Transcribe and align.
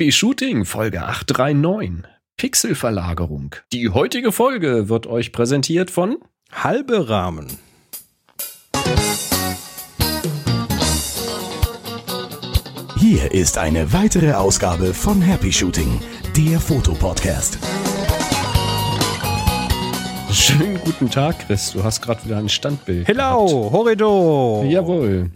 Happy 0.00 0.12
Shooting 0.12 0.64
Folge 0.64 1.02
839 1.02 2.10
Pixelverlagerung. 2.38 3.56
Die 3.70 3.90
heutige 3.90 4.32
Folge 4.32 4.88
wird 4.88 5.06
euch 5.06 5.30
präsentiert 5.30 5.90
von 5.90 6.16
Halbe 6.50 7.10
Rahmen. 7.10 7.46
Hier 12.96 13.30
ist 13.32 13.58
eine 13.58 13.92
weitere 13.92 14.32
Ausgabe 14.32 14.94
von 14.94 15.20
Happy 15.20 15.52
Shooting, 15.52 16.00
der 16.34 16.58
Fotopodcast. 16.58 17.58
Schönen 20.32 20.80
guten 20.82 21.10
Tag, 21.10 21.46
Chris. 21.46 21.72
Du 21.72 21.84
hast 21.84 22.00
gerade 22.00 22.24
wieder 22.24 22.38
ein 22.38 22.48
Standbild. 22.48 23.06
Hello, 23.06 23.46
gehabt. 23.46 23.72
Horrido. 23.74 24.64
Jawohl. 24.66 25.30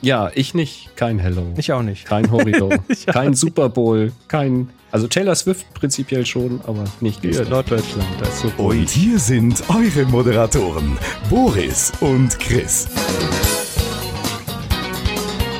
Ja, 0.00 0.30
ich 0.34 0.54
nicht. 0.54 0.94
Kein 0.96 1.18
Hello. 1.18 1.54
Ich 1.56 1.72
auch 1.72 1.82
nicht. 1.82 2.04
Kein 2.06 2.30
Horrido. 2.30 2.70
Ich 2.88 3.08
auch 3.08 3.12
kein 3.12 3.34
Super 3.34 3.68
Bowl. 3.68 4.12
Kein. 4.28 4.70
Also 4.92 5.06
Taylor 5.08 5.34
Swift 5.34 5.66
prinzipiell 5.74 6.24
schon, 6.24 6.60
aber 6.66 6.84
nicht 7.00 7.20
Hier, 7.20 7.30
Gustav. 7.30 7.50
Norddeutschland, 7.50 8.06
das 8.20 8.28
ist 8.44 8.56
so 8.56 8.62
Und 8.62 8.88
hier 8.88 9.18
sind 9.18 9.62
eure 9.68 10.06
Moderatoren, 10.06 10.96
Boris 11.28 11.92
und 12.00 12.38
Chris. 12.38 12.88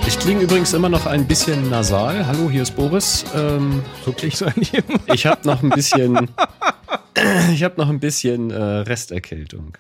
Ich 0.07 0.19
klinge 0.19 0.43
übrigens 0.43 0.73
immer 0.73 0.89
noch 0.89 1.05
ein 1.07 1.27
bisschen 1.27 1.69
nasal. 1.69 2.27
Hallo, 2.27 2.49
hier 2.49 2.63
ist 2.63 2.75
Boris. 2.75 3.25
Ähm, 3.35 3.83
So 4.05 4.13
immer. 4.13 4.65
ich 5.13 5.27
habe 5.27 5.47
noch 5.47 5.63
ein 5.63 5.71
bisschen. 5.71 6.31
Ich 7.53 7.65
habe 7.65 7.75
noch 7.79 7.89
ein 7.89 7.99
bisschen 7.99 8.53
äh, 8.53 8.55
Resterkältung. 8.63 9.73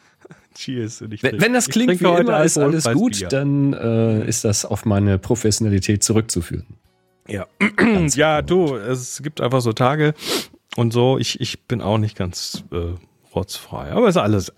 Cheers. 0.59 1.03
Wenn, 1.03 1.41
wenn 1.41 1.53
das 1.53 1.69
klingt 1.69 2.01
wie 2.01 2.05
immer, 2.05 2.43
ist 2.43 2.59
alles 2.59 2.85
gut, 2.93 3.19
Bier. 3.19 3.29
dann 3.29 3.75
äh, 3.75 4.27
ist 4.27 4.45
das 4.45 4.65
auf 4.65 4.85
meine 4.85 5.17
Professionalität 5.17 6.03
zurückzuführen. 6.03 6.67
Ja, 7.29 7.47
ja 8.15 8.43
du, 8.43 8.75
es 8.75 9.23
gibt 9.23 9.41
einfach 9.41 9.61
so 9.61 9.73
Tage 9.73 10.15
und 10.75 10.93
so. 10.93 11.17
Ich, 11.19 11.41
ich 11.41 11.67
bin 11.67 11.81
auch 11.81 11.99
nicht 11.99 12.17
ganz 12.17 12.65
äh, 12.73 12.95
rotzfrei. 13.35 13.93
Aber 13.93 14.09
es 14.09 14.17
ist 14.17 14.23
alles, 14.23 14.53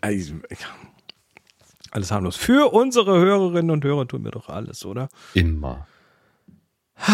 alles 1.91 2.11
harmlos. 2.11 2.37
Für 2.37 2.73
unsere 2.73 3.19
Hörerinnen 3.19 3.71
und 3.71 3.85
Hörer 3.85 4.09
tun 4.09 4.25
wir 4.25 4.31
doch 4.31 4.49
alles, 4.49 4.87
oder? 4.87 5.09
Immer. 5.35 5.87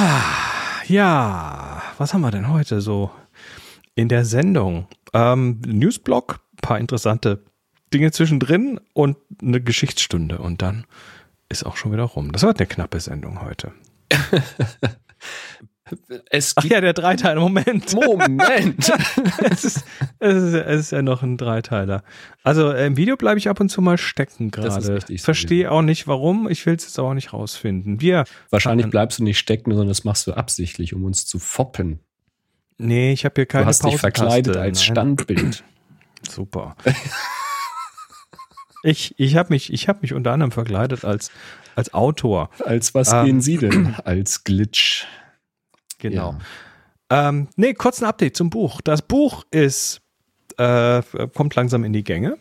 Ja, 0.88 1.82
was 1.98 2.14
haben 2.14 2.20
wir 2.20 2.30
denn 2.30 2.48
heute 2.48 2.80
so 2.80 3.10
in 3.96 4.08
der 4.08 4.24
Sendung? 4.24 4.86
Ähm, 5.12 5.60
Newsblog, 5.66 6.38
paar 6.62 6.78
interessante 6.78 7.42
Dinge 7.92 8.10
zwischendrin 8.12 8.80
und 8.92 9.16
eine 9.40 9.60
Geschichtsstunde 9.60 10.38
und 10.38 10.62
dann 10.62 10.86
ist 11.48 11.64
auch 11.64 11.76
schon 11.76 11.92
wieder 11.92 12.02
rum. 12.04 12.32
Das 12.32 12.42
wird 12.42 12.58
eine 12.58 12.66
knappe 12.66 13.00
Sendung 13.00 13.42
heute. 13.42 13.72
Es 16.30 16.54
Ach 16.56 16.64
ja, 16.64 16.80
der 16.80 16.94
Dreiteiler, 16.94 17.40
Moment. 17.40 17.94
Moment. 17.94 18.90
es, 19.50 19.64
ist, 19.64 19.84
es, 20.18 20.42
ist, 20.42 20.54
es 20.54 20.80
ist 20.80 20.90
ja 20.90 21.00
noch 21.00 21.22
ein 21.22 21.36
Dreiteiler. 21.36 22.02
Also 22.42 22.72
äh, 22.72 22.86
im 22.86 22.96
Video 22.96 23.16
bleibe 23.16 23.38
ich 23.38 23.48
ab 23.48 23.60
und 23.60 23.68
zu 23.68 23.80
mal 23.80 23.96
stecken 23.96 24.50
gerade. 24.50 24.80
so, 24.80 25.16
Verstehe 25.18 25.70
auch 25.70 25.82
nicht 25.82 26.08
warum. 26.08 26.48
Ich 26.48 26.66
will 26.66 26.74
es 26.74 26.84
jetzt 26.84 26.98
auch 26.98 27.14
nicht 27.14 27.32
rausfinden. 27.32 28.00
Wir, 28.00 28.24
Wahrscheinlich 28.50 28.90
bleibst 28.90 29.20
du 29.20 29.24
nicht 29.24 29.38
stecken, 29.38 29.70
sondern 29.70 29.88
das 29.88 30.02
machst 30.02 30.26
du 30.26 30.32
absichtlich, 30.32 30.92
um 30.92 31.04
uns 31.04 31.24
zu 31.24 31.38
foppen. 31.38 32.00
nee, 32.78 33.12
ich 33.12 33.24
habe 33.24 33.34
hier 33.36 33.46
keine 33.46 33.64
Du 33.64 33.68
hast 33.68 33.84
dich 33.84 33.98
verkleidet 33.98 34.56
als 34.56 34.78
Nein. 34.78 34.84
Standbild. 34.84 35.64
Super. 36.28 36.76
ich 38.82 39.14
ich 39.18 39.36
habe 39.36 39.50
mich, 39.52 39.72
ich 39.72 39.88
hab 39.88 40.02
mich 40.02 40.12
unter 40.14 40.32
anderem 40.32 40.52
verkleidet 40.52 41.04
als, 41.04 41.30
als 41.74 41.92
Autor. 41.94 42.50
Als 42.64 42.94
was 42.94 43.12
Ähm. 43.12 43.24
gehen 43.24 43.40
Sie 43.40 43.56
denn? 43.58 43.94
Als 44.04 44.44
Glitch. 44.44 45.06
Genau. 45.98 46.36
Ähm, 47.10 47.48
nee, 47.56 47.72
kurz 47.74 48.02
ein 48.02 48.08
Update 48.08 48.36
zum 48.36 48.50
Buch. 48.50 48.80
Das 48.82 49.02
Buch 49.02 49.44
ist, 49.50 50.00
äh, 50.58 51.02
kommt 51.34 51.54
langsam 51.54 51.84
in 51.84 51.92
die 51.92 52.04
Gänge. 52.04 52.36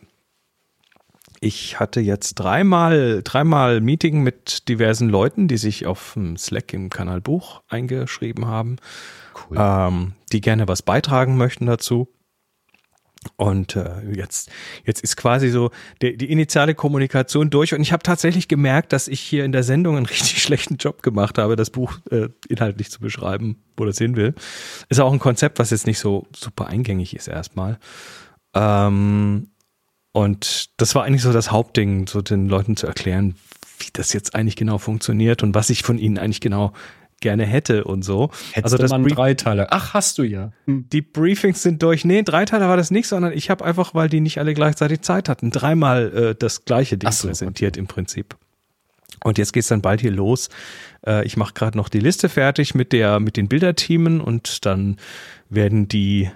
Ich 1.41 1.79
hatte 1.79 1.99
jetzt 1.99 2.35
dreimal, 2.35 3.21
dreimal 3.23 3.81
Meeting 3.81 4.23
mit 4.23 4.67
diversen 4.67 5.09
Leuten, 5.09 5.47
die 5.47 5.57
sich 5.57 5.85
auf 5.85 6.13
dem 6.13 6.37
Slack 6.37 6.73
im 6.73 6.89
Kanal 6.89 7.21
Buch 7.21 7.61
eingeschrieben 7.67 8.47
haben, 8.47 8.77
Cool. 9.49 9.57
ähm, 9.59 10.13
die 10.31 10.41
gerne 10.41 10.67
was 10.67 10.81
beitragen 10.81 11.37
möchten 11.37 11.65
dazu. 11.67 12.07
Und 13.37 13.75
äh, 13.75 14.01
jetzt, 14.13 14.51
jetzt 14.85 15.01
ist 15.01 15.17
quasi 15.17 15.49
so 15.49 15.71
die, 16.01 16.17
die 16.17 16.31
initiale 16.31 16.75
Kommunikation 16.75 17.49
durch. 17.49 17.73
Und 17.73 17.81
ich 17.81 17.91
habe 17.91 18.03
tatsächlich 18.03 18.47
gemerkt, 18.47 18.93
dass 18.93 19.07
ich 19.07 19.19
hier 19.19 19.45
in 19.45 19.51
der 19.51 19.63
Sendung 19.63 19.97
einen 19.97 20.05
richtig 20.07 20.41
schlechten 20.41 20.77
Job 20.77 21.01
gemacht 21.03 21.37
habe, 21.37 21.55
das 21.55 21.69
Buch 21.69 21.93
äh, 22.11 22.29
inhaltlich 22.47 22.91
zu 22.91 22.99
beschreiben, 22.99 23.63
wo 23.77 23.85
das 23.85 23.97
hin 23.97 24.15
will. 24.15 24.33
Ist 24.89 24.99
auch 24.99 25.11
ein 25.11 25.19
Konzept, 25.19 25.59
was 25.59 25.71
jetzt 25.71 25.87
nicht 25.87 25.99
so 25.99 26.27
super 26.35 26.67
eingängig 26.67 27.15
ist 27.15 27.27
erstmal. 27.27 27.79
Ähm, 28.53 29.49
und 30.11 30.69
das 30.77 30.95
war 30.95 31.03
eigentlich 31.03 31.23
so 31.23 31.33
das 31.33 31.51
Hauptding, 31.51 32.07
so 32.07 32.21
den 32.21 32.47
Leuten 32.47 32.77
zu 32.77 32.87
erklären, 32.87 33.35
wie 33.79 33.89
das 33.91 34.13
jetzt 34.13 34.33
eigentlich 34.33 34.55
genau 34.55 34.77
funktioniert 34.77 35.43
und 35.43 35.55
was 35.55 35.69
ich 35.69 35.83
von 35.83 35.97
ihnen 35.97 36.17
eigentlich 36.17 36.39
genau 36.39 36.71
gerne 37.25 37.45
hätte 37.45 37.83
und 37.85 38.03
so. 38.03 38.29
Hättest 38.53 38.63
also 38.65 38.77
das 38.77 38.91
mal 38.91 38.95
einen 38.97 39.05
Brief- 39.05 39.15
Dreiteiler. 39.15 39.67
Ach, 39.71 39.93
hast 39.95 40.19
du 40.19 40.23
ja. 40.23 40.51
Hm. 40.67 40.85
die 40.93 41.01
Briefings 41.01 41.63
sind 41.63 41.81
durch. 41.81 42.05
Nee, 42.05 42.21
Dreiteiler 42.21 42.69
war 42.69 42.77
das 42.77 42.91
nicht, 42.91 43.07
sondern 43.07 43.33
ich 43.33 43.49
habe 43.49 43.65
einfach, 43.65 43.95
weil 43.95 44.09
die 44.09 44.19
nicht 44.21 44.37
alle 44.39 44.53
gleichzeitig 44.53 45.01
Zeit 45.01 45.27
hatten, 45.27 45.49
dreimal 45.49 46.13
äh, 46.15 46.35
das 46.35 46.65
gleiche 46.65 46.97
Ding 46.97 47.11
so, 47.11 47.27
präsentiert 47.27 47.77
im 47.77 47.87
Prinzip. 47.87 48.35
Und 49.23 49.37
jetzt 49.39 49.53
geht's 49.53 49.69
dann 49.69 49.81
bald 49.81 50.01
hier 50.01 50.11
los. 50.11 50.49
Äh, 51.05 51.25
ich 51.25 51.35
mache 51.35 51.53
gerade 51.53 51.77
noch 51.77 51.89
die 51.89 51.99
Liste 51.99 52.29
fertig 52.29 52.75
mit 52.75 52.93
der 52.93 53.19
mit 53.19 53.37
den 53.37 53.47
Bilderteamen 53.47 54.21
und 54.21 54.65
dann 54.65 54.97
werden 55.49 55.87
die 55.87 56.29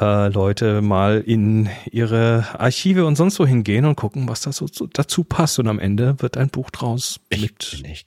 äh, 0.00 0.28
Leute 0.28 0.82
mal 0.82 1.22
in 1.26 1.68
ihre 1.90 2.44
Archive 2.58 3.06
und 3.06 3.16
sonst 3.16 3.40
wo 3.40 3.46
hingehen 3.46 3.84
und 3.86 3.96
gucken, 3.96 4.28
was 4.28 4.42
da 4.42 4.52
so, 4.52 4.66
dazu 4.92 5.24
passt. 5.24 5.58
Und 5.58 5.68
am 5.68 5.78
Ende 5.78 6.16
wird 6.20 6.36
ein 6.36 6.50
Buch 6.50 6.70
draus 6.70 7.18
Ich 7.30 7.40
mit 7.40 7.70
bin 7.72 7.84
echt 7.86 8.06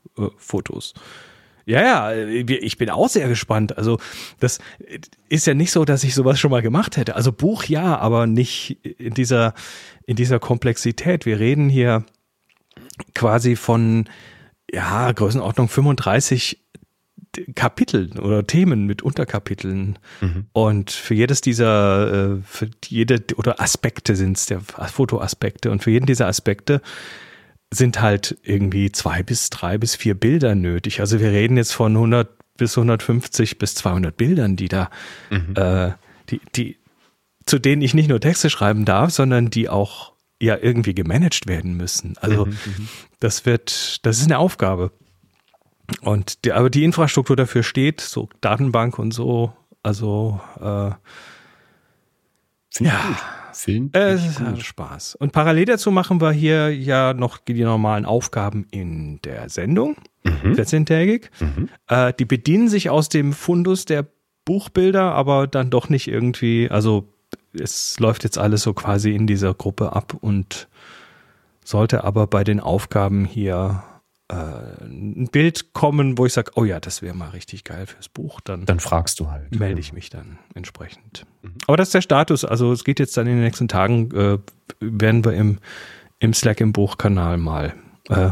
diversen 0.00 0.10
Community-Fotos. 0.16 0.94
Ja, 1.66 1.82
ja, 1.82 2.12
äh, 2.12 2.40
ich 2.40 2.78
bin 2.78 2.90
auch 2.90 3.08
sehr 3.08 3.28
gespannt. 3.28 3.76
Also, 3.76 3.98
das 4.40 4.58
ist 5.28 5.46
ja 5.46 5.54
nicht 5.54 5.70
so, 5.70 5.84
dass 5.84 6.04
ich 6.04 6.14
sowas 6.14 6.40
schon 6.40 6.50
mal 6.50 6.62
gemacht 6.62 6.96
hätte. 6.96 7.14
Also 7.16 7.32
Buch 7.32 7.64
ja, 7.64 7.98
aber 7.98 8.26
nicht 8.26 8.84
in 8.84 9.14
dieser, 9.14 9.54
in 10.06 10.16
dieser 10.16 10.38
Komplexität. 10.38 11.26
Wir 11.26 11.38
reden 11.38 11.68
hier 11.68 12.04
quasi 13.14 13.56
von, 13.56 14.08
ja, 14.72 15.12
Größenordnung 15.12 15.68
35 15.68 16.58
Kapiteln 17.54 18.18
oder 18.18 18.44
Themen 18.44 18.86
mit 18.86 19.02
Unterkapiteln. 19.02 19.98
Und 20.52 20.90
für 20.90 21.14
jedes 21.14 21.40
dieser, 21.40 22.38
äh, 22.38 22.42
für 22.44 22.68
jede, 22.86 23.22
oder 23.36 23.60
Aspekte 23.60 24.16
sind 24.16 24.36
es, 24.36 24.46
der 24.46 24.60
Fotoaspekte. 24.60 25.70
Und 25.70 25.84
für 25.84 25.92
jeden 25.92 26.06
dieser 26.06 26.26
Aspekte 26.26 26.82
sind 27.72 28.00
halt 28.00 28.36
irgendwie 28.42 28.90
zwei 28.90 29.22
bis 29.22 29.50
drei 29.50 29.78
bis 29.78 29.94
vier 29.94 30.14
Bilder 30.14 30.54
nötig. 30.54 31.00
Also 31.00 31.20
wir 31.20 31.30
reden 31.30 31.56
jetzt 31.56 31.72
von 31.72 31.94
100 31.94 32.28
bis 32.56 32.76
150 32.76 33.58
bis 33.58 33.74
200 33.74 34.16
Bildern, 34.16 34.56
die 34.56 34.68
da, 34.68 34.90
äh, 35.30 35.92
die, 36.28 36.40
die, 36.54 36.76
zu 37.46 37.58
denen 37.58 37.80
ich 37.80 37.94
nicht 37.94 38.08
nur 38.08 38.20
Texte 38.20 38.50
schreiben 38.50 38.84
darf, 38.84 39.10
sondern 39.10 39.50
die 39.50 39.68
auch 39.68 40.12
ja 40.40 40.56
irgendwie 40.60 40.94
gemanagt 40.94 41.46
werden 41.46 41.76
müssen. 41.76 42.16
Also 42.20 42.48
das 43.20 43.46
wird, 43.46 44.04
das 44.04 44.18
ist 44.18 44.26
eine 44.26 44.38
Aufgabe. 44.38 44.92
Und 46.02 46.44
die, 46.44 46.52
aber 46.52 46.70
die 46.70 46.84
Infrastruktur 46.84 47.36
dafür 47.36 47.62
steht, 47.62 48.00
so 48.00 48.28
Datenbank 48.40 48.98
und 48.98 49.12
so, 49.12 49.52
also 49.82 50.40
äh, 50.60 50.90
Finde 52.70 52.92
Ja. 52.92 53.06
gut. 53.06 53.16
Film. 53.52 53.90
äh, 53.94 54.12
es 54.12 54.38
hat 54.38 54.62
Spaß. 54.62 55.16
Und 55.16 55.32
parallel 55.32 55.64
dazu 55.64 55.90
machen 55.90 56.20
wir 56.20 56.30
hier 56.30 56.74
ja 56.74 57.12
noch 57.14 57.38
die 57.38 57.64
normalen 57.64 58.04
Aufgaben 58.04 58.66
in 58.70 59.20
der 59.22 59.48
Sendung, 59.48 59.96
14-tägig. 60.24 61.30
Äh, 61.88 62.12
die 62.18 62.24
bedienen 62.24 62.68
sich 62.68 62.90
aus 62.90 63.08
dem 63.08 63.32
Fundus 63.32 63.86
der 63.86 64.06
Buchbilder, 64.44 65.12
aber 65.12 65.46
dann 65.46 65.70
doch 65.70 65.88
nicht 65.88 66.06
irgendwie, 66.08 66.70
also 66.70 67.12
es 67.52 67.98
läuft 67.98 68.22
jetzt 68.24 68.38
alles 68.38 68.62
so 68.62 68.72
quasi 68.72 69.14
in 69.14 69.26
dieser 69.26 69.52
Gruppe 69.54 69.94
ab 69.94 70.14
und 70.20 70.68
sollte 71.64 72.04
aber 72.04 72.26
bei 72.26 72.44
den 72.44 72.60
Aufgaben 72.60 73.24
hier 73.24 73.82
äh, 74.30 74.84
ein 74.84 75.28
Bild 75.30 75.72
kommen, 75.72 76.16
wo 76.18 76.26
ich 76.26 76.32
sage, 76.32 76.52
oh 76.54 76.64
ja, 76.64 76.80
das 76.80 77.02
wäre 77.02 77.14
mal 77.14 77.30
richtig 77.30 77.64
geil 77.64 77.86
fürs 77.86 78.08
Buch, 78.08 78.40
dann 78.40 78.64
Dann 78.66 78.80
fragst 78.80 79.20
du 79.20 79.30
halt. 79.30 79.58
melde 79.58 79.80
ich 79.80 79.92
mich 79.92 80.10
dann 80.10 80.38
entsprechend. 80.54 81.26
Aber 81.66 81.76
das 81.76 81.88
ist 81.88 81.94
der 81.94 82.02
Status. 82.02 82.44
Also 82.44 82.72
es 82.72 82.84
geht 82.84 82.98
jetzt 83.00 83.16
dann 83.16 83.26
in 83.26 83.34
den 83.34 83.42
nächsten 83.44 83.68
Tagen, 83.68 84.10
äh, 84.14 84.38
werden 84.80 85.24
wir 85.24 85.32
im, 85.34 85.58
im 86.18 86.32
Slack 86.34 86.60
im 86.60 86.72
Buchkanal 86.72 87.38
mal, 87.38 87.74
äh, 88.08 88.30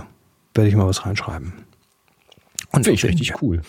werde 0.54 0.68
ich 0.68 0.76
mal 0.76 0.86
was 0.86 1.04
reinschreiben. 1.04 1.52
Finde 2.72 2.90
ich 2.90 3.04
richtig 3.04 3.42
cool. 3.42 3.62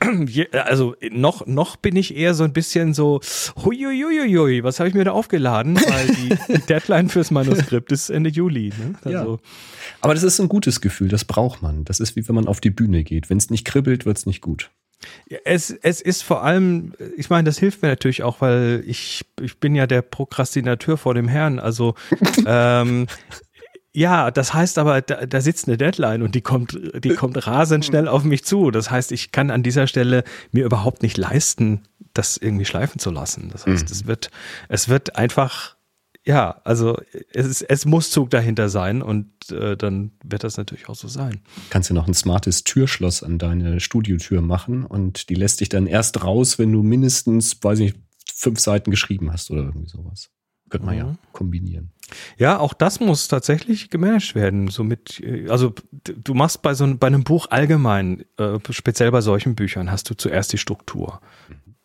Also 0.52 0.94
noch, 1.10 1.46
noch 1.46 1.76
bin 1.76 1.96
ich 1.96 2.16
eher 2.16 2.34
so 2.34 2.44
ein 2.44 2.52
bisschen 2.52 2.94
so, 2.94 3.20
huiuiuiui, 3.64 4.62
was 4.62 4.78
habe 4.78 4.88
ich 4.88 4.94
mir 4.94 5.04
da 5.04 5.12
aufgeladen? 5.12 5.76
Weil 5.76 6.06
die 6.48 6.66
Deadline 6.66 7.08
fürs 7.08 7.30
Manuskript 7.30 7.90
ist 7.90 8.10
Ende 8.10 8.30
Juli. 8.30 8.72
Ne? 8.78 8.94
Also. 9.04 9.32
Ja. 9.34 9.38
Aber 10.00 10.14
das 10.14 10.22
ist 10.22 10.40
ein 10.40 10.48
gutes 10.48 10.80
Gefühl, 10.80 11.08
das 11.08 11.24
braucht 11.24 11.62
man. 11.62 11.84
Das 11.84 12.00
ist 12.00 12.16
wie 12.16 12.26
wenn 12.28 12.34
man 12.34 12.46
auf 12.46 12.60
die 12.60 12.70
Bühne 12.70 13.02
geht. 13.04 13.30
Wenn 13.30 13.38
es 13.38 13.50
nicht 13.50 13.64
kribbelt, 13.64 14.06
wird 14.06 14.18
es 14.18 14.26
nicht 14.26 14.40
gut. 14.40 14.70
Es, 15.44 15.70
es 15.70 16.00
ist 16.00 16.22
vor 16.22 16.44
allem, 16.44 16.92
ich 17.16 17.28
meine, 17.28 17.44
das 17.44 17.58
hilft 17.58 17.82
mir 17.82 17.88
natürlich 17.88 18.22
auch, 18.22 18.40
weil 18.40 18.84
ich, 18.86 19.24
ich 19.40 19.58
bin 19.58 19.74
ja 19.74 19.86
der 19.86 20.02
Prokrastinateur 20.02 20.96
vor 20.96 21.14
dem 21.14 21.26
Herrn. 21.28 21.58
Also 21.58 21.94
ähm, 22.46 23.06
ja, 23.94 24.30
das 24.30 24.54
heißt 24.54 24.78
aber, 24.78 25.02
da, 25.02 25.26
da 25.26 25.40
sitzt 25.40 25.68
eine 25.68 25.76
Deadline 25.76 26.22
und 26.22 26.34
die 26.34 26.40
kommt, 26.40 26.78
die 27.04 27.10
kommt 27.10 27.46
rasend 27.46 27.84
schnell 27.84 28.08
auf 28.08 28.24
mich 28.24 28.44
zu. 28.44 28.70
Das 28.70 28.90
heißt, 28.90 29.12
ich 29.12 29.32
kann 29.32 29.50
an 29.50 29.62
dieser 29.62 29.86
Stelle 29.86 30.24
mir 30.50 30.64
überhaupt 30.64 31.02
nicht 31.02 31.18
leisten, 31.18 31.82
das 32.14 32.38
irgendwie 32.38 32.64
schleifen 32.64 32.98
zu 32.98 33.10
lassen. 33.10 33.50
Das 33.52 33.66
heißt, 33.66 33.88
mhm. 33.88 33.92
es 33.92 34.06
wird, 34.06 34.30
es 34.68 34.88
wird 34.88 35.16
einfach, 35.16 35.76
ja, 36.24 36.60
also 36.64 36.98
es, 37.32 37.46
ist, 37.46 37.62
es 37.62 37.84
muss 37.84 38.10
Zug 38.10 38.30
dahinter 38.30 38.70
sein 38.70 39.02
und 39.02 39.28
äh, 39.50 39.76
dann 39.76 40.12
wird 40.24 40.44
das 40.44 40.56
natürlich 40.56 40.88
auch 40.88 40.94
so 40.94 41.08
sein. 41.08 41.40
Kannst 41.68 41.90
du 41.90 41.94
noch 41.94 42.08
ein 42.08 42.14
smartes 42.14 42.64
Türschloss 42.64 43.22
an 43.22 43.38
deine 43.38 43.80
Studiotür 43.80 44.40
machen 44.40 44.86
und 44.86 45.28
die 45.28 45.34
lässt 45.34 45.60
dich 45.60 45.68
dann 45.68 45.86
erst 45.86 46.24
raus, 46.24 46.58
wenn 46.58 46.72
du 46.72 46.82
mindestens, 46.82 47.62
weiß 47.62 47.80
ich 47.80 47.92
nicht, 47.92 48.04
fünf 48.34 48.58
Seiten 48.58 48.90
geschrieben 48.90 49.32
hast 49.32 49.50
oder 49.50 49.64
irgendwie 49.64 49.88
sowas. 49.88 50.30
Könnte 50.70 50.86
man 50.86 50.94
mhm. 50.94 51.00
ja 51.00 51.16
kombinieren. 51.32 51.90
Ja, 52.38 52.58
auch 52.58 52.74
das 52.74 53.00
muss 53.00 53.28
tatsächlich 53.28 53.90
gemanagt 53.90 54.34
werden. 54.34 54.68
Somit, 54.68 55.20
äh, 55.20 55.48
also 55.48 55.74
du 55.92 56.34
machst 56.34 56.62
bei 56.62 56.74
so 56.74 56.94
bei 56.96 57.06
einem 57.06 57.24
Buch 57.24 57.46
allgemein, 57.50 58.24
äh, 58.38 58.58
speziell 58.70 59.10
bei 59.10 59.20
solchen 59.20 59.54
Büchern, 59.54 59.90
hast 59.90 60.10
du 60.10 60.14
zuerst 60.14 60.52
die 60.52 60.58
Struktur. 60.58 61.20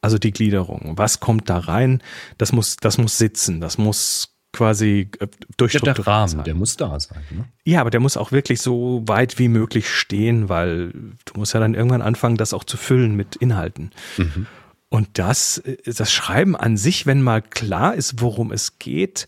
Also 0.02 0.18
die 0.18 0.32
Gliederung. 0.32 0.94
Was 0.96 1.20
kommt 1.20 1.50
da 1.50 1.58
rein? 1.58 2.02
Das 2.38 2.52
muss, 2.52 2.78
das 2.78 2.98
muss 2.98 3.18
sitzen. 3.18 3.60
Das 3.62 3.78
muss 3.78 4.38
quasi 4.54 5.12
äh, 5.20 5.28
durchstrukturiert 5.58 5.98
Der 6.00 6.08
Rahmen, 6.08 6.28
sein. 6.30 6.44
der 6.44 6.56
muss 6.56 6.78
da 6.78 7.00
sein. 7.00 7.22
Ne? 7.32 7.46
Ja, 7.64 7.82
aber 7.82 7.90
der 7.90 8.00
muss 8.00 8.18
auch 8.18 8.32
wirklich 8.32 8.62
so 8.62 9.04
weit 9.06 9.40
wie 9.40 9.50
möglich 9.50 9.90
stehen, 9.90 10.50
weil 10.50 10.92
du 10.92 11.34
musst 11.36 11.54
ja 11.54 11.60
dann 11.60 11.74
irgendwann 11.74 12.02
anfangen, 12.02 12.38
das 12.38 12.54
auch 12.54 12.64
zu 12.64 12.78
füllen 12.78 13.16
mit 13.16 13.36
Inhalten. 13.36 13.92
Mhm. 14.18 14.48
Und 14.90 15.10
das, 15.14 15.60
äh, 15.60 15.78
das 15.86 16.12
Schreiben 16.12 16.56
an 16.56 16.78
sich, 16.78 17.06
wenn 17.06 17.22
mal 17.22 17.42
klar 17.42 17.94
ist, 17.96 18.22
worum 18.22 18.52
es 18.52 18.80
geht, 18.80 19.28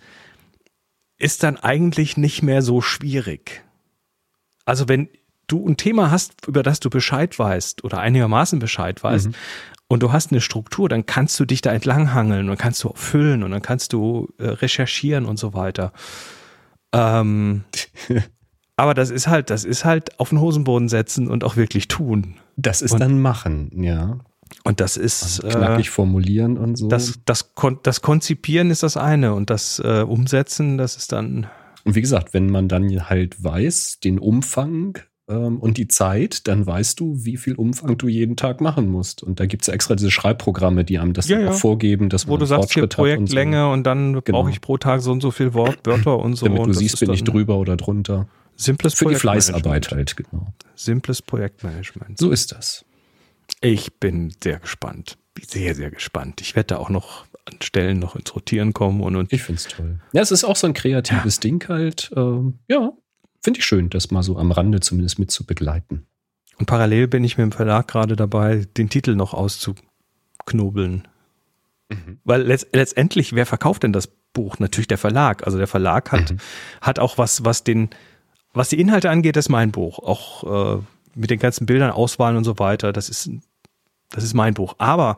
ist 1.20 1.44
dann 1.44 1.58
eigentlich 1.58 2.18
nicht 2.18 2.42
mehr 2.42 2.62
so 2.62 2.82
schwierig. 2.82 3.64
Also 4.66 4.88
wenn 4.88 5.10
du 5.48 5.68
ein 5.68 5.78
Thema 5.78 6.12
hast, 6.12 6.48
über 6.48 6.64
das 6.64 6.80
du 6.80 6.90
Bescheid 6.90 7.38
weißt 7.38 7.84
oder 7.84 8.00
einigermaßen 8.00 8.60
Bescheid 8.60 9.04
weißt 9.04 9.28
mhm. 9.28 9.34
und 9.88 10.04
du 10.04 10.12
hast 10.12 10.32
eine 10.32 10.42
Struktur, 10.42 10.88
dann 10.90 11.06
kannst 11.06 11.40
du 11.40 11.46
dich 11.46 11.62
da 11.62 11.72
entlanghangeln 11.74 12.50
und 12.50 12.58
kannst 12.58 12.84
du 12.84 12.94
füllen 12.96 13.44
und 13.44 13.52
dann 13.52 13.62
kannst 13.62 13.94
du 13.94 14.30
äh, 14.38 14.48
recherchieren 14.48 15.26
und 15.26 15.38
so 15.38 15.54
weiter. 15.54 15.92
Ähm, 16.94 17.66
aber 18.78 18.94
das 18.94 19.10
ist 19.10 19.28
halt, 19.28 19.50
das 19.50 19.66
ist 19.66 19.86
halt 19.86 20.20
auf 20.20 20.30
den 20.30 20.40
Hosenboden 20.40 20.88
setzen 20.88 21.28
und 21.28 21.44
auch 21.44 21.58
wirklich 21.58 21.88
tun. 21.88 22.36
Das 22.56 22.82
ist 22.82 22.94
und, 22.94 23.00
dann 23.00 23.20
machen, 23.22 23.84
ja. 23.84 24.20
Und 24.70 24.80
das 24.80 24.98
ist 24.98 25.44
also 25.44 25.58
knackig 25.58 25.88
äh, 25.88 25.90
formulieren 25.90 26.56
und 26.56 26.76
so. 26.76 26.90
Das, 26.90 27.20
das, 27.26 27.52
das 27.82 28.02
Konzipieren 28.04 28.70
ist 28.70 28.84
das 28.84 28.98
eine 28.98 29.34
und 29.34 29.50
das 29.50 29.82
äh, 29.84 30.04
Umsetzen, 30.04 30.78
das 30.78 30.96
ist 30.96 31.12
dann. 31.12 31.48
Und 31.86 31.96
wie 31.96 32.02
gesagt, 32.02 32.36
wenn 32.36 32.52
man 32.52 32.68
dann 32.68 33.10
halt 33.10 33.44
weiß, 33.44 34.00
den 34.04 34.20
Umfang 34.20 35.00
ähm, 35.28 35.58
und 35.58 35.78
die 35.78 35.88
Zeit, 35.88 36.48
dann 36.48 36.68
weißt 36.68 37.00
du, 37.00 37.16
wie 37.26 37.38
viel 37.38 37.56
Umfang 37.56 37.98
du 37.98 38.08
jeden 38.08 38.36
Tag 38.36 38.62
machen 38.62 38.92
musst. 38.92 39.24
Und 39.24 39.40
da 39.40 39.48
gibt 39.48 39.64
es 39.64 39.68
ja 39.70 39.74
extra 39.74 39.96
diese 39.96 40.12
Schreibprogramme, 40.12 40.86
die 40.86 41.00
einem 41.00 41.14
das 41.14 41.28
ja, 41.28 41.40
ja. 41.40 41.50
auch 41.50 41.56
vorgeben, 41.56 42.10
dass 42.10 42.28
Wo 42.28 42.38
du 42.38 42.46
sagst, 42.46 42.72
hier 42.72 42.86
Projektlänge 42.86 43.64
und, 43.64 43.70
so. 43.70 43.74
und, 43.74 43.84
dann 43.86 44.22
genau. 44.24 44.38
brauche 44.38 44.52
ich 44.52 44.62
pro 44.62 44.78
Tag 44.78 45.02
so 45.02 45.12
und 45.12 45.22
so 45.22 45.32
viel 45.32 45.56
Wort, 45.56 45.80
Wörter 45.84 46.20
und 46.20 46.36
so. 46.36 46.46
Damit 46.46 46.68
du 46.68 46.74
siehst, 46.74 47.00
bin 47.00 47.12
ich 47.12 47.24
drüber 47.24 47.58
oder 47.58 47.76
drunter. 47.76 48.28
Simples 48.56 48.94
Für 48.94 49.06
die 49.06 49.16
Fleißarbeit 49.16 49.90
halt, 49.90 50.16
genau. 50.16 50.54
Simples 50.76 51.24
Projektmanagement. 51.24 52.20
So 52.20 52.30
ist 52.30 52.52
das. 52.52 52.86
Ich 53.62 54.00
bin 54.00 54.34
sehr 54.42 54.60
gespannt. 54.60 55.18
Sehr, 55.46 55.76
sehr 55.76 55.92
gespannt. 55.92 56.42
Ich 56.42 56.56
werde 56.56 56.68
da 56.68 56.78
auch 56.78 56.90
noch 56.90 57.26
an 57.46 57.62
Stellen 57.62 58.00
noch 58.00 58.16
ins 58.16 58.34
Rotieren 58.36 58.74
kommen 58.74 59.02
und, 59.02 59.16
und 59.16 59.34
ich 59.34 59.44
finde 59.44 59.60
es 59.60 59.68
toll. 59.68 60.00
Ja, 60.12 60.22
es 60.22 60.32
ist 60.32 60.44
auch 60.44 60.56
so 60.56 60.68
ein 60.68 60.74
kreatives 60.74 61.38
ja. 61.38 61.42
Ding 61.42 61.68
halt. 61.68 62.12
Ähm, 62.16 62.60
ja, 62.68 62.92
finde 63.42 63.60
ich 63.60 63.66
schön, 63.66 63.90
das 63.90 64.12
mal 64.12 64.24
so 64.24 64.38
am 64.38 64.52
Rande 64.52 64.80
zumindest 64.80 65.20
mit 65.20 65.32
zu 65.32 65.46
begleiten. 65.46 66.06
Und 66.58 66.66
parallel 66.66 67.08
bin 67.08 67.24
ich 67.24 67.38
mit 67.38 67.46
dem 67.46 67.52
Verlag 67.52 67.88
gerade 67.88 68.16
dabei, 68.16 68.66
den 68.78 68.90
Titel 68.90 69.16
noch 69.16 69.34
auszuknobeln. 69.34 71.08
Mhm. 71.90 72.20
Weil 72.24 72.44
letzt, 72.44 72.68
letztendlich, 72.74 73.34
wer 73.34 73.46
verkauft 73.46 73.84
denn 73.84 73.94
das 73.94 74.08
Buch? 74.34 74.60
Natürlich 74.60 74.88
der 74.88 74.98
Verlag. 74.98 75.46
Also 75.46 75.58
der 75.58 75.68
Verlag 75.68 76.12
hat, 76.12 76.32
mhm. 76.32 76.38
hat 76.82 77.00
auch 77.00 77.18
was, 77.18 77.46
was 77.46 77.64
den, 77.64 77.90
was 78.54 78.70
die 78.70 78.80
Inhalte 78.80 79.10
angeht, 79.10 79.38
ist 79.38 79.50
mein 79.50 79.72
Buch. 79.72 80.00
Auch 80.00 80.78
äh, 80.78 80.82
mit 81.16 81.30
den 81.30 81.40
ganzen 81.40 81.66
Bildern, 81.66 81.92
Auswahlen 81.92 82.38
und 82.38 82.44
so 82.44 82.60
weiter. 82.60 82.94
Das 82.94 83.10
ist, 83.10 83.30
das 84.10 84.24
ist 84.24 84.34
mein 84.34 84.54
Buch. 84.54 84.76
Aber 84.78 85.18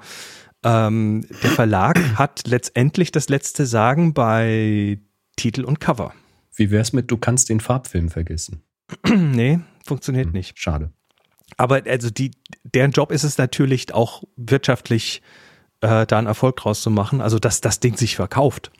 ähm, 0.63 1.25
der 1.43 1.51
Verlag 1.51 1.99
hat 2.17 2.43
letztendlich 2.47 3.11
das 3.11 3.29
letzte 3.29 3.65
Sagen 3.65 4.13
bei 4.13 4.99
Titel 5.35 5.63
und 5.63 5.79
Cover. 5.79 6.13
Wie 6.55 6.71
wär's 6.71 6.93
mit, 6.93 7.09
du 7.09 7.17
kannst 7.17 7.49
den 7.49 7.59
Farbfilm 7.59 8.09
vergessen? 8.09 8.63
nee, 9.07 9.59
funktioniert 9.85 10.27
hm, 10.27 10.33
nicht. 10.33 10.59
Schade. 10.59 10.91
Aber 11.57 11.81
also 11.87 12.09
die, 12.09 12.31
deren 12.63 12.91
Job 12.91 13.11
ist 13.11 13.23
es 13.23 13.37
natürlich 13.37 13.93
auch 13.93 14.23
wirtschaftlich 14.35 15.21
äh, 15.81 16.05
da 16.05 16.17
einen 16.17 16.27
Erfolg 16.27 16.57
draus 16.57 16.81
zu 16.81 16.89
machen. 16.89 17.21
Also 17.21 17.39
dass 17.39 17.61
das 17.61 17.79
Ding 17.79 17.97
sich 17.97 18.15
verkauft. 18.15 18.71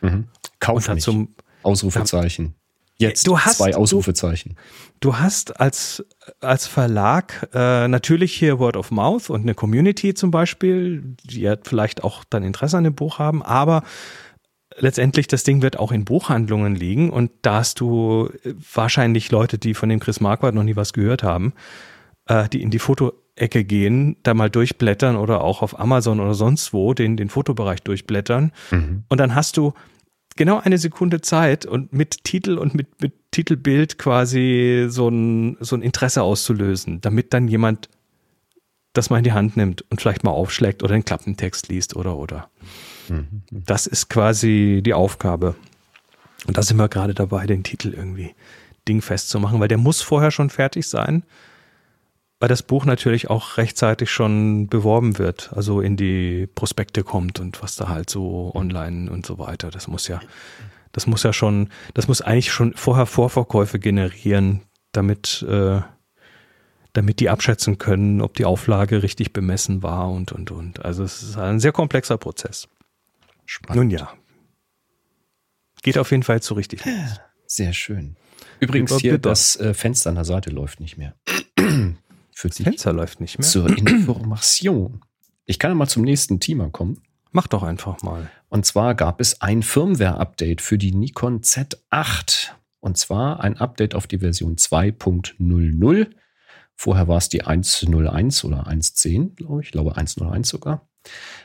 Mhm. 0.00 0.28
Kauf 0.58 0.88
nicht. 0.88 1.02
Zum, 1.02 1.34
Ausrufezeichen. 1.62 2.54
Jetzt 3.00 3.26
du 3.26 3.38
hast, 3.38 3.58
zwei 3.58 3.74
Ausrufezeichen. 3.74 4.56
Du, 5.00 5.10
du 5.10 5.18
hast 5.18 5.58
als, 5.58 6.04
als 6.40 6.66
Verlag 6.66 7.48
äh, 7.54 7.88
natürlich 7.88 8.34
hier 8.34 8.58
Word 8.58 8.76
of 8.76 8.90
Mouth 8.90 9.30
und 9.30 9.42
eine 9.42 9.54
Community 9.54 10.14
zum 10.14 10.30
Beispiel, 10.30 11.02
die 11.24 11.40
ja 11.42 11.56
vielleicht 11.62 12.04
auch 12.04 12.24
dann 12.28 12.42
Interesse 12.42 12.76
an 12.76 12.84
dem 12.84 12.94
Buch 12.94 13.18
haben, 13.18 13.42
aber 13.42 13.82
letztendlich 14.76 15.26
das 15.26 15.44
Ding 15.44 15.62
wird 15.62 15.78
auch 15.78 15.92
in 15.92 16.04
Buchhandlungen 16.04 16.74
liegen 16.74 17.10
und 17.10 17.30
da 17.42 17.56
hast 17.56 17.80
du 17.80 18.30
wahrscheinlich 18.74 19.30
Leute, 19.30 19.58
die 19.58 19.74
von 19.74 19.88
dem 19.88 20.00
Chris 20.00 20.20
Marquardt 20.20 20.54
noch 20.54 20.62
nie 20.62 20.76
was 20.76 20.92
gehört 20.92 21.22
haben, 21.22 21.54
äh, 22.26 22.48
die 22.48 22.62
in 22.62 22.70
die 22.70 22.78
Fotoecke 22.78 23.64
gehen, 23.64 24.16
da 24.22 24.34
mal 24.34 24.50
durchblättern 24.50 25.16
oder 25.16 25.42
auch 25.42 25.62
auf 25.62 25.78
Amazon 25.78 26.20
oder 26.20 26.34
sonst 26.34 26.72
wo 26.72 26.94
den, 26.94 27.16
den 27.16 27.28
Fotobereich 27.28 27.82
durchblättern. 27.82 28.52
Mhm. 28.70 29.04
Und 29.08 29.18
dann 29.18 29.34
hast 29.34 29.56
du 29.56 29.72
genau 30.40 30.58
eine 30.58 30.78
Sekunde 30.78 31.20
Zeit 31.20 31.66
und 31.66 31.92
mit 31.92 32.24
Titel 32.24 32.56
und 32.56 32.74
mit, 32.74 33.02
mit 33.02 33.12
Titelbild 33.30 33.98
quasi 33.98 34.86
so 34.88 35.06
ein, 35.06 35.58
so 35.60 35.76
ein 35.76 35.82
Interesse 35.82 36.22
auszulösen, 36.22 37.02
damit 37.02 37.34
dann 37.34 37.46
jemand 37.46 37.90
das 38.94 39.10
mal 39.10 39.18
in 39.18 39.24
die 39.24 39.34
Hand 39.34 39.58
nimmt 39.58 39.84
und 39.90 40.00
vielleicht 40.00 40.24
mal 40.24 40.30
aufschlägt 40.30 40.82
oder 40.82 40.94
den 40.94 41.04
Klappentext 41.04 41.68
liest 41.68 41.94
oder 41.94 42.16
oder. 42.16 42.48
Mhm. 43.10 43.42
Das 43.50 43.86
ist 43.86 44.08
quasi 44.08 44.80
die 44.82 44.94
Aufgabe. 44.94 45.56
Und 46.46 46.56
da 46.56 46.62
sind 46.62 46.78
wir 46.78 46.88
gerade 46.88 47.12
dabei, 47.12 47.46
den 47.46 47.62
Titel 47.62 47.92
irgendwie 47.92 48.34
dingfest 48.88 49.28
zu 49.28 49.40
machen, 49.40 49.60
weil 49.60 49.68
der 49.68 49.76
muss 49.76 50.00
vorher 50.00 50.30
schon 50.30 50.48
fertig 50.48 50.88
sein 50.88 51.22
weil 52.40 52.48
das 52.48 52.62
Buch 52.62 52.86
natürlich 52.86 53.28
auch 53.28 53.58
rechtzeitig 53.58 54.10
schon 54.10 54.66
beworben 54.66 55.18
wird, 55.18 55.52
also 55.54 55.82
in 55.82 55.96
die 55.96 56.48
Prospekte 56.54 57.04
kommt 57.04 57.38
und 57.38 57.62
was 57.62 57.76
da 57.76 57.88
halt 57.88 58.08
so 58.08 58.50
online 58.54 59.10
und 59.10 59.26
so 59.26 59.38
weiter. 59.38 59.70
Das 59.70 59.86
muss 59.86 60.08
ja, 60.08 60.20
das 60.92 61.06
muss 61.06 61.22
ja 61.22 61.34
schon, 61.34 61.68
das 61.92 62.08
muss 62.08 62.22
eigentlich 62.22 62.50
schon 62.50 62.72
vorher 62.74 63.04
Vorverkäufe 63.04 63.78
generieren, 63.78 64.62
damit, 64.92 65.44
äh, 65.48 65.82
damit 66.94 67.20
die 67.20 67.28
abschätzen 67.28 67.76
können, 67.76 68.22
ob 68.22 68.34
die 68.34 68.46
Auflage 68.46 69.02
richtig 69.02 69.34
bemessen 69.34 69.82
war 69.82 70.10
und 70.10 70.32
und 70.32 70.50
und. 70.50 70.82
Also 70.82 71.04
es 71.04 71.22
ist 71.22 71.36
ein 71.36 71.60
sehr 71.60 71.72
komplexer 71.72 72.16
Prozess. 72.16 72.68
Spannend. 73.44 73.76
Nun 73.76 73.90
ja. 73.90 74.14
Geht 75.82 75.98
auf 75.98 76.10
jeden 76.10 76.22
Fall 76.22 76.40
so 76.42 76.54
richtig. 76.54 76.82
Sehr 77.46 77.74
schön. 77.74 78.16
Übrigens 78.60 78.96
hier 78.98 79.18
das 79.18 79.56
äh, 79.56 79.74
Fenster 79.74 80.08
an 80.08 80.16
der 80.16 80.24
Seite 80.24 80.48
läuft 80.48 80.80
nicht 80.80 80.96
mehr 80.96 81.14
für 82.40 82.48
das 82.48 82.58
Fenster 82.58 82.92
läuft 82.92 83.20
nicht 83.20 83.38
mehr. 83.38 83.46
Zur 83.46 83.68
Information. 83.76 85.02
Ich 85.44 85.58
kann 85.58 85.70
ja 85.70 85.74
mal 85.74 85.86
zum 85.86 86.02
nächsten 86.02 86.40
Thema 86.40 86.70
kommen. 86.70 87.02
Mach 87.32 87.46
doch 87.46 87.62
einfach 87.62 88.02
mal. 88.02 88.30
Und 88.48 88.66
zwar 88.66 88.94
gab 88.94 89.20
es 89.20 89.40
ein 89.40 89.62
Firmware-Update 89.62 90.60
für 90.60 90.78
die 90.78 90.92
Nikon 90.92 91.42
Z8. 91.42 92.50
Und 92.80 92.96
zwar 92.96 93.40
ein 93.40 93.58
Update 93.58 93.94
auf 93.94 94.06
die 94.06 94.18
Version 94.18 94.56
2.00. 94.56 96.10
Vorher 96.74 97.08
war 97.08 97.18
es 97.18 97.28
die 97.28 97.44
1.01 97.44 98.44
oder 98.44 98.66
1.10, 98.66 99.36
glaube 99.36 99.60
ich. 99.60 99.66
Ich 99.66 99.72
glaube 99.72 99.96
1.01 99.96 100.46
sogar. 100.46 100.88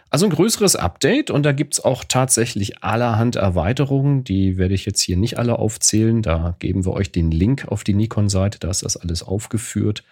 Also 0.09 0.27
ein 0.27 0.31
größeres 0.31 0.75
Update 0.75 1.29
und 1.29 1.43
da 1.43 1.51
gibt's 1.51 1.83
auch 1.83 2.03
tatsächlich 2.07 2.83
allerhand 2.83 3.35
Erweiterungen. 3.35 4.23
Die 4.23 4.57
werde 4.57 4.73
ich 4.73 4.85
jetzt 4.85 5.01
hier 5.01 5.17
nicht 5.17 5.37
alle 5.37 5.59
aufzählen. 5.59 6.21
Da 6.21 6.55
geben 6.59 6.85
wir 6.85 6.93
euch 6.93 7.11
den 7.11 7.31
Link 7.31 7.67
auf 7.67 7.83
die 7.83 7.93
Nikon-Seite, 7.93 8.59
da 8.59 8.69
ist 8.69 8.83
das 8.83 8.95
alles 8.97 9.23
aufgeführt. 9.23 10.03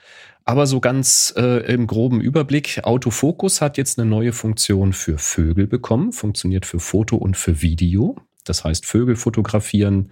Aber 0.45 0.67
so 0.67 0.81
ganz 0.81 1.33
äh, 1.37 1.65
im 1.71 1.87
groben 1.87 2.19
Überblick, 2.19 2.81
Autofokus 2.83 3.61
hat 3.61 3.77
jetzt 3.77 3.97
eine 3.97 4.09
neue 4.09 4.33
Funktion 4.33 4.91
für 4.91 5.17
Vögel 5.17 5.67
bekommen, 5.67 6.11
funktioniert 6.11 6.65
für 6.65 6.79
Foto 6.79 7.15
und 7.15 7.37
für 7.37 7.61
Video. 7.61 8.17
Das 8.43 8.65
heißt, 8.65 8.85
Vögel 8.85 9.15
fotografieren, 9.15 10.11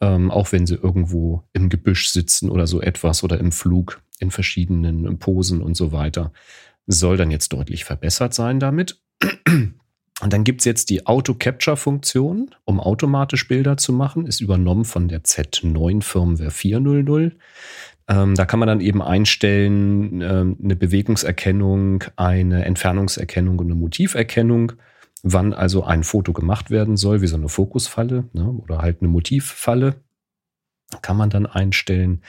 ähm, 0.00 0.30
auch 0.30 0.52
wenn 0.52 0.66
sie 0.66 0.76
irgendwo 0.76 1.42
im 1.52 1.68
Gebüsch 1.68 2.08
sitzen 2.08 2.48
oder 2.48 2.66
so 2.66 2.80
etwas 2.80 3.22
oder 3.22 3.38
im 3.38 3.52
Flug 3.52 4.00
in 4.18 4.30
verschiedenen 4.30 5.18
Posen 5.18 5.60
und 5.60 5.76
so 5.76 5.92
weiter, 5.92 6.32
soll 6.86 7.16
dann 7.16 7.30
jetzt 7.30 7.52
deutlich 7.52 7.84
verbessert 7.84 8.34
sein 8.34 8.60
damit. 8.60 9.00
Und 10.22 10.32
dann 10.32 10.44
gibt's 10.44 10.64
jetzt 10.64 10.88
die 10.88 11.06
Auto-Capture-Funktion, 11.06 12.54
um 12.64 12.80
automatisch 12.80 13.48
Bilder 13.48 13.76
zu 13.76 13.92
machen, 13.92 14.26
ist 14.26 14.40
übernommen 14.40 14.86
von 14.86 15.08
der 15.08 15.24
Z9 15.24 16.02
Firmware 16.02 16.50
4.0.0. 16.50 17.32
Ähm, 18.08 18.34
da 18.34 18.46
kann 18.46 18.58
man 18.58 18.68
dann 18.68 18.80
eben 18.80 19.02
einstellen, 19.02 20.22
ähm, 20.22 20.56
eine 20.62 20.76
Bewegungserkennung, 20.76 22.04
eine 22.16 22.64
Entfernungserkennung 22.64 23.58
und 23.58 23.66
eine 23.66 23.74
Motiverkennung, 23.74 24.72
wann 25.22 25.52
also 25.52 25.84
ein 25.84 26.04
Foto 26.04 26.32
gemacht 26.32 26.70
werden 26.70 26.96
soll, 26.96 27.20
wie 27.20 27.26
so 27.26 27.36
eine 27.36 27.48
Fokusfalle 27.48 28.24
ne, 28.32 28.48
oder 28.48 28.78
halt 28.78 29.02
eine 29.02 29.08
Motivfalle. 29.08 29.96
Kann 31.02 31.16
man 31.16 31.30
dann 31.30 31.46
einstellen. 31.46 32.22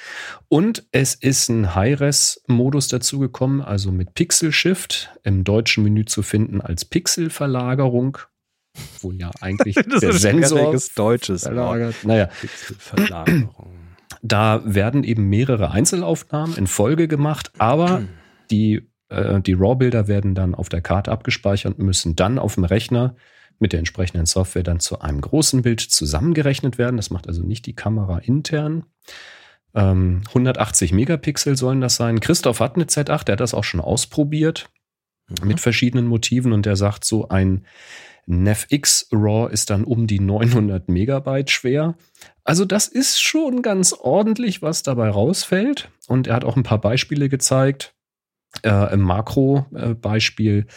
Und 0.49 0.87
es 0.91 1.13
ist 1.13 1.47
ein 1.49 1.75
High-Res-Modus 1.75 2.87
dazugekommen, 2.87 3.61
also 3.61 3.91
mit 3.91 4.15
Pixel 4.15 4.51
Shift 4.51 5.11
im 5.23 5.43
deutschen 5.43 5.83
Menü 5.83 6.05
zu 6.05 6.23
finden 6.23 6.59
als 6.59 6.83
Pixelverlagerung. 6.83 8.17
Wohl 9.01 9.15
ja 9.15 9.29
eigentlich 9.41 9.75
das 9.89 9.99
der 9.99 10.09
ist 10.09 10.21
Sensor 10.21 10.75
deutsches 10.95 11.43
verlagert. 11.43 11.95
Naja, 12.03 12.29
Pixelverlagerung. 12.41 13.69
da 14.23 14.61
werden 14.65 15.03
eben 15.03 15.29
mehrere 15.29 15.69
Einzelaufnahmen 15.69 16.57
in 16.57 16.65
Folge 16.65 17.07
gemacht, 17.07 17.51
aber 17.59 18.03
die, 18.49 18.89
äh, 19.09 19.39
die 19.39 19.53
RAW-Bilder 19.53 20.07
werden 20.07 20.33
dann 20.33 20.55
auf 20.55 20.69
der 20.69 20.81
Karte 20.81 21.11
abgespeichert 21.11 21.77
und 21.77 21.85
müssen 21.85 22.15
dann 22.15 22.39
auf 22.39 22.55
dem 22.55 22.63
Rechner 22.63 23.15
mit 23.59 23.73
der 23.73 23.79
entsprechenden 23.79 24.25
Software 24.25 24.63
dann 24.63 24.79
zu 24.79 24.99
einem 25.01 25.21
großen 25.21 25.61
Bild 25.61 25.81
zusammengerechnet 25.81 26.77
werden. 26.77 26.97
Das 26.97 27.09
macht 27.09 27.27
also 27.27 27.43
nicht 27.43 27.65
die 27.65 27.75
Kamera 27.75 28.19
intern. 28.19 28.85
Ähm, 29.73 30.21
180 30.29 30.91
Megapixel 30.93 31.57
sollen 31.57 31.81
das 31.81 31.95
sein. 31.95 32.19
Christoph 32.19 32.59
hat 32.59 32.75
eine 32.75 32.85
Z8, 32.85 33.25
der 33.25 33.33
hat 33.33 33.39
das 33.39 33.53
auch 33.53 33.63
schon 33.63 33.81
ausprobiert 33.81 34.69
mit 35.43 35.59
verschiedenen 35.59 36.07
Motiven 36.07 36.53
und 36.53 36.65
der 36.65 36.75
sagt 36.75 37.03
so 37.03 37.27
ein 37.27 37.65
NavX 38.27 39.07
RAW 39.11 39.51
ist 39.51 39.69
dann 39.69 39.85
um 39.85 40.05
die 40.05 40.19
900 40.19 40.89
Megabyte 40.89 41.49
schwer. 41.49 41.95
Also 42.43 42.65
das 42.65 42.87
ist 42.87 43.21
schon 43.21 43.61
ganz 43.61 43.93
ordentlich, 43.93 44.61
was 44.61 44.83
dabei 44.83 45.09
rausfällt. 45.09 45.89
Und 46.07 46.27
er 46.27 46.35
hat 46.35 46.43
auch 46.43 46.57
ein 46.57 46.63
paar 46.63 46.81
Beispiele 46.81 47.29
gezeigt. 47.29 47.93
Äh, 48.63 48.93
Im 48.93 49.01
Makro-Beispiel 49.01 50.67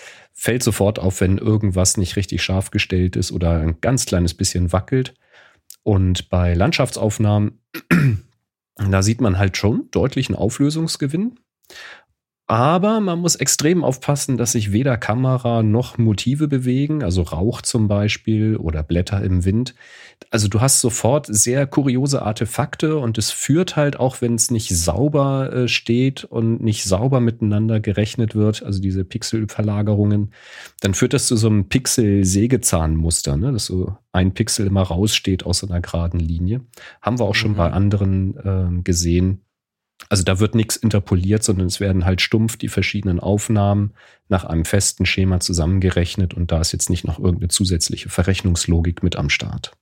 fällt 0.40 0.62
sofort 0.62 0.98
auf, 0.98 1.20
wenn 1.20 1.36
irgendwas 1.36 1.98
nicht 1.98 2.16
richtig 2.16 2.42
scharf 2.42 2.70
gestellt 2.70 3.14
ist 3.14 3.30
oder 3.30 3.60
ein 3.60 3.82
ganz 3.82 4.06
kleines 4.06 4.32
bisschen 4.32 4.72
wackelt. 4.72 5.12
Und 5.82 6.30
bei 6.30 6.54
Landschaftsaufnahmen, 6.54 7.60
da 8.76 9.02
sieht 9.02 9.20
man 9.20 9.36
halt 9.36 9.58
schon 9.58 9.90
deutlichen 9.90 10.34
Auflösungsgewinn. 10.34 11.38
Aber 12.50 12.98
man 12.98 13.20
muss 13.20 13.36
extrem 13.36 13.84
aufpassen, 13.84 14.36
dass 14.36 14.50
sich 14.50 14.72
weder 14.72 14.96
Kamera 14.96 15.62
noch 15.62 15.98
Motive 15.98 16.48
bewegen, 16.48 17.04
also 17.04 17.22
Rauch 17.22 17.62
zum 17.62 17.86
Beispiel 17.86 18.56
oder 18.56 18.82
Blätter 18.82 19.22
im 19.22 19.44
Wind. 19.44 19.76
Also 20.30 20.48
du 20.48 20.60
hast 20.60 20.80
sofort 20.80 21.28
sehr 21.30 21.68
kuriose 21.68 22.22
Artefakte 22.22 22.96
und 22.96 23.18
es 23.18 23.30
führt 23.30 23.76
halt 23.76 24.00
auch, 24.00 24.20
wenn 24.20 24.34
es 24.34 24.50
nicht 24.50 24.76
sauber 24.76 25.52
äh, 25.52 25.68
steht 25.68 26.24
und 26.24 26.60
nicht 26.60 26.82
sauber 26.82 27.20
miteinander 27.20 27.78
gerechnet 27.78 28.34
wird, 28.34 28.64
also 28.64 28.80
diese 28.80 29.04
Pixelverlagerungen, 29.04 30.32
dann 30.80 30.94
führt 30.94 31.12
das 31.12 31.28
zu 31.28 31.36
so 31.36 31.46
einem 31.46 31.68
Pixel-Sägezahnmuster, 31.68 33.36
ne? 33.36 33.52
dass 33.52 33.66
so 33.66 33.96
ein 34.10 34.34
Pixel 34.34 34.66
immer 34.66 34.82
raussteht 34.82 35.46
aus 35.46 35.62
einer 35.62 35.80
geraden 35.80 36.18
Linie. 36.18 36.62
Haben 37.00 37.20
wir 37.20 37.26
auch 37.26 37.36
schon 37.36 37.52
Mhm. 37.52 37.56
bei 37.56 37.70
anderen 37.70 38.36
äh, 38.78 38.82
gesehen. 38.82 39.42
Also 40.08 40.24
da 40.24 40.40
wird 40.40 40.54
nichts 40.54 40.76
interpoliert, 40.76 41.44
sondern 41.44 41.66
es 41.66 41.78
werden 41.78 42.04
halt 42.04 42.20
stumpf 42.20 42.56
die 42.56 42.68
verschiedenen 42.68 43.20
Aufnahmen 43.20 43.92
nach 44.28 44.44
einem 44.44 44.64
festen 44.64 45.06
Schema 45.06 45.40
zusammengerechnet 45.40 46.34
und 46.34 46.50
da 46.50 46.60
ist 46.60 46.72
jetzt 46.72 46.90
nicht 46.90 47.04
noch 47.04 47.18
irgendeine 47.18 47.48
zusätzliche 47.48 48.08
Verrechnungslogik 48.08 49.02
mit 49.02 49.16
am 49.16 49.30
Start. 49.30 49.72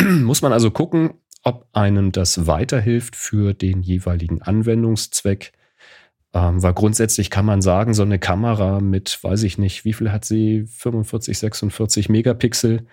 Muss 0.00 0.42
man 0.42 0.52
also 0.52 0.70
gucken, 0.70 1.14
ob 1.44 1.68
einem 1.72 2.10
das 2.10 2.46
weiterhilft 2.46 3.16
für 3.16 3.54
den 3.54 3.82
jeweiligen 3.82 4.42
Anwendungszweck. 4.42 5.52
Ähm, 6.32 6.62
weil 6.62 6.74
grundsätzlich 6.74 7.30
kann 7.30 7.44
man 7.44 7.62
sagen, 7.62 7.94
so 7.94 8.02
eine 8.02 8.18
Kamera 8.18 8.80
mit, 8.80 9.22
weiß 9.22 9.44
ich 9.44 9.56
nicht, 9.58 9.84
wie 9.84 9.92
viel 9.92 10.10
hat 10.10 10.24
sie? 10.24 10.64
45, 10.66 11.38
46 11.38 12.08
Megapixel. 12.08 12.86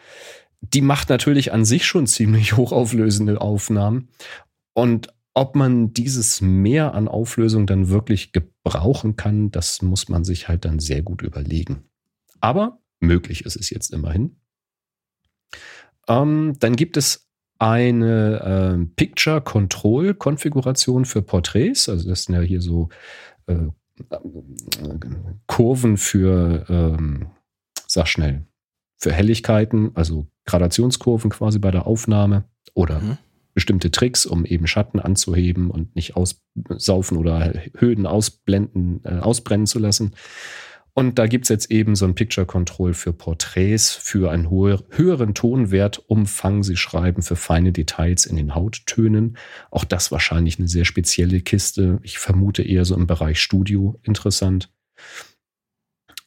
Die 0.62 0.82
macht 0.82 1.10
natürlich 1.10 1.52
an 1.54 1.66
sich 1.66 1.86
schon 1.86 2.06
ziemlich 2.06 2.56
hochauflösende 2.58 3.42
Aufnahmen. 3.42 4.10
Und 4.74 5.08
ob 5.34 5.56
man 5.56 5.94
dieses 5.94 6.42
Mehr 6.42 6.94
an 6.94 7.08
Auflösung 7.08 7.66
dann 7.68 7.90
wirklich 7.90 8.32
gebrauchen 8.32 9.16
kann, 9.16 9.52
das 9.52 9.82
muss 9.82 10.10
man 10.10 10.24
sich 10.24 10.48
halt 10.48 10.66
dann 10.66 10.80
sehr 10.80 11.02
gut 11.02 11.22
überlegen. 11.22 11.86
Aber 12.40 12.80
möglich 13.00 13.46
ist 13.46 13.56
es 13.56 13.70
jetzt 13.70 13.94
immerhin. 13.94 14.38
Ähm, 16.08 16.56
dann 16.60 16.76
gibt 16.76 16.98
es 16.98 17.30
eine 17.60 18.42
ähm, 18.44 18.94
Picture 18.96 19.40
Control 19.40 20.16
Konfiguration 20.16 21.06
für 21.06 21.22
Porträts. 21.22 21.88
Also 21.88 22.10
das 22.10 22.24
sind 22.24 22.36
ja 22.36 22.42
hier 22.42 22.62
so 22.62 22.90
äh, 23.46 23.54
äh, 23.54 24.20
Kurven 25.46 25.98
für, 25.98 26.66
ähm, 26.70 27.28
sag 27.88 28.08
schnell, 28.08 28.48
für 28.98 29.14
Helligkeiten, 29.14 29.92
also 29.96 30.28
Gradationskurven 30.46 31.30
quasi 31.30 31.60
bei 31.60 31.72
der 31.72 31.88
Aufnahme 31.88 32.46
oder 32.74 33.00
Mhm. 33.00 33.18
Bestimmte 33.54 33.92
Tricks, 33.92 34.26
um 34.26 34.46
eben 34.46 34.68
Schatten 34.68 35.00
anzuheben 35.00 35.70
und 35.70 35.96
nicht 35.96 36.16
aussaufen 36.16 37.18
oder 37.18 37.54
Höhen 37.78 38.06
ausblenden, 38.06 39.02
äh, 39.04 39.20
ausbrennen 39.20 39.68
zu 39.68 39.80
lassen. 39.80 40.16
Und 40.94 41.20
da 41.20 41.28
gibt's 41.28 41.50
jetzt 41.50 41.72
eben 41.72 41.96
so 41.96 42.06
ein 42.06 42.16
Picture 42.16 42.46
Control 42.46 42.94
für 42.94 43.14
Porträts, 43.14 43.92
für 43.94 44.30
einen 44.30 44.50
höheren 44.50 45.34
Tonwert, 45.34 46.04
Umfang. 46.08 46.64
Sie 46.64 46.76
schreiben 46.76 47.22
für 47.22 47.38
feine 47.38 47.72
Details 47.72 48.26
in 48.26 48.36
den 48.36 48.56
Hauttönen. 48.56 49.38
Auch 49.70 49.86
das 49.86 50.12
wahrscheinlich 50.12 50.60
eine 50.60 50.68
sehr 50.68 50.84
spezielle 50.84 51.40
Kiste. 51.42 52.00
Ich 52.04 52.20
vermute 52.20 52.64
eher 52.64 52.84
so 52.84 52.96
im 52.96 53.08
Bereich 53.08 53.40
Studio 53.40 54.00
interessant. 54.04 54.70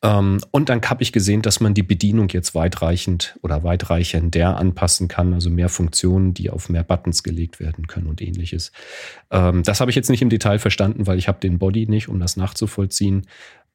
Ähm, 0.04 0.40
und 0.50 0.68
dann 0.68 0.82
habe 0.82 1.02
ich 1.02 1.12
gesehen, 1.12 1.40
dass 1.40 1.60
man 1.60 1.72
die 1.72 1.82
Bedienung 1.82 2.28
jetzt 2.28 2.54
weitreichend 2.54 3.38
oder 3.42 3.64
weitreichender 3.64 4.58
anpassen 4.58 5.08
kann, 5.08 5.32
also 5.32 5.48
mehr 5.48 5.70
Funktionen, 5.70 6.34
die 6.34 6.50
auf 6.50 6.68
mehr 6.68 6.84
Buttons 6.84 7.22
gelegt 7.22 7.58
werden 7.58 7.86
können 7.86 8.06
und 8.06 8.20
ähnliches. 8.20 8.70
Ähm, 9.30 9.62
das 9.62 9.80
habe 9.80 9.90
ich 9.90 9.96
jetzt 9.96 10.10
nicht 10.10 10.20
im 10.20 10.28
Detail 10.28 10.58
verstanden, 10.58 11.06
weil 11.06 11.18
ich 11.18 11.26
habe 11.26 11.40
den 11.40 11.58
Body 11.58 11.86
nicht, 11.86 12.08
um 12.08 12.20
das 12.20 12.36
nachzuvollziehen. 12.36 13.26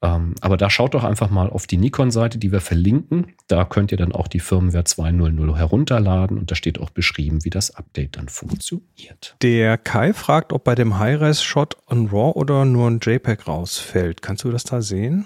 Ähm, 0.02 0.36
aber 0.40 0.56
da 0.56 0.70
schaut 0.70 0.94
doch 0.94 1.04
einfach 1.04 1.30
mal 1.30 1.50
auf 1.50 1.68
die 1.68 1.78
Nikon-Seite, 1.78 2.38
die 2.38 2.52
wir 2.52 2.62
verlinken. 2.62 3.34
Da 3.48 3.66
könnt 3.66 3.92
ihr 3.92 3.98
dann 3.98 4.14
auch 4.14 4.28
die 4.28 4.40
Firmware 4.40 4.84
2.0.0 4.84 5.58
herunterladen 5.58 6.38
und 6.38 6.52
da 6.52 6.56
steht 6.56 6.80
auch 6.80 6.90
beschrieben, 6.90 7.44
wie 7.44 7.50
das 7.50 7.76
Update 7.76 8.16
dann 8.16 8.30
funktioniert. 8.30 9.36
Der 9.42 9.78
Kai 9.78 10.14
fragt, 10.14 10.54
ob 10.54 10.64
bei 10.64 10.76
dem 10.76 11.00
High-Res-Shot 11.00 11.78
ein 11.88 12.08
RAW 12.08 12.40
oder 12.40 12.64
nur 12.64 12.90
ein 12.90 13.00
JPEG 13.02 13.48
rausfällt. 13.48 14.22
Kannst 14.22 14.44
du 14.46 14.52
das 14.52 14.64
da 14.64 14.82
sehen? 14.82 15.26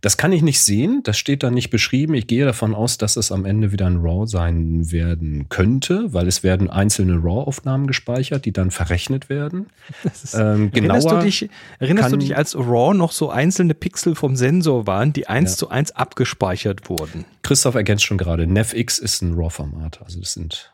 Das 0.00 0.16
kann 0.16 0.32
ich 0.32 0.42
nicht 0.42 0.60
sehen, 0.62 1.00
das 1.04 1.16
steht 1.18 1.42
da 1.42 1.50
nicht 1.50 1.70
beschrieben. 1.70 2.14
Ich 2.14 2.26
gehe 2.26 2.44
davon 2.44 2.74
aus, 2.74 2.98
dass 2.98 3.16
es 3.16 3.32
am 3.32 3.44
Ende 3.44 3.72
wieder 3.72 3.86
ein 3.86 3.96
RAW 3.98 4.26
sein 4.26 4.90
werden 4.92 5.46
könnte, 5.48 6.12
weil 6.12 6.28
es 6.28 6.42
werden 6.42 6.68
einzelne 6.70 7.14
RAW-Aufnahmen 7.22 7.86
gespeichert, 7.86 8.44
die 8.44 8.52
dann 8.52 8.70
verrechnet 8.70 9.28
werden. 9.28 9.66
Ähm, 10.34 10.70
Erinnerst, 10.72 11.10
du 11.10 11.18
dich, 11.20 11.48
erinnerst 11.78 12.08
du 12.08 12.12
kann- 12.12 12.20
dich, 12.20 12.36
als 12.36 12.56
RAW 12.56 12.94
noch 12.94 13.12
so 13.12 13.30
einzelne 13.30 13.74
Pixel 13.74 14.14
vom 14.14 14.36
Sensor 14.36 14.86
waren, 14.86 15.12
die 15.12 15.26
eins 15.28 15.52
Ja. 15.52 15.56
zu 15.58 15.68
eins 15.70 15.92
abgespeichert 15.92 16.88
wurden? 16.88 17.24
Christoph 17.42 17.74
ergänzt 17.74 18.04
schon 18.04 18.18
gerade, 18.18 18.46
NavX 18.46 18.98
ist 18.98 19.22
ein 19.22 19.34
RAW-Format, 19.34 20.00
also 20.02 20.20
das 20.20 20.32
sind, 20.32 20.72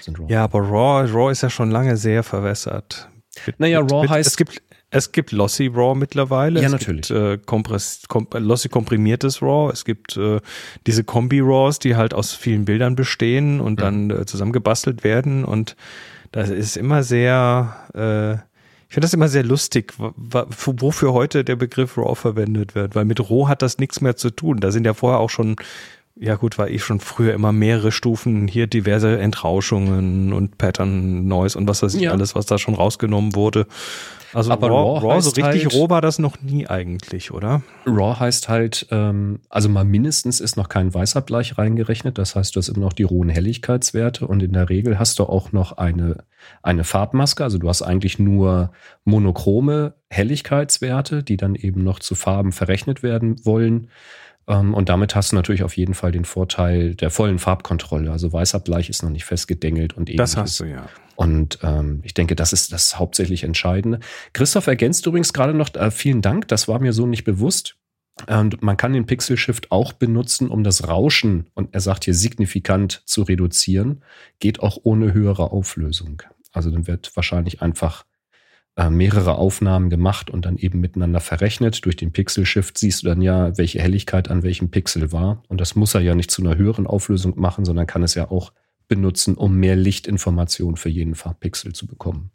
sind 0.00 0.18
RAW. 0.18 0.30
Ja, 0.32 0.44
aber 0.44 0.60
RAW, 0.60 1.10
RAW 1.12 1.30
ist 1.32 1.42
ja 1.42 1.50
schon 1.50 1.70
lange 1.70 1.96
sehr 1.96 2.22
verwässert. 2.22 3.08
Naja, 3.58 3.80
RAW 3.80 4.02
mit, 4.02 4.10
heißt- 4.10 4.26
Es 4.26 4.36
gibt, 4.36 4.62
es 4.90 5.12
gibt 5.12 5.30
Lossy 5.30 5.68
RAW 5.68 5.94
mittlerweile. 5.94 6.60
Ja, 6.60 6.66
es 6.66 6.72
natürlich. 6.72 7.08
Gibt, 7.08 7.20
äh, 7.20 7.38
Kompress, 7.38 8.02
kom 8.08 8.26
Lossy 8.32 8.68
komprimiertes 8.68 9.40
RAW. 9.40 9.72
Es 9.72 9.84
gibt 9.84 10.16
äh, 10.16 10.40
diese 10.86 11.04
Kombi-RAWs, 11.04 11.78
die 11.78 11.94
halt 11.94 12.12
aus 12.12 12.32
vielen 12.32 12.64
Bildern 12.64 12.96
bestehen 12.96 13.60
und 13.60 13.80
dann 13.80 14.10
äh, 14.10 14.26
zusammengebastelt 14.26 15.04
werden. 15.04 15.44
Und 15.44 15.76
das 16.32 16.50
ist 16.50 16.76
immer 16.76 17.04
sehr, 17.04 17.76
äh, 17.94 18.32
Ich 18.88 18.94
finde 18.94 19.04
das 19.04 19.14
immer 19.14 19.28
sehr 19.28 19.44
lustig, 19.44 19.94
wofür 19.96 21.12
heute 21.12 21.44
der 21.44 21.54
Begriff 21.54 21.96
RAW 21.96 22.16
verwendet 22.16 22.74
wird, 22.74 22.96
weil 22.96 23.04
mit 23.04 23.20
RAW 23.20 23.46
hat 23.46 23.62
das 23.62 23.78
nichts 23.78 24.00
mehr 24.00 24.16
zu 24.16 24.30
tun. 24.30 24.58
Da 24.58 24.72
sind 24.72 24.84
ja 24.84 24.94
vorher 24.94 25.20
auch 25.20 25.30
schon, 25.30 25.54
ja 26.16 26.34
gut, 26.34 26.58
war 26.58 26.68
ich 26.68 26.82
schon 26.82 26.98
früher 26.98 27.32
immer 27.32 27.52
mehrere 27.52 27.92
Stufen, 27.92 28.48
hier 28.48 28.66
diverse 28.66 29.20
Entrauschungen 29.20 30.32
und 30.32 30.58
Pattern 30.58 31.28
Noise 31.28 31.56
und 31.56 31.68
was 31.68 31.80
weiß 31.84 31.94
ich 31.94 32.02
ja. 32.02 32.10
alles, 32.10 32.34
was 32.34 32.46
da 32.46 32.58
schon 32.58 32.74
rausgenommen 32.74 33.36
wurde. 33.36 33.68
Also 34.32 34.50
Aber 34.52 34.68
Raw, 34.68 34.98
Raw, 34.98 35.14
Raw 35.14 35.20
so 35.20 35.30
richtig 35.30 35.64
halt, 35.64 35.74
roh 35.74 35.90
war 35.90 36.00
das 36.00 36.18
noch 36.18 36.40
nie 36.40 36.66
eigentlich, 36.66 37.32
oder? 37.32 37.62
Raw 37.86 38.18
heißt 38.18 38.48
halt, 38.48 38.86
ähm, 38.90 39.40
also 39.48 39.68
mal 39.68 39.84
mindestens 39.84 40.40
ist 40.40 40.56
noch 40.56 40.68
kein 40.68 40.92
Weißabgleich 40.92 41.58
reingerechnet. 41.58 42.18
Das 42.18 42.36
heißt, 42.36 42.54
du 42.54 42.58
hast 42.58 42.68
immer 42.68 42.80
noch 42.80 42.92
die 42.92 43.02
rohen 43.02 43.28
Helligkeitswerte 43.28 44.26
und 44.26 44.42
in 44.42 44.52
der 44.52 44.68
Regel 44.68 44.98
hast 44.98 45.18
du 45.18 45.24
auch 45.24 45.52
noch 45.52 45.72
eine, 45.78 46.24
eine 46.62 46.84
Farbmaske. 46.84 47.42
Also 47.42 47.58
du 47.58 47.68
hast 47.68 47.82
eigentlich 47.82 48.18
nur 48.18 48.72
monochrome 49.04 49.94
Helligkeitswerte, 50.10 51.22
die 51.22 51.36
dann 51.36 51.54
eben 51.54 51.82
noch 51.82 51.98
zu 51.98 52.14
Farben 52.14 52.52
verrechnet 52.52 53.02
werden 53.02 53.44
wollen. 53.44 53.88
Ähm, 54.50 54.74
und 54.74 54.88
damit 54.88 55.14
hast 55.14 55.30
du 55.30 55.36
natürlich 55.36 55.62
auf 55.62 55.76
jeden 55.76 55.94
Fall 55.94 56.10
den 56.10 56.24
Vorteil 56.24 56.94
der 56.96 57.10
vollen 57.10 57.38
Farbkontrolle. 57.38 58.10
Also 58.10 58.32
Weißabgleich 58.32 58.90
ist 58.90 59.02
noch 59.02 59.10
nicht 59.10 59.24
festgedengelt 59.24 59.96
und 59.96 60.10
ähnliches. 60.10 60.32
Das 60.32 60.36
hast 60.36 60.60
du, 60.60 60.64
ja. 60.64 60.88
Und 61.14 61.58
ähm, 61.62 62.00
ich 62.02 62.14
denke, 62.14 62.34
das 62.34 62.52
ist 62.52 62.72
das 62.72 62.98
hauptsächlich 62.98 63.44
Entscheidende. 63.44 64.00
Christoph 64.32 64.66
ergänzt 64.66 65.06
übrigens 65.06 65.32
gerade 65.32 65.54
noch, 65.54 65.74
äh, 65.74 65.90
vielen 65.90 66.20
Dank, 66.20 66.48
das 66.48 66.66
war 66.66 66.80
mir 66.80 66.92
so 66.92 67.06
nicht 67.06 67.24
bewusst. 67.24 67.76
Und 68.26 68.60
man 68.62 68.76
kann 68.76 68.92
den 68.92 69.06
Pixel 69.06 69.38
Shift 69.38 69.70
auch 69.70 69.94
benutzen, 69.94 70.48
um 70.48 70.62
das 70.62 70.88
Rauschen, 70.88 71.48
und 71.54 71.72
er 71.72 71.80
sagt 71.80 72.04
hier 72.04 72.12
signifikant 72.14 73.02
zu 73.06 73.22
reduzieren, 73.22 74.02
geht 74.40 74.60
auch 74.60 74.78
ohne 74.82 75.14
höhere 75.14 75.52
Auflösung. 75.52 76.22
Also 76.52 76.70
dann 76.70 76.86
wird 76.86 77.14
wahrscheinlich 77.14 77.62
einfach 77.62 78.04
mehrere 78.76 79.34
Aufnahmen 79.34 79.90
gemacht 79.90 80.30
und 80.30 80.46
dann 80.46 80.56
eben 80.56 80.80
miteinander 80.80 81.20
verrechnet. 81.20 81.84
Durch 81.84 81.96
den 81.96 82.12
Pixel 82.12 82.46
Shift 82.46 82.78
siehst 82.78 83.02
du 83.02 83.08
dann 83.08 83.20
ja, 83.20 83.56
welche 83.58 83.80
Helligkeit 83.80 84.30
an 84.30 84.42
welchem 84.42 84.70
Pixel 84.70 85.12
war. 85.12 85.42
Und 85.48 85.60
das 85.60 85.76
muss 85.76 85.94
er 85.94 86.00
ja 86.00 86.14
nicht 86.14 86.30
zu 86.30 86.42
einer 86.42 86.56
höheren 86.56 86.86
Auflösung 86.86 87.38
machen, 87.38 87.64
sondern 87.64 87.86
kann 87.86 88.02
es 88.02 88.14
ja 88.14 88.30
auch 88.30 88.52
benutzen, 88.88 89.34
um 89.34 89.56
mehr 89.56 89.76
Lichtinformation 89.76 90.76
für 90.76 90.88
jeden 90.88 91.14
Farbpixel 91.14 91.74
zu 91.74 91.86
bekommen. 91.86 92.30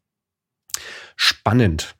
Spannend. 1.16 1.96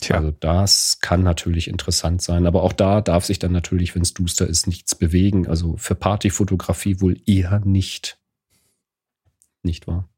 Tja. 0.00 0.16
Also 0.16 0.30
das 0.30 1.00
kann 1.00 1.22
natürlich 1.22 1.68
interessant 1.68 2.22
sein, 2.22 2.46
aber 2.46 2.62
auch 2.62 2.72
da 2.72 3.00
darf 3.00 3.24
sich 3.24 3.38
dann 3.38 3.52
natürlich, 3.52 3.94
wenn 3.94 4.02
es 4.02 4.14
duster 4.14 4.46
ist, 4.46 4.66
nichts 4.66 4.94
bewegen. 4.94 5.48
Also 5.48 5.76
für 5.76 5.94
Partyfotografie 5.94 7.00
wohl 7.00 7.20
eher 7.26 7.60
nicht. 7.60 8.18
Nicht 9.62 9.86
wahr? 9.86 10.08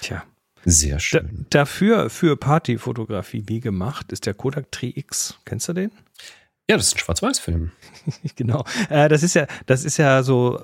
Tja. 0.00 0.24
Sehr 0.64 0.98
schön. 0.98 1.46
Da, 1.50 1.60
dafür 1.60 2.10
für 2.10 2.36
Partyfotografie 2.36 3.44
wie 3.46 3.60
gemacht 3.60 4.12
ist 4.12 4.26
der 4.26 4.34
Kodak 4.34 4.72
Tri 4.72 4.92
X. 4.96 5.38
Kennst 5.44 5.68
du 5.68 5.72
den? 5.72 5.90
Ja, 6.68 6.78
das 6.78 6.86
ist 6.86 6.94
ein 6.94 6.98
Schwarz-Weiß-Film. 6.98 7.72
genau. 8.36 8.64
Äh, 8.88 9.10
das 9.10 9.22
ist 9.22 9.34
ja, 9.34 9.46
das 9.66 9.84
ist 9.84 9.98
ja 9.98 10.22
so 10.22 10.58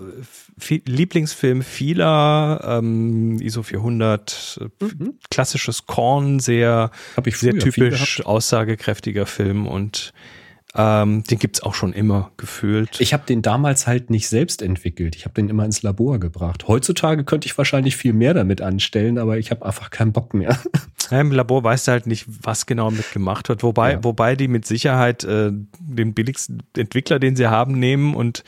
viel, 0.59 0.81
Lieblingsfilm 0.87 1.63
vieler, 1.63 2.61
ähm, 2.65 3.39
ISO 3.39 3.63
400, 3.63 4.61
mhm. 4.81 5.19
klassisches 5.31 5.87
Korn, 5.87 6.41
sehr, 6.41 6.91
sehr 7.27 7.59
typisch 7.59 8.25
aussagekräftiger 8.25 9.27
Film 9.27 9.67
und 9.67 10.15
ähm, 10.77 11.25
den 11.25 11.39
gibt's 11.39 11.63
auch 11.63 11.75
schon 11.75 11.93
immer 11.93 12.31
gefühlt. 12.37 13.01
Ich 13.01 13.13
habe 13.13 13.25
den 13.27 13.43
damals 13.43 13.87
halt 13.87 14.11
nicht 14.11 14.29
selbst 14.29 14.63
entwickelt. 14.63 15.17
Ich 15.17 15.25
habe 15.25 15.35
den 15.35 15.49
immer 15.49 15.65
ins 15.65 15.83
Labor 15.83 16.21
gebracht. 16.21 16.69
Heutzutage 16.69 17.25
könnte 17.25 17.47
ich 17.47 17.59
wahrscheinlich 17.59 17.97
viel 17.97 18.13
mehr 18.13 18.35
damit 18.35 18.61
anstellen, 18.61 19.19
aber 19.19 19.39
ich 19.39 19.51
habe 19.51 19.67
einfach 19.67 19.91
keinen 19.91 20.13
Bock 20.13 20.35
mehr. 20.35 20.59
Ja, 21.11 21.21
Im 21.21 21.33
Labor 21.33 21.65
weißt 21.65 21.89
du 21.89 21.93
halt 21.93 22.07
nicht, 22.07 22.27
was 22.29 22.67
genau 22.67 22.93
mit 22.93 23.11
gemacht 23.11 23.49
wird. 23.49 23.65
Wobei, 23.65 23.95
ja. 23.95 24.05
wobei 24.05 24.37
die 24.37 24.47
mit 24.47 24.65
Sicherheit 24.65 25.25
äh, 25.25 25.51
den 25.81 26.15
billigsten 26.15 26.63
Entwickler, 26.77 27.19
den 27.19 27.35
sie 27.35 27.49
haben, 27.49 27.81
nehmen 27.81 28.15
und 28.15 28.45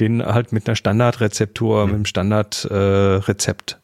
den 0.00 0.20
halt 0.20 0.52
mit 0.52 0.66
einer 0.66 0.74
Standardrezeptur, 0.74 1.82
mhm. 1.82 1.86
mit 1.86 1.94
einem 1.94 2.04
Standardrezept 2.06 3.72
äh, 3.72 3.76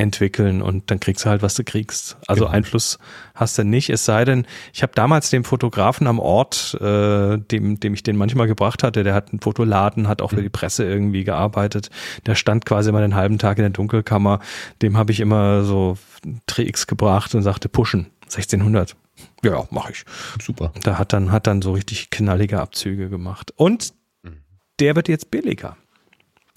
entwickeln 0.00 0.62
und 0.62 0.90
dann 0.90 0.98
kriegst 0.98 1.24
du 1.24 1.30
halt, 1.30 1.42
was 1.42 1.54
du 1.54 1.64
kriegst. 1.64 2.16
Also 2.26 2.44
genau. 2.44 2.56
Einfluss 2.56 2.98
hast 3.34 3.58
du 3.58 3.64
nicht, 3.64 3.90
es 3.90 4.04
sei 4.04 4.24
denn, 4.24 4.46
ich 4.72 4.82
habe 4.82 4.92
damals 4.94 5.30
den 5.30 5.44
Fotografen 5.44 6.06
am 6.06 6.18
Ort, 6.18 6.76
äh, 6.80 7.38
dem, 7.38 7.78
dem 7.78 7.94
ich 7.94 8.02
den 8.02 8.16
manchmal 8.16 8.46
gebracht 8.46 8.82
hatte, 8.82 9.02
der 9.02 9.14
hat 9.14 9.30
einen 9.30 9.40
Fotoladen, 9.40 10.08
hat 10.08 10.22
auch 10.22 10.30
für 10.30 10.36
mhm. 10.36 10.44
die 10.44 10.48
Presse 10.48 10.84
irgendwie 10.84 11.24
gearbeitet, 11.24 11.90
der 12.26 12.34
stand 12.34 12.66
quasi 12.66 12.88
immer 12.88 13.00
den 13.00 13.14
halben 13.14 13.38
Tag 13.38 13.58
in 13.58 13.62
der 13.62 13.70
Dunkelkammer, 13.70 14.40
dem 14.82 14.96
habe 14.96 15.12
ich 15.12 15.20
immer 15.20 15.64
so 15.64 15.98
Tri-X 16.46 16.86
gebracht 16.86 17.34
und 17.34 17.42
sagte, 17.42 17.68
pushen, 17.68 18.06
1600. 18.24 18.96
Ja, 19.42 19.66
mache 19.70 19.92
ich. 19.92 20.04
Super. 20.40 20.72
Da 20.82 20.98
hat 20.98 21.12
dann, 21.12 21.30
hat 21.30 21.46
dann 21.46 21.60
so 21.60 21.72
richtig 21.72 22.10
knallige 22.10 22.60
Abzüge 22.60 23.10
gemacht. 23.10 23.52
Und 23.56 23.92
mhm. 24.22 24.38
der 24.78 24.96
wird 24.96 25.08
jetzt 25.08 25.30
billiger. 25.30 25.76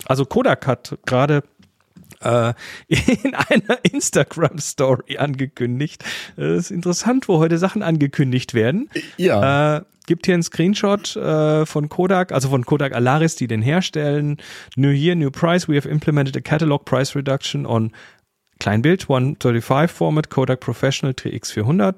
Also 0.05 0.25
Kodak 0.25 0.67
hat 0.67 0.97
gerade 1.05 1.43
äh, 2.23 2.53
in 2.87 3.35
einer 3.49 3.79
Instagram-Story 3.83 5.17
angekündigt. 5.17 6.03
Es 6.35 6.65
ist 6.65 6.71
interessant, 6.71 7.27
wo 7.27 7.39
heute 7.39 7.57
Sachen 7.57 7.83
angekündigt 7.83 8.53
werden. 8.53 8.89
Ja. 9.17 9.77
Äh, 9.77 9.81
gibt 10.05 10.25
hier 10.25 10.33
einen 10.33 10.43
Screenshot 10.43 11.15
äh, 11.15 11.65
von 11.65 11.89
Kodak, 11.89 12.31
also 12.31 12.49
von 12.49 12.65
Kodak 12.65 12.93
Alaris, 12.93 13.35
die 13.35 13.47
den 13.47 13.61
herstellen. 13.61 14.37
New 14.75 14.89
Year, 14.89 15.15
New 15.15 15.31
Price. 15.31 15.67
We 15.67 15.75
have 15.75 15.87
implemented 15.87 16.35
a 16.35 16.41
catalog 16.41 16.85
price 16.85 17.15
reduction 17.15 17.65
on 17.65 17.91
Kleinbild 18.59 19.03
135 19.03 19.91
Format 19.91 20.29
Kodak 20.29 20.59
Professional 20.59 21.13
TX400. 21.13 21.95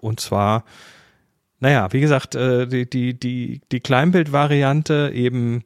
Und 0.00 0.20
zwar, 0.20 0.64
naja, 1.60 1.92
wie 1.92 2.00
gesagt, 2.00 2.34
äh, 2.34 2.66
die, 2.66 2.88
die, 2.88 3.18
die, 3.18 3.60
die 3.72 3.80
Kleinbild-Variante 3.80 5.10
eben 5.14 5.64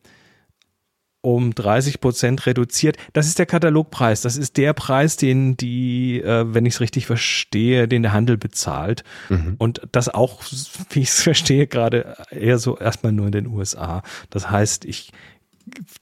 um 1.23 1.55
30 1.55 2.01
Prozent 2.01 2.47
reduziert. 2.47 2.97
Das 3.13 3.27
ist 3.27 3.39
der 3.39 3.47
Katalogpreis. 3.47 4.21
Das 4.21 4.37
ist 4.37 4.57
der 4.57 4.73
Preis, 4.75 5.17
den 5.17 5.57
die, 5.57 6.21
äh, 6.21 6.45
wenn 6.53 6.67
ich 6.67 6.75
es 6.75 6.81
richtig 6.81 7.07
verstehe, 7.07 7.89
den 7.89 8.03
der 8.03 8.13
Handel 8.13 8.37
bezahlt. 8.37 9.05
Mhm. 9.31 9.55
Und 9.59 9.83
das 9.93 10.09
auch, 10.09 10.43
wie 10.91 11.01
ich 11.01 11.09
es 11.09 11.23
verstehe, 11.23 11.67
gerade 11.67 12.17
eher 12.31 12.59
so 12.59 12.77
erstmal 12.77 13.13
nur 13.13 13.27
in 13.27 13.33
den 13.33 13.47
USA. 13.47 14.03
Das 14.31 14.51
heißt, 14.51 14.85
ich 14.85 15.13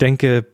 denke, 0.01 0.47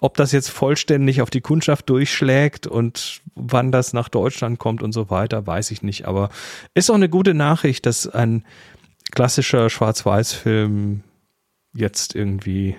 ob 0.00 0.16
das 0.16 0.32
jetzt 0.32 0.48
vollständig 0.48 1.20
auf 1.20 1.30
die 1.30 1.40
Kundschaft 1.40 1.90
durchschlägt 1.90 2.66
und 2.66 3.20
wann 3.34 3.72
das 3.72 3.92
nach 3.92 4.08
Deutschland 4.08 4.58
kommt 4.58 4.82
und 4.82 4.92
so 4.92 5.10
weiter, 5.10 5.46
weiß 5.46 5.70
ich 5.70 5.82
nicht. 5.82 6.06
Aber 6.06 6.30
ist 6.74 6.90
auch 6.90 6.94
eine 6.94 7.08
gute 7.10 7.34
Nachricht, 7.34 7.84
dass 7.84 8.06
ein 8.06 8.44
klassischer 9.10 9.68
Schwarz-Weiß-Film 9.68 11.02
jetzt 11.74 12.14
irgendwie 12.14 12.76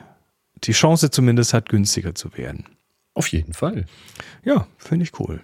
die 0.64 0.72
Chance 0.72 1.12
zumindest 1.12 1.54
hat, 1.54 1.70
günstiger 1.70 2.16
zu 2.16 2.36
werden. 2.38 2.66
Auf 3.14 3.28
jeden 3.28 3.54
Fall. 3.54 3.86
Ja, 4.44 4.68
finde 4.78 5.04
ich 5.04 5.20
cool. 5.20 5.42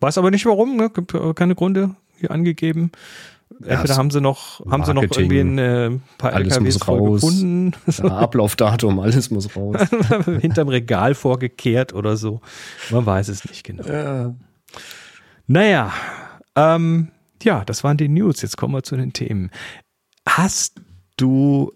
Weiß 0.00 0.18
aber 0.18 0.30
nicht 0.30 0.46
warum, 0.46 0.76
ne? 0.76 0.90
Gibt 0.90 1.14
keine 1.36 1.54
Gründe 1.54 1.96
hier 2.18 2.30
angegeben. 2.30 2.92
Entweder 3.60 3.94
ja, 3.94 3.96
haben 3.96 4.10
sie 4.10 4.20
noch, 4.20 4.64
haben 4.70 4.84
sie 4.84 4.94
noch 4.94 5.02
irgendwie 5.02 5.40
ein 5.40 5.58
äh, 5.58 5.90
paar 6.18 6.34
alles 6.34 6.56
LKWs 6.56 6.86
raus. 6.86 7.22
gefunden. 7.22 7.72
Ja, 7.86 8.04
Ablaufdatum, 8.18 9.00
alles 9.00 9.30
muss 9.30 9.56
raus. 9.56 9.76
Hinterm 10.40 10.68
Regal 10.68 11.14
vorgekehrt 11.14 11.92
oder 11.94 12.16
so. 12.16 12.40
Man 12.90 13.06
weiß 13.06 13.28
es 13.28 13.48
nicht 13.48 13.64
genau. 13.64 13.84
Ja. 13.84 14.34
Naja, 15.46 15.92
ähm, 16.54 17.08
ja, 17.42 17.64
das 17.64 17.82
waren 17.84 17.96
die 17.96 18.08
News. 18.08 18.42
Jetzt 18.42 18.56
kommen 18.58 18.74
wir 18.74 18.82
zu 18.82 18.96
den 18.96 19.12
Themen. 19.12 19.50
Hast 20.26 20.80
du 21.16 21.72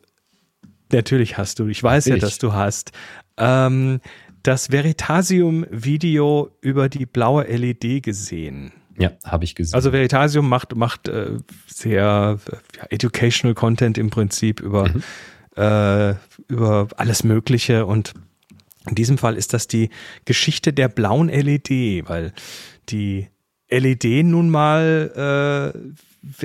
Natürlich 0.92 1.38
hast 1.38 1.58
du. 1.58 1.66
Ich 1.66 1.82
weiß 1.82 2.06
Natürlich. 2.06 2.22
ja, 2.22 2.28
dass 2.28 2.38
du 2.38 2.52
hast. 2.52 2.92
Ähm, 3.36 4.00
das 4.42 4.72
Veritasium-Video 4.72 6.50
über 6.60 6.88
die 6.88 7.06
blaue 7.06 7.44
LED 7.44 8.02
gesehen. 8.02 8.72
Ja, 8.98 9.12
habe 9.24 9.44
ich 9.44 9.54
gesehen. 9.54 9.74
Also 9.74 9.92
Veritasium 9.92 10.48
macht, 10.48 10.74
macht 10.74 11.08
äh, 11.08 11.38
sehr 11.66 12.38
ja, 12.76 12.86
educational 12.90 13.54
Content 13.54 13.98
im 13.98 14.10
Prinzip 14.10 14.60
über, 14.60 14.88
mhm. 14.88 15.02
äh, 15.56 16.14
über 16.48 16.88
alles 16.96 17.24
Mögliche 17.24 17.86
und 17.86 18.14
in 18.88 18.96
diesem 18.96 19.16
Fall 19.16 19.36
ist 19.36 19.54
das 19.54 19.68
die 19.68 19.90
Geschichte 20.24 20.72
der 20.72 20.88
blauen 20.88 21.28
LED, 21.28 22.08
weil 22.08 22.32
die 22.88 23.28
LED 23.70 24.24
nun 24.24 24.50
mal 24.50 25.72
äh, 25.74 25.78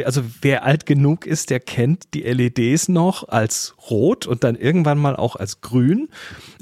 also 0.04 0.24
wer 0.42 0.64
alt 0.64 0.86
genug 0.86 1.26
ist, 1.26 1.50
der 1.50 1.60
kennt 1.60 2.14
die 2.14 2.24
LEDs 2.24 2.90
noch 2.90 3.28
als 3.28 3.76
rot 3.90 4.26
und 4.26 4.44
dann 4.44 4.56
irgendwann 4.56 4.98
mal 4.98 5.16
auch 5.16 5.36
als 5.36 5.62
grün. 5.62 6.10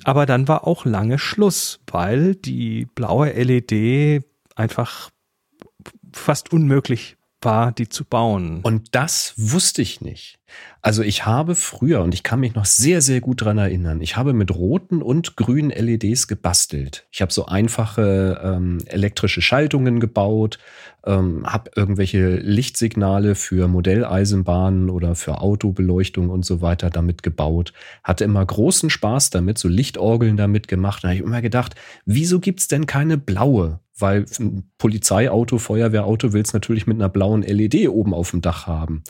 Aber 0.04 0.26
dann 0.26 0.48
war 0.48 0.68
auch 0.68 0.86
lange 0.86 1.18
Schluss, 1.18 1.80
weil 1.88 2.36
die 2.36 2.86
blaue 2.94 3.32
LED 3.32 4.24
einfach 4.56 5.12
fast 6.14 6.52
unmöglich 6.52 7.18
war, 7.46 7.72
die 7.72 7.88
zu 7.88 8.04
bauen. 8.04 8.60
Und 8.64 8.96
das 8.96 9.34
wusste 9.38 9.82
ich 9.82 10.02
nicht. 10.02 10.40
Also 10.82 11.02
ich 11.02 11.26
habe 11.26 11.56
früher, 11.56 12.04
und 12.04 12.14
ich 12.14 12.24
kann 12.24 12.40
mich 12.40 12.54
noch 12.54 12.66
sehr, 12.66 13.02
sehr 13.02 13.20
gut 13.20 13.42
dran 13.42 13.58
erinnern, 13.58 14.02
ich 14.02 14.18
habe 14.18 14.34
mit 14.34 14.54
roten 14.54 15.02
und 15.02 15.36
grünen 15.36 15.72
LEDs 15.72 16.28
gebastelt. 16.28 17.08
Ich 17.12 17.22
habe 17.22 17.34
so 17.34 17.46
einfache 17.46 18.40
ähm, 18.44 18.78
elektrische 18.86 19.42
Schaltungen 19.42 20.00
gebaut, 20.00 20.60
ähm, 21.06 21.46
habe 21.46 21.72
irgendwelche 21.76 22.36
Lichtsignale 22.36 23.36
für 23.36 23.68
Modelleisenbahnen 23.68 24.90
oder 24.90 25.16
für 25.16 25.42
Autobeleuchtung 25.42 26.30
und 26.30 26.46
so 26.46 26.62
weiter 26.62 26.90
damit 26.90 27.24
gebaut. 27.24 27.74
Hatte 28.04 28.24
immer 28.24 28.46
großen 28.46 28.90
Spaß 28.90 29.32
damit, 29.32 29.58
so 29.58 29.68
Lichtorgeln 29.68 30.38
damit 30.38 30.68
gemacht. 30.68 31.04
Da 31.04 31.10
habe 31.10 31.16
ich 31.16 31.24
immer 31.24 31.42
gedacht, 31.42 31.76
wieso 32.06 32.40
gibt's 32.40 32.68
denn 32.68 32.86
keine 32.86 33.18
blaue? 33.18 33.80
Weil 33.98 34.26
ein 34.40 34.70
Polizeiauto, 34.78 35.58
Feuerwehrauto 35.58 36.34
will's 36.34 36.54
natürlich 36.54 36.86
mit 36.88 36.98
einer 36.98 37.10
blauen 37.10 37.44
LED 37.44 37.88
oben 37.90 38.14
auf 38.14 38.32
dem 38.32 38.42
Dach 38.42 38.68
haben. 38.68 39.04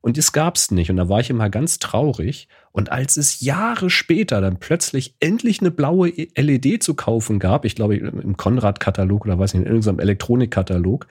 Und 0.00 0.16
das 0.16 0.32
gab's 0.32 0.70
nicht. 0.70 0.90
Und 0.90 0.96
da 0.96 1.08
war 1.08 1.20
ich 1.20 1.30
immer 1.30 1.50
ganz 1.50 1.80
traurig. 1.80 2.48
Und 2.70 2.92
als 2.92 3.16
es 3.16 3.40
Jahre 3.40 3.90
später 3.90 4.40
dann 4.40 4.58
plötzlich 4.58 5.16
endlich 5.18 5.60
eine 5.60 5.72
blaue 5.72 6.12
LED 6.36 6.82
zu 6.82 6.94
kaufen 6.94 7.38
gab, 7.40 7.64
ich 7.64 7.74
glaube 7.74 7.96
im 7.96 8.36
Konrad-Katalog 8.36 9.24
oder 9.24 9.38
weiß 9.38 9.54
nicht, 9.54 9.62
in 9.62 9.68
irgendeinem 9.68 9.98
Elektronikkatalog, 9.98 11.08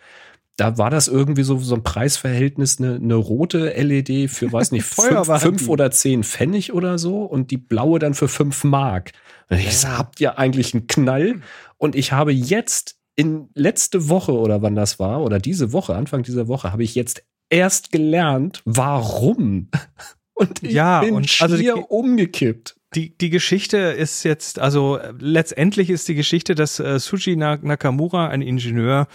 da 0.56 0.78
war 0.78 0.90
das 0.90 1.08
irgendwie 1.08 1.44
so, 1.44 1.60
so 1.60 1.76
ein 1.76 1.84
Preisverhältnis, 1.84 2.80
eine, 2.80 2.96
eine 2.96 3.16
rote 3.16 3.74
LED 3.80 4.30
für, 4.30 4.52
weiß 4.52 4.72
nicht, 4.72 4.86
fünf, 4.86 5.28
fünf 5.42 5.70
oder 5.70 5.92
zehn 5.92 6.24
Pfennig 6.24 6.74
oder 6.74 6.98
so 6.98 7.24
und 7.24 7.52
die 7.52 7.58
blaue 7.58 8.00
dann 8.00 8.14
für 8.14 8.28
fünf 8.28 8.64
Mark. 8.64 9.12
Und 9.50 9.60
ich 9.60 9.78
so, 9.78 9.90
habt 9.90 10.20
ihr 10.20 10.40
eigentlich 10.40 10.74
einen 10.74 10.88
Knall? 10.88 11.42
Und 11.78 11.96
ich 11.96 12.12
habe 12.12 12.34
jetzt 12.34 12.97
in 13.18 13.50
letzte 13.56 14.08
Woche 14.08 14.32
oder 14.32 14.62
wann 14.62 14.76
das 14.76 15.00
war, 15.00 15.22
oder 15.22 15.40
diese 15.40 15.74
Woche, 15.74 15.96
Anfang 15.96 16.24
dieser 16.24 16.48
Woche, 16.48 16.72
habe 16.72 16.84
ich 16.84 16.96
jetzt 16.96 17.24
erst 17.50 17.92
gelernt, 17.92 18.62
warum. 18.64 19.70
Und 20.34 20.62
ich 20.62 20.72
ja, 20.74 21.02
bin 21.02 21.16
und 21.16 21.36
also 21.42 21.58
die- 21.58 21.72
umgekippt. 21.72 22.76
Die, 22.94 23.18
die 23.18 23.32
Geschichte 23.32 23.78
ist 23.78 24.22
jetzt, 24.24 24.60
also 24.60 24.98
äh, 24.98 25.12
letztendlich 25.18 25.90
ist 25.90 26.08
die 26.08 26.14
Geschichte, 26.14 26.54
dass 26.54 26.80
äh, 26.80 27.00
Suji 27.00 27.36
Na- 27.36 27.58
Nakamura, 27.60 28.28
ein 28.28 28.44
Ingenieur, 28.44 29.08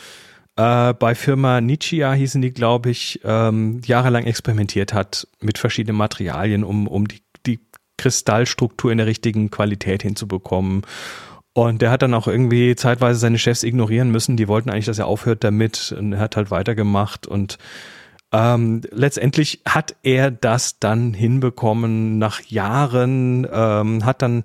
äh, 0.56 0.92
bei 0.94 1.14
Firma 1.14 1.60
Nichia 1.60 2.12
hießen 2.12 2.42
die, 2.42 2.52
glaube 2.52 2.90
ich, 2.90 3.20
ähm, 3.22 3.80
jahrelang 3.84 4.24
experimentiert 4.24 4.92
hat 4.92 5.28
mit 5.40 5.58
verschiedenen 5.58 5.96
Materialien, 5.96 6.64
um, 6.64 6.88
um 6.88 7.06
die, 7.06 7.22
die 7.46 7.60
Kristallstruktur 7.98 8.90
in 8.90 8.98
der 8.98 9.06
richtigen 9.06 9.48
Qualität 9.50 10.02
hinzubekommen. 10.02 10.82
Und 11.54 11.82
der 11.82 11.90
hat 11.90 12.02
dann 12.02 12.14
auch 12.14 12.28
irgendwie 12.28 12.74
zeitweise 12.76 13.18
seine 13.20 13.38
Chefs 13.38 13.62
ignorieren 13.62 14.10
müssen. 14.10 14.36
Die 14.36 14.48
wollten 14.48 14.70
eigentlich, 14.70 14.86
dass 14.86 14.98
er 14.98 15.06
aufhört 15.06 15.44
damit. 15.44 15.94
Und 15.96 16.14
er 16.14 16.20
hat 16.20 16.36
halt 16.36 16.50
weitergemacht. 16.50 17.26
Und 17.26 17.58
ähm, 18.32 18.80
letztendlich 18.90 19.60
hat 19.68 19.94
er 20.02 20.30
das 20.30 20.78
dann 20.78 21.12
hinbekommen 21.12 22.18
nach 22.18 22.40
Jahren, 22.40 23.46
ähm, 23.52 24.04
hat 24.06 24.22
dann 24.22 24.44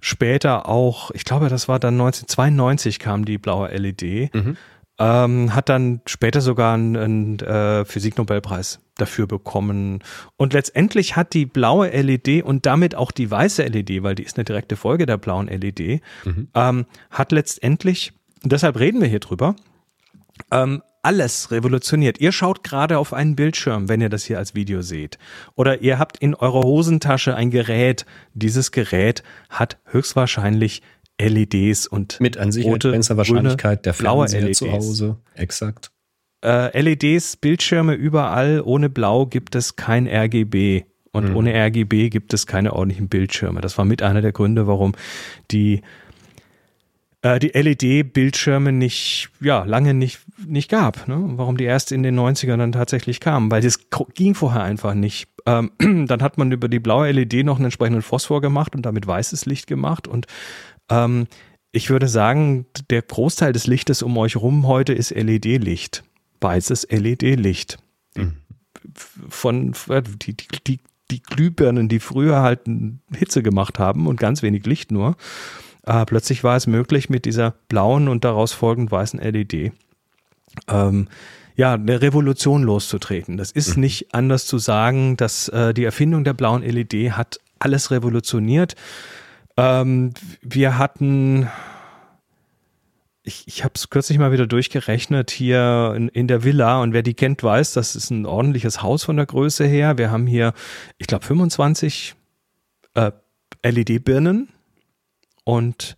später 0.00 0.68
auch, 0.68 1.10
ich 1.12 1.24
glaube, 1.24 1.48
das 1.48 1.68
war 1.68 1.78
dann 1.78 1.94
1992 1.94 2.98
kam 2.98 3.24
die 3.24 3.38
blaue 3.38 3.68
LED, 3.68 4.34
Mhm. 4.34 4.56
Ähm, 5.02 5.52
hat 5.52 5.68
dann 5.68 6.00
später 6.06 6.40
sogar 6.40 6.74
einen, 6.74 6.96
einen 6.96 7.38
äh, 7.40 7.84
Physiknobelpreis 7.84 8.78
dafür 8.96 9.26
bekommen. 9.26 9.98
Und 10.36 10.52
letztendlich 10.52 11.16
hat 11.16 11.34
die 11.34 11.44
blaue 11.44 11.88
LED 11.88 12.44
und 12.44 12.66
damit 12.66 12.94
auch 12.94 13.10
die 13.10 13.28
weiße 13.28 13.64
LED, 13.64 14.04
weil 14.04 14.14
die 14.14 14.22
ist 14.22 14.36
eine 14.38 14.44
direkte 14.44 14.76
Folge 14.76 15.04
der 15.06 15.18
blauen 15.18 15.48
LED, 15.48 16.02
Mhm. 16.24 16.48
ähm, 16.54 16.86
hat 17.10 17.32
letztendlich, 17.32 18.12
deshalb 18.44 18.78
reden 18.78 19.00
wir 19.00 19.08
hier 19.08 19.18
drüber, 19.18 19.56
ähm, 20.52 20.82
alles 21.02 21.50
revolutioniert. 21.50 22.20
Ihr 22.20 22.30
schaut 22.30 22.62
gerade 22.62 22.96
auf 22.98 23.12
einen 23.12 23.34
Bildschirm, 23.34 23.88
wenn 23.88 24.00
ihr 24.00 24.08
das 24.08 24.22
hier 24.22 24.38
als 24.38 24.54
Video 24.54 24.82
seht. 24.82 25.18
Oder 25.56 25.80
ihr 25.82 25.98
habt 25.98 26.18
in 26.18 26.36
eurer 26.36 26.62
Hosentasche 26.62 27.34
ein 27.34 27.50
Gerät. 27.50 28.06
Dieses 28.34 28.70
Gerät 28.70 29.24
hat 29.50 29.78
höchstwahrscheinlich 29.86 30.80
LEDs 31.28 31.86
und 31.86 32.20
Mit 32.20 32.36
an 32.38 32.52
sich 32.52 32.64
rote, 32.64 32.88
begrenzter 32.88 33.16
Wahrscheinlichkeit 33.16 33.84
der 33.86 33.92
blaue 33.92 34.28
Fernseher 34.28 34.52
zu 34.52 34.64
LEDs. 34.66 34.76
Hause. 34.76 35.16
Exakt. 35.34 35.90
äh, 36.44 36.80
LEDs, 36.80 37.36
Bildschirme 37.36 37.94
überall. 37.94 38.62
Ohne 38.64 38.88
Blau 38.90 39.26
gibt 39.26 39.54
es 39.54 39.76
kein 39.76 40.06
RGB. 40.08 40.84
Und 41.12 41.28
Mhm. 41.30 41.36
ohne 41.36 41.52
RGB 41.54 42.08
gibt 42.08 42.32
es 42.32 42.46
keine 42.46 42.72
ordentlichen 42.72 43.08
Bildschirme. 43.08 43.60
Das 43.60 43.76
war 43.76 43.84
mit 43.84 44.02
einer 44.02 44.22
der 44.22 44.32
Gründe, 44.32 44.66
warum 44.66 44.94
die, 45.50 45.82
äh, 47.20 47.38
die 47.38 47.50
LED-Bildschirme 47.54 48.72
nicht, 48.72 49.28
ja, 49.40 49.64
lange 49.64 49.94
nicht, 49.94 50.20
nicht 50.46 50.70
gab. 50.70 51.06
Ne? 51.08 51.22
Warum 51.36 51.56
die 51.56 51.64
erst 51.64 51.92
in 51.92 52.02
den 52.02 52.18
90ern 52.18 52.56
dann 52.56 52.72
tatsächlich 52.72 53.20
kamen. 53.20 53.50
Weil 53.50 53.60
das 53.62 53.78
ging 54.14 54.34
vorher 54.34 54.62
einfach 54.62 54.94
nicht. 54.94 55.28
Ähm, 55.46 55.70
dann 56.06 56.22
hat 56.22 56.38
man 56.38 56.50
über 56.50 56.68
die 56.68 56.80
blaue 56.80 57.10
LED 57.12 57.44
noch 57.44 57.56
einen 57.56 57.66
entsprechenden 57.66 58.02
Phosphor 58.02 58.40
gemacht 58.40 58.74
und 58.74 58.86
damit 58.86 59.06
weißes 59.06 59.46
Licht 59.46 59.66
gemacht. 59.66 60.08
Und 60.08 60.26
ähm, 60.92 61.26
ich 61.72 61.90
würde 61.90 62.08
sagen, 62.08 62.66
der 62.90 63.02
Großteil 63.02 63.52
des 63.52 63.66
Lichtes 63.66 64.02
um 64.02 64.16
euch 64.18 64.36
rum 64.36 64.66
heute 64.66 64.92
ist 64.92 65.10
LED-Licht. 65.10 66.04
Weißes 66.40 66.88
LED-Licht. 66.90 67.78
Mhm. 68.16 68.36
Von 69.28 69.74
die, 70.26 70.36
die, 70.36 70.46
die, 70.66 70.80
die 71.10 71.22
Glühbirnen, 71.22 71.88
die 71.88 72.00
früher 72.00 72.42
halt 72.42 72.60
Hitze 73.14 73.42
gemacht 73.42 73.78
haben 73.78 74.06
und 74.06 74.18
ganz 74.20 74.42
wenig 74.42 74.66
Licht 74.66 74.92
nur. 74.92 75.16
Äh, 75.84 76.04
plötzlich 76.04 76.44
war 76.44 76.56
es 76.56 76.66
möglich 76.66 77.08
mit 77.08 77.24
dieser 77.24 77.52
blauen 77.68 78.08
und 78.08 78.24
daraus 78.24 78.52
folgend 78.52 78.90
weißen 78.90 79.20
LED. 79.20 79.72
Ähm, 80.68 81.08
ja, 81.56 81.74
eine 81.74 82.02
Revolution 82.02 82.62
loszutreten. 82.62 83.36
Das 83.36 83.50
ist 83.50 83.76
Mhm. 83.76 83.82
nicht 83.82 84.14
anders 84.14 84.46
zu 84.46 84.58
sagen, 84.58 85.16
dass 85.16 85.48
äh, 85.48 85.72
die 85.74 85.84
Erfindung 85.84 86.24
der 86.24 86.34
blauen 86.34 86.62
LED 86.62 87.12
hat 87.12 87.40
alles 87.58 87.90
revolutioniert. 87.90 88.74
Ähm, 89.56 90.12
wir 90.40 90.78
hatten, 90.78 91.48
ich, 93.22 93.46
ich 93.46 93.64
habe 93.64 93.74
es 93.76 93.90
kürzlich 93.90 94.18
mal 94.18 94.32
wieder 94.32 94.46
durchgerechnet 94.46 95.30
hier 95.30 95.94
in, 95.96 96.08
in 96.08 96.28
der 96.28 96.44
Villa 96.44 96.80
und 96.80 96.92
wer 96.92 97.02
die 97.02 97.14
kennt, 97.14 97.42
weiß, 97.42 97.72
das 97.72 97.94
ist 97.94 98.10
ein 98.10 98.26
ordentliches 98.26 98.82
Haus 98.82 99.04
von 99.04 99.16
der 99.16 99.26
Größe 99.26 99.64
her. 99.64 99.98
Wir 99.98 100.10
haben 100.10 100.26
hier, 100.26 100.54
ich 100.98 101.06
glaube, 101.06 101.24
25 101.24 102.14
äh, 102.94 103.12
LED-Birnen 103.62 104.48
und 105.44 105.96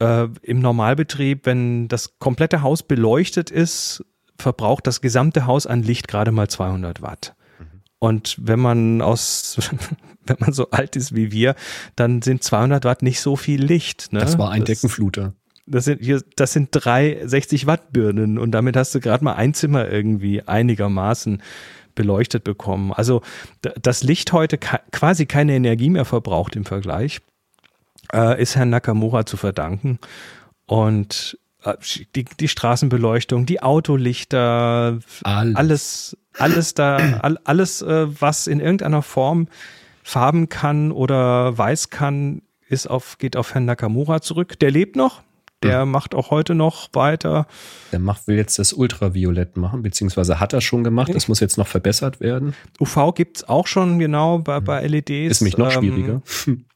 äh, 0.00 0.28
im 0.42 0.60
Normalbetrieb, 0.60 1.46
wenn 1.46 1.88
das 1.88 2.18
komplette 2.18 2.62
Haus 2.62 2.82
beleuchtet 2.82 3.50
ist, 3.50 4.04
verbraucht 4.38 4.86
das 4.86 5.00
gesamte 5.00 5.46
Haus 5.46 5.66
an 5.66 5.82
Licht 5.82 6.08
gerade 6.08 6.32
mal 6.32 6.48
200 6.48 7.02
Watt. 7.02 7.34
Und 8.00 8.36
wenn 8.40 8.58
man 8.58 9.02
aus, 9.02 9.70
wenn 10.26 10.36
man 10.40 10.52
so 10.52 10.70
alt 10.70 10.96
ist 10.96 11.14
wie 11.14 11.30
wir, 11.30 11.54
dann 11.94 12.22
sind 12.22 12.42
200 12.42 12.84
Watt 12.84 13.02
nicht 13.02 13.20
so 13.20 13.36
viel 13.36 13.62
Licht. 13.62 14.12
Ne? 14.12 14.18
Das 14.18 14.38
war 14.38 14.50
ein 14.50 14.64
das, 14.64 14.80
Deckenfluter. 14.80 15.34
Das 15.66 15.84
sind, 15.84 16.02
hier, 16.02 16.20
das 16.34 16.52
sind 16.52 16.70
drei 16.72 17.20
60 17.22 17.66
Watt 17.66 17.92
Birnen 17.92 18.38
und 18.38 18.50
damit 18.50 18.76
hast 18.76 18.92
du 18.94 19.00
gerade 19.00 19.22
mal 19.22 19.34
ein 19.34 19.54
Zimmer 19.54 19.88
irgendwie 19.88 20.42
einigermaßen 20.42 21.42
beleuchtet 21.94 22.42
bekommen. 22.42 22.92
Also 22.92 23.22
das 23.60 24.02
Licht 24.02 24.32
heute 24.32 24.58
quasi 24.58 25.26
keine 25.26 25.54
Energie 25.54 25.90
mehr 25.90 26.04
verbraucht 26.06 26.56
im 26.56 26.64
Vergleich, 26.64 27.20
äh, 28.12 28.40
ist 28.40 28.56
Herrn 28.56 28.70
Nakamura 28.70 29.26
zu 29.26 29.36
verdanken. 29.36 29.98
Und 30.66 31.38
die, 32.16 32.24
die 32.24 32.48
Straßenbeleuchtung, 32.48 33.46
die 33.46 33.62
Autolichter, 33.62 34.98
Alles. 35.24 35.56
alles, 35.56 36.16
alles 36.38 36.74
da, 36.74 36.96
all, 37.22 37.38
alles, 37.44 37.82
äh, 37.82 38.06
was 38.20 38.46
in 38.46 38.60
irgendeiner 38.60 39.02
Form 39.02 39.48
farben 40.02 40.48
kann 40.48 40.92
oder 40.92 41.56
weiß 41.56 41.90
kann, 41.90 42.42
ist 42.68 42.88
auf, 42.88 43.18
geht 43.18 43.36
auf 43.36 43.54
Herrn 43.54 43.64
Nakamura 43.64 44.20
zurück. 44.20 44.58
Der 44.58 44.70
lebt 44.70 44.96
noch. 44.96 45.22
Der 45.62 45.84
macht 45.84 46.14
auch 46.14 46.30
heute 46.30 46.54
noch 46.54 46.88
weiter. 46.94 47.46
Der 47.92 47.98
macht, 47.98 48.26
will 48.26 48.36
jetzt 48.38 48.58
das 48.58 48.72
Ultraviolett 48.72 49.58
machen, 49.58 49.82
beziehungsweise 49.82 50.40
hat 50.40 50.54
er 50.54 50.62
schon 50.62 50.84
gemacht. 50.84 51.14
Das 51.14 51.28
muss 51.28 51.38
jetzt 51.40 51.58
noch 51.58 51.66
verbessert 51.66 52.18
werden. 52.20 52.54
UV 52.80 53.12
gibt's 53.14 53.44
auch 53.44 53.66
schon 53.66 53.98
genau 53.98 54.38
bei, 54.38 54.60
bei 54.60 54.86
LEDs. 54.86 55.30
Ist 55.32 55.40
mich 55.42 55.58
noch 55.58 55.66
Ähm, 55.76 55.82
schwieriger. 55.82 56.22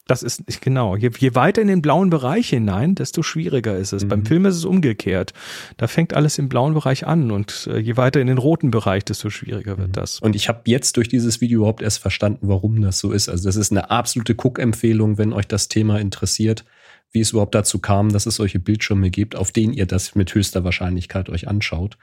Das 0.07 0.23
ist 0.23 0.47
nicht 0.47 0.61
genau. 0.61 0.97
Je, 0.97 1.11
je 1.19 1.35
weiter 1.35 1.63
in 1.63 1.69
den 1.69 1.81
blauen 1.81 2.11
Bereich 2.11 2.51
hinein, 2.51 2.95
desto 2.95 3.23
schwieriger 3.23 3.79
ist 3.79 3.93
es. 3.93 4.07
Beim 4.07 4.27
Film 4.27 4.45
ist 4.45 4.57
es 4.57 4.67
umgekehrt. 4.67 5.33
Da 5.79 5.87
fängt 5.87 6.13
alles 6.13 6.37
im 6.39 6.51
blauen 6.51 6.75
Bereich 6.75 7.07
an 7.07 7.31
und 7.31 7.69
äh, 7.73 7.79
je 7.79 7.97
weiter 7.97 8.21
in 8.21 8.27
den 8.27 8.37
roten 8.37 8.71
Bereich, 8.71 9.05
desto 9.07 9.31
schwieriger 9.31 9.79
wird 9.79 9.97
das. 9.97 10.21
Und 10.21 10.37
ich 10.37 10.49
habe 10.49 10.61
jetzt 10.67 10.99
durch 10.99 11.09
dieses 11.09 11.41
Video 11.41 11.61
überhaupt 11.61 11.81
erst 11.81 12.01
verstanden, 12.01 12.49
warum 12.49 12.83
das 12.83 12.99
so 12.99 13.13
ist. 13.13 13.31
Also 13.31 13.49
das 13.49 13.57
ist 13.57 13.71
eine 13.71 13.91
absolute 13.91 14.35
Guck-Empfehlung, 14.35 15.17
wenn 15.17 15.33
euch 15.33 15.49
das 15.49 15.69
Thema 15.69 15.99
interessiert, 15.99 16.67
wie 17.13 17.21
es 17.21 17.31
überhaupt 17.31 17.55
dazu 17.55 17.79
kam, 17.79 18.13
dass 18.13 18.27
es 18.27 18.35
solche 18.35 18.59
Bildschirme 18.59 19.09
gibt, 19.09 19.37
auf 19.37 19.53
denen 19.53 19.73
ihr 19.73 19.87
das 19.87 20.15
mit 20.15 20.35
höchster 20.35 20.65
Wahrscheinlichkeit 20.65 21.31
euch 21.31 21.49
anschaut. 21.49 21.97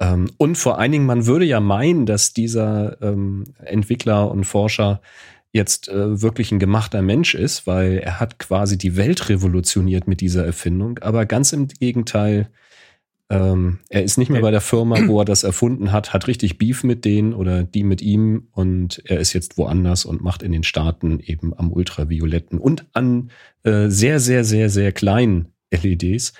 Ähm, 0.00 0.30
und 0.36 0.56
vor 0.58 0.78
allen 0.78 0.92
Dingen, 0.92 1.06
man 1.06 1.26
würde 1.26 1.44
ja 1.44 1.60
meinen, 1.60 2.06
dass 2.06 2.32
dieser 2.32 3.00
ähm, 3.02 3.44
Entwickler 3.62 4.30
und 4.30 4.44
Forscher 4.44 5.00
jetzt 5.56 5.88
äh, 5.88 6.22
wirklich 6.22 6.52
ein 6.52 6.60
gemachter 6.60 7.02
Mensch 7.02 7.34
ist, 7.34 7.66
weil 7.66 7.98
er 7.98 8.20
hat 8.20 8.38
quasi 8.38 8.78
die 8.78 8.96
Welt 8.96 9.28
revolutioniert 9.28 10.06
mit 10.06 10.20
dieser 10.20 10.44
Erfindung. 10.46 10.98
Aber 11.00 11.26
ganz 11.26 11.52
im 11.52 11.66
Gegenteil, 11.68 12.48
Ähm, 13.28 13.80
er 13.88 14.04
ist 14.04 14.18
nicht 14.18 14.30
mehr 14.30 14.40
bei 14.40 14.52
der 14.52 14.60
Firma, 14.60 14.96
wo 15.08 15.18
er 15.18 15.24
das 15.24 15.42
erfunden 15.42 15.90
hat, 15.90 16.12
hat 16.12 16.28
richtig 16.28 16.58
Beef 16.58 16.84
mit 16.84 17.04
denen 17.04 17.34
oder 17.34 17.64
die 17.64 17.82
mit 17.82 18.00
ihm 18.00 18.46
und 18.52 19.02
er 19.04 19.18
ist 19.18 19.32
jetzt 19.32 19.58
woanders 19.58 20.04
und 20.04 20.22
macht 20.22 20.44
in 20.44 20.52
den 20.52 20.62
Staaten 20.62 21.18
eben 21.18 21.52
am 21.58 21.72
ultravioletten 21.72 22.60
und 22.60 22.86
an 22.92 23.32
äh, 23.64 23.88
sehr, 23.88 24.20
sehr, 24.20 24.44
sehr, 24.44 24.70
sehr 24.70 24.92
kleinen 24.92 25.48
LEDs. 25.72 26.34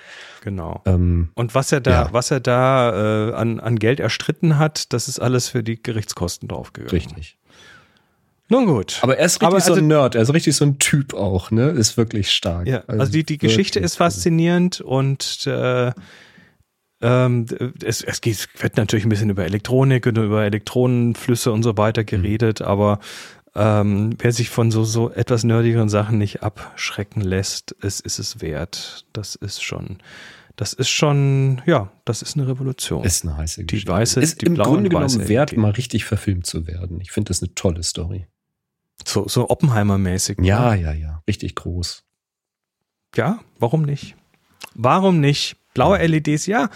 Genau. 0.45 0.81
Ähm, 0.85 1.31
und 1.35 1.53
was 1.55 1.73
er 1.73 1.81
da, 1.81 1.91
ja. 1.91 2.13
was 2.13 2.31
er 2.31 2.39
da 2.39 2.93
äh, 2.93 3.33
an, 3.33 3.59
an 3.59 3.75
Geld 3.79 3.99
erstritten 3.99 4.57
hat, 4.57 4.93
das 4.93 5.09
ist 5.09 5.19
alles 5.19 5.49
für 5.49 5.63
die 5.63 5.83
Gerichtskosten 5.83 6.47
draufgegangen. 6.47 6.91
Richtig. 6.91 7.37
Nun 8.49 8.65
gut. 8.65 8.99
Aber 9.01 9.17
er 9.17 9.25
ist 9.25 9.41
richtig 9.41 9.55
also, 9.55 9.73
so 9.73 9.79
ein 9.79 9.87
Nerd, 9.87 10.15
er 10.15 10.21
ist 10.21 10.33
richtig 10.33 10.55
so 10.55 10.63
ein 10.63 10.79
Typ 10.79 11.13
auch, 11.13 11.51
ne? 11.51 11.69
Ist 11.69 11.97
wirklich 11.97 12.31
stark. 12.31 12.67
Ja, 12.67 12.83
also, 12.87 13.01
also 13.01 13.11
die, 13.11 13.23
die 13.23 13.37
Geschichte 13.37 13.79
ist 13.79 13.97
faszinierend 13.97 14.79
und 14.79 15.45
äh, 15.47 15.91
ähm, 17.01 17.45
es, 17.83 18.01
es 18.01 18.21
geht, 18.21 18.47
wird 18.59 18.77
natürlich 18.77 19.05
ein 19.05 19.09
bisschen 19.09 19.29
über 19.29 19.45
Elektronik 19.45 20.05
und 20.07 20.17
über 20.17 20.45
Elektronenflüsse 20.45 21.51
und 21.51 21.63
so 21.63 21.77
weiter 21.77 22.01
mhm. 22.01 22.07
geredet, 22.07 22.59
mhm. 22.61 22.65
aber 22.65 22.99
ähm, 23.53 24.15
wer 24.19 24.31
sich 24.31 24.49
von 24.49 24.71
so, 24.71 24.83
so 24.83 25.11
etwas 25.11 25.43
nerdigeren 25.43 25.89
Sachen 25.89 26.17
nicht 26.17 26.43
abschrecken 26.43 27.21
lässt, 27.21 27.75
es 27.81 27.99
ist 27.99 28.19
es 28.19 28.41
wert. 28.41 29.05
Das 29.13 29.35
ist 29.35 29.63
schon, 29.63 29.97
das 30.55 30.73
ist 30.73 30.89
schon, 30.89 31.61
ja, 31.65 31.91
das 32.05 32.21
ist 32.21 32.37
eine 32.37 32.47
Revolution. 32.47 33.03
Ist 33.03 33.25
eine 33.25 33.35
heiße 33.35 33.65
Geschichte. 33.65 33.91
Die 33.91 33.91
weiße, 33.91 34.19
ist 34.21 34.41
die 34.41 34.45
im 34.45 34.55
Grunde 34.55 34.89
genommen 34.89 35.27
wert, 35.27 35.57
mal 35.57 35.71
richtig 35.71 36.05
verfilmt 36.05 36.45
zu 36.45 36.67
werden. 36.67 37.01
Ich 37.01 37.11
finde 37.11 37.29
das 37.29 37.41
eine 37.41 37.53
tolle 37.55 37.83
Story. 37.83 38.27
So, 39.05 39.27
so 39.27 39.49
Oppenheimer-mäßig. 39.49 40.41
Ja, 40.41 40.73
ja, 40.73 40.93
ja. 40.93 41.21
Richtig 41.27 41.55
groß. 41.55 42.03
Ja, 43.15 43.39
warum 43.59 43.83
nicht? 43.83 44.15
Warum 44.73 45.19
nicht? 45.19 45.55
Blaue 45.73 45.97
LEDs, 46.05 46.45
ja. 46.45 46.69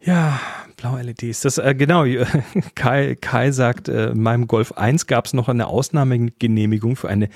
Ja, 0.00 0.40
blaue 0.76 1.02
LEDs. 1.02 1.40
Das, 1.40 1.58
äh, 1.58 1.74
genau, 1.74 2.04
Kai, 2.74 3.14
Kai 3.14 3.50
sagt, 3.50 3.88
äh, 3.88 4.10
in 4.10 4.22
meinem 4.22 4.46
Golf 4.46 4.72
1 4.72 5.06
gab 5.06 5.26
es 5.26 5.32
noch 5.32 5.48
eine 5.48 5.66
Ausnahmegenehmigung 5.66 6.96
für 6.96 7.08
eine 7.08 7.28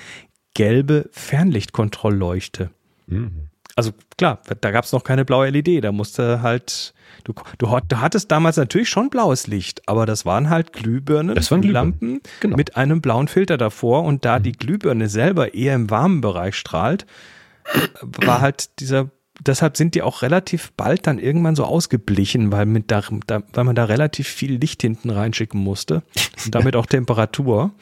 gelbe 0.55 1.09
Fernlichtkontrollleuchte. 1.13 2.71
Mhm. 3.07 3.49
Also 3.75 3.93
klar, 4.19 4.41
da 4.61 4.71
gab 4.71 4.85
es 4.85 4.93
noch 4.93 5.05
keine 5.05 5.25
blaue 5.25 5.49
LED, 5.49 5.83
da 5.83 5.93
musste 5.93 6.43
halt, 6.43 6.93
du, 7.25 7.33
du, 7.59 7.79
du, 7.89 8.01
hattest 8.01 8.31
damals 8.31 8.57
natürlich 8.57 8.89
schon 8.89 9.11
blaues 9.11 9.47
Licht, 9.47 9.83
aber 9.89 10.07
das 10.07 10.25
waren 10.25 10.51
halt 10.51 10.73
Glühbirnen, 10.73 11.35
das 11.35 11.51
waren 11.51 11.63
Lampen 11.63 12.21
genau. 12.41 12.57
mit 12.57 12.77
einem 12.77 13.01
blauen 13.01 13.29
Filter 13.29 13.57
davor 13.57 14.05
und 14.05 14.25
da 14.25 14.39
mhm. 14.39 14.43
die 14.45 14.53
Glühbirne 14.53 15.09
selber 15.09 15.55
eher 15.55 15.75
im 15.75 15.91
warmen 15.91 16.21
Bereich 16.21 16.57
strahlt, 16.57 17.07
war 18.03 18.41
halt 18.41 18.81
dieser 18.81 19.11
deshalb 19.41 19.77
sind 19.77 19.95
die 19.95 20.03
auch 20.03 20.23
relativ 20.23 20.73
bald 20.77 21.07
dann 21.07 21.19
irgendwann 21.19 21.57
so 21.57 21.65
ausgeblichen, 21.65 22.53
weil, 22.53 22.67
mit 22.67 22.91
da, 22.91 23.03
da, 23.27 23.43
weil 23.53 23.65
man 23.65 23.75
da 23.75 23.85
relativ 23.85 24.29
viel 24.29 24.57
Licht 24.57 24.83
hinten 24.83 25.11
reinschicken 25.11 25.61
musste 25.61 26.03
und 26.45 26.55
damit 26.55 26.77
auch 26.77 26.87
Temperatur. 26.87 27.73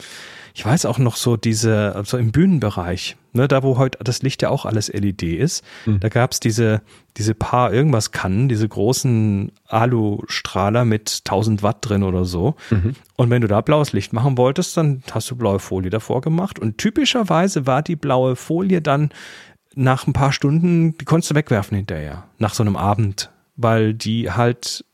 Ich 0.61 0.67
weiß 0.67 0.85
auch 0.85 0.99
noch 0.99 1.17
so 1.17 1.39
diese, 1.39 2.03
so 2.05 2.19
im 2.19 2.33
Bühnenbereich, 2.33 3.17
ne, 3.33 3.49
da 3.49 3.63
wo 3.63 3.79
heute 3.79 3.97
das 4.05 4.21
Licht 4.21 4.43
ja 4.43 4.51
auch 4.51 4.67
alles 4.67 4.93
LED 4.93 5.23
ist, 5.23 5.65
mhm. 5.87 6.01
da 6.01 6.11
gab's 6.11 6.39
diese, 6.39 6.83
diese 7.17 7.35
paar 7.35 7.73
irgendwas 7.73 8.13
Kannen, 8.13 8.51
diese 8.51 8.69
großen 8.69 9.53
Alustrahler 9.69 10.85
mit 10.85 11.23
1000 11.25 11.63
Watt 11.63 11.79
drin 11.81 12.03
oder 12.03 12.27
so. 12.27 12.57
Mhm. 12.69 12.95
Und 13.17 13.31
wenn 13.31 13.41
du 13.41 13.49
da 13.49 13.63
blaues 13.63 13.95
Licht 13.95 14.13
machen 14.13 14.37
wolltest, 14.37 14.77
dann 14.77 15.03
hast 15.11 15.31
du 15.31 15.37
blaue 15.37 15.61
Folie 15.61 15.89
davor 15.89 16.21
gemacht. 16.21 16.59
Und 16.59 16.77
typischerweise 16.77 17.67
war 17.67 17.81
die 17.81 17.97
blaue 17.97 18.37
Folie 18.37 18.83
dann 18.83 19.13
nach 19.75 20.07
ein 20.07 20.13
paar 20.13 20.31
Stunden, 20.31 20.95
die 20.99 21.07
konntest 21.07 21.31
du 21.31 21.37
wegwerfen 21.37 21.75
hinterher, 21.75 22.25
nach 22.37 22.53
so 22.53 22.63
einem 22.63 22.77
Abend, 22.77 23.31
weil 23.57 23.95
die 23.95 24.31
halt 24.31 24.85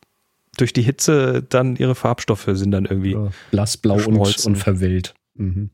durch 0.58 0.72
die 0.72 0.82
Hitze 0.82 1.42
dann 1.42 1.74
ihre 1.74 1.96
Farbstoffe 1.96 2.48
sind 2.52 2.70
dann 2.70 2.84
irgendwie 2.84 3.14
ja, 3.14 3.30
blassblau 3.50 3.96
und, 3.96 4.46
und 4.46 4.54
verwellt. 4.54 5.15
Mhm. 5.36 5.70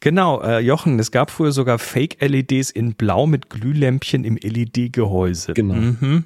Genau, 0.00 0.40
äh, 0.40 0.60
Jochen, 0.60 0.98
es 0.98 1.10
gab 1.10 1.30
früher 1.30 1.52
sogar 1.52 1.78
Fake-LEDs 1.78 2.70
in 2.70 2.94
Blau 2.94 3.26
mit 3.26 3.50
Glühlämpchen 3.50 4.24
im 4.24 4.36
LED-Gehäuse. 4.36 5.52
Genau. 5.52 5.74
Mhm. 5.74 6.24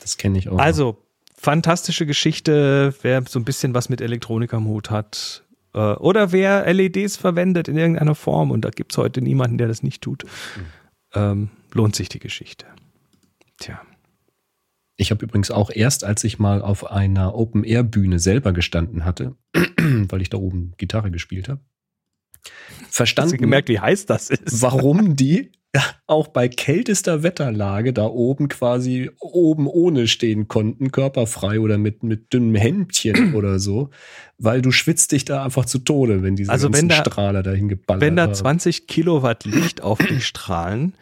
Das 0.00 0.16
kenne 0.18 0.38
ich 0.38 0.48
auch. 0.48 0.58
Also, 0.58 0.98
fantastische 1.36 2.06
Geschichte, 2.06 2.94
wer 3.02 3.22
so 3.28 3.40
ein 3.40 3.44
bisschen 3.44 3.74
was 3.74 3.88
mit 3.88 4.00
Elektronik 4.00 4.54
am 4.54 4.66
Hut 4.66 4.90
hat. 4.90 5.42
Äh, 5.74 5.78
oder 5.78 6.30
wer 6.30 6.72
LEDs 6.72 7.16
verwendet 7.16 7.66
in 7.66 7.76
irgendeiner 7.76 8.14
Form 8.14 8.52
und 8.52 8.64
da 8.64 8.70
gibt 8.70 8.92
es 8.92 8.98
heute 8.98 9.20
niemanden, 9.20 9.58
der 9.58 9.66
das 9.66 9.82
nicht 9.82 10.02
tut. 10.02 10.24
Mhm 10.24 10.82
ähm, 11.14 11.50
lohnt 11.72 11.96
sich 11.96 12.08
die 12.08 12.18
Geschichte. 12.18 12.66
Tja. 13.58 13.80
Ich 14.96 15.10
habe 15.10 15.24
übrigens 15.24 15.50
auch 15.50 15.70
erst, 15.70 16.04
als 16.04 16.22
ich 16.24 16.38
mal 16.38 16.62
auf 16.62 16.90
einer 16.90 17.34
Open-Air-Bühne 17.34 18.18
selber 18.18 18.52
gestanden 18.52 19.04
hatte, 19.04 19.36
weil 19.54 20.22
ich 20.22 20.30
da 20.30 20.38
oben 20.38 20.74
Gitarre 20.76 21.10
gespielt 21.10 21.48
habe, 21.48 21.60
verstanden. 22.90 23.32
Hast 23.32 23.38
du 23.38 23.42
gemerkt, 23.42 23.68
wie 23.68 23.80
heiß 23.80 24.06
das 24.06 24.30
ist? 24.30 24.62
Warum 24.62 25.16
die 25.16 25.52
auch 26.06 26.28
bei 26.28 26.48
kältester 26.48 27.22
Wetterlage 27.22 27.94
da 27.94 28.04
oben 28.04 28.48
quasi 28.48 29.10
oben 29.18 29.66
ohne 29.66 30.06
stehen 30.06 30.46
konnten, 30.46 30.92
körperfrei 30.92 31.60
oder 31.60 31.78
mit, 31.78 32.02
mit 32.02 32.32
dünnem 32.32 32.54
Hemdchen 32.56 33.34
oder 33.34 33.58
so, 33.58 33.90
weil 34.36 34.60
du 34.60 34.70
schwitzt 34.70 35.12
dich 35.12 35.24
da 35.24 35.44
einfach 35.44 35.64
zu 35.64 35.78
Tode, 35.78 36.22
wenn 36.22 36.36
diese 36.36 36.52
also 36.52 36.72
wenn 36.72 36.88
da, 36.88 36.96
Strahler 36.96 37.42
dahin 37.42 37.68
geballert 37.68 38.02
Wenn 38.02 38.16
da 38.16 38.32
20 38.32 38.86
Kilowatt 38.86 39.44
Licht 39.44 39.80
auf 39.80 39.98
dich 39.98 40.26
strahlen, 40.26 40.94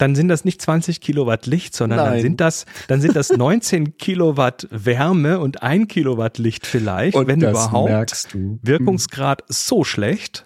dann 0.00 0.14
sind 0.14 0.28
das 0.28 0.46
nicht 0.46 0.62
20 0.62 1.02
Kilowatt 1.02 1.44
Licht, 1.44 1.76
sondern 1.76 1.98
dann 1.98 2.20
sind 2.20 2.40
das, 2.40 2.64
dann 2.88 3.02
sind 3.02 3.16
das 3.16 3.30
19 3.30 3.96
Kilowatt 3.98 4.66
Wärme 4.70 5.40
und 5.40 5.62
ein 5.62 5.88
Kilowatt 5.88 6.38
Licht 6.38 6.66
vielleicht, 6.66 7.16
und 7.16 7.26
wenn 7.26 7.42
überhaupt. 7.42 8.28
Wirkungsgrad 8.62 9.44
so 9.48 9.84
schlecht. 9.84 10.44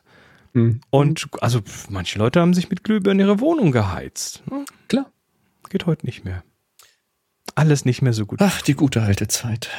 Mhm. 0.54 0.80
Und 0.90 1.28
also 1.40 1.60
manche 1.88 2.18
Leute 2.18 2.40
haben 2.40 2.52
sich 2.52 2.68
mit 2.68 2.82
Glühbirnen 2.82 3.24
ihre 3.24 3.38
Wohnung 3.38 3.70
geheizt. 3.70 4.42
Ne? 4.50 4.64
Klar. 4.88 5.06
Geht 5.70 5.86
heute 5.86 6.04
nicht 6.04 6.24
mehr. 6.24 6.42
Alles 7.54 7.84
nicht 7.84 8.02
mehr 8.02 8.12
so 8.12 8.26
gut. 8.26 8.40
Ach, 8.42 8.60
die 8.60 8.74
gute 8.74 9.02
alte 9.02 9.28
Zeit. 9.28 9.70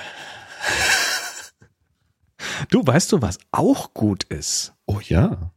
Du, 2.70 2.86
weißt 2.86 3.12
du, 3.12 3.22
was 3.22 3.40
auch 3.52 3.94
gut 3.94 4.24
ist? 4.24 4.74
Oh 4.86 5.00
ja. 5.04 5.52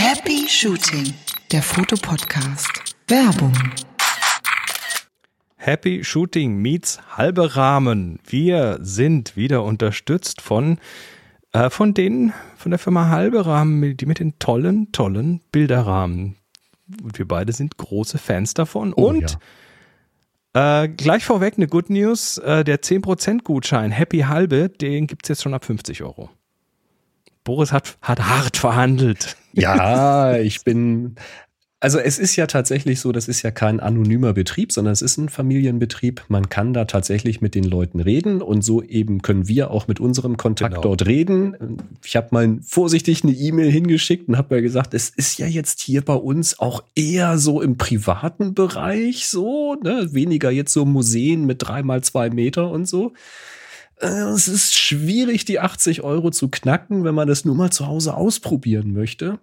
Happy 0.00 0.46
Shooting, 0.48 1.12
der 1.50 1.60
Fotopodcast. 1.60 2.94
Werbung. 3.08 3.52
Happy 5.56 6.04
Shooting 6.04 6.58
meets 6.58 7.00
halbe 7.16 7.56
Rahmen. 7.56 8.20
Wir 8.24 8.78
sind 8.80 9.36
wieder 9.36 9.64
unterstützt 9.64 10.40
von 10.40 10.78
äh, 11.52 11.68
von 11.68 11.94
denen 11.94 12.32
von 12.56 12.70
der 12.70 12.78
Firma 12.78 13.08
Halbe 13.08 13.44
Rahmen, 13.44 13.96
die 13.96 14.06
mit 14.06 14.20
den 14.20 14.38
tollen, 14.38 14.92
tollen 14.92 15.40
Bilderrahmen. 15.50 16.36
Und 17.02 17.18
wir 17.18 17.26
beide 17.26 17.52
sind 17.52 17.76
große 17.76 18.18
Fans 18.18 18.54
davon. 18.54 18.94
Oh, 18.94 19.08
und 19.08 19.36
ja. 20.54 20.84
äh, 20.84 20.88
gleich 20.88 21.24
vorweg 21.24 21.54
eine 21.56 21.66
Good 21.66 21.90
News: 21.90 22.38
äh, 22.38 22.62
Der 22.62 22.80
10% 22.82 23.42
Gutschein 23.42 23.90
Happy 23.90 24.20
Halbe, 24.20 24.68
den 24.68 25.08
gibt 25.08 25.24
es 25.24 25.30
jetzt 25.30 25.42
schon 25.42 25.54
ab 25.54 25.64
50 25.64 26.04
Euro. 26.04 26.30
Boris 27.48 27.72
hat, 27.72 27.96
hat 28.02 28.20
hart 28.20 28.56
verhandelt. 28.56 29.36
Ja, 29.54 30.36
ich 30.36 30.62
bin 30.62 31.16
also 31.80 32.00
es 32.00 32.18
ist 32.18 32.34
ja 32.34 32.48
tatsächlich 32.48 32.98
so, 32.98 33.12
das 33.12 33.28
ist 33.28 33.42
ja 33.42 33.52
kein 33.52 33.78
anonymer 33.78 34.32
Betrieb, 34.32 34.72
sondern 34.72 34.92
es 34.92 35.00
ist 35.00 35.16
ein 35.16 35.28
Familienbetrieb. 35.28 36.24
Man 36.26 36.48
kann 36.48 36.74
da 36.74 36.86
tatsächlich 36.86 37.40
mit 37.40 37.54
den 37.54 37.62
Leuten 37.62 38.00
reden 38.00 38.42
und 38.42 38.62
so 38.62 38.82
eben 38.82 39.22
können 39.22 39.46
wir 39.46 39.70
auch 39.70 39.86
mit 39.86 40.00
unserem 40.00 40.36
Kontakt 40.36 40.74
genau. 40.74 40.82
dort 40.82 41.06
reden. 41.06 41.78
Ich 42.04 42.16
habe 42.16 42.28
mal 42.32 42.58
vorsichtig 42.62 43.22
eine 43.22 43.32
E-Mail 43.32 43.70
hingeschickt 43.70 44.28
und 44.28 44.36
habe 44.36 44.56
mal 44.56 44.62
gesagt, 44.62 44.92
es 44.92 45.08
ist 45.08 45.38
ja 45.38 45.46
jetzt 45.46 45.80
hier 45.80 46.04
bei 46.04 46.14
uns 46.14 46.58
auch 46.58 46.82
eher 46.96 47.38
so 47.38 47.62
im 47.62 47.76
privaten 47.78 48.54
Bereich 48.54 49.28
so, 49.28 49.76
ne? 49.76 50.08
weniger 50.10 50.50
jetzt 50.50 50.72
so 50.72 50.84
Museen 50.84 51.46
mit 51.46 51.58
drei 51.60 51.84
mal 51.84 52.02
zwei 52.02 52.28
Meter 52.28 52.70
und 52.70 52.88
so. 52.88 53.12
Äh, 54.00 54.06
es 54.06 54.48
ist 54.48 54.76
schwierig, 54.76 55.44
die 55.44 55.60
80 55.60 56.02
Euro 56.02 56.30
zu 56.30 56.48
knacken, 56.48 57.04
wenn 57.04 57.14
man 57.14 57.28
das 57.28 57.44
nur 57.44 57.54
mal 57.54 57.70
zu 57.70 57.86
Hause 57.86 58.14
ausprobieren 58.14 58.92
möchte. 58.92 59.38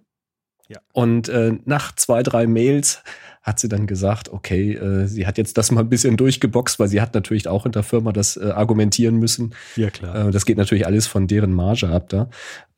Ja. 0.68 0.80
Und 0.92 1.28
äh, 1.28 1.58
nach 1.64 1.94
zwei, 1.94 2.22
drei 2.22 2.46
Mails 2.46 3.02
hat 3.42 3.60
sie 3.60 3.68
dann 3.68 3.86
gesagt, 3.86 4.28
okay, 4.30 4.74
äh, 4.74 5.06
sie 5.06 5.26
hat 5.26 5.38
jetzt 5.38 5.56
das 5.56 5.70
mal 5.70 5.82
ein 5.82 5.88
bisschen 5.88 6.16
durchgeboxt, 6.16 6.80
weil 6.80 6.88
sie 6.88 7.00
hat 7.00 7.14
natürlich 7.14 7.46
auch 7.46 7.64
in 7.64 7.72
der 7.72 7.84
Firma 7.84 8.12
das 8.12 8.36
äh, 8.36 8.50
argumentieren 8.50 9.16
müssen. 9.16 9.54
Ja, 9.76 9.90
klar. 9.90 10.28
Äh, 10.28 10.30
das 10.32 10.44
geht 10.44 10.56
natürlich 10.56 10.86
alles 10.86 11.06
von 11.06 11.28
deren 11.28 11.52
Marge 11.52 11.88
ab 11.88 12.08
da. 12.08 12.28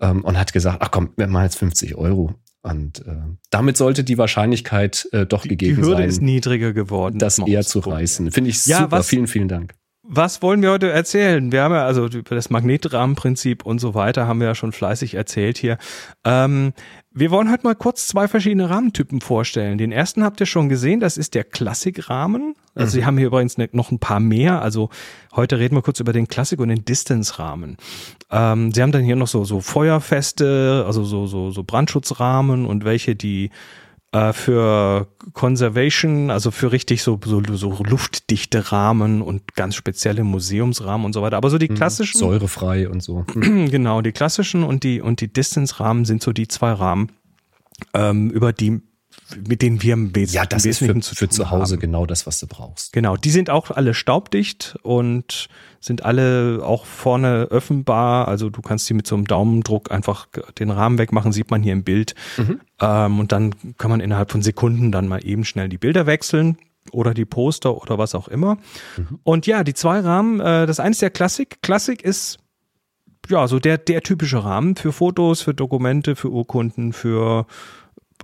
Ähm, 0.00 0.22
und 0.24 0.38
hat 0.38 0.52
gesagt, 0.52 0.78
ach 0.80 0.90
komm, 0.90 1.14
wir 1.16 1.26
machen 1.28 1.44
jetzt 1.44 1.58
50 1.58 1.94
Euro. 1.94 2.34
Und 2.60 3.06
äh, 3.06 3.14
damit 3.48 3.78
sollte 3.78 4.04
die 4.04 4.18
Wahrscheinlichkeit 4.18 5.08
äh, 5.12 5.24
doch 5.24 5.42
die, 5.42 5.48
gegeben 5.48 5.76
sein. 5.76 5.82
Die 5.82 5.88
Hürde 5.88 6.02
sein, 6.02 6.08
ist 6.10 6.20
niedriger 6.20 6.74
geworden. 6.74 7.18
Das 7.18 7.38
eher 7.38 7.62
zu 7.62 7.78
reißen. 7.78 8.30
Finde 8.32 8.50
ich 8.50 8.66
ja, 8.66 8.80
super. 8.80 8.98
Was, 8.98 9.08
vielen, 9.08 9.28
vielen 9.28 9.48
Dank 9.48 9.74
was 10.10 10.40
wollen 10.40 10.62
wir 10.62 10.70
heute 10.70 10.90
erzählen? 10.90 11.52
Wir 11.52 11.62
haben 11.62 11.74
ja 11.74 11.84
also 11.84 12.06
über 12.06 12.34
das 12.34 12.48
Magnetrahmenprinzip 12.48 13.66
und 13.66 13.78
so 13.78 13.94
weiter 13.94 14.26
haben 14.26 14.40
wir 14.40 14.46
ja 14.46 14.54
schon 14.54 14.72
fleißig 14.72 15.14
erzählt 15.14 15.58
hier. 15.58 15.76
Ähm, 16.24 16.72
wir 17.12 17.30
wollen 17.30 17.50
heute 17.50 17.64
mal 17.64 17.74
kurz 17.74 18.06
zwei 18.06 18.26
verschiedene 18.26 18.70
Rahmentypen 18.70 19.20
vorstellen. 19.20 19.76
Den 19.76 19.92
ersten 19.92 20.24
habt 20.24 20.40
ihr 20.40 20.46
schon 20.46 20.70
gesehen, 20.70 21.00
das 21.00 21.18
ist 21.18 21.34
der 21.34 21.44
Klassikrahmen. 21.44 22.54
Also 22.74 22.86
mhm. 22.86 23.00
Sie 23.00 23.06
haben 23.06 23.18
hier 23.18 23.26
übrigens 23.26 23.58
ne, 23.58 23.68
noch 23.72 23.90
ein 23.90 23.98
paar 23.98 24.20
mehr. 24.20 24.62
Also 24.62 24.88
heute 25.36 25.58
reden 25.58 25.76
wir 25.76 25.82
kurz 25.82 26.00
über 26.00 26.14
den 26.14 26.26
Klassik- 26.26 26.60
und 26.60 26.68
den 26.68 26.86
Distance-Rahmen. 26.86 27.76
Ähm, 28.30 28.72
Sie 28.72 28.80
haben 28.80 28.92
dann 28.92 29.04
hier 29.04 29.16
noch 29.16 29.28
so, 29.28 29.44
so 29.44 29.60
Feuerfeste, 29.60 30.84
also 30.86 31.04
so, 31.04 31.26
so, 31.26 31.50
so 31.50 31.62
Brandschutzrahmen 31.64 32.64
und 32.64 32.86
welche, 32.86 33.14
die 33.14 33.50
äh, 34.12 34.32
für 34.32 35.08
Conservation, 35.34 36.30
also 36.30 36.50
für 36.50 36.72
richtig 36.72 37.02
so, 37.02 37.20
so, 37.22 37.42
so 37.42 37.82
luftdichte 37.84 38.72
Rahmen 38.72 39.20
und 39.20 39.54
ganz 39.54 39.74
spezielle 39.74 40.24
Museumsrahmen 40.24 41.04
und 41.04 41.12
so 41.12 41.22
weiter. 41.22 41.36
Aber 41.36 41.50
so 41.50 41.58
die 41.58 41.68
mhm. 41.68 41.74
klassischen. 41.74 42.18
Säurefrei 42.18 42.88
und 42.88 43.02
so. 43.02 43.24
genau, 43.34 44.00
die 44.00 44.12
klassischen 44.12 44.64
und 44.64 44.82
die, 44.82 45.00
und 45.00 45.20
die 45.20 45.32
Distance-Rahmen 45.32 46.04
sind 46.04 46.22
so 46.22 46.32
die 46.32 46.48
zwei 46.48 46.72
Rahmen, 46.72 47.12
ähm, 47.94 48.30
über 48.30 48.52
die 48.52 48.80
mit 49.46 49.60
denen 49.60 49.82
wir 49.82 49.92
im 49.92 50.14
Wes 50.16 50.32
ja, 50.32 50.46
das 50.46 50.64
ist 50.64 50.78
für, 50.78 50.98
zu, 51.00 51.14
für 51.14 51.28
zu 51.28 51.50
Hause 51.50 51.74
haben. 51.74 51.80
genau 51.80 52.06
das, 52.06 52.26
was 52.26 52.40
du 52.40 52.46
brauchst. 52.46 52.94
Genau, 52.94 53.16
die 53.16 53.30
sind 53.30 53.50
auch 53.50 53.70
alle 53.70 53.92
staubdicht 53.92 54.78
und 54.82 55.48
sind 55.80 56.04
alle 56.04 56.60
auch 56.64 56.84
vorne 56.84 57.48
öffnbar. 57.50 58.28
Also 58.28 58.50
du 58.50 58.62
kannst 58.62 58.88
die 58.88 58.94
mit 58.94 59.06
so 59.06 59.14
einem 59.14 59.26
Daumendruck 59.26 59.90
einfach 59.90 60.26
den 60.58 60.70
Rahmen 60.70 60.98
wegmachen, 60.98 61.32
sieht 61.32 61.50
man 61.50 61.62
hier 61.62 61.72
im 61.72 61.84
Bild. 61.84 62.14
Mhm. 62.36 62.60
Ähm, 62.80 63.20
und 63.20 63.32
dann 63.32 63.54
kann 63.78 63.90
man 63.90 64.00
innerhalb 64.00 64.30
von 64.30 64.42
Sekunden 64.42 64.92
dann 64.92 65.08
mal 65.08 65.24
eben 65.24 65.44
schnell 65.44 65.68
die 65.68 65.78
Bilder 65.78 66.06
wechseln 66.06 66.58
oder 66.92 67.14
die 67.14 67.24
Poster 67.24 67.80
oder 67.80 67.98
was 67.98 68.14
auch 68.14 68.28
immer. 68.28 68.56
Mhm. 68.96 69.20
Und 69.22 69.46
ja, 69.46 69.64
die 69.64 69.74
zwei 69.74 70.00
Rahmen, 70.00 70.40
äh, 70.40 70.66
das 70.66 70.80
eine 70.80 70.90
ist 70.90 71.02
der 71.02 71.10
Klassik. 71.10 71.62
Klassik 71.62 72.02
ist 72.02 72.38
ja 73.28 73.46
so 73.46 73.58
der, 73.58 73.78
der 73.78 74.02
typische 74.02 74.42
Rahmen 74.42 74.76
für 74.76 74.92
Fotos, 74.92 75.42
für 75.42 75.54
Dokumente, 75.54 76.16
für 76.16 76.30
Urkunden, 76.30 76.92
für 76.92 77.46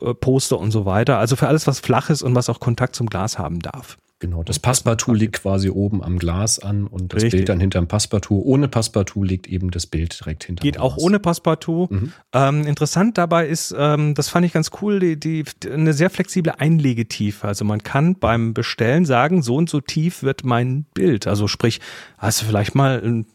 äh, 0.01 0.15
Poster 0.15 0.59
und 0.59 0.71
so 0.71 0.87
weiter. 0.87 1.19
Also 1.19 1.37
für 1.37 1.49
alles, 1.49 1.67
was 1.67 1.81
flach 1.81 2.11
ist 2.11 2.23
und 2.23 2.35
was 2.35 2.49
auch 2.49 2.61
Kontakt 2.61 2.97
zum 2.97 3.09
Glas 3.09 3.39
haben 3.39 3.61
darf. 3.61 3.97
Genau, 4.25 4.43
das 4.43 4.59
Passepartout 4.59 5.13
liegt 5.13 5.43
quasi 5.43 5.69
oben 5.69 6.03
am 6.03 6.19
Glas 6.19 6.59
an 6.59 6.87
und 6.87 7.13
das 7.13 7.25
Richtig. 7.25 7.41
Bild 7.41 7.49
dann 7.51 7.61
hinterm 7.61 7.89
Passepartout. 7.89 8.41
Ohne 8.43 8.69
Passepartout 8.69 9.23
liegt 9.23 9.47
eben 9.47 9.71
das 9.71 9.87
Bild 9.87 10.19
direkt 10.19 10.45
hinter 10.45 10.63
Geht 10.63 10.81
auch 10.81 10.97
ohne 10.97 11.19
Passepartout. 11.19 11.89
Mhm. 11.91 12.13
Ähm, 12.33 12.67
interessant 12.67 13.19
dabei 13.19 13.47
ist, 13.47 13.75
ähm, 13.77 14.15
das 14.15 14.31
fand 14.31 14.47
ich 14.47 14.55
ganz 14.55 14.71
cool, 14.81 14.99
die, 14.99 15.21
die, 15.21 15.45
eine 15.71 15.93
sehr 15.93 16.09
flexible 16.09 16.55
Einlegetiefe. 16.57 17.47
Also 17.47 17.67
man 17.67 17.83
kann 17.83 18.15
beim 18.15 18.55
Bestellen 18.55 19.05
sagen, 19.05 19.43
so 19.43 19.57
und 19.57 19.69
so 19.69 19.83
tief 19.83 20.23
wird 20.23 20.43
mein 20.43 20.87
Bild. 20.95 21.27
Also 21.27 21.47
sprich, 21.47 21.83
hast 22.17 22.41
du 22.41 22.47
vielleicht 22.47 22.75
mal 22.75 23.03
ein 23.05 23.27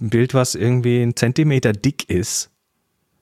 Bild, 0.00 0.34
was 0.34 0.56
irgendwie 0.56 1.02
ein 1.02 1.14
Zentimeter 1.14 1.72
dick 1.72 2.10
ist, 2.10 2.50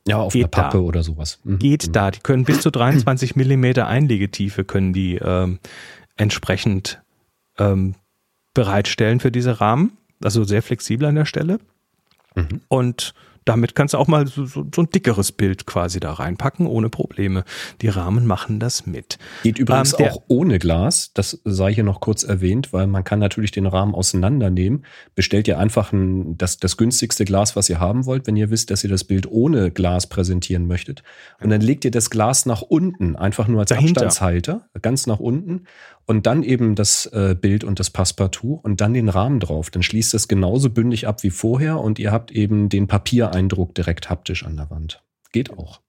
ja, 0.09 0.17
auf 0.17 0.33
Geht 0.33 0.45
einer 0.45 0.49
Pappe 0.49 0.79
da. 0.79 0.85
oder 0.85 1.03
sowas. 1.03 1.39
Mhm. 1.45 1.59
Geht 1.59 1.89
mhm. 1.89 1.93
da. 1.93 2.11
Die 2.13 2.21
können 2.21 2.45
bis 2.45 2.63
zu 2.63 2.71
23 2.71 3.37
Millimeter 3.37 3.89
Einlegetiefe 3.89 4.65
können 4.65 4.95
die 4.95 5.17
ähm, 5.17 5.59
entsprechend 6.17 7.00
ähm, 7.61 7.95
bereitstellen 8.55 9.21
für 9.21 9.31
diese 9.31 9.61
Rahmen. 9.61 9.97
Also 10.23 10.45
sehr 10.45 10.63
flexibel 10.63 11.07
an 11.07 11.15
der 11.15 11.25
Stelle. 11.25 11.59
Mhm. 12.35 12.61
Und 12.69 13.15
damit 13.45 13.75
kannst 13.75 13.95
du 13.95 13.99
auch 13.99 14.07
mal 14.07 14.27
so, 14.27 14.45
so, 14.45 14.67
so, 14.73 14.83
ein 14.83 14.91
dickeres 14.91 15.33
Bild 15.33 15.67
quasi 15.67 15.99
da 15.99 16.13
reinpacken, 16.13 16.67
ohne 16.67 16.89
Probleme. 16.89 17.45
Die 17.81 17.89
Rahmen 17.89 18.27
machen 18.27 18.61
das 18.61 18.87
mit. 18.87 19.19
Geht 19.43 19.59
übrigens 19.59 19.99
ähm, 19.99 20.07
auch 20.07 20.23
ohne 20.29 20.59
Glas, 20.59 21.13
das 21.15 21.41
sei 21.45 21.73
hier 21.75 21.85
noch 21.85 22.01
kurz 22.01 22.23
erwähnt, 22.23 22.73
weil 22.73 22.87
man 22.87 23.03
kann 23.03 23.19
natürlich 23.19 23.51
den 23.51 23.67
Rahmen 23.67 23.95
auseinandernehmen. 23.95 24.85
Bestellt 25.15 25.49
ihr 25.49 25.59
einfach 25.59 25.93
ein, 25.93 26.37
das, 26.37 26.59
das 26.59 26.77
günstigste 26.77 27.25
Glas, 27.25 27.57
was 27.57 27.69
ihr 27.71 27.81
haben 27.81 28.05
wollt, 28.07 28.27
wenn 28.27 28.37
ihr 28.37 28.51
wisst, 28.51 28.71
dass 28.71 28.85
ihr 28.85 28.91
das 28.91 29.05
Bild 29.05 29.27
ohne 29.31 29.71
Glas 29.71 30.07
präsentieren 30.07 30.67
möchtet. 30.67 31.03
Und 31.41 31.51
dann 31.51 31.61
legt 31.61 31.85
ihr 31.85 31.91
das 31.91 32.11
Glas 32.11 32.47
nach 32.47 32.63
unten, 32.63 33.17
einfach 33.17 33.49
nur 33.49 33.61
als 33.61 33.71
Dahinter. 33.71 34.03
Abstandshalter, 34.03 34.69
ganz 34.83 35.07
nach 35.07 35.19
unten 35.19 35.65
und 36.07 36.27
dann 36.27 36.43
eben 36.43 36.75
das 36.75 37.07
äh, 37.07 37.37
Bild 37.41 37.65
und 37.65 37.79
das 37.79 37.91
Passepartout 37.91 38.61
und 38.63 38.81
dann 38.81 38.95
den 38.95 39.09
Rahmen 39.09 39.41
drauf. 39.41 39.71
Dann 39.71 39.83
schließt 39.83 40.15
es 40.15 40.29
genauso 40.29 40.71
bündig 40.71 41.07
ab 41.07 41.23
wie 41.23 41.31
vorher 41.31 41.79
und 41.79 41.99
ihr 41.99 42.13
habt 42.13 42.31
eben 42.33 42.69
den 42.69 42.87
Papiereindruck 42.87 43.75
direkt 43.75 44.11
haptisch 44.11 44.45
an 44.45 44.57
der 44.57 44.71
Wand. 44.71 45.03
Geht 45.33 45.51
auch. 45.51 45.81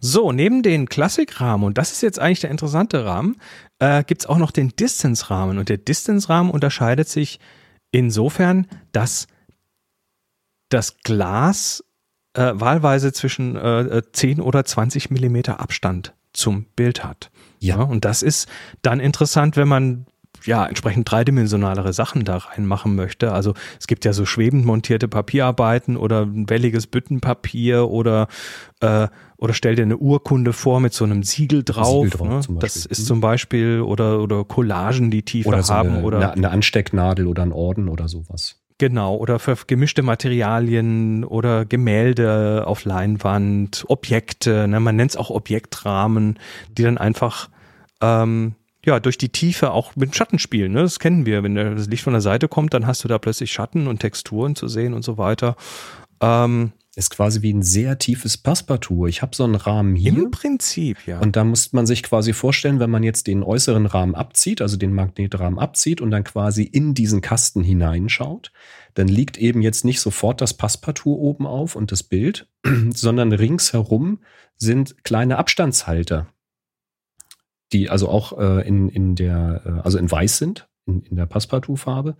So, 0.00 0.32
neben 0.32 0.62
den 0.62 0.88
Klassikrahmen, 0.88 1.66
und 1.66 1.78
das 1.78 1.92
ist 1.92 2.02
jetzt 2.02 2.18
eigentlich 2.18 2.40
der 2.40 2.50
interessante 2.50 3.04
Rahmen, 3.04 3.36
äh, 3.78 4.04
gibt 4.04 4.22
es 4.22 4.26
auch 4.26 4.38
noch 4.38 4.50
den 4.50 4.70
Distance-Rahmen. 4.76 5.58
Und 5.58 5.68
der 5.68 5.78
Distance-Rahmen 5.78 6.50
unterscheidet 6.50 7.08
sich 7.08 7.40
insofern, 7.90 8.66
dass 8.92 9.26
das 10.68 10.98
Glas 10.98 11.84
äh, 12.34 12.52
wahlweise 12.54 13.12
zwischen 13.12 13.56
äh, 13.56 14.02
10 14.12 14.40
oder 14.40 14.64
20 14.64 15.10
Millimeter 15.10 15.60
Abstand 15.60 16.14
zum 16.32 16.64
Bild 16.76 17.02
hat. 17.02 17.30
Ja. 17.60 17.78
ja. 17.78 17.82
Und 17.82 18.04
das 18.04 18.22
ist 18.22 18.48
dann 18.82 19.00
interessant, 19.00 19.56
wenn 19.56 19.68
man 19.68 20.06
ja 20.44 20.66
entsprechend 20.66 21.10
dreidimensionalere 21.10 21.92
Sachen 21.92 22.24
da 22.24 22.36
reinmachen 22.36 22.94
möchte. 22.94 23.32
Also 23.32 23.54
es 23.78 23.86
gibt 23.86 24.04
ja 24.04 24.12
so 24.12 24.24
schwebend 24.24 24.64
montierte 24.64 25.08
Papierarbeiten 25.08 25.96
oder 25.96 26.22
ein 26.22 26.48
welliges 26.48 26.86
Büttenpapier 26.86 27.88
oder 27.88 28.28
äh, 28.80 29.08
oder 29.38 29.52
stell 29.52 29.76
dir 29.76 29.82
eine 29.82 29.98
Urkunde 29.98 30.52
vor 30.52 30.80
mit 30.80 30.94
so 30.94 31.04
einem 31.04 31.22
Siegel 31.22 31.62
drauf. 31.62 32.04
Siegel 32.04 32.18
drauf 32.18 32.48
ne? 32.48 32.58
Das 32.60 32.86
ist 32.86 33.00
mhm. 33.00 33.04
zum 33.04 33.20
Beispiel 33.20 33.80
oder 33.80 34.20
oder 34.20 34.44
Collagen, 34.44 35.10
die 35.10 35.22
Tiefe 35.22 35.48
oder 35.48 35.62
so 35.62 35.74
haben 35.74 35.96
eine, 35.96 36.02
oder 36.02 36.32
eine 36.32 36.50
Anstecknadel 36.50 37.26
oder 37.26 37.42
ein 37.42 37.52
Orden 37.52 37.88
oder 37.88 38.08
sowas. 38.08 38.60
Genau, 38.78 39.16
oder 39.16 39.38
für 39.38 39.56
gemischte 39.66 40.02
Materialien 40.02 41.24
oder 41.24 41.64
Gemälde 41.64 42.64
auf 42.66 42.84
Leinwand, 42.84 43.84
Objekte, 43.88 44.68
ne, 44.68 44.80
man 44.80 44.96
nennt 44.96 45.12
es 45.12 45.16
auch 45.16 45.30
Objektrahmen, 45.30 46.38
die 46.76 46.82
dann 46.82 46.98
einfach 46.98 47.48
ähm, 48.02 48.54
ja 48.84 49.00
durch 49.00 49.16
die 49.16 49.30
Tiefe 49.30 49.72
auch 49.72 49.96
mit 49.96 50.14
Schatten 50.14 50.38
spielen. 50.38 50.72
Ne? 50.72 50.82
Das 50.82 50.98
kennen 50.98 51.24
wir. 51.24 51.42
Wenn 51.42 51.54
das 51.54 51.88
Licht 51.88 52.04
von 52.04 52.12
der 52.12 52.20
Seite 52.20 52.48
kommt, 52.48 52.74
dann 52.74 52.86
hast 52.86 53.02
du 53.02 53.08
da 53.08 53.18
plötzlich 53.18 53.50
Schatten 53.50 53.86
und 53.86 54.00
Texturen 54.00 54.54
zu 54.54 54.68
sehen 54.68 54.92
und 54.92 55.02
so 55.02 55.16
weiter. 55.16 55.56
Ähm, 56.20 56.72
ist 56.96 57.10
quasi 57.10 57.42
wie 57.42 57.52
ein 57.52 57.62
sehr 57.62 57.98
tiefes 57.98 58.38
Passepartout. 58.38 59.06
Ich 59.06 59.20
habe 59.20 59.36
so 59.36 59.44
einen 59.44 59.54
Rahmen 59.54 59.94
hier. 59.94 60.12
Im 60.12 60.30
Prinzip, 60.30 60.96
ja. 61.06 61.20
Und 61.20 61.36
da 61.36 61.44
muss 61.44 61.74
man 61.74 61.84
sich 61.84 62.02
quasi 62.02 62.32
vorstellen, 62.32 62.80
wenn 62.80 62.88
man 62.88 63.02
jetzt 63.02 63.26
den 63.26 63.42
äußeren 63.42 63.84
Rahmen 63.84 64.14
abzieht, 64.14 64.62
also 64.62 64.78
den 64.78 64.94
Magnetrahmen 64.94 65.58
abzieht 65.58 66.00
und 66.00 66.10
dann 66.10 66.24
quasi 66.24 66.62
in 66.62 66.94
diesen 66.94 67.20
Kasten 67.20 67.62
hineinschaut, 67.62 68.50
dann 68.94 69.08
liegt 69.08 69.36
eben 69.36 69.60
jetzt 69.60 69.84
nicht 69.84 70.00
sofort 70.00 70.40
das 70.40 70.54
Passepartout 70.54 71.14
oben 71.14 71.46
auf 71.46 71.76
und 71.76 71.92
das 71.92 72.02
Bild, 72.02 72.48
sondern 72.90 73.30
ringsherum 73.32 74.20
sind 74.56 75.04
kleine 75.04 75.36
Abstandshalter, 75.36 76.28
die 77.74 77.90
also 77.90 78.08
auch 78.08 78.38
äh, 78.38 78.66
in, 78.66 78.88
in 78.88 79.16
der, 79.16 79.62
äh, 79.66 79.80
also 79.84 79.98
in 79.98 80.10
weiß 80.10 80.38
sind, 80.38 80.66
in, 80.86 81.02
in 81.02 81.16
der 81.16 81.26
Passepartout-Farbe 81.26 82.16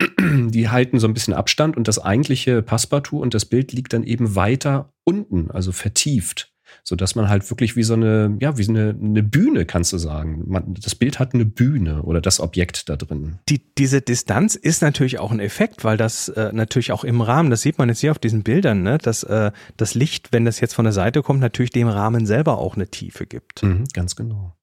die 0.00 0.68
halten 0.68 0.98
so 0.98 1.06
ein 1.06 1.14
bisschen 1.14 1.34
Abstand 1.34 1.76
und 1.76 1.88
das 1.88 1.98
eigentliche 1.98 2.62
Passepartout 2.62 3.18
und 3.18 3.34
das 3.34 3.44
Bild 3.46 3.72
liegt 3.72 3.92
dann 3.92 4.04
eben 4.04 4.34
weiter 4.34 4.92
unten, 5.04 5.50
also 5.50 5.72
vertieft, 5.72 6.52
so 6.84 6.96
dass 6.96 7.14
man 7.14 7.28
halt 7.28 7.48
wirklich 7.50 7.76
wie 7.76 7.82
so 7.82 7.94
eine, 7.94 8.36
ja, 8.40 8.58
wie 8.58 8.62
so 8.62 8.72
eine, 8.72 8.94
eine 9.00 9.22
Bühne, 9.22 9.64
kannst 9.64 9.92
du 9.92 9.98
sagen. 9.98 10.44
Man, 10.46 10.74
das 10.74 10.94
Bild 10.94 11.18
hat 11.18 11.32
eine 11.32 11.46
Bühne 11.46 12.02
oder 12.02 12.20
das 12.20 12.40
Objekt 12.40 12.88
da 12.88 12.96
drin. 12.96 13.38
Die, 13.48 13.62
diese 13.78 14.02
Distanz 14.02 14.54
ist 14.54 14.82
natürlich 14.82 15.18
auch 15.18 15.30
ein 15.30 15.40
Effekt, 15.40 15.84
weil 15.84 15.96
das 15.96 16.28
äh, 16.28 16.50
natürlich 16.52 16.92
auch 16.92 17.04
im 17.04 17.22
Rahmen, 17.22 17.48
das 17.48 17.62
sieht 17.62 17.78
man 17.78 17.88
jetzt 17.88 18.00
hier 18.00 18.10
auf 18.10 18.18
diesen 18.18 18.42
Bildern, 18.42 18.82
ne, 18.82 18.98
dass 18.98 19.22
äh, 19.22 19.50
das 19.76 19.94
Licht, 19.94 20.32
wenn 20.32 20.44
das 20.44 20.60
jetzt 20.60 20.74
von 20.74 20.84
der 20.84 20.92
Seite 20.92 21.22
kommt, 21.22 21.40
natürlich 21.40 21.70
dem 21.70 21.88
Rahmen 21.88 22.26
selber 22.26 22.58
auch 22.58 22.74
eine 22.74 22.88
Tiefe 22.88 23.26
gibt. 23.26 23.62
Mhm, 23.62 23.84
ganz 23.94 24.14
genau. 24.14 24.54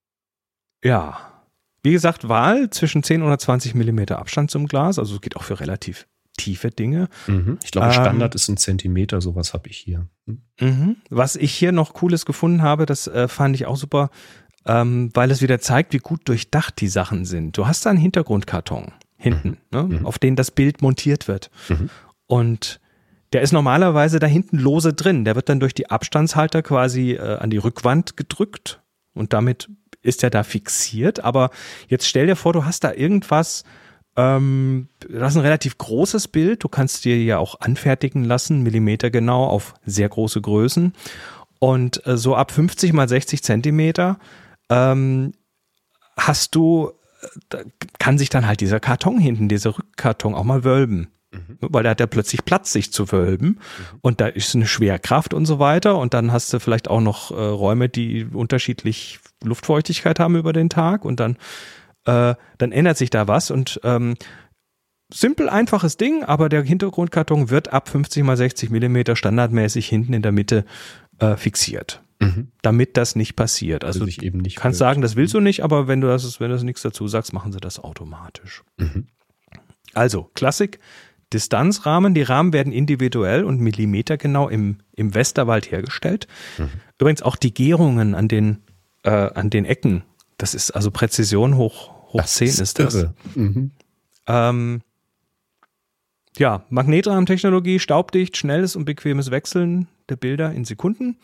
Ja, 0.83 1.32
wie 1.83 1.91
gesagt, 1.91 2.27
Wahl 2.27 2.69
zwischen 2.69 3.03
10 3.03 3.21
oder 3.21 3.37
20 3.37 3.75
Millimeter 3.75 4.19
Abstand 4.19 4.49
zum 4.49 4.67
Glas, 4.67 4.97
also 4.97 5.15
es 5.15 5.21
geht 5.21 5.35
auch 5.35 5.43
für 5.43 5.59
relativ 5.59 6.07
tiefe 6.37 6.71
Dinge. 6.71 7.09
Mhm. 7.27 7.59
Ich 7.63 7.71
glaube, 7.71 7.91
Standard 7.91 8.33
ähm, 8.33 8.35
ist 8.35 8.47
ein 8.47 8.57
Zentimeter, 8.57 9.21
sowas 9.21 9.53
habe 9.53 9.69
ich 9.69 9.77
hier. 9.77 10.07
Hm? 10.25 10.41
Mhm. 10.59 10.95
Was 11.09 11.35
ich 11.35 11.53
hier 11.53 11.71
noch 11.71 11.93
Cooles 11.93 12.25
gefunden 12.25 12.61
habe, 12.61 12.85
das 12.85 13.07
äh, 13.07 13.27
fand 13.27 13.55
ich 13.55 13.65
auch 13.65 13.77
super, 13.77 14.09
ähm, 14.65 15.11
weil 15.13 15.29
es 15.29 15.41
wieder 15.41 15.59
zeigt, 15.59 15.93
wie 15.93 15.99
gut 15.99 16.21
durchdacht 16.27 16.79
die 16.79 16.87
Sachen 16.87 17.25
sind. 17.25 17.57
Du 17.57 17.67
hast 17.67 17.85
da 17.85 17.91
einen 17.91 17.99
Hintergrundkarton 17.99 18.93
hinten, 19.17 19.49
mhm. 19.49 19.57
Ne, 19.71 19.83
mhm. 19.83 20.05
auf 20.05 20.19
den 20.19 20.35
das 20.35 20.51
Bild 20.51 20.81
montiert 20.81 21.27
wird. 21.27 21.51
Mhm. 21.69 21.89
Und 22.27 22.79
der 23.33 23.41
ist 23.41 23.51
normalerweise 23.51 24.19
da 24.19 24.27
hinten 24.27 24.57
lose 24.57 24.93
drin. 24.93 25.25
Der 25.25 25.35
wird 25.35 25.49
dann 25.49 25.59
durch 25.59 25.73
die 25.73 25.89
Abstandshalter 25.89 26.61
quasi 26.61 27.13
äh, 27.13 27.37
an 27.37 27.49
die 27.49 27.57
Rückwand 27.57 28.15
gedrückt 28.15 28.81
und 29.13 29.33
damit 29.33 29.69
ist 30.03 30.21
ja 30.21 30.29
da 30.29 30.43
fixiert, 30.43 31.23
aber 31.23 31.49
jetzt 31.87 32.07
stell 32.07 32.27
dir 32.27 32.35
vor, 32.35 32.53
du 32.53 32.65
hast 32.65 32.83
da 32.83 32.93
irgendwas, 32.93 33.63
ähm, 34.15 34.89
das 34.99 35.31
ist 35.31 35.37
ein 35.37 35.43
relativ 35.43 35.77
großes 35.77 36.27
Bild, 36.27 36.63
du 36.63 36.69
kannst 36.69 37.05
dir 37.05 37.21
ja 37.21 37.39
auch 37.39 37.59
anfertigen 37.61 38.23
lassen, 38.23 38.61
Millimeter 38.61 39.09
genau 39.09 39.45
auf 39.45 39.73
sehr 39.85 40.09
große 40.09 40.41
Größen 40.41 40.93
und 41.59 42.05
äh, 42.05 42.17
so 42.17 42.35
ab 42.35 42.51
50 42.51 42.93
mal 42.93 43.09
60 43.09 43.41
Zentimeter 43.41 44.19
ähm, 44.69 45.33
hast 46.17 46.53
du 46.55 46.91
da 47.49 47.59
kann 47.99 48.17
sich 48.17 48.29
dann 48.29 48.47
halt 48.47 48.61
dieser 48.61 48.79
Karton 48.79 49.17
hinten, 49.17 49.49
dieser 49.49 49.77
Rückkarton 49.77 50.33
auch 50.35 50.43
mal 50.43 50.63
wölben. 50.63 51.09
Mhm. 51.33 51.57
Weil 51.59 51.83
da 51.83 51.89
hat 51.91 51.99
er 51.99 52.07
plötzlich 52.07 52.45
Platz, 52.45 52.71
sich 52.71 52.91
zu 52.91 53.11
wölben. 53.11 53.47
Mhm. 53.47 53.99
Und 54.01 54.21
da 54.21 54.27
ist 54.27 54.55
eine 54.55 54.67
Schwerkraft 54.67 55.33
und 55.33 55.45
so 55.45 55.59
weiter. 55.59 55.97
Und 55.97 56.13
dann 56.13 56.31
hast 56.31 56.53
du 56.53 56.59
vielleicht 56.59 56.87
auch 56.87 57.01
noch 57.01 57.31
äh, 57.31 57.35
Räume, 57.35 57.89
die 57.89 58.25
unterschiedlich 58.25 59.19
Luftfeuchtigkeit 59.43 60.19
haben 60.19 60.35
über 60.35 60.53
den 60.53 60.69
Tag. 60.69 61.05
Und 61.05 61.19
dann, 61.19 61.37
äh, 62.05 62.35
dann 62.57 62.71
ändert 62.71 62.97
sich 62.97 63.09
da 63.09 63.27
was. 63.27 63.51
Und 63.51 63.79
ähm, 63.83 64.15
simpel, 65.13 65.49
einfaches 65.49 65.97
Ding, 65.97 66.23
aber 66.23 66.49
der 66.49 66.63
Hintergrundkarton 66.63 67.49
wird 67.49 67.73
ab 67.73 67.89
50 67.89 68.23
mal 68.23 68.37
60 68.37 68.69
Millimeter 68.69 69.15
standardmäßig 69.15 69.87
hinten 69.87 70.13
in 70.13 70.21
der 70.21 70.31
Mitte 70.31 70.65
äh, 71.19 71.35
fixiert. 71.35 72.01
Mhm. 72.19 72.51
Damit 72.61 72.97
das 72.97 73.15
nicht 73.15 73.35
passiert. 73.35 73.83
Also, 73.83 74.05
ich 74.05 74.21
eben 74.23 74.39
nicht 74.39 74.57
kannst 74.57 74.79
sagen, 74.79 75.01
das 75.01 75.15
willst 75.15 75.33
du 75.33 75.39
nicht, 75.39 75.63
aber 75.63 75.87
wenn 75.87 76.01
du 76.01 76.07
das, 76.07 76.39
wenn 76.39 76.51
du 76.51 76.63
nichts 76.63 76.81
dazu 76.81 77.07
sagst, 77.07 77.33
machen 77.33 77.51
sie 77.51 77.59
das 77.59 77.79
automatisch. 77.79 78.63
Mhm. 78.77 79.07
Also, 79.93 80.29
Klassik, 80.33 80.79
Distanzrahmen. 81.33 82.13
Die 82.13 82.21
Rahmen 82.21 82.53
werden 82.53 82.71
individuell 82.71 83.43
und 83.43 83.59
millimetergenau 83.59 84.49
im, 84.49 84.77
im 84.95 85.13
Westerwald 85.15 85.71
hergestellt. 85.71 86.27
Mhm. 86.57 86.69
Übrigens 86.99 87.21
auch 87.21 87.35
die 87.35 87.53
Gärungen 87.53 88.15
an 88.15 88.27
den, 88.27 88.61
äh, 89.03 89.09
an 89.09 89.49
den 89.49 89.65
Ecken. 89.65 90.03
Das 90.37 90.53
ist 90.53 90.71
also 90.71 90.91
Präzision 90.91 91.57
hoch, 91.57 91.89
hoch 92.13 92.21
das 92.21 92.35
10 92.35 92.47
ist, 92.47 92.59
ist 92.59 92.79
das. 92.79 93.07
Mhm. 93.35 93.71
Ähm, 94.27 94.81
ja, 96.37 96.65
Magnetrahmentechnologie, 96.69 97.79
staubdicht, 97.79 98.37
schnelles 98.37 98.75
und 98.75 98.85
bequemes 98.85 99.31
Wechseln 99.31 99.87
der 100.09 100.15
Bilder 100.15 100.51
in 100.51 100.65
Sekunden. 100.65 101.17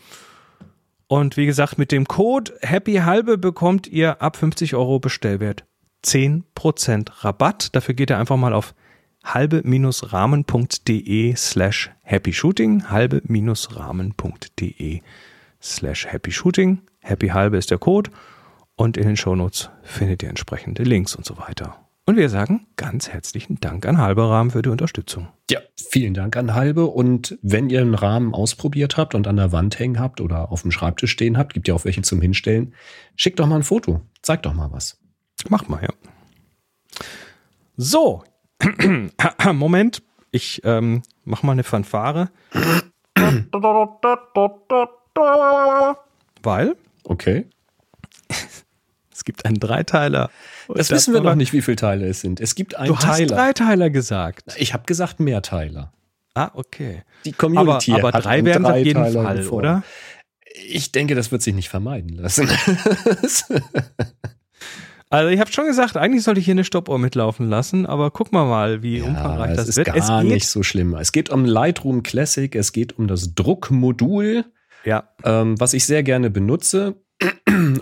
Und 1.07 1.37
wie 1.37 1.47
gesagt, 1.47 1.79
mit 1.79 1.91
dem 1.91 2.05
Code 2.05 2.53
Happy 2.61 2.95
Halbe 2.97 3.37
bekommt 3.37 3.87
ihr 3.87 4.21
ab 4.21 4.37
50 4.37 4.75
Euro 4.75 4.99
Bestellwert 4.99 5.65
10% 6.05 7.23
Rabatt. 7.23 7.75
Dafür 7.75 7.95
geht 7.95 8.11
ihr 8.11 8.17
einfach 8.17 8.37
mal 8.37 8.53
auf 8.53 8.75
halbe-rahmen.de 9.23 11.35
slash 11.35 11.91
happy 12.03 12.33
shooting, 12.33 12.89
halbe-rahmen.de 12.89 15.01
slash 15.61 16.07
happy 16.07 16.31
shooting. 16.31 16.81
Happy 17.01 17.29
halbe 17.29 17.57
ist 17.57 17.71
der 17.71 17.77
Code 17.77 18.11
und 18.75 18.97
in 18.97 19.07
den 19.07 19.17
Shownotes 19.17 19.69
findet 19.83 20.23
ihr 20.23 20.29
entsprechende 20.29 20.83
Links 20.83 21.15
und 21.15 21.25
so 21.25 21.37
weiter. 21.37 21.85
Und 22.05 22.17
wir 22.17 22.29
sagen 22.29 22.67
ganz 22.75 23.09
herzlichen 23.09 23.59
Dank 23.59 23.85
an 23.85 23.99
Halbe 23.99 24.27
Rahmen 24.27 24.49
für 24.49 24.63
die 24.63 24.69
Unterstützung. 24.69 25.27
Ja, 25.51 25.59
vielen 25.75 26.15
Dank 26.15 26.35
an 26.37 26.55
Halbe. 26.55 26.87
Und 26.87 27.37
wenn 27.43 27.69
ihr 27.69 27.81
einen 27.81 27.93
Rahmen 27.93 28.33
ausprobiert 28.33 28.97
habt 28.97 29.13
und 29.13 29.27
an 29.27 29.35
der 29.35 29.51
Wand 29.51 29.77
hängen 29.77 29.99
habt 29.99 30.19
oder 30.19 30.51
auf 30.51 30.63
dem 30.63 30.71
Schreibtisch 30.71 31.11
stehen 31.11 31.37
habt, 31.37 31.53
gibt 31.53 31.67
ja 31.67 31.75
auch 31.75 31.85
welche 31.85 32.01
zum 32.01 32.19
Hinstellen, 32.19 32.73
schickt 33.15 33.39
doch 33.39 33.45
mal 33.45 33.57
ein 33.57 33.63
Foto. 33.63 34.01
Zeigt 34.23 34.47
doch 34.47 34.55
mal 34.55 34.71
was. 34.71 34.97
Macht 35.49 35.69
mal, 35.69 35.83
ja. 35.83 35.93
So, 37.77 38.23
Moment, 39.53 40.01
ich 40.31 40.61
ähm, 40.63 41.03
mach 41.25 41.43
mal 41.43 41.53
eine 41.53 41.63
Fanfare. 41.63 42.29
Weil? 46.43 46.75
Okay. 47.03 47.45
Es 49.11 49.25
gibt 49.25 49.43
einen 49.43 49.59
Dreiteiler. 49.59 50.29
Das, 50.69 50.87
das 50.87 50.91
wissen 50.91 51.13
wir 51.13 51.19
noch 51.19 51.35
nicht, 51.35 51.51
wie 51.51 51.61
viele 51.61 51.75
Teile 51.75 52.07
es 52.07 52.21
sind. 52.21 52.39
Es 52.39 52.55
gibt 52.55 52.75
einen 52.75 52.87
du 52.87 52.93
Teiler. 52.93 53.27
Du 53.27 53.35
hast 53.35 53.37
Dreiteiler 53.37 53.89
gesagt. 53.89 54.55
Ich 54.57 54.73
habe 54.73 54.85
gesagt 54.85 55.19
Mehrteiler. 55.19 55.91
Ah, 56.35 56.51
okay. 56.53 57.03
Die 57.25 57.33
Community 57.33 57.91
aber, 57.91 58.07
aber 58.07 58.21
drei 58.21 58.45
werden 58.45 58.65
auf 58.65 58.77
jeden 58.77 59.11
Fall, 59.11 59.43
vor. 59.43 59.57
oder? 59.57 59.83
Ich 60.69 60.93
denke, 60.93 61.15
das 61.15 61.33
wird 61.33 61.41
sich 61.41 61.53
nicht 61.53 61.67
vermeiden 61.67 62.15
lassen. 62.15 62.47
also 65.09 65.29
ich 65.29 65.39
habe 65.39 65.51
schon 65.51 65.65
gesagt, 65.65 65.97
eigentlich 65.97 66.23
sollte 66.23 66.39
ich 66.39 66.45
hier 66.45 66.53
eine 66.53 66.63
Stoppuhr 66.63 66.99
mitlaufen 66.99 67.49
lassen, 67.49 67.85
aber 67.85 68.11
guck 68.11 68.31
mal 68.31 68.45
mal, 68.45 68.83
wie 68.83 68.99
ja, 68.99 69.05
umfangreich 69.05 69.55
das 69.55 69.69
ist 69.69 69.77
wird. 69.77 69.89
Es 69.95 70.07
gar 70.07 70.23
nicht 70.23 70.47
so 70.47 70.63
schlimm. 70.63 70.93
Es 70.95 71.11
geht 71.11 71.29
um 71.29 71.45
Lightroom 71.45 72.03
Classic, 72.03 72.53
es 72.55 72.71
geht 72.71 72.97
um 72.97 73.07
das 73.07 73.33
Druckmodul, 73.33 74.45
ja. 74.85 75.09
ähm, 75.23 75.59
was 75.59 75.73
ich 75.73 75.85
sehr 75.85 76.03
gerne 76.03 76.29
benutze. 76.29 76.95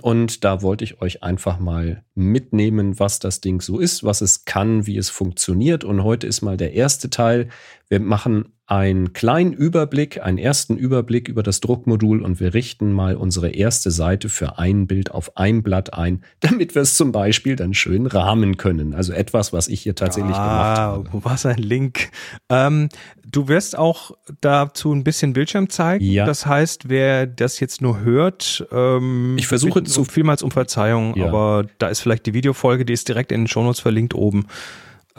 Und 0.01 0.43
da 0.43 0.61
wollte 0.61 0.83
ich 0.83 1.01
euch 1.01 1.21
einfach 1.21 1.59
mal 1.59 2.03
mitnehmen, 2.15 2.99
was 2.99 3.19
das 3.19 3.41
Ding 3.41 3.61
so 3.61 3.79
ist, 3.79 4.03
was 4.03 4.21
es 4.21 4.45
kann, 4.45 4.87
wie 4.87 4.97
es 4.97 5.09
funktioniert. 5.09 5.83
Und 5.83 6.03
heute 6.03 6.25
ist 6.25 6.41
mal 6.41 6.57
der 6.57 6.73
erste 6.73 7.09
Teil. 7.09 7.49
Wir 7.87 7.99
machen 7.99 8.56
einen 8.67 9.13
kleinen 9.13 9.53
Überblick, 9.53 10.21
einen 10.21 10.37
ersten 10.37 10.75
Überblick 10.75 11.29
über 11.29 11.41
das 11.41 11.61
Druckmodul 11.61 12.21
und 12.21 12.41
wir 12.41 12.53
richten 12.53 12.91
mal 12.91 13.15
unsere 13.15 13.49
erste 13.49 13.91
Seite 13.91 14.27
für 14.27 14.59
ein 14.59 14.87
Bild 14.87 15.09
auf 15.11 15.37
ein 15.37 15.63
Blatt 15.63 15.93
ein, 15.93 16.21
damit 16.41 16.75
wir 16.75 16.81
es 16.81 16.95
zum 16.95 17.13
Beispiel 17.13 17.55
dann 17.55 17.73
schön 17.73 18.07
rahmen 18.07 18.57
können. 18.57 18.93
Also 18.93 19.13
etwas, 19.13 19.53
was 19.53 19.69
ich 19.69 19.81
hier 19.81 19.95
tatsächlich 19.95 20.35
ah, 20.35 20.43
gemacht 20.43 20.79
habe. 20.79 21.09
Wo 21.13 21.23
war 21.23 21.37
ein 21.45 21.57
Link? 21.57 22.09
Ähm, 22.49 22.89
du 23.25 23.47
wirst 23.47 23.77
auch 23.77 24.11
dazu 24.41 24.91
ein 24.91 25.05
bisschen 25.05 25.31
Bildschirm 25.31 25.69
zeigen. 25.69 26.03
Ja. 26.03 26.25
Das 26.25 26.45
heißt, 26.45 26.89
wer 26.89 27.25
das 27.25 27.61
jetzt 27.61 27.81
nur 27.81 28.01
hört, 28.01 28.67
ähm, 28.73 29.35
ich 29.37 29.47
versuche 29.47 29.83
zu 29.83 30.03
vielmals 30.03 30.43
um 30.43 30.51
Verzeihung, 30.51 31.15
ja. 31.15 31.27
aber 31.27 31.65
da 31.77 31.87
ist 31.87 32.01
vielleicht 32.01 32.25
die 32.25 32.33
Videofolge, 32.33 32.83
die 32.83 32.93
ist 32.93 33.07
direkt 33.07 33.31
in 33.31 33.41
den 33.41 33.47
Shownotes 33.47 33.79
verlinkt 33.79 34.13
oben 34.13 34.47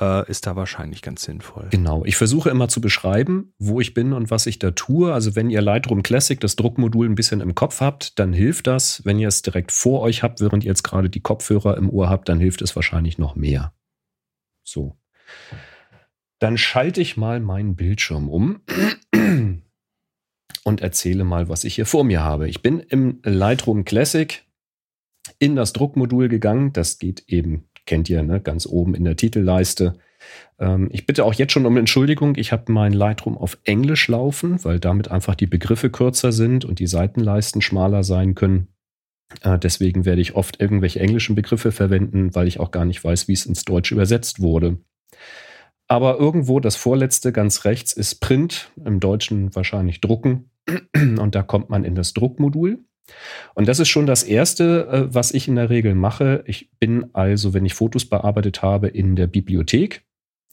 äh, 0.01 0.29
ist 0.31 0.47
da 0.47 0.57
wahrscheinlich 0.57 1.03
ganz 1.03 1.23
sinnvoll. 1.23 1.69
Genau. 1.71 2.05
Ich 2.05 2.17
versuche 2.17 2.51
immer 2.51 2.69
zu 2.69 2.81
beschreiben, 2.81 3.53
wo 3.59 3.81
ich 3.81 3.95
bin 3.95 4.13
und 4.13 4.31
was 4.31 4.47
ich 4.47 4.59
da 4.59 4.71
tue. 4.71 5.13
Also 5.13 5.37
wenn 5.37 5.51
ihr 5.51 5.63
Lightroom 5.63 6.03
Classic, 6.03 6.39
das 6.41 6.57
Druckmodul 6.57 7.09
ein 7.09 7.15
bisschen 7.15 7.41
im 7.41 7.55
Kopf 7.55 7.81
habt, 7.81 8.19
dann 8.19 8.33
hilft 8.33 8.67
das. 8.67 9.05
Wenn 9.05 9.19
ihr 9.19 9.29
es 9.29 9.43
direkt 9.43 9.73
vor 9.73 10.01
euch 10.01 10.23
habt, 10.23 10.41
während 10.41 10.65
ihr 10.65 10.69
jetzt 10.69 10.83
gerade 10.83 11.11
die 11.11 11.21
Kopfhörer 11.21 11.77
im 11.77 11.91
Ohr 11.91 12.09
habt, 12.09 12.29
dann 12.29 12.41
hilft 12.41 12.63
es 12.63 12.77
wahrscheinlich 12.77 13.19
noch 13.19 13.37
mehr. 13.37 13.73
So. 14.65 14.99
Dann 16.39 16.57
schalte 16.57 17.01
ich 17.01 17.17
mal 17.17 17.41
meinen 17.41 17.75
Bildschirm 17.75 18.29
um 18.29 18.61
und 20.65 20.81
erzähle 20.81 21.25
mal, 21.25 21.49
was 21.49 21.65
ich 21.65 21.75
hier 21.75 21.87
vor 21.87 22.05
mir 22.05 22.23
habe. 22.23 22.49
Ich 22.49 22.63
bin 22.63 22.81
im 22.81 23.21
Lightroom 23.25 23.85
Classic 23.85 24.45
in 25.39 25.57
das 25.57 25.73
Druckmodul 25.73 26.29
gegangen. 26.29 26.73
Das 26.73 26.99
geht 26.99 27.25
eben 27.27 27.68
kennt 27.89 28.09
ihr, 28.09 28.23
ne? 28.23 28.41
ganz 28.41 28.67
oben 28.67 28.95
in 28.95 29.03
der 29.03 29.17
Titelleiste. 29.17 29.99
Ähm, 30.61 30.89
ich 30.93 31.07
bitte 31.07 31.25
auch 31.25 31.35
jetzt 31.35 31.53
schon 31.53 31.67
um 31.67 31.77
Entschuldigung, 31.77 32.37
ich 32.37 32.53
habe 32.53 32.71
mein 32.71 32.93
Lightroom 32.93 33.37
auf 33.37 33.59
Englisch 33.65 34.07
laufen, 34.07 34.63
weil 34.65 34.79
damit 34.79 35.11
einfach 35.11 35.35
die 35.35 35.47
Begriffe 35.47 35.91
kürzer 35.91 36.31
sind 36.31 36.65
und 36.65 36.79
die 36.79 36.87
Seitenleisten 36.87 37.63
schmaler 37.63 38.05
sein 38.05 38.35
können. 38.35 38.69
Äh, 39.43 39.59
deswegen 39.59 40.05
werde 40.05 40.21
ich 40.21 40.35
oft 40.35 40.61
irgendwelche 40.61 41.01
englischen 41.01 41.35
Begriffe 41.35 41.73
verwenden, 41.73 42.35
weil 42.35 42.47
ich 42.47 42.61
auch 42.61 42.71
gar 42.71 42.85
nicht 42.85 43.03
weiß, 43.03 43.27
wie 43.27 43.33
es 43.33 43.47
ins 43.47 43.65
Deutsche 43.65 43.95
übersetzt 43.95 44.41
wurde. 44.41 44.79
Aber 45.89 46.19
irgendwo 46.19 46.61
das 46.61 46.77
vorletzte 46.77 47.33
ganz 47.33 47.65
rechts 47.65 47.95
ist 47.95 48.17
Print, 48.21 48.71
im 48.85 49.01
Deutschen 49.01 49.55
wahrscheinlich 49.55 50.03
Drucken. 50.03 50.51
Und 50.95 51.35
da 51.35 51.43
kommt 51.43 51.71
man 51.71 51.85
in 51.85 51.95
das 51.95 52.13
Druckmodul. 52.13 52.85
Und 53.55 53.69
das 53.69 53.81
ist 53.81 53.89
schon 53.89 54.07
das 54.07 54.23
Erste, 54.23 54.89
äh, 54.91 55.15
was 55.15 55.33
ich 55.33 55.49
in 55.49 55.57
der 55.57 55.71
Regel 55.71 55.95
mache. 55.95 56.43
Ich 56.47 56.71
bin 56.79 57.07
also, 57.13 57.55
wenn 57.55 57.67
ich 57.67 57.75
Fotos 57.75 58.05
bearbeitet 58.05 58.63
habe, 58.63 58.89
in 58.89 59.17
der 59.17 59.27
Bibliothek, 59.27 60.03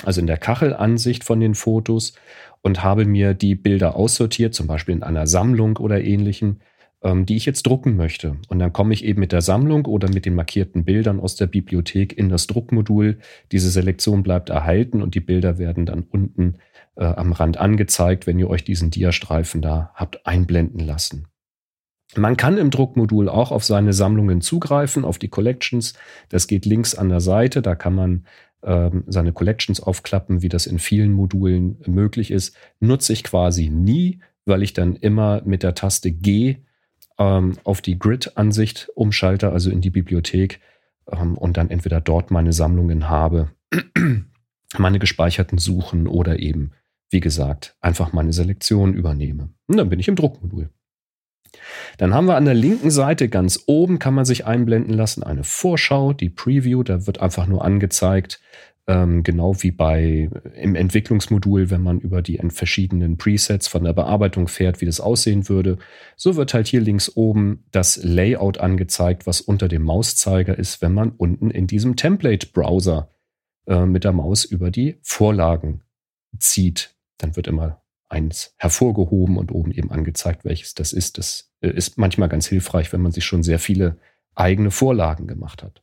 also 0.04 0.22
in 0.22 0.28
der 0.28 0.38
Kachelansicht 0.38 1.24
von 1.24 1.40
den 1.40 1.56
Fotos 1.56 2.14
und 2.62 2.84
habe 2.84 3.06
mir 3.06 3.34
die 3.34 3.56
Bilder 3.56 3.96
aussortiert, 3.96 4.54
zum 4.54 4.68
Beispiel 4.68 4.96
in 4.96 5.04
einer 5.04 5.28
Sammlung 5.28 5.78
oder 5.78 6.04
ähnlichem, 6.04 6.58
ähm, 7.04 7.26
die 7.26 7.36
ich 7.38 7.46
jetzt 7.46 7.68
drucken 7.68 7.96
möchte. 7.96 8.38
Und 8.50 8.60
dann 8.60 8.74
komme 8.74 8.94
ich 8.94 9.06
eben 9.06 9.20
mit 9.20 9.32
der 9.32 9.42
Sammlung 9.42 9.86
oder 9.86 10.10
mit 10.10 10.26
den 10.26 10.36
markierten 10.36 10.84
Bildern 10.84 11.20
aus 11.20 11.36
der 11.36 11.48
Bibliothek 11.48 12.18
in 12.18 12.30
das 12.30 12.48
Druckmodul. 12.48 13.20
Diese 13.52 13.70
Selektion 13.70 14.24
bleibt 14.24 14.50
erhalten 14.50 15.02
und 15.02 15.16
die 15.16 15.20
Bilder 15.20 15.58
werden 15.58 15.86
dann 15.86 16.04
unten 16.04 16.56
äh, 16.96 17.06
am 17.06 17.32
Rand 17.32 17.58
angezeigt, 17.58 18.26
wenn 18.28 18.40
ihr 18.40 18.50
euch 18.50 18.64
diesen 18.64 18.90
Diastreifen 18.90 19.62
da 19.62 19.92
habt 19.94 20.26
einblenden 20.26 20.80
lassen. 20.80 21.28
Man 22.18 22.38
kann 22.38 22.58
im 22.58 22.70
Druckmodul 22.70 23.30
auch 23.30 23.52
auf 23.52 23.64
seine 23.64 23.94
Sammlungen 23.94 24.42
zugreifen, 24.42 25.06
auf 25.06 25.18
die 25.18 25.28
Collections. 25.28 25.94
Das 26.30 26.48
geht 26.48 26.66
links 26.66 26.96
an 26.96 27.10
der 27.10 27.20
Seite. 27.20 27.62
Da 27.62 27.76
kann 27.76 27.96
man 27.96 28.26
ähm, 28.64 29.04
seine 29.08 29.34
Collections 29.34 29.80
aufklappen, 29.80 30.42
wie 30.42 30.50
das 30.50 30.66
in 30.66 30.80
vielen 30.80 31.14
Modulen 31.14 31.78
möglich 31.86 32.32
ist. 32.32 32.56
Nutze 32.80 33.14
ich 33.14 33.24
quasi 33.24 33.70
nie, 33.70 34.20
weil 34.46 34.64
ich 34.64 34.74
dann 34.74 34.96
immer 34.96 35.42
mit 35.46 35.64
der 35.64 35.76
Taste 35.76 36.12
G 36.12 36.58
ähm, 37.18 37.58
auf 37.64 37.82
die 37.82 38.00
Grid-Ansicht 38.00 38.90
umschalte, 38.96 39.52
also 39.52 39.70
in 39.70 39.82
die 39.82 39.90
Bibliothek 39.90 40.60
ähm, 41.12 41.38
und 41.38 41.58
dann 41.58 41.70
entweder 41.70 42.02
dort 42.02 42.32
meine 42.32 42.54
Sammlungen 42.54 43.10
habe, 43.10 43.50
meine 44.78 45.00
gespeicherten 45.00 45.58
Suchen 45.58 46.08
oder 46.08 46.40
eben, 46.40 46.72
wie 47.10 47.20
gesagt, 47.20 47.76
einfach 47.82 48.14
meine 48.14 48.34
Selektion 48.34 48.94
übernehme. 48.94 49.50
Und 49.68 49.78
dann 49.78 49.90
bin 49.90 50.00
ich 50.00 50.08
im 50.08 50.16
Druckmodul. 50.16 50.70
Dann 51.98 52.14
haben 52.14 52.28
wir 52.28 52.36
an 52.36 52.46
der 52.46 52.54
linken 52.54 52.92
Seite 52.92 53.30
ganz 53.30 53.64
oben, 53.68 54.00
kann 54.00 54.14
man 54.14 54.26
sich 54.26 54.46
einblenden 54.46 54.94
lassen, 54.94 55.24
eine 55.24 55.44
Vorschau, 55.44 56.14
die 56.14 56.30
Preview. 56.30 56.84
Da 56.84 57.08
wird 57.08 57.22
einfach 57.22 57.48
nur 57.48 57.64
angezeigt, 57.64 58.40
Ähm, 58.88 59.24
genau 59.24 59.64
wie 59.64 59.72
bei 59.72 60.30
im 60.54 60.76
Entwicklungsmodul, 60.76 61.72
wenn 61.72 61.82
man 61.82 62.00
über 62.00 62.22
die 62.22 62.40
verschiedenen 62.50 63.18
Presets 63.18 63.68
von 63.68 63.84
der 63.84 63.94
Bearbeitung 63.94 64.48
fährt, 64.48 64.80
wie 64.80 64.86
das 64.86 65.00
aussehen 65.00 65.50
würde. 65.50 65.80
So 66.16 66.36
wird 66.36 66.54
halt 66.54 66.68
hier 66.68 66.82
links 66.82 67.12
oben 67.16 67.64
das 67.72 67.98
Layout 68.04 68.60
angezeigt, 68.60 69.26
was 69.26 69.42
unter 69.42 69.68
dem 69.70 69.82
Mauszeiger 69.82 70.56
ist, 70.60 70.84
wenn 70.84 70.94
man 70.94 71.10
unten 71.18 71.50
in 71.50 71.66
diesem 71.66 71.96
Template-Browser 71.96 73.10
äh, 73.66 73.88
mit 73.88 74.04
der 74.04 74.14
Maus 74.14 74.46
über 74.46 74.70
die 74.70 75.00
Vorlagen 75.02 75.82
zieht. 76.38 76.96
Dann 77.18 77.36
wird 77.36 77.48
immer 77.48 77.82
eins 78.10 78.54
hervorgehoben 78.58 79.38
und 79.38 79.52
oben 79.52 79.72
eben 79.72 79.92
angezeigt, 79.92 80.46
welches 80.46 80.76
das 80.76 80.94
ist. 80.94 81.18
Das 81.18 81.52
äh, 81.62 81.70
ist 81.70 81.98
manchmal 81.98 82.30
ganz 82.30 82.48
hilfreich, 82.48 82.94
wenn 82.94 83.02
man 83.02 83.12
sich 83.12 83.26
schon 83.26 83.44
sehr 83.44 83.60
viele 83.60 83.98
eigene 84.36 84.72
Vorlagen 84.72 85.28
gemacht 85.28 85.64
hat. 85.64 85.82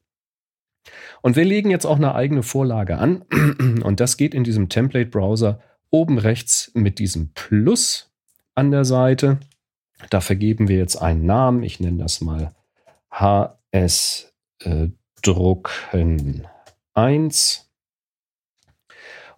Und 1.23 1.37
wir 1.37 1.45
legen 1.45 1.71
jetzt 1.71 1.87
auch 1.87 1.97
eine 1.97 2.15
eigene 2.15 2.43
Vorlage 2.43 2.99
an. 2.99 3.23
Und 3.83 4.01
das 4.01 4.17
geht 4.17 4.35
in 4.35 4.45
diesem 4.45 4.69
Template-Browser 4.69 5.61
oben 5.91 6.19
rechts 6.19 6.71
mit 6.75 6.99
diesem 6.99 7.33
Plus 7.35 8.11
an 8.55 8.71
der 8.71 8.85
Seite. 8.85 9.39
Da 10.11 10.21
vergeben 10.21 10.69
wir 10.69 10.77
jetzt 10.77 10.97
einen 10.97 11.27
Namen. 11.27 11.63
Ich 11.63 11.81
nenne 11.81 11.99
das 11.99 12.21
mal 12.21 12.53
HS 13.11 14.33
äh, 14.61 14.89
Drucken 15.23 16.47
1. 16.95 17.72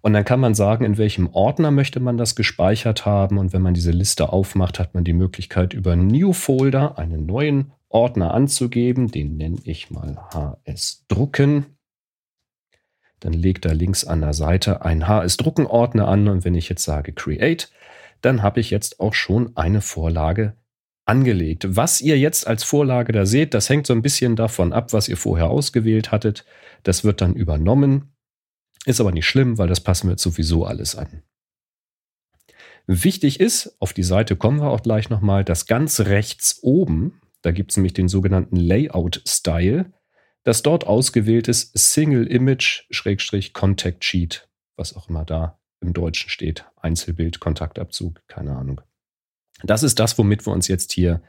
Und 0.05 0.13
dann 0.13 0.27
kann 0.27 0.39
man 0.39 0.55
sagen, 0.55 0.85
in 0.85 0.99
welchem 0.99 1.31
Ordner 1.33 1.71
möchte 1.71 1.99
man 1.99 2.19
das 2.19 2.37
gespeichert 2.37 3.07
haben. 3.07 3.39
Und 3.39 3.55
wenn 3.55 3.63
man 3.63 3.73
diese 3.73 3.91
Liste 3.91 4.35
aufmacht, 4.35 4.79
hat 4.79 4.93
man 4.93 5.03
die 5.03 5.15
Möglichkeit, 5.15 5.73
über 5.73 5.97
New 5.97 6.35
Folder 6.35 6.99
einen 6.99 7.25
neuen 7.25 7.73
Ordner 7.89 8.35
anzugeben. 8.35 9.11
Den 9.11 9.39
nenne 9.39 9.57
ich 9.65 9.91
mal 9.91 10.19
HS 10.35 11.07
Drucken. 11.09 11.65
Dann 13.21 13.33
legt 13.33 13.65
er 13.65 13.73
links 13.73 14.05
an 14.05 14.21
der 14.21 14.35
Seite 14.35 14.85
ein 14.85 15.09
HS 15.09 15.39
Drucken 15.39 15.67
Ordner 15.67 16.07
an 16.07 16.29
und 16.29 16.45
wenn 16.45 16.55
ich 16.55 16.69
jetzt 16.69 16.85
sage 16.85 17.15
Create, 17.15 17.71
dann 18.21 18.43
habe 18.43 18.61
ich 18.61 18.69
jetzt 18.69 19.01
auch 19.01 19.15
schon 19.15 19.57
eine 19.57 19.81
Vorlage 19.81 20.53
angelegt. 21.07 21.77
Was 21.77 22.03
ihr 22.03 22.19
jetzt 22.19 22.47
als 22.47 22.63
Vorlage 22.63 23.13
da 23.13 23.25
seht, 23.25 23.55
das 23.55 23.71
hängt 23.71 23.87
so 23.87 23.95
ein 23.95 24.03
bisschen 24.03 24.37
davon 24.37 24.75
ab, 24.75 24.93
was 24.93 25.09
ihr 25.09 25.17
vorher 25.17 25.49
ausgewählt 25.49 26.13
hattet. 26.13 26.45
Das 26.83 27.05
wird 27.05 27.23
dann 27.23 27.33
übernommen. 27.33 28.14
Ist 28.85 29.01
aber 29.01 29.13
nicht 29.13 29.27
schlimm, 29.27 29.59
weil 29.59 29.69
das 29.69 29.81
passen 29.81 30.09
wir 30.09 30.13
jetzt 30.13 30.23
sowieso 30.23 30.65
alles 30.65 30.97
an. 30.97 31.23
Wichtig 32.87 33.41
ist, 33.41 33.77
auf 33.81 33.95
die 33.95 34.03
Seite 34.03 34.37
kommen 34.37 34.61
wir 34.61 34.69
auch 34.69 34.83
gleich 34.83 35.09
nochmal, 35.09 35.43
dass 35.43 35.67
ganz 35.67 36.01
rechts 36.01 36.59
oben 36.63 37.21
da 37.45 37.53
gibt 37.53 37.73
es 37.73 37.77
nämlich 37.77 37.93
den 37.93 38.09
sogenannten 38.09 38.57
Layout-Style, 38.57 39.93
das 40.45 40.63
dort 40.63 40.87
ausgewählt 40.87 41.47
ist 41.47 41.77
Single 41.77 42.27
Image 42.27 42.85
Contact 43.53 44.03
Sheet, 44.03 44.49
was 44.77 44.97
auch 44.97 45.11
immer 45.11 45.27
da 45.27 45.59
im 45.81 45.93
Deutschen 45.93 46.31
steht. 46.31 46.65
Einzelbild, 46.77 47.41
Kontaktabzug, 47.41 48.23
keine 48.29 48.57
Ahnung. 48.57 48.81
Das 49.63 49.83
ist 49.83 49.99
das, 49.99 50.17
womit 50.17 50.47
wir 50.47 50.55
uns 50.55 50.69
jetzt 50.69 50.93
hier 50.93 51.23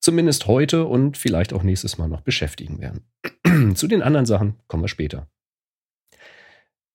zumindest 0.00 0.48
heute 0.48 0.84
und 0.84 1.16
vielleicht 1.16 1.52
auch 1.52 1.62
nächstes 1.62 1.96
Mal 1.96 2.08
noch 2.08 2.22
beschäftigen 2.22 2.80
werden. 2.80 3.06
Zu 3.76 3.86
den 3.86 4.02
anderen 4.02 4.26
Sachen 4.26 4.58
kommen 4.66 4.82
wir 4.82 4.88
später. 4.88 5.28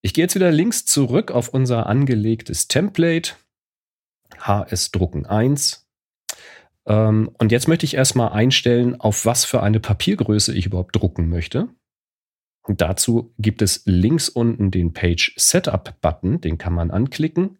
Ich 0.07 0.13
gehe 0.13 0.23
jetzt 0.23 0.35
wieder 0.35 0.53
links 0.53 0.85
zurück 0.85 1.31
auf 1.31 1.49
unser 1.49 1.87
angelegtes 1.87 2.69
Template. 2.69 3.33
HS 4.39 4.91
Drucken 4.91 5.25
1 5.25 5.85
ähm, 6.85 7.29
und 7.37 7.51
jetzt 7.51 7.67
möchte 7.67 7.85
ich 7.85 7.95
erstmal 7.95 8.31
einstellen, 8.31 8.97
auf 9.01 9.25
was 9.25 9.43
für 9.43 9.61
eine 9.61 9.81
Papiergröße 9.81 10.55
ich 10.55 10.67
überhaupt 10.67 10.95
drucken 10.95 11.27
möchte. 11.27 11.67
Und 12.63 12.79
dazu 12.79 13.33
gibt 13.37 13.61
es 13.61 13.81
links 13.83 14.29
unten 14.29 14.71
den 14.71 14.93
Page 14.93 15.33
Setup 15.35 15.99
Button, 15.99 16.39
den 16.39 16.57
kann 16.57 16.71
man 16.71 16.89
anklicken. 16.89 17.57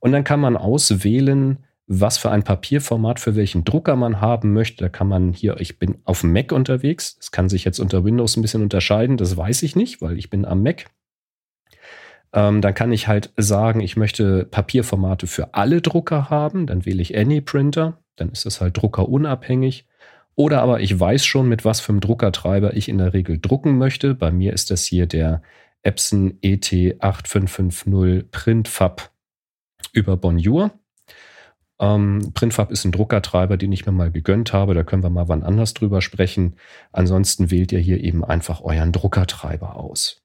Und 0.00 0.10
dann 0.10 0.24
kann 0.24 0.40
man 0.40 0.56
auswählen, 0.56 1.58
was 1.86 2.18
für 2.18 2.32
ein 2.32 2.42
Papierformat 2.42 3.20
für 3.20 3.36
welchen 3.36 3.64
Drucker 3.64 3.94
man 3.94 4.20
haben 4.20 4.52
möchte. 4.52 4.82
Da 4.82 4.88
kann 4.88 5.06
man 5.06 5.32
hier, 5.32 5.60
ich 5.60 5.78
bin 5.78 5.98
auf 6.02 6.24
Mac 6.24 6.50
unterwegs. 6.50 7.14
Das 7.18 7.30
kann 7.30 7.48
sich 7.48 7.64
jetzt 7.64 7.78
unter 7.78 8.04
Windows 8.04 8.36
ein 8.36 8.42
bisschen 8.42 8.64
unterscheiden. 8.64 9.16
Das 9.16 9.36
weiß 9.36 9.62
ich 9.62 9.76
nicht, 9.76 10.02
weil 10.02 10.18
ich 10.18 10.28
bin 10.28 10.44
am 10.44 10.64
Mac. 10.64 10.86
Ähm, 12.32 12.60
dann 12.60 12.74
kann 12.74 12.92
ich 12.92 13.08
halt 13.08 13.32
sagen, 13.36 13.80
ich 13.80 13.96
möchte 13.96 14.44
Papierformate 14.44 15.26
für 15.26 15.54
alle 15.54 15.80
Drucker 15.80 16.30
haben. 16.30 16.66
Dann 16.66 16.84
wähle 16.84 17.02
ich 17.02 17.16
Any 17.16 17.40
Printer. 17.40 17.98
Dann 18.16 18.30
ist 18.30 18.46
es 18.46 18.60
halt 18.60 18.76
druckerunabhängig. 18.76 19.86
Oder 20.34 20.62
aber 20.62 20.80
ich 20.80 20.98
weiß 20.98 21.24
schon, 21.24 21.48
mit 21.48 21.64
was 21.64 21.80
für 21.80 21.90
einem 21.90 22.00
Druckertreiber 22.00 22.76
ich 22.76 22.88
in 22.88 22.98
der 22.98 23.12
Regel 23.12 23.38
drucken 23.40 23.78
möchte. 23.78 24.14
Bei 24.14 24.30
mir 24.30 24.52
ist 24.52 24.70
das 24.70 24.84
hier 24.84 25.06
der 25.06 25.42
Epson 25.82 26.38
ET8550 26.42 28.30
Printfab 28.30 29.10
über 29.92 30.16
Bonjour. 30.16 30.70
Ähm, 31.80 32.32
Printfab 32.34 32.70
ist 32.70 32.84
ein 32.84 32.92
Druckertreiber, 32.92 33.56
den 33.56 33.72
ich 33.72 33.86
mir 33.86 33.92
mal 33.92 34.10
gegönnt 34.10 34.52
habe. 34.52 34.74
Da 34.74 34.84
können 34.84 35.02
wir 35.02 35.10
mal 35.10 35.28
wann 35.28 35.42
anders 35.42 35.74
drüber 35.74 36.02
sprechen. 36.02 36.56
Ansonsten 36.92 37.50
wählt 37.50 37.72
ihr 37.72 37.78
hier 37.78 38.02
eben 38.02 38.24
einfach 38.24 38.60
euren 38.60 38.92
Druckertreiber 38.92 39.76
aus. 39.76 40.22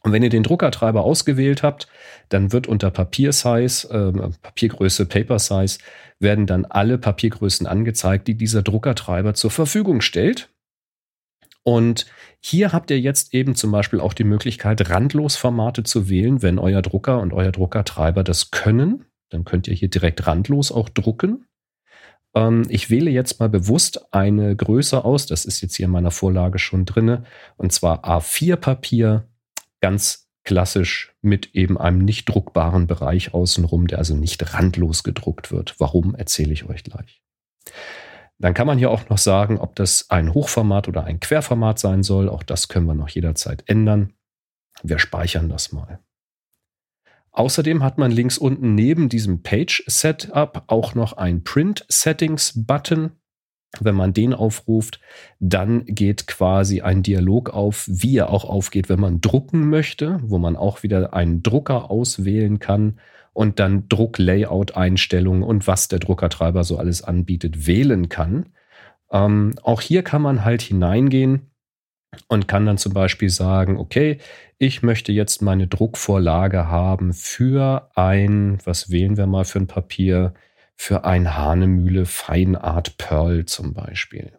Und 0.00 0.12
wenn 0.12 0.22
ihr 0.22 0.30
den 0.30 0.42
Druckertreiber 0.42 1.04
ausgewählt 1.04 1.62
habt, 1.62 1.88
dann 2.28 2.52
wird 2.52 2.66
unter 2.66 2.90
Papiersize, 2.90 3.88
äh, 3.88 4.30
Papiergröße, 4.42 5.06
Paper 5.06 5.38
Size, 5.38 5.78
werden 6.18 6.46
dann 6.46 6.64
alle 6.64 6.98
Papiergrößen 6.98 7.66
angezeigt, 7.66 8.28
die 8.28 8.34
dieser 8.34 8.62
Druckertreiber 8.62 9.34
zur 9.34 9.50
Verfügung 9.50 10.00
stellt. 10.00 10.48
Und 11.64 12.06
hier 12.40 12.72
habt 12.72 12.90
ihr 12.90 12.98
jetzt 12.98 13.34
eben 13.34 13.54
zum 13.54 13.70
Beispiel 13.70 14.00
auch 14.00 14.14
die 14.14 14.24
Möglichkeit, 14.24 14.90
Randlosformate 14.90 15.84
zu 15.84 16.08
wählen, 16.08 16.42
wenn 16.42 16.58
euer 16.58 16.82
Drucker 16.82 17.20
und 17.20 17.32
euer 17.32 17.52
Druckertreiber 17.52 18.24
das 18.24 18.50
können. 18.50 19.04
Dann 19.28 19.44
könnt 19.44 19.68
ihr 19.68 19.74
hier 19.74 19.88
direkt 19.88 20.26
randlos 20.26 20.72
auch 20.72 20.88
drucken. 20.88 21.46
Ähm, 22.34 22.66
ich 22.68 22.90
wähle 22.90 23.10
jetzt 23.10 23.38
mal 23.38 23.48
bewusst 23.48 24.12
eine 24.12 24.56
Größe 24.56 25.04
aus. 25.04 25.26
Das 25.26 25.44
ist 25.44 25.60
jetzt 25.60 25.76
hier 25.76 25.86
in 25.86 25.92
meiner 25.92 26.10
Vorlage 26.10 26.58
schon 26.58 26.84
drinne. 26.84 27.24
Und 27.56 27.72
zwar 27.72 28.04
A4-Papier 28.04 29.28
ganz 29.82 30.30
klassisch 30.44 31.14
mit 31.20 31.54
eben 31.54 31.78
einem 31.78 31.98
nicht 31.98 32.24
druckbaren 32.24 32.86
Bereich 32.86 33.34
außenrum, 33.34 33.86
der 33.86 33.98
also 33.98 34.16
nicht 34.16 34.54
randlos 34.54 35.04
gedruckt 35.04 35.52
wird. 35.52 35.78
Warum, 35.78 36.14
erzähle 36.14 36.52
ich 36.52 36.68
euch 36.68 36.82
gleich. 36.84 37.22
Dann 38.38 38.54
kann 38.54 38.66
man 38.66 38.78
hier 38.78 38.90
auch 38.90 39.08
noch 39.08 39.18
sagen, 39.18 39.58
ob 39.58 39.76
das 39.76 40.10
ein 40.10 40.34
Hochformat 40.34 40.88
oder 40.88 41.04
ein 41.04 41.20
Querformat 41.20 41.78
sein 41.78 42.02
soll. 42.02 42.28
Auch 42.28 42.42
das 42.42 42.68
können 42.68 42.86
wir 42.86 42.94
noch 42.94 43.08
jederzeit 43.08 43.62
ändern. 43.68 44.14
Wir 44.82 44.98
speichern 44.98 45.48
das 45.48 45.70
mal. 45.70 46.00
Außerdem 47.30 47.82
hat 47.82 47.98
man 47.98 48.10
links 48.10 48.38
unten 48.38 48.74
neben 48.74 49.08
diesem 49.08 49.42
Page 49.42 49.84
Setup 49.86 50.64
auch 50.66 50.94
noch 50.94 51.14
ein 51.14 51.44
Print 51.44 51.86
Settings 51.88 52.52
Button. 52.66 53.12
Wenn 53.80 53.94
man 53.94 54.12
den 54.12 54.34
aufruft, 54.34 55.00
dann 55.40 55.84
geht 55.86 56.26
quasi 56.26 56.82
ein 56.82 57.02
Dialog 57.02 57.50
auf, 57.50 57.86
wie 57.88 58.18
er 58.18 58.30
auch 58.30 58.44
aufgeht, 58.44 58.88
wenn 58.88 59.00
man 59.00 59.20
drucken 59.20 59.70
möchte, 59.70 60.20
wo 60.22 60.38
man 60.38 60.56
auch 60.56 60.82
wieder 60.82 61.14
einen 61.14 61.42
Drucker 61.42 61.90
auswählen 61.90 62.58
kann 62.58 62.98
und 63.32 63.58
dann 63.58 63.88
Drucklayout-Einstellungen 63.88 65.42
und 65.42 65.66
was 65.66 65.88
der 65.88 66.00
Druckertreiber 66.00 66.64
so 66.64 66.76
alles 66.76 67.02
anbietet, 67.02 67.66
wählen 67.66 68.10
kann. 68.10 68.50
Ähm, 69.10 69.54
auch 69.62 69.80
hier 69.80 70.02
kann 70.02 70.22
man 70.22 70.44
halt 70.44 70.60
hineingehen 70.60 71.50
und 72.28 72.48
kann 72.48 72.66
dann 72.66 72.78
zum 72.78 72.92
Beispiel 72.92 73.30
sagen, 73.30 73.78
okay, 73.78 74.18
ich 74.58 74.82
möchte 74.82 75.12
jetzt 75.12 75.40
meine 75.40 75.66
Druckvorlage 75.66 76.68
haben 76.68 77.14
für 77.14 77.90
ein, 77.94 78.58
was 78.64 78.90
wählen 78.90 79.16
wir 79.16 79.26
mal 79.26 79.44
für 79.44 79.60
ein 79.60 79.66
Papier, 79.66 80.34
für 80.76 81.04
ein 81.04 81.36
Hahnemühle 81.36 82.06
Feinart 82.06 82.96
Pearl 82.98 83.46
zum 83.46 83.72
Beispiel. 83.74 84.32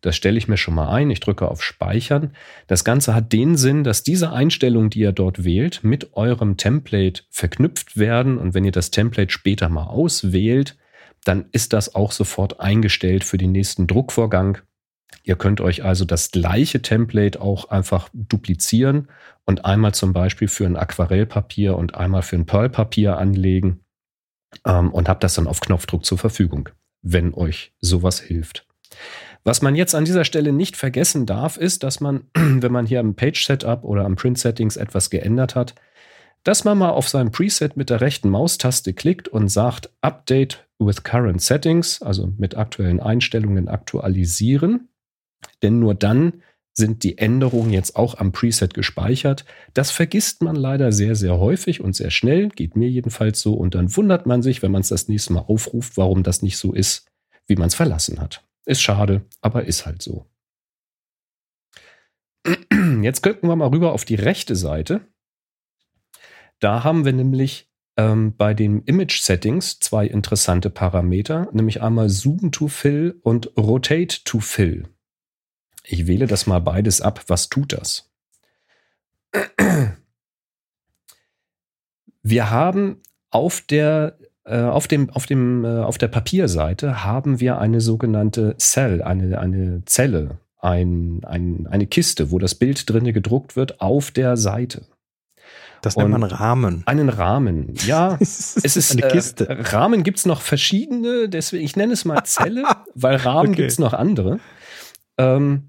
Das 0.00 0.14
stelle 0.14 0.38
ich 0.38 0.46
mir 0.46 0.56
schon 0.56 0.74
mal 0.74 0.90
ein. 0.90 1.10
Ich 1.10 1.20
drücke 1.20 1.48
auf 1.48 1.62
Speichern. 1.62 2.32
Das 2.68 2.84
Ganze 2.84 3.14
hat 3.14 3.32
den 3.32 3.56
Sinn, 3.56 3.82
dass 3.82 4.04
diese 4.04 4.32
Einstellungen, 4.32 4.90
die 4.90 5.00
ihr 5.00 5.12
dort 5.12 5.42
wählt, 5.42 5.82
mit 5.82 6.14
eurem 6.14 6.56
Template 6.56 7.22
verknüpft 7.30 7.96
werden. 7.96 8.38
Und 8.38 8.54
wenn 8.54 8.64
ihr 8.64 8.72
das 8.72 8.92
Template 8.92 9.32
später 9.32 9.68
mal 9.68 9.84
auswählt, 9.84 10.76
dann 11.24 11.46
ist 11.50 11.72
das 11.72 11.96
auch 11.96 12.12
sofort 12.12 12.60
eingestellt 12.60 13.24
für 13.24 13.38
den 13.38 13.50
nächsten 13.50 13.88
Druckvorgang. 13.88 14.58
Ihr 15.24 15.36
könnt 15.36 15.60
euch 15.60 15.84
also 15.84 16.04
das 16.04 16.30
gleiche 16.30 16.80
Template 16.80 17.40
auch 17.40 17.70
einfach 17.70 18.08
duplizieren 18.12 19.08
und 19.44 19.64
einmal 19.64 19.94
zum 19.94 20.12
Beispiel 20.12 20.48
für 20.48 20.64
ein 20.64 20.76
Aquarellpapier 20.76 21.76
und 21.76 21.96
einmal 21.96 22.22
für 22.22 22.36
ein 22.36 22.46
Pearlpapier 22.46 23.18
anlegen 23.18 23.80
ähm, 24.64 24.92
und 24.92 25.08
habt 25.08 25.24
das 25.24 25.34
dann 25.34 25.46
auf 25.46 25.60
Knopfdruck 25.60 26.04
zur 26.04 26.18
Verfügung, 26.18 26.68
wenn 27.02 27.34
euch 27.34 27.72
sowas 27.80 28.20
hilft. 28.20 28.66
Was 29.44 29.62
man 29.62 29.74
jetzt 29.74 29.94
an 29.94 30.04
dieser 30.04 30.24
Stelle 30.24 30.52
nicht 30.52 30.76
vergessen 30.76 31.26
darf, 31.26 31.56
ist, 31.56 31.82
dass 31.82 32.00
man, 32.00 32.24
wenn 32.34 32.72
man 32.72 32.86
hier 32.86 33.00
am 33.00 33.14
Page 33.14 33.44
Setup 33.44 33.84
oder 33.84 34.04
am 34.04 34.16
Print 34.16 34.38
Settings 34.38 34.76
etwas 34.76 35.10
geändert 35.10 35.54
hat, 35.54 35.74
dass 36.44 36.64
man 36.64 36.78
mal 36.78 36.90
auf 36.90 37.08
sein 37.08 37.30
Preset 37.30 37.76
mit 37.76 37.90
der 37.90 38.00
rechten 38.00 38.30
Maustaste 38.30 38.94
klickt 38.94 39.28
und 39.28 39.48
sagt 39.48 39.90
Update 40.00 40.66
with 40.78 41.02
current 41.02 41.42
settings, 41.42 42.00
also 42.00 42.32
mit 42.38 42.56
aktuellen 42.56 43.00
Einstellungen 43.00 43.68
aktualisieren. 43.68 44.88
Denn 45.62 45.78
nur 45.78 45.94
dann 45.94 46.42
sind 46.78 47.02
die 47.02 47.18
Änderungen 47.18 47.70
jetzt 47.70 47.96
auch 47.96 48.16
am 48.16 48.32
Preset 48.32 48.72
gespeichert. 48.72 49.44
Das 49.74 49.90
vergisst 49.90 50.42
man 50.42 50.56
leider 50.56 50.92
sehr, 50.92 51.14
sehr 51.14 51.38
häufig 51.38 51.82
und 51.82 51.94
sehr 51.94 52.10
schnell, 52.10 52.48
geht 52.48 52.76
mir 52.76 52.88
jedenfalls 52.88 53.42
so. 53.42 53.52
Und 53.52 53.74
dann 53.74 53.94
wundert 53.94 54.24
man 54.24 54.40
sich, 54.40 54.62
wenn 54.62 54.72
man 54.72 54.80
es 54.80 54.88
das 54.88 55.08
nächste 55.08 55.34
Mal 55.34 55.40
aufruft, 55.40 55.98
warum 55.98 56.22
das 56.22 56.40
nicht 56.40 56.56
so 56.56 56.72
ist, 56.72 57.06
wie 57.46 57.56
man 57.56 57.68
es 57.68 57.74
verlassen 57.74 58.20
hat. 58.20 58.42
Ist 58.64 58.80
schade, 58.80 59.26
aber 59.42 59.64
ist 59.66 59.84
halt 59.84 60.00
so. 60.00 60.24
Jetzt 63.02 63.22
gucken 63.22 63.48
wir 63.48 63.56
mal 63.56 63.68
rüber 63.68 63.92
auf 63.92 64.04
die 64.06 64.14
rechte 64.14 64.56
Seite. 64.56 65.02
Da 66.60 66.84
haben 66.84 67.04
wir 67.04 67.12
nämlich 67.12 67.70
ähm, 67.96 68.34
bei 68.36 68.54
den 68.54 68.82
Image 68.82 69.20
Settings 69.20 69.80
zwei 69.80 70.06
interessante 70.06 70.70
Parameter, 70.70 71.48
nämlich 71.52 71.82
einmal 71.82 72.08
Zoom 72.08 72.52
to 72.52 72.68
Fill 72.68 73.18
und 73.22 73.56
Rotate 73.56 74.24
to 74.24 74.40
Fill. 74.40 74.84
Ich 75.90 76.06
wähle 76.06 76.26
das 76.26 76.46
mal 76.46 76.60
beides 76.60 77.00
ab. 77.00 77.24
Was 77.28 77.48
tut 77.48 77.72
das? 77.72 78.10
Wir 82.22 82.50
haben 82.50 83.00
auf 83.30 83.62
der 83.62 84.18
äh, 84.44 84.62
auf, 84.62 84.88
dem, 84.88 85.10
auf, 85.10 85.26
dem, 85.26 85.64
äh, 85.64 85.80
auf 85.80 85.98
der 85.98 86.08
Papierseite 86.08 87.04
haben 87.04 87.40
wir 87.40 87.58
eine 87.58 87.80
sogenannte 87.80 88.56
Cell, 88.58 89.02
eine, 89.02 89.38
eine 89.38 89.82
Zelle, 89.84 90.38
ein, 90.58 91.20
ein, 91.24 91.66
eine 91.70 91.86
Kiste, 91.86 92.30
wo 92.30 92.38
das 92.38 92.54
Bild 92.54 92.88
drinne 92.88 93.12
gedruckt 93.12 93.56
wird 93.56 93.80
auf 93.82 94.10
der 94.10 94.38
Seite. 94.38 94.86
Das 95.82 95.96
nennt 95.96 96.10
man 96.10 96.24
Rahmen. 96.24 96.82
Einen 96.86 97.10
Rahmen, 97.10 97.74
ja. 97.86 98.16
es 98.20 98.56
ist 98.56 98.92
eine 98.92 99.08
Kiste. 99.08 99.48
Äh, 99.48 99.60
Rahmen 99.60 100.02
gibt 100.02 100.18
es 100.18 100.26
noch 100.26 100.40
verschiedene, 100.40 101.28
deswegen, 101.28 101.64
ich 101.64 101.76
nenne 101.76 101.92
es 101.92 102.06
mal 102.06 102.24
Zelle, 102.24 102.64
weil 102.94 103.16
Rahmen 103.16 103.50
okay. 103.50 103.56
gibt 103.56 103.70
es 103.70 103.78
noch 103.78 103.92
andere. 103.92 104.40
Ähm, 105.18 105.67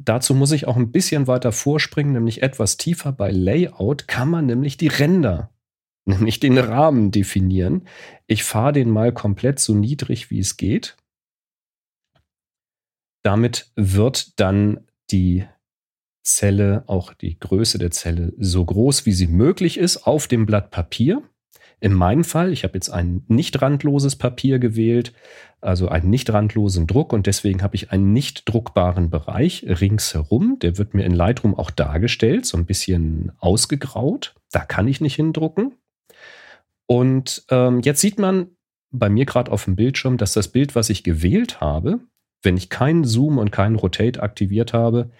dazu 0.00 0.34
muss 0.34 0.52
ich 0.52 0.66
auch 0.66 0.76
ein 0.76 0.92
bisschen 0.92 1.26
weiter 1.26 1.52
vorspringen, 1.52 2.12
nämlich 2.12 2.42
etwas 2.42 2.76
tiefer 2.76 3.12
bei 3.12 3.30
Layout 3.30 4.08
kann 4.08 4.28
man 4.28 4.46
nämlich 4.46 4.76
die 4.76 4.88
Ränder, 4.88 5.50
nämlich 6.04 6.40
den 6.40 6.58
Rahmen 6.58 7.10
definieren. 7.10 7.86
Ich 8.26 8.44
fahre 8.44 8.72
den 8.72 8.90
mal 8.90 9.12
komplett 9.12 9.58
so 9.58 9.74
niedrig, 9.74 10.30
wie 10.30 10.38
es 10.38 10.56
geht. 10.56 10.96
Damit 13.22 13.72
wird 13.74 14.38
dann 14.38 14.86
die 15.10 15.46
Zelle, 16.22 16.84
auch 16.86 17.14
die 17.14 17.38
Größe 17.38 17.78
der 17.78 17.90
Zelle, 17.90 18.32
so 18.38 18.64
groß 18.64 19.06
wie 19.06 19.12
sie 19.12 19.28
möglich 19.28 19.78
ist 19.78 20.06
auf 20.06 20.26
dem 20.26 20.46
Blatt 20.46 20.70
Papier. 20.70 21.22
In 21.80 21.92
meinem 21.92 22.24
Fall, 22.24 22.52
ich 22.52 22.64
habe 22.64 22.74
jetzt 22.74 22.88
ein 22.88 23.22
nicht 23.28 23.60
randloses 23.60 24.16
Papier 24.16 24.58
gewählt, 24.58 25.12
also 25.60 25.88
einen 25.88 26.08
nicht 26.08 26.32
randlosen 26.32 26.86
Druck 26.86 27.12
und 27.12 27.26
deswegen 27.26 27.62
habe 27.62 27.76
ich 27.76 27.90
einen 27.90 28.12
nicht 28.12 28.48
druckbaren 28.48 29.10
Bereich 29.10 29.64
ringsherum. 29.68 30.58
Der 30.60 30.78
wird 30.78 30.94
mir 30.94 31.04
in 31.04 31.12
Lightroom 31.12 31.54
auch 31.54 31.70
dargestellt, 31.70 32.46
so 32.46 32.56
ein 32.56 32.64
bisschen 32.64 33.32
ausgegraut. 33.38 34.34
Da 34.50 34.60
kann 34.60 34.88
ich 34.88 35.02
nicht 35.02 35.16
hindrucken. 35.16 35.74
Und 36.86 37.44
ähm, 37.50 37.80
jetzt 37.80 38.00
sieht 38.00 38.18
man 38.18 38.56
bei 38.90 39.10
mir 39.10 39.26
gerade 39.26 39.50
auf 39.52 39.64
dem 39.64 39.76
Bildschirm, 39.76 40.16
dass 40.16 40.32
das 40.32 40.48
Bild, 40.48 40.74
was 40.74 40.88
ich 40.88 41.02
gewählt 41.02 41.60
habe, 41.60 42.00
wenn 42.42 42.56
ich 42.56 42.70
keinen 42.70 43.04
Zoom 43.04 43.38
und 43.38 43.52
keinen 43.52 43.76
Rotate 43.76 44.22
aktiviert 44.22 44.72
habe, 44.72 45.10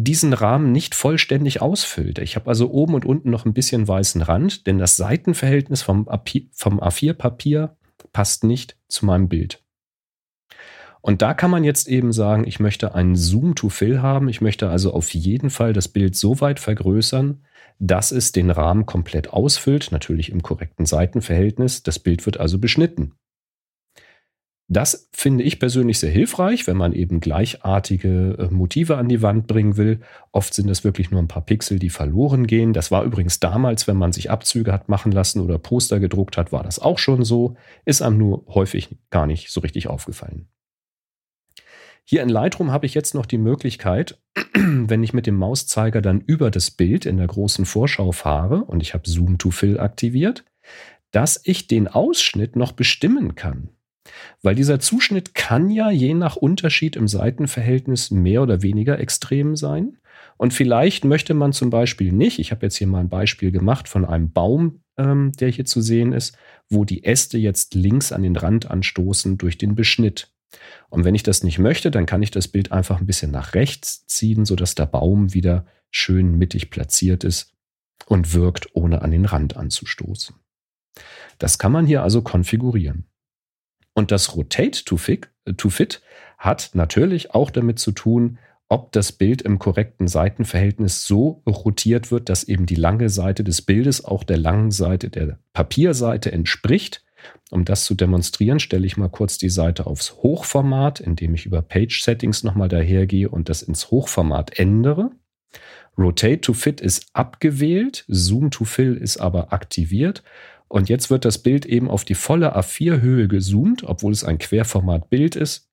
diesen 0.00 0.32
Rahmen 0.32 0.70
nicht 0.70 0.94
vollständig 0.94 1.60
ausfüllt. 1.60 2.20
Ich 2.20 2.36
habe 2.36 2.46
also 2.48 2.70
oben 2.70 2.94
und 2.94 3.04
unten 3.04 3.30
noch 3.30 3.44
ein 3.44 3.52
bisschen 3.52 3.88
weißen 3.88 4.22
Rand, 4.22 4.68
denn 4.68 4.78
das 4.78 4.96
Seitenverhältnis 4.96 5.82
vom, 5.82 6.08
A4-Papier 6.08 7.76
passt 8.12 8.44
nicht 8.44 8.76
zu 8.86 9.06
meinem 9.06 9.28
Bild. 9.28 9.60
Und 11.00 11.20
da 11.20 11.34
kann 11.34 11.50
man 11.50 11.64
jetzt 11.64 11.88
eben 11.88 12.12
sagen, 12.12 12.46
ich 12.46 12.60
möchte 12.60 12.94
einen 12.94 13.16
Zoom 13.16 13.56
to 13.56 13.70
Fill 13.70 14.00
haben. 14.00 14.28
Ich 14.28 14.40
möchte 14.40 14.70
also 14.70 14.92
auf 14.92 15.12
jeden 15.14 15.50
Fall 15.50 15.72
das 15.72 15.88
Bild 15.88 16.14
so 16.14 16.40
weit 16.40 16.60
vergrößern, 16.60 17.42
dass 17.80 18.12
es 18.12 18.30
den 18.30 18.50
Rahmen 18.50 18.86
komplett 18.86 19.32
ausfüllt, 19.32 19.90
natürlich 19.90 20.30
im 20.30 20.42
korrekten 20.42 20.86
Seitenverhältnis. 20.86 21.82
Das 21.82 21.98
Bild 21.98 22.24
wird 22.24 22.38
also 22.38 22.58
beschnitten. 22.58 23.14
Das 24.70 25.08
finde 25.12 25.44
ich 25.44 25.58
persönlich 25.58 25.98
sehr 25.98 26.10
hilfreich, 26.10 26.66
wenn 26.66 26.76
man 26.76 26.92
eben 26.92 27.20
gleichartige 27.20 28.36
äh, 28.38 28.54
Motive 28.54 28.98
an 28.98 29.08
die 29.08 29.22
Wand 29.22 29.46
bringen 29.46 29.78
will. 29.78 30.00
Oft 30.30 30.52
sind 30.52 30.68
es 30.68 30.84
wirklich 30.84 31.10
nur 31.10 31.22
ein 31.22 31.28
paar 31.28 31.44
Pixel, 31.44 31.78
die 31.78 31.88
verloren 31.88 32.46
gehen. 32.46 32.74
Das 32.74 32.90
war 32.90 33.02
übrigens 33.04 33.40
damals, 33.40 33.88
wenn 33.88 33.96
man 33.96 34.12
sich 34.12 34.30
Abzüge 34.30 34.70
hat 34.70 34.90
machen 34.90 35.10
lassen 35.10 35.40
oder 35.40 35.58
Poster 35.58 36.00
gedruckt 36.00 36.36
hat, 36.36 36.52
war 36.52 36.62
das 36.62 36.78
auch 36.78 36.98
schon 36.98 37.24
so. 37.24 37.56
Ist 37.86 38.02
einem 38.02 38.18
nur 38.18 38.44
häufig 38.48 38.90
gar 39.08 39.26
nicht 39.26 39.50
so 39.50 39.60
richtig 39.60 39.88
aufgefallen. 39.88 40.48
Hier 42.04 42.22
in 42.22 42.28
Lightroom 42.28 42.70
habe 42.70 42.84
ich 42.84 42.92
jetzt 42.92 43.14
noch 43.14 43.26
die 43.26 43.38
Möglichkeit, 43.38 44.18
wenn 44.54 45.02
ich 45.02 45.14
mit 45.14 45.26
dem 45.26 45.36
Mauszeiger 45.36 46.02
dann 46.02 46.20
über 46.20 46.50
das 46.50 46.70
Bild 46.70 47.06
in 47.06 47.16
der 47.16 47.26
großen 47.26 47.64
Vorschau 47.64 48.12
fahre 48.12 48.64
und 48.64 48.82
ich 48.82 48.92
habe 48.92 49.08
Zoom 49.08 49.38
to 49.38 49.50
Fill 49.50 49.80
aktiviert, 49.80 50.44
dass 51.10 51.40
ich 51.42 51.68
den 51.68 51.88
Ausschnitt 51.88 52.54
noch 52.54 52.72
bestimmen 52.72 53.34
kann. 53.34 53.70
Weil 54.42 54.54
dieser 54.54 54.80
Zuschnitt 54.80 55.34
kann 55.34 55.70
ja 55.70 55.90
je 55.90 56.14
nach 56.14 56.36
Unterschied 56.36 56.96
im 56.96 57.08
Seitenverhältnis 57.08 58.10
mehr 58.10 58.42
oder 58.42 58.62
weniger 58.62 58.98
extrem 58.98 59.56
sein. 59.56 59.98
Und 60.36 60.54
vielleicht 60.54 61.04
möchte 61.04 61.34
man 61.34 61.52
zum 61.52 61.70
Beispiel 61.70 62.12
nicht, 62.12 62.38
ich 62.38 62.52
habe 62.52 62.66
jetzt 62.66 62.76
hier 62.76 62.86
mal 62.86 63.00
ein 63.00 63.08
Beispiel 63.08 63.50
gemacht 63.50 63.88
von 63.88 64.04
einem 64.04 64.30
Baum, 64.32 64.80
ähm, 64.96 65.32
der 65.32 65.48
hier 65.48 65.64
zu 65.64 65.80
sehen 65.80 66.12
ist, 66.12 66.36
wo 66.70 66.84
die 66.84 67.04
Äste 67.04 67.38
jetzt 67.38 67.74
links 67.74 68.12
an 68.12 68.22
den 68.22 68.36
Rand 68.36 68.70
anstoßen 68.70 69.36
durch 69.38 69.58
den 69.58 69.74
Beschnitt. 69.74 70.32
Und 70.90 71.04
wenn 71.04 71.14
ich 71.14 71.22
das 71.22 71.42
nicht 71.42 71.58
möchte, 71.58 71.90
dann 71.90 72.06
kann 72.06 72.22
ich 72.22 72.30
das 72.30 72.48
Bild 72.48 72.72
einfach 72.72 73.00
ein 73.00 73.06
bisschen 73.06 73.30
nach 73.30 73.54
rechts 73.54 74.06
ziehen, 74.06 74.44
sodass 74.44 74.74
der 74.74 74.86
Baum 74.86 75.34
wieder 75.34 75.66
schön 75.90 76.38
mittig 76.38 76.70
platziert 76.70 77.24
ist 77.24 77.52
und 78.06 78.32
wirkt, 78.32 78.74
ohne 78.74 79.02
an 79.02 79.10
den 79.10 79.24
Rand 79.24 79.56
anzustoßen. 79.56 80.36
Das 81.38 81.58
kann 81.58 81.72
man 81.72 81.86
hier 81.86 82.02
also 82.02 82.22
konfigurieren. 82.22 83.07
Und 83.98 84.12
das 84.12 84.36
Rotate 84.36 84.84
to 84.84 84.96
Fit, 84.96 85.28
äh, 85.44 85.54
to 85.54 85.70
Fit 85.70 86.00
hat 86.38 86.70
natürlich 86.74 87.34
auch 87.34 87.50
damit 87.50 87.80
zu 87.80 87.90
tun, 87.90 88.38
ob 88.68 88.92
das 88.92 89.10
Bild 89.10 89.42
im 89.42 89.58
korrekten 89.58 90.06
Seitenverhältnis 90.06 91.04
so 91.04 91.42
rotiert 91.44 92.12
wird, 92.12 92.28
dass 92.28 92.44
eben 92.44 92.64
die 92.64 92.76
lange 92.76 93.10
Seite 93.10 93.42
des 93.42 93.60
Bildes 93.60 94.04
auch 94.04 94.22
der 94.22 94.36
langen 94.36 94.70
Seite 94.70 95.10
der 95.10 95.40
Papierseite 95.52 96.30
entspricht. 96.30 97.02
Um 97.50 97.64
das 97.64 97.86
zu 97.86 97.96
demonstrieren, 97.96 98.60
stelle 98.60 98.86
ich 98.86 98.96
mal 98.96 99.08
kurz 99.08 99.36
die 99.36 99.48
Seite 99.48 99.84
aufs 99.84 100.14
Hochformat, 100.18 101.00
indem 101.00 101.34
ich 101.34 101.44
über 101.44 101.60
Page 101.60 102.00
Settings 102.00 102.44
nochmal 102.44 102.68
dahergehe 102.68 103.28
und 103.28 103.48
das 103.48 103.62
ins 103.62 103.90
Hochformat 103.90 104.60
ändere. 104.60 105.10
Rotate 105.98 106.40
to 106.40 106.52
Fit 106.52 106.80
ist 106.80 107.08
abgewählt, 107.14 108.04
Zoom 108.06 108.52
to 108.52 108.64
Fill 108.64 108.96
ist 108.96 109.16
aber 109.16 109.52
aktiviert 109.52 110.22
und 110.68 110.88
jetzt 110.88 111.10
wird 111.10 111.24
das 111.24 111.38
Bild 111.38 111.66
eben 111.66 111.90
auf 111.90 112.04
die 112.04 112.14
volle 112.14 112.56
A4-Höhe 112.56 113.28
gezoomt, 113.28 113.84
obwohl 113.84 114.12
es 114.12 114.24
ein 114.24 114.38
Querformat-Bild 114.38 115.34
ist. 115.34 115.68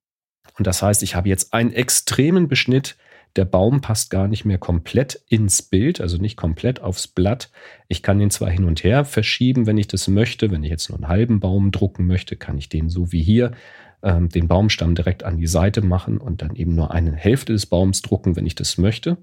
Und 0.57 0.67
das 0.67 0.81
heißt, 0.81 1.03
ich 1.03 1.15
habe 1.15 1.29
jetzt 1.29 1.53
einen 1.53 1.73
extremen 1.73 2.47
Beschnitt. 2.47 2.97
Der 3.35 3.43
Baum 3.43 3.81
passt 3.81 4.09
gar 4.09 4.29
nicht 4.29 4.45
mehr 4.45 4.57
komplett 4.57 5.21
ins 5.27 5.61
Bild, 5.61 5.99
also 5.99 6.17
nicht 6.17 6.37
komplett 6.37 6.79
aufs 6.79 7.09
Blatt. 7.09 7.51
Ich 7.89 8.01
kann 8.01 8.19
den 8.19 8.31
zwar 8.31 8.49
hin 8.49 8.63
und 8.63 8.85
her 8.85 9.03
verschieben, 9.03 9.65
wenn 9.65 9.77
ich 9.77 9.87
das 9.87 10.07
möchte. 10.07 10.51
Wenn 10.51 10.63
ich 10.63 10.69
jetzt 10.69 10.89
nur 10.89 10.97
einen 10.97 11.09
halben 11.09 11.41
Baum 11.41 11.71
drucken 11.71 12.07
möchte, 12.07 12.37
kann 12.37 12.57
ich 12.57 12.69
den 12.69 12.89
so 12.89 13.11
wie 13.11 13.21
hier 13.21 13.51
ähm, 14.01 14.29
den 14.29 14.47
Baumstamm 14.47 14.95
direkt 14.95 15.23
an 15.23 15.37
die 15.37 15.47
Seite 15.47 15.81
machen 15.81 16.19
und 16.19 16.41
dann 16.41 16.55
eben 16.55 16.75
nur 16.75 16.91
eine 16.91 17.13
Hälfte 17.13 17.51
des 17.51 17.65
Baums 17.65 18.01
drucken, 18.01 18.37
wenn 18.37 18.45
ich 18.45 18.55
das 18.55 18.77
möchte. 18.77 19.17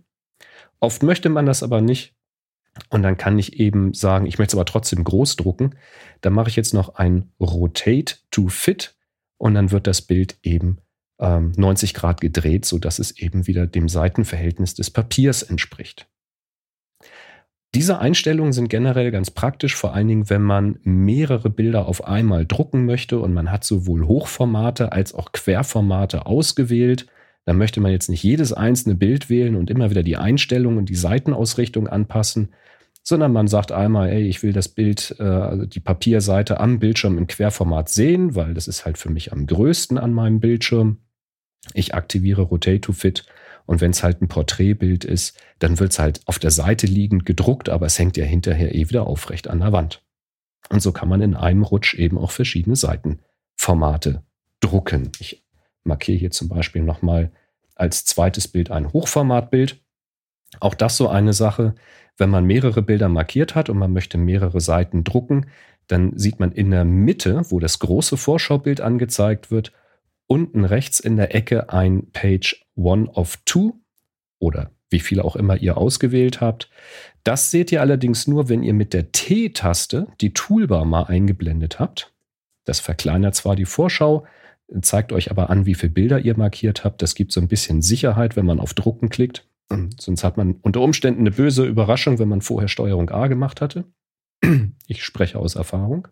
Oft 0.79 1.03
möchte 1.03 1.31
man 1.31 1.47
das 1.47 1.63
aber 1.63 1.81
nicht. 1.81 2.15
Und 2.89 3.03
dann 3.03 3.17
kann 3.17 3.39
ich 3.39 3.61
eben 3.61 3.93
sagen, 3.93 4.27
ich 4.27 4.39
möchte 4.39 4.53
es 4.53 4.59
aber 4.59 4.65
trotzdem 4.65 5.05
groß 5.05 5.37
drucken. 5.37 5.75
Dann 6.21 6.33
mache 6.33 6.49
ich 6.49 6.57
jetzt 6.57 6.75
noch 6.75 6.95
ein 6.95 7.31
Rotate 7.41 8.17
to 8.31 8.49
Fit 8.49 8.95
und 9.37 9.55
dann 9.55 9.71
wird 9.71 9.87
das 9.87 10.03
Bild 10.03 10.39
eben 10.43 10.79
ähm, 11.21 11.53
90 11.57 11.95
Grad 11.95 12.21
gedreht, 12.21 12.65
sodass 12.65 12.99
es 12.99 13.19
eben 13.19 13.47
wieder 13.47 13.67
dem 13.67 13.89
Seitenverhältnis 13.89 14.75
des 14.75 14.91
Papiers 14.91 15.43
entspricht. 15.43 16.09
Diese 17.75 17.99
Einstellungen 17.99 18.53
sind 18.53 18.69
generell 18.69 19.11
ganz 19.11 19.31
praktisch, 19.31 19.75
vor 19.75 19.95
allen 19.95 20.09
Dingen, 20.09 20.29
wenn 20.29 20.43
man 20.43 20.79
mehrere 20.83 21.49
Bilder 21.49 21.87
auf 21.87 22.05
einmal 22.05 22.45
drucken 22.45 22.85
möchte 22.85 23.19
und 23.19 23.33
man 23.33 23.51
hat 23.51 23.65
sowohl 23.65 24.07
Hochformate 24.07 24.93
als 24.93 25.15
auch 25.15 25.33
Querformate 25.33 26.27
ausgewählt 26.27 27.07
dann 27.45 27.59
möchte 27.59 27.81
man 27.81 27.93
jetzt 27.93 28.09
nicht 28.09 28.23
jedes 28.23 28.53
einzelne 28.53 28.95
Bild 28.95 29.29
wählen 29.29 29.57
und 29.57 29.71
immer 29.71 29.91
wieder 29.91 30.03
die 30.03 30.17
Einstellung 30.17 30.77
und 30.77 30.89
die 30.89 30.95
Seitenausrichtung 30.95 31.89
anpassen, 31.89 32.53
sondern 33.03 33.33
man 33.33 33.49
sagt 33.49 33.73
einmal, 33.73 34.11
ey, 34.11 34.29
ich 34.29 34.43
will 34.43 34.53
das 34.53 34.69
Bild, 34.69 35.17
äh, 35.19 35.25
also 35.25 35.67
die 35.67 35.81
Papierseite 35.81 36.61
am 36.61 36.79
Bildschirm 36.79 37.19
im 37.19 37.27
Querformat 37.27 37.89
sehen, 37.89 38.37
weil 38.37 38.55
das 38.55 38.69
ist 38.69 38.85
halt 38.85 38.97
für 38.97 39.11
mich 39.11 39.33
am 39.33 39.47
größten 39.47 39.99
an 39.99 40.13
meinem 40.13 40.41
Bildschirm. 40.41 40.99
Ich 41.75 41.95
aktiviere 41.95 42.43
Rotate 42.43 42.81
to 42.81 42.93
Fit 42.93 43.25
und 43.67 43.81
wenn 43.81 43.91
es 43.91 44.03
halt 44.03 44.23
ein 44.23 44.29
Porträtbild 44.29 45.05
ist, 45.05 45.37
dann 45.59 45.79
wird 45.79 45.93
es 45.93 45.99
halt 45.99 46.21
auf 46.27 46.39
der 46.39 46.51
Seite 46.51 46.87
liegend 46.87 47.27
gedruckt, 47.27 47.69
aber 47.69 47.87
es 47.87 47.99
hängt 47.99 48.17
ja 48.17 48.25
hinterher 48.25 48.75
eh 48.75 48.89
wieder 48.89 49.07
aufrecht 49.07 49.49
an 49.49 49.61
der 49.61 49.73
Wand. 49.73 50.03
Und 50.69 50.81
so 50.81 50.93
kann 50.93 51.09
man 51.09 51.21
in 51.21 51.35
einem 51.35 51.63
Rutsch 51.63 51.95
eben 51.95 52.19
auch 52.19 52.31
verschiedene 52.31 52.77
Seitenformate 52.77 54.23
drucken. 54.61 55.11
Ich 55.19 55.42
markiere 55.85 56.19
hier 56.19 56.31
zum 56.31 56.49
Beispiel 56.49 56.83
nochmal 56.83 57.33
als 57.75 58.05
zweites 58.05 58.49
Bild 58.49 58.71
ein 58.71 58.93
Hochformatbild. 58.93 59.81
Auch 60.61 60.75
das 60.75 60.97
so 60.97 61.09
eine 61.09 61.33
Sache, 61.33 61.75
wenn 62.17 62.31
man 62.31 62.45
mehrere 62.45 62.83
Bilder 62.83 63.09
markiert 63.09 63.55
hat 63.55 63.69
und 63.69 63.79
man 63.79 63.93
möchte 63.93 64.19
mehrere 64.19 64.61
Seiten 64.61 65.05
drucken, 65.05 65.47
dann 65.87 66.17
sieht 66.17 66.41
man 66.41 66.53
in 66.53 66.71
der 66.71 66.85
Mitte, 66.85 67.43
wo 67.49 67.59
das 67.59 67.79
große 67.79 68.17
Vorschaubild 68.17 68.81
angezeigt 68.81 69.51
wird, 69.51 69.73
unten 70.27 70.65
rechts 70.65 71.01
in 71.01 71.17
der 71.17 71.35
Ecke 71.35 71.71
ein 71.71 72.11
Page 72.13 72.65
One 72.77 73.09
of 73.11 73.39
Two 73.45 73.75
oder 74.39 74.71
wie 74.91 75.01
viele 75.01 75.25
auch 75.25 75.37
immer 75.37 75.57
ihr 75.57 75.77
ausgewählt 75.77 76.41
habt. 76.41 76.71
Das 77.25 77.51
seht 77.51 77.73
ihr 77.73 77.81
allerdings 77.81 78.27
nur, 78.27 78.49
wenn 78.49 78.63
ihr 78.63 78.75
mit 78.75 78.93
der 78.93 79.11
T-Taste 79.13 80.07
die 80.21 80.33
Toolbar 80.33 80.85
mal 80.85 81.05
eingeblendet 81.05 81.81
habt. 81.81 82.13
Das 82.65 82.79
verkleinert 82.79 83.35
zwar 83.35 83.57
die 83.57 83.65
Vorschau, 83.65 84.27
zeigt 84.81 85.13
euch 85.13 85.31
aber 85.31 85.51
an, 85.51 85.67
wie 85.67 85.75
viele 85.75 85.93
Bilder 85.93 86.21
ihr 86.21 86.37
markiert 86.37 86.85
habt. 86.85 87.03
Das 87.03 87.15
gibt 87.15 87.33
so 87.33 87.41
ein 87.41 87.49
bisschen 87.49 87.83
Sicherheit, 87.83 88.37
wenn 88.37 88.47
man 88.47 88.61
auf 88.61 88.75
Drucken 88.75 89.11
klickt. 89.11 89.47
Sonst 89.99 90.25
hat 90.25 90.37
man 90.37 90.57
unter 90.63 90.81
Umständen 90.81 91.21
eine 91.21 91.31
böse 91.31 91.65
Überraschung, 91.65 92.19
wenn 92.19 92.29
man 92.29 92.43
vorher 92.43 92.69
Steuerung 92.69 93.11
A 93.11 93.27
gemacht 93.27 93.61
hatte. 93.61 93.85
Ich 94.87 95.05
spreche 95.05 95.39
aus 95.39 95.55
Erfahrung. 95.55 96.09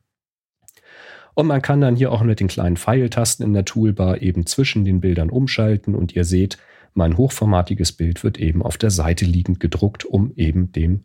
Und 1.34 1.46
man 1.46 1.62
kann 1.62 1.80
dann 1.80 1.96
hier 1.96 2.12
auch 2.12 2.22
mit 2.22 2.40
den 2.40 2.48
kleinen 2.48 2.76
Pfeiltasten 2.76 3.44
in 3.46 3.52
der 3.52 3.64
Toolbar 3.64 4.22
eben 4.22 4.46
zwischen 4.46 4.84
den 4.84 5.00
Bildern 5.00 5.30
umschalten 5.30 5.94
und 5.94 6.14
ihr 6.14 6.24
seht, 6.24 6.58
mein 6.94 7.16
hochformatiges 7.16 7.92
Bild 7.92 8.24
wird 8.24 8.38
eben 8.38 8.62
auf 8.62 8.76
der 8.76 8.90
Seite 8.90 9.24
liegend 9.24 9.60
gedruckt, 9.60 10.04
um 10.04 10.32
eben 10.34 10.72
dem 10.72 11.04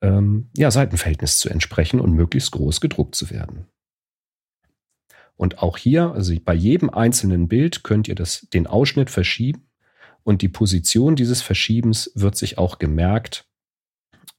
ähm, 0.00 0.48
ja, 0.56 0.70
Seitenverhältnis 0.70 1.38
zu 1.38 1.48
entsprechen 1.48 2.00
und 2.00 2.12
möglichst 2.12 2.52
groß 2.52 2.80
gedruckt 2.80 3.14
zu 3.14 3.30
werden. 3.30 3.66
Und 5.36 5.58
auch 5.58 5.76
hier, 5.76 6.12
also 6.12 6.34
bei 6.44 6.54
jedem 6.54 6.90
einzelnen 6.90 7.48
Bild 7.48 7.82
könnt 7.82 8.08
ihr 8.08 8.14
das, 8.14 8.46
den 8.52 8.66
Ausschnitt 8.66 9.10
verschieben 9.10 9.66
und 10.22 10.42
die 10.42 10.48
Position 10.48 11.16
dieses 11.16 11.42
Verschiebens 11.42 12.10
wird 12.14 12.36
sich 12.36 12.58
auch 12.58 12.78
gemerkt. 12.78 13.46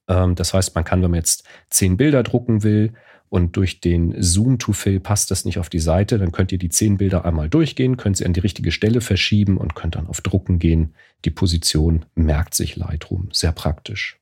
Ähm, 0.08 0.34
das 0.34 0.54
heißt, 0.54 0.74
man 0.74 0.84
kann, 0.84 1.02
wenn 1.02 1.10
man 1.10 1.18
jetzt 1.18 1.44
zehn 1.70 1.96
Bilder 1.96 2.22
drucken 2.22 2.62
will 2.62 2.94
und 3.28 3.56
durch 3.56 3.80
den 3.80 4.14
Zoom 4.22 4.58
to 4.58 4.72
Fill 4.72 5.00
passt 5.00 5.30
das 5.30 5.44
nicht 5.44 5.58
auf 5.58 5.68
die 5.68 5.80
Seite, 5.80 6.18
dann 6.18 6.32
könnt 6.32 6.52
ihr 6.52 6.58
die 6.58 6.68
zehn 6.68 6.96
Bilder 6.96 7.24
einmal 7.24 7.48
durchgehen, 7.48 7.96
könnt 7.96 8.16
sie 8.16 8.24
an 8.24 8.32
die 8.32 8.40
richtige 8.40 8.72
Stelle 8.72 9.00
verschieben 9.00 9.58
und 9.58 9.74
könnt 9.74 9.96
dann 9.96 10.06
auf 10.06 10.20
Drucken 10.20 10.58
gehen. 10.58 10.94
Die 11.24 11.30
Position 11.30 12.06
merkt 12.14 12.54
sich 12.54 12.76
Lightroom. 12.76 13.28
Sehr 13.32 13.52
praktisch. 13.52 14.18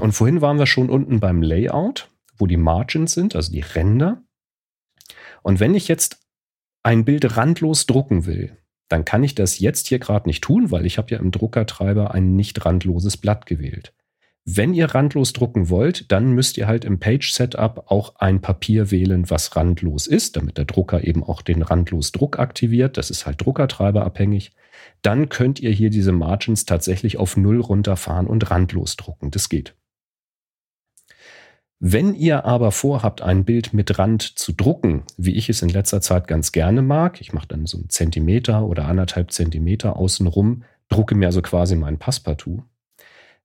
Und 0.00 0.12
vorhin 0.12 0.40
waren 0.40 0.58
wir 0.58 0.66
schon 0.66 0.90
unten 0.90 1.20
beim 1.20 1.42
Layout, 1.42 2.10
wo 2.36 2.46
die 2.46 2.56
Margins 2.56 3.12
sind, 3.12 3.36
also 3.36 3.52
die 3.52 3.60
Ränder. 3.60 4.22
Und 5.44 5.60
wenn 5.60 5.74
ich 5.74 5.88
jetzt 5.88 6.20
ein 6.82 7.04
Bild 7.04 7.36
randlos 7.36 7.86
drucken 7.86 8.24
will, 8.24 8.56
dann 8.88 9.04
kann 9.04 9.22
ich 9.22 9.34
das 9.34 9.58
jetzt 9.58 9.86
hier 9.88 9.98
gerade 9.98 10.26
nicht 10.26 10.42
tun, 10.42 10.70
weil 10.70 10.86
ich 10.86 10.96
habe 10.98 11.10
ja 11.10 11.18
im 11.18 11.30
Druckertreiber 11.30 12.12
ein 12.12 12.34
nicht 12.34 12.64
randloses 12.64 13.18
Blatt 13.18 13.44
gewählt. 13.44 13.92
Wenn 14.46 14.74
ihr 14.74 14.86
randlos 14.94 15.32
drucken 15.34 15.68
wollt, 15.68 16.10
dann 16.12 16.32
müsst 16.32 16.56
ihr 16.56 16.66
halt 16.66 16.84
im 16.84 16.98
Page-Setup 16.98 17.90
auch 17.90 18.16
ein 18.16 18.40
Papier 18.40 18.90
wählen, 18.90 19.28
was 19.30 19.54
randlos 19.54 20.06
ist, 20.06 20.36
damit 20.36 20.56
der 20.56 20.64
Drucker 20.64 21.04
eben 21.04 21.22
auch 21.22 21.42
den 21.42 21.62
randlos 21.62 22.12
Druck 22.12 22.38
aktiviert. 22.38 22.96
Das 22.96 23.10
ist 23.10 23.26
halt 23.26 23.44
Druckertreiber 23.44 24.04
abhängig. 24.04 24.52
Dann 25.02 25.28
könnt 25.28 25.60
ihr 25.60 25.70
hier 25.70 25.90
diese 25.90 26.12
Margins 26.12 26.64
tatsächlich 26.64 27.18
auf 27.18 27.36
Null 27.36 27.60
runterfahren 27.60 28.26
und 28.26 28.50
randlos 28.50 28.96
drucken. 28.96 29.30
Das 29.30 29.48
geht. 29.50 29.74
Wenn 31.86 32.14
ihr 32.14 32.46
aber 32.46 32.72
vorhabt, 32.72 33.20
ein 33.20 33.44
Bild 33.44 33.74
mit 33.74 33.98
Rand 33.98 34.22
zu 34.22 34.52
drucken, 34.52 35.02
wie 35.18 35.34
ich 35.34 35.50
es 35.50 35.60
in 35.60 35.68
letzter 35.68 36.00
Zeit 36.00 36.26
ganz 36.26 36.50
gerne 36.50 36.80
mag, 36.80 37.20
ich 37.20 37.34
mache 37.34 37.48
dann 37.48 37.66
so 37.66 37.76
einen 37.76 37.90
Zentimeter 37.90 38.64
oder 38.64 38.86
anderthalb 38.86 39.32
Zentimeter 39.32 39.96
außenrum, 39.96 40.62
drucke 40.88 41.14
mir 41.14 41.26
also 41.26 41.42
quasi 41.42 41.76
mein 41.76 41.98
Passepartout, 41.98 42.62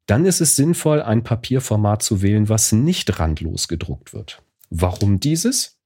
dann 0.06 0.26
ist 0.26 0.40
es 0.40 0.56
sinnvoll, 0.56 1.02
ein 1.02 1.26
Papierformat 1.26 2.02
zu 2.02 2.22
wählen, 2.22 2.48
was 2.48 2.72
nicht 2.72 3.20
randlos 3.20 3.68
gedruckt 3.68 4.14
wird. 4.14 4.42
Warum 4.70 5.20
dieses? 5.20 5.78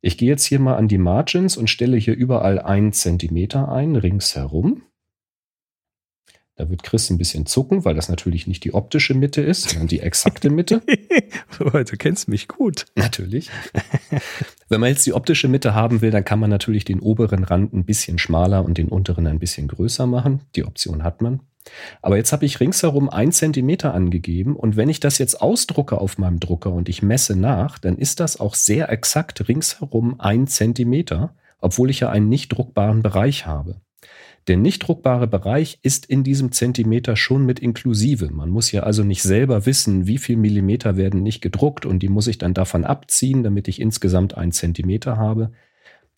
Ich 0.00 0.16
gehe 0.16 0.28
jetzt 0.28 0.44
hier 0.44 0.60
mal 0.60 0.76
an 0.76 0.86
die 0.86 0.96
Margins 0.96 1.56
und 1.56 1.70
stelle 1.70 1.96
hier 1.96 2.14
überall 2.14 2.60
einen 2.60 2.92
Zentimeter 2.92 3.68
ein, 3.68 3.96
ringsherum. 3.96 4.82
Da 6.60 6.68
wird 6.68 6.82
Chris 6.82 7.08
ein 7.08 7.16
bisschen 7.16 7.46
zucken, 7.46 7.86
weil 7.86 7.94
das 7.94 8.10
natürlich 8.10 8.46
nicht 8.46 8.64
die 8.64 8.74
optische 8.74 9.14
Mitte 9.14 9.40
ist, 9.40 9.70
sondern 9.70 9.88
die 9.88 10.00
exakte 10.00 10.50
Mitte. 10.50 10.82
du 11.58 11.96
kennst 11.96 12.28
mich 12.28 12.48
gut. 12.48 12.84
Natürlich. 12.96 13.48
Wenn 14.68 14.78
man 14.78 14.90
jetzt 14.90 15.06
die 15.06 15.14
optische 15.14 15.48
Mitte 15.48 15.72
haben 15.72 16.02
will, 16.02 16.10
dann 16.10 16.22
kann 16.22 16.38
man 16.38 16.50
natürlich 16.50 16.84
den 16.84 17.00
oberen 17.00 17.44
Rand 17.44 17.72
ein 17.72 17.86
bisschen 17.86 18.18
schmaler 18.18 18.62
und 18.62 18.76
den 18.76 18.88
unteren 18.88 19.26
ein 19.26 19.38
bisschen 19.38 19.68
größer 19.68 20.06
machen. 20.06 20.42
Die 20.54 20.66
Option 20.66 21.02
hat 21.02 21.22
man. 21.22 21.40
Aber 22.02 22.18
jetzt 22.18 22.30
habe 22.30 22.44
ich 22.44 22.60
ringsherum 22.60 23.08
ein 23.08 23.32
Zentimeter 23.32 23.94
angegeben 23.94 24.54
und 24.54 24.76
wenn 24.76 24.90
ich 24.90 25.00
das 25.00 25.16
jetzt 25.16 25.40
ausdrucke 25.40 25.98
auf 25.98 26.18
meinem 26.18 26.40
Drucker 26.40 26.74
und 26.74 26.90
ich 26.90 27.00
messe 27.00 27.36
nach, 27.36 27.78
dann 27.78 27.96
ist 27.96 28.20
das 28.20 28.38
auch 28.38 28.54
sehr 28.54 28.90
exakt 28.90 29.48
ringsherum 29.48 30.20
ein 30.20 30.46
Zentimeter, 30.46 31.34
obwohl 31.58 31.88
ich 31.88 32.00
ja 32.00 32.10
einen 32.10 32.28
nicht 32.28 32.50
druckbaren 32.50 33.02
Bereich 33.02 33.46
habe. 33.46 33.80
Der 34.48 34.56
nicht 34.56 34.80
druckbare 34.80 35.26
Bereich 35.26 35.78
ist 35.82 36.06
in 36.06 36.24
diesem 36.24 36.50
Zentimeter 36.52 37.14
schon 37.16 37.44
mit 37.44 37.60
inklusive. 37.60 38.30
Man 38.32 38.50
muss 38.50 38.72
ja 38.72 38.82
also 38.82 39.04
nicht 39.04 39.22
selber 39.22 39.66
wissen, 39.66 40.06
wie 40.06 40.18
viel 40.18 40.36
Millimeter 40.36 40.96
werden 40.96 41.22
nicht 41.22 41.40
gedruckt 41.40 41.86
und 41.86 42.00
die 42.00 42.08
muss 42.08 42.26
ich 42.26 42.38
dann 42.38 42.54
davon 42.54 42.84
abziehen, 42.84 43.42
damit 43.42 43.68
ich 43.68 43.80
insgesamt 43.80 44.36
einen 44.36 44.52
Zentimeter 44.52 45.16
habe. 45.16 45.52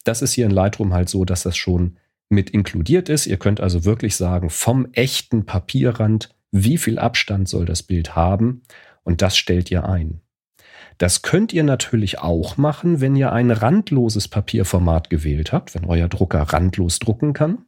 Das 0.05 0.23
ist 0.23 0.33
hier 0.33 0.47
in 0.47 0.53
Lightroom 0.53 0.95
halt 0.95 1.09
so, 1.09 1.25
dass 1.25 1.43
das 1.43 1.57
schon 1.57 1.97
mit 2.29 2.51
inkludiert 2.51 3.09
ist. 3.09 3.27
Ihr 3.27 3.37
könnt 3.37 3.61
also 3.61 3.85
wirklich 3.85 4.17
sagen, 4.17 4.51
vom 4.51 4.89
echten 4.93 5.45
Papierrand, 5.45 6.31
wie 6.51 6.79
viel 6.79 6.99
Abstand 6.99 7.49
soll 7.49 7.67
das 7.67 7.83
Bild 7.83 8.17
haben 8.17 8.63
und 9.03 9.23
das 9.23 9.37
stellt 9.37 9.71
ihr 9.71 9.89
ein. 9.89 10.21
Das 10.99 11.23
könnt 11.23 11.53
ihr 11.53 11.65
natürlich 11.65 12.19
auch 12.21 12.57
machen, 12.57 13.01
wenn 13.01 13.17
ihr 13.17 13.33
ein 13.33 13.51
randloses 13.51 14.29
Papierformat 14.29 15.11
gewählt 15.11 15.53
habt, 15.53 15.75
wenn 15.75 15.85
euer 15.85 16.09
Drucker 16.09 16.43
randlos 16.43 16.99
drucken 16.99 17.33
kann. 17.33 17.65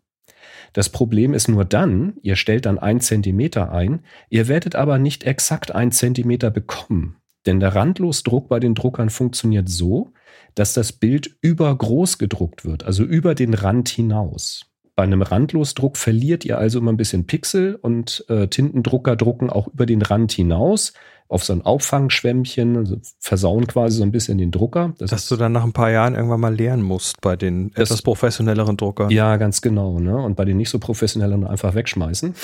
Das 0.74 0.88
Problem 0.90 1.32
ist 1.34 1.48
nur 1.48 1.64
dann, 1.64 2.14
ihr 2.20 2.36
stellt 2.36 2.66
dann 2.66 2.78
ein 2.78 3.00
Zentimeter 3.00 3.72
ein, 3.72 4.00
ihr 4.28 4.48
werdet 4.48 4.74
aber 4.74 4.98
nicht 4.98 5.24
exakt 5.24 5.72
ein 5.72 5.92
Zentimeter 5.92 6.50
bekommen. 6.50 7.16
Denn 7.46 7.60
der 7.60 7.74
Randlosdruck 7.74 8.48
bei 8.48 8.58
den 8.58 8.74
Druckern 8.74 9.08
funktioniert 9.08 9.68
so, 9.68 10.12
dass 10.56 10.74
das 10.74 10.92
Bild 10.92 11.36
übergroß 11.40 12.18
gedruckt 12.18 12.64
wird, 12.64 12.82
also 12.82 13.04
über 13.04 13.36
den 13.36 13.54
Rand 13.54 13.88
hinaus. 13.88 14.66
Bei 14.96 15.02
einem 15.02 15.22
Randlosdruck 15.22 15.96
verliert 15.96 16.44
ihr 16.44 16.58
also 16.58 16.78
immer 16.78 16.92
ein 16.92 16.96
bisschen 16.96 17.26
Pixel 17.26 17.74
und 17.74 18.24
äh, 18.28 18.46
Tintendrucker 18.46 19.16
drucken 19.16 19.50
auch 19.50 19.66
über 19.68 19.86
den 19.86 20.02
Rand 20.02 20.32
hinaus 20.32 20.92
auf 21.28 21.42
so 21.42 21.52
ein 21.52 21.62
Auffangschwämmchen, 21.62 22.76
also 22.76 22.96
versauen 23.18 23.66
quasi 23.66 23.96
so 23.96 24.02
ein 24.02 24.12
bisschen 24.12 24.38
den 24.38 24.50
Drucker. 24.50 24.94
Das 24.98 25.10
Dass 25.10 25.28
du 25.28 25.36
dann 25.36 25.52
nach 25.52 25.64
ein 25.64 25.72
paar 25.72 25.90
Jahren 25.90 26.14
irgendwann 26.14 26.40
mal 26.40 26.54
lernen 26.54 26.82
musst 26.82 27.20
bei 27.20 27.34
den 27.34 27.70
das, 27.70 27.88
etwas 27.88 28.02
professionelleren 28.02 28.76
Druckern. 28.76 29.10
Ja, 29.10 29.36
ganz 29.36 29.62
genau. 29.62 29.98
Ne? 29.98 30.16
Und 30.16 30.36
bei 30.36 30.44
den 30.44 30.58
nicht 30.58 30.70
so 30.70 30.78
professionellen 30.78 31.46
einfach 31.46 31.74
wegschmeißen. 31.74 32.34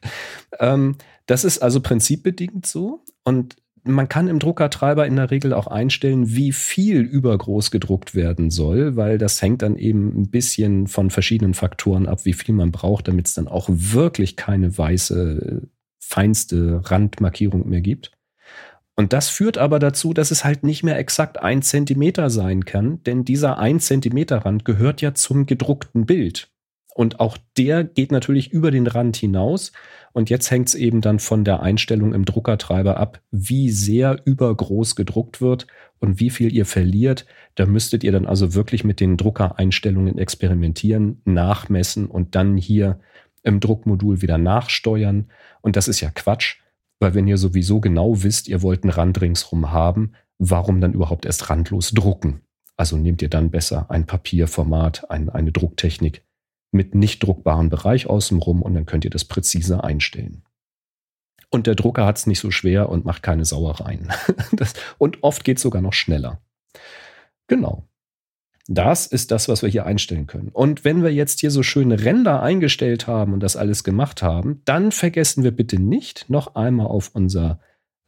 ähm, 0.60 0.96
das 1.26 1.44
ist 1.44 1.58
also 1.58 1.80
prinzipbedingt 1.80 2.66
so. 2.66 3.02
Und 3.24 3.56
man 3.84 4.08
kann 4.08 4.28
im 4.28 4.38
Druckertreiber 4.38 5.06
in 5.06 5.16
der 5.16 5.30
Regel 5.30 5.52
auch 5.52 5.66
einstellen, 5.66 6.34
wie 6.34 6.52
viel 6.52 7.00
übergroß 7.00 7.70
gedruckt 7.70 8.14
werden 8.14 8.50
soll, 8.50 8.96
weil 8.96 9.18
das 9.18 9.40
hängt 9.40 9.62
dann 9.62 9.76
eben 9.76 10.20
ein 10.20 10.30
bisschen 10.30 10.86
von 10.86 11.10
verschiedenen 11.10 11.54
Faktoren 11.54 12.06
ab, 12.06 12.24
wie 12.24 12.32
viel 12.32 12.54
man 12.54 12.72
braucht, 12.72 13.08
damit 13.08 13.28
es 13.28 13.34
dann 13.34 13.48
auch 13.48 13.68
wirklich 13.70 14.36
keine 14.36 14.76
weiße, 14.76 15.68
feinste 15.98 16.82
Randmarkierung 16.84 17.68
mehr 17.68 17.80
gibt. 17.80 18.12
Und 18.96 19.14
das 19.14 19.30
führt 19.30 19.56
aber 19.56 19.78
dazu, 19.78 20.12
dass 20.12 20.30
es 20.30 20.44
halt 20.44 20.62
nicht 20.62 20.82
mehr 20.82 20.98
exakt 20.98 21.40
ein 21.40 21.62
Zentimeter 21.62 22.28
sein 22.28 22.66
kann, 22.66 23.02
denn 23.04 23.24
dieser 23.24 23.58
ein 23.58 23.80
Zentimeter 23.80 24.38
Rand 24.38 24.66
gehört 24.66 25.00
ja 25.00 25.14
zum 25.14 25.46
gedruckten 25.46 26.04
Bild. 26.04 26.50
Und 26.94 27.20
auch 27.20 27.36
der 27.56 27.84
geht 27.84 28.12
natürlich 28.12 28.52
über 28.52 28.70
den 28.70 28.86
Rand 28.86 29.16
hinaus. 29.16 29.72
Und 30.12 30.28
jetzt 30.28 30.50
hängt 30.50 30.68
es 30.68 30.74
eben 30.74 31.00
dann 31.00 31.18
von 31.20 31.44
der 31.44 31.62
Einstellung 31.62 32.12
im 32.14 32.24
Druckertreiber 32.24 32.96
ab, 32.96 33.20
wie 33.30 33.70
sehr 33.70 34.20
übergroß 34.24 34.96
gedruckt 34.96 35.40
wird 35.40 35.66
und 36.00 36.18
wie 36.18 36.30
viel 36.30 36.52
ihr 36.52 36.66
verliert. 36.66 37.26
Da 37.54 37.66
müsstet 37.66 38.02
ihr 38.02 38.10
dann 38.10 38.26
also 38.26 38.54
wirklich 38.54 38.82
mit 38.82 38.98
den 38.98 39.16
Druckereinstellungen 39.16 40.18
experimentieren, 40.18 41.22
nachmessen 41.24 42.06
und 42.06 42.34
dann 42.34 42.56
hier 42.56 42.98
im 43.42 43.60
Druckmodul 43.60 44.20
wieder 44.20 44.38
nachsteuern. 44.38 45.30
Und 45.60 45.76
das 45.76 45.86
ist 45.86 46.00
ja 46.00 46.10
Quatsch, 46.10 46.56
weil 46.98 47.14
wenn 47.14 47.28
ihr 47.28 47.38
sowieso 47.38 47.80
genau 47.80 48.22
wisst, 48.22 48.48
ihr 48.48 48.62
wollt 48.62 48.82
einen 48.82 48.92
Rand 48.92 49.20
ringsrum 49.20 49.70
haben, 49.70 50.12
warum 50.38 50.80
dann 50.80 50.92
überhaupt 50.92 51.24
erst 51.24 51.50
randlos 51.50 51.92
drucken? 51.92 52.40
Also 52.76 52.96
nehmt 52.96 53.22
ihr 53.22 53.28
dann 53.28 53.50
besser 53.50 53.90
ein 53.90 54.06
Papierformat, 54.06 55.10
ein, 55.10 55.28
eine 55.28 55.52
Drucktechnik, 55.52 56.22
mit 56.72 56.94
nicht 56.94 57.22
druckbaren 57.22 57.68
Bereich 57.68 58.06
außenrum 58.08 58.62
und 58.62 58.74
dann 58.74 58.86
könnt 58.86 59.04
ihr 59.04 59.10
das 59.10 59.24
präziser 59.24 59.84
einstellen. 59.84 60.42
Und 61.50 61.66
der 61.66 61.74
Drucker 61.74 62.06
hat 62.06 62.16
es 62.16 62.26
nicht 62.26 62.38
so 62.38 62.50
schwer 62.50 62.88
und 62.88 63.04
macht 63.04 63.22
keine 63.22 63.44
Sauereien. 63.44 64.12
Das, 64.52 64.74
und 64.98 65.22
oft 65.22 65.44
geht 65.44 65.56
es 65.56 65.62
sogar 65.62 65.82
noch 65.82 65.92
schneller. 65.92 66.40
Genau. 67.48 67.88
Das 68.68 69.06
ist 69.08 69.32
das, 69.32 69.48
was 69.48 69.62
wir 69.62 69.68
hier 69.68 69.84
einstellen 69.84 70.28
können. 70.28 70.50
Und 70.50 70.84
wenn 70.84 71.02
wir 71.02 71.12
jetzt 71.12 71.40
hier 71.40 71.50
so 71.50 71.64
schöne 71.64 72.04
Ränder 72.04 72.40
eingestellt 72.40 73.08
haben 73.08 73.32
und 73.32 73.40
das 73.40 73.56
alles 73.56 73.82
gemacht 73.82 74.22
haben, 74.22 74.62
dann 74.64 74.92
vergessen 74.92 75.42
wir 75.42 75.50
bitte 75.50 75.80
nicht, 75.80 76.30
noch 76.30 76.54
einmal 76.54 76.86
auf 76.86 77.10
unser 77.12 77.58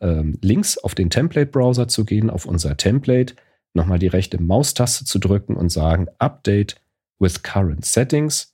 ähm, 0.01 0.39
links 0.41 0.79
auf 0.79 0.95
den 0.95 1.11
Template-Browser 1.11 1.89
zu 1.89 2.05
gehen, 2.05 2.31
auf 2.31 2.45
unser 2.45 2.77
Template, 2.77 3.35
nochmal 3.75 3.99
die 3.99 4.07
rechte 4.07 4.41
Maustaste 4.41 5.05
zu 5.05 5.19
drücken 5.19 5.57
und 5.57 5.71
sagen 5.71 6.07
Update 6.19 6.81
with 7.19 7.43
Current 7.43 7.85
Settings, 7.85 8.52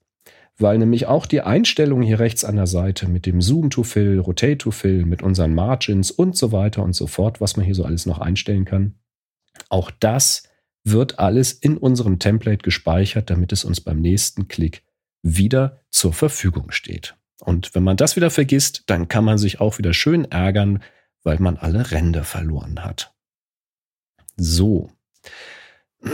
weil 0.59 0.79
nämlich 0.79 1.07
auch 1.07 1.27
die 1.27 1.41
Einstellungen 1.41 2.07
hier 2.07 2.19
rechts 2.19 2.45
an 2.45 2.57
der 2.57 2.67
Seite 2.67 3.09
mit 3.09 3.27
dem 3.27 3.41
Zoom 3.41 3.71
to 3.71 3.85
Fill, 3.85 4.19
Rotate 4.19 4.59
to 4.59 4.71
Fill, 4.71 5.07
mit 5.07 5.23
unseren 5.23 5.55
Margins 5.55 6.11
und 6.11 6.37
so 6.37 6.53
weiter 6.53 6.83
und 6.83 6.95
so 6.95 7.07
fort, 7.07 7.41
was 7.41 7.57
man 7.57 7.65
hier 7.65 7.75
so 7.75 7.85
alles 7.85 8.07
noch 8.07 8.19
einstellen 8.19 8.65
kann, 8.65 8.95
auch 9.69 9.91
das 9.91 10.45
wird 10.85 11.19
alles 11.19 11.53
in 11.53 11.77
unserem 11.77 12.19
Template 12.19 12.63
gespeichert, 12.63 13.31
damit 13.31 13.53
es 13.53 13.65
uns 13.65 13.81
beim 13.81 14.01
nächsten 14.01 14.49
Klick 14.49 14.83
wieder 15.23 15.81
zur 15.91 16.13
Verfügung 16.13 16.71
steht. 16.71 17.17
Und 17.41 17.75
wenn 17.75 17.85
man 17.85 17.97
das 17.97 18.17
wieder 18.17 18.31
vergisst, 18.31 18.85
dann 18.87 19.09
kann 19.09 19.25
man 19.25 19.39
sich 19.39 19.61
auch 19.61 19.79
wieder 19.79 19.93
schön 19.93 20.25
ärgern, 20.25 20.83
weil 21.23 21.39
man 21.39 21.57
alle 21.57 21.91
Ränder 21.91 22.25
verloren 22.25 22.85
hat. 22.85 23.15
So. 24.37 24.91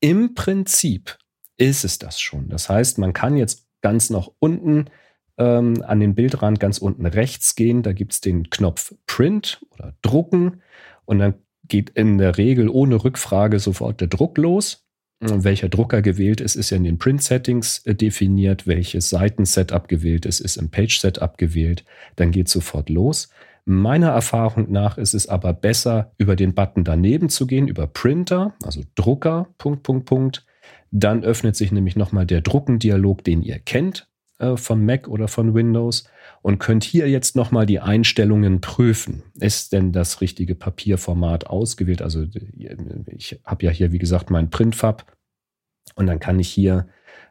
Im 0.00 0.34
Prinzip 0.34 1.18
ist 1.56 1.84
es 1.84 1.98
das 1.98 2.20
schon. 2.20 2.48
Das 2.48 2.68
heißt, 2.68 2.98
man 2.98 3.12
kann 3.12 3.36
jetzt 3.36 3.66
ganz 3.82 4.10
nach 4.10 4.28
unten 4.38 4.86
ähm, 5.38 5.82
an 5.82 6.00
den 6.00 6.14
Bildrand 6.14 6.60
ganz 6.60 6.78
unten 6.78 7.06
rechts 7.06 7.54
gehen. 7.54 7.82
Da 7.82 7.92
gibt 7.92 8.12
es 8.12 8.20
den 8.20 8.50
Knopf 8.50 8.94
Print 9.06 9.64
oder 9.70 9.94
Drucken. 10.02 10.62
Und 11.04 11.18
dann 11.18 11.34
geht 11.66 11.90
in 11.90 12.18
der 12.18 12.36
Regel 12.36 12.68
ohne 12.68 13.02
Rückfrage 13.02 13.58
sofort 13.58 14.00
der 14.00 14.08
Druck 14.08 14.38
los. 14.38 14.84
Welcher 15.20 15.68
Drucker 15.70 16.02
gewählt 16.02 16.40
ist, 16.40 16.54
ist 16.54 16.70
ja 16.70 16.76
in 16.76 16.84
den 16.84 16.98
Print-Settings 16.98 17.78
äh, 17.86 17.94
definiert. 17.94 18.66
Welches 18.66 19.08
Seiten-Setup 19.08 19.88
gewählt 19.88 20.26
ist, 20.26 20.40
ist 20.40 20.56
im 20.56 20.70
Page-Setup 20.70 21.38
gewählt. 21.38 21.84
Dann 22.16 22.30
geht 22.30 22.48
sofort 22.48 22.90
los. 22.90 23.30
Meiner 23.64 24.10
Erfahrung 24.10 24.70
nach 24.70 24.98
ist 24.98 25.14
es 25.14 25.26
aber 25.26 25.54
besser, 25.54 26.12
über 26.18 26.36
den 26.36 26.54
Button 26.54 26.84
daneben 26.84 27.30
zu 27.30 27.46
gehen, 27.46 27.68
über 27.68 27.86
Printer, 27.86 28.54
also 28.62 28.82
Drucker, 28.94 29.48
Punkt, 29.56 29.82
Punkt, 29.82 30.04
Punkt. 30.04 30.46
Dann 30.96 31.24
öffnet 31.24 31.56
sich 31.56 31.72
nämlich 31.72 31.96
nochmal 31.96 32.24
der 32.24 32.40
Druckendialog, 32.40 33.24
den 33.24 33.42
ihr 33.42 33.58
kennt 33.58 34.08
äh, 34.38 34.56
von 34.56 34.86
Mac 34.86 35.08
oder 35.08 35.26
von 35.26 35.52
Windows 35.52 36.04
und 36.40 36.60
könnt 36.60 36.84
hier 36.84 37.10
jetzt 37.10 37.34
nochmal 37.34 37.66
die 37.66 37.80
Einstellungen 37.80 38.60
prüfen. 38.60 39.24
Ist 39.40 39.72
denn 39.72 39.90
das 39.90 40.20
richtige 40.20 40.54
Papierformat 40.54 41.48
ausgewählt? 41.48 42.00
Also 42.00 42.26
ich 43.08 43.40
habe 43.44 43.66
ja 43.66 43.72
hier, 43.72 43.90
wie 43.90 43.98
gesagt, 43.98 44.30
mein 44.30 44.50
Printfab 44.50 45.16
und 45.96 46.06
dann 46.06 46.20
kann 46.20 46.38
ich 46.38 46.48
hier 46.48 46.86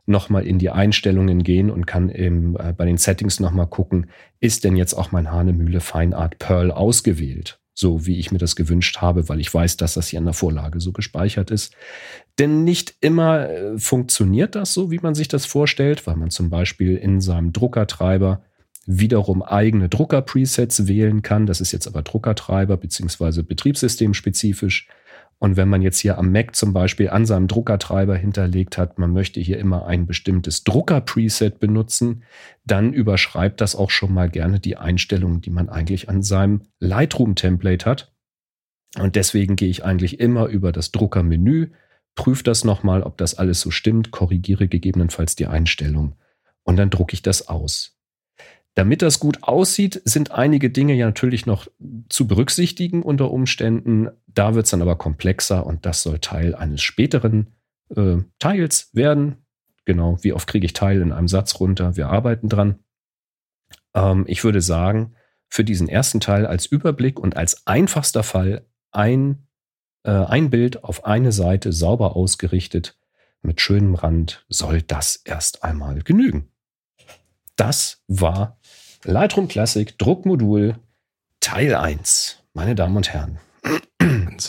nochmal 0.05 0.45
in 0.45 0.59
die 0.59 0.69
Einstellungen 0.69 1.41
gehen 1.41 1.71
und 1.71 1.85
kann 1.85 2.09
eben, 2.09 2.57
äh, 2.57 2.73
bei 2.75 2.83
den 2.83 2.97
Settings 2.97 3.39
nochmal 3.39 3.67
gucken, 3.67 4.09
ist 4.41 4.65
denn 4.65 4.75
jetzt 4.75 4.93
auch 4.93 5.13
mein 5.13 5.31
Hanemühle 5.31 5.79
Fine 5.79 6.17
Art 6.17 6.37
Pearl 6.37 6.69
ausgewählt? 6.69 7.62
So 7.73 8.05
wie 8.05 8.19
ich 8.19 8.31
mir 8.31 8.37
das 8.37 8.55
gewünscht 8.55 8.97
habe, 9.01 9.29
weil 9.29 9.39
ich 9.39 9.51
weiß, 9.51 9.77
dass 9.77 9.95
das 9.95 10.07
hier 10.07 10.19
in 10.19 10.25
der 10.25 10.33
Vorlage 10.33 10.79
so 10.79 10.91
gespeichert 10.91 11.49
ist. 11.51 11.75
Denn 12.39 12.63
nicht 12.63 12.95
immer 13.01 13.49
äh, 13.49 13.79
funktioniert 13.79 14.55
das 14.55 14.73
so, 14.73 14.91
wie 14.91 14.99
man 14.99 15.15
sich 15.15 15.27
das 15.27 15.45
vorstellt, 15.45 16.05
weil 16.05 16.15
man 16.15 16.29
zum 16.29 16.49
Beispiel 16.49 16.95
in 16.97 17.21
seinem 17.21 17.51
Druckertreiber 17.51 18.43
wiederum 18.85 19.41
eigene 19.41 19.89
Drucker-Presets 19.89 20.87
wählen 20.87 21.21
kann. 21.21 21.45
Das 21.45 21.61
ist 21.61 21.71
jetzt 21.71 21.87
aber 21.87 22.01
Druckertreiber 22.01 22.77
bzw. 22.77 23.41
betriebssystemspezifisch. 23.43 24.87
Und 25.39 25.57
wenn 25.57 25.67
man 25.67 25.81
jetzt 25.81 25.99
hier 25.99 26.17
am 26.17 26.31
Mac 26.31 26.55
zum 26.55 26.73
Beispiel 26.73 27.09
an 27.09 27.25
seinem 27.25 27.47
Druckertreiber 27.47 28.15
hinterlegt 28.15 28.77
hat, 28.77 28.97
man 28.97 29.11
möchte 29.11 29.41
hier 29.41 29.59
immer 29.59 29.85
ein 29.85 30.05
bestimmtes 30.05 30.63
Drucker-Preset 30.63 31.59
benutzen, 31.59 32.23
dann 32.63 32.93
überschreibt 32.93 33.59
das 33.59 33.75
auch 33.75 33.89
schon 33.89 34.13
mal 34.13 34.29
gerne 34.29 34.59
die 34.59 34.77
Einstellungen, 34.77 35.41
die 35.41 35.49
man 35.49 35.67
eigentlich 35.69 36.07
an 36.07 36.23
seinem 36.23 36.61
Lightroom-Template 36.79 37.85
hat. 37.85 38.13
Und 38.99 39.15
deswegen 39.15 39.55
gehe 39.55 39.69
ich 39.69 39.83
eigentlich 39.83 40.19
immer 40.19 40.47
über 40.47 40.71
das 40.71 40.91
Druckermenü, 40.91 41.71
prüfe 42.15 42.43
das 42.43 42.63
nochmal, 42.63 43.03
ob 43.03 43.17
das 43.17 43.35
alles 43.35 43.59
so 43.59 43.71
stimmt, 43.71 44.11
korrigiere 44.11 44.67
gegebenenfalls 44.67 45.35
die 45.35 45.47
Einstellung 45.47 46.15
und 46.63 46.77
dann 46.77 46.89
drucke 46.89 47.13
ich 47.13 47.21
das 47.21 47.47
aus. 47.47 47.97
Damit 48.75 49.03
das 49.03 49.19
gut 49.19 49.43
aussieht, 49.43 50.01
sind 50.03 50.31
einige 50.31 50.71
Dinge 50.71 50.93
ja 50.93 51.05
natürlich 51.05 51.45
noch 51.45 51.67
zu 52.09 52.27
berücksichtigen 52.27 53.03
unter 53.03 53.29
Umständen. 53.29 54.09
Da 54.33 54.55
wird 54.55 54.65
es 54.65 54.71
dann 54.71 54.81
aber 54.81 54.95
komplexer 54.95 55.65
und 55.65 55.85
das 55.85 56.03
soll 56.03 56.19
Teil 56.19 56.55
eines 56.55 56.81
späteren 56.81 57.53
äh, 57.95 58.17
Teils 58.39 58.89
werden. 58.93 59.45
Genau, 59.85 60.17
wie 60.23 60.33
oft 60.33 60.47
kriege 60.47 60.65
ich 60.65 60.73
Teil 60.73 61.01
in 61.01 61.11
einem 61.11 61.27
Satz 61.27 61.59
runter? 61.59 61.95
Wir 61.95 62.07
arbeiten 62.07 62.49
dran. 62.49 62.79
Ähm, 63.93 64.25
ich 64.27 64.43
würde 64.43 64.61
sagen, 64.61 65.15
für 65.49 65.63
diesen 65.63 65.87
ersten 65.87 66.19
Teil 66.19 66.45
als 66.45 66.65
Überblick 66.65 67.19
und 67.19 67.37
als 67.37 67.67
einfachster 67.67 68.23
Fall 68.23 68.65
ein, 68.91 69.47
äh, 70.03 70.11
ein 70.11 70.49
Bild 70.49 70.83
auf 70.83 71.05
eine 71.05 71.31
Seite 71.31 71.71
sauber 71.71 72.15
ausgerichtet 72.15 72.97
mit 73.43 73.61
schönem 73.61 73.95
Rand 73.95 74.45
soll 74.49 74.81
das 74.81 75.17
erst 75.17 75.63
einmal 75.63 76.01
genügen. 76.01 76.49
Das 77.55 78.01
war 78.07 78.57
Lightroom 79.03 79.47
Classic 79.47 79.97
Druckmodul 79.97 80.75
Teil 81.39 81.75
1. 81.75 82.39
Meine 82.53 82.73
Damen 82.73 82.95
und 82.95 83.11
Herren. 83.11 83.39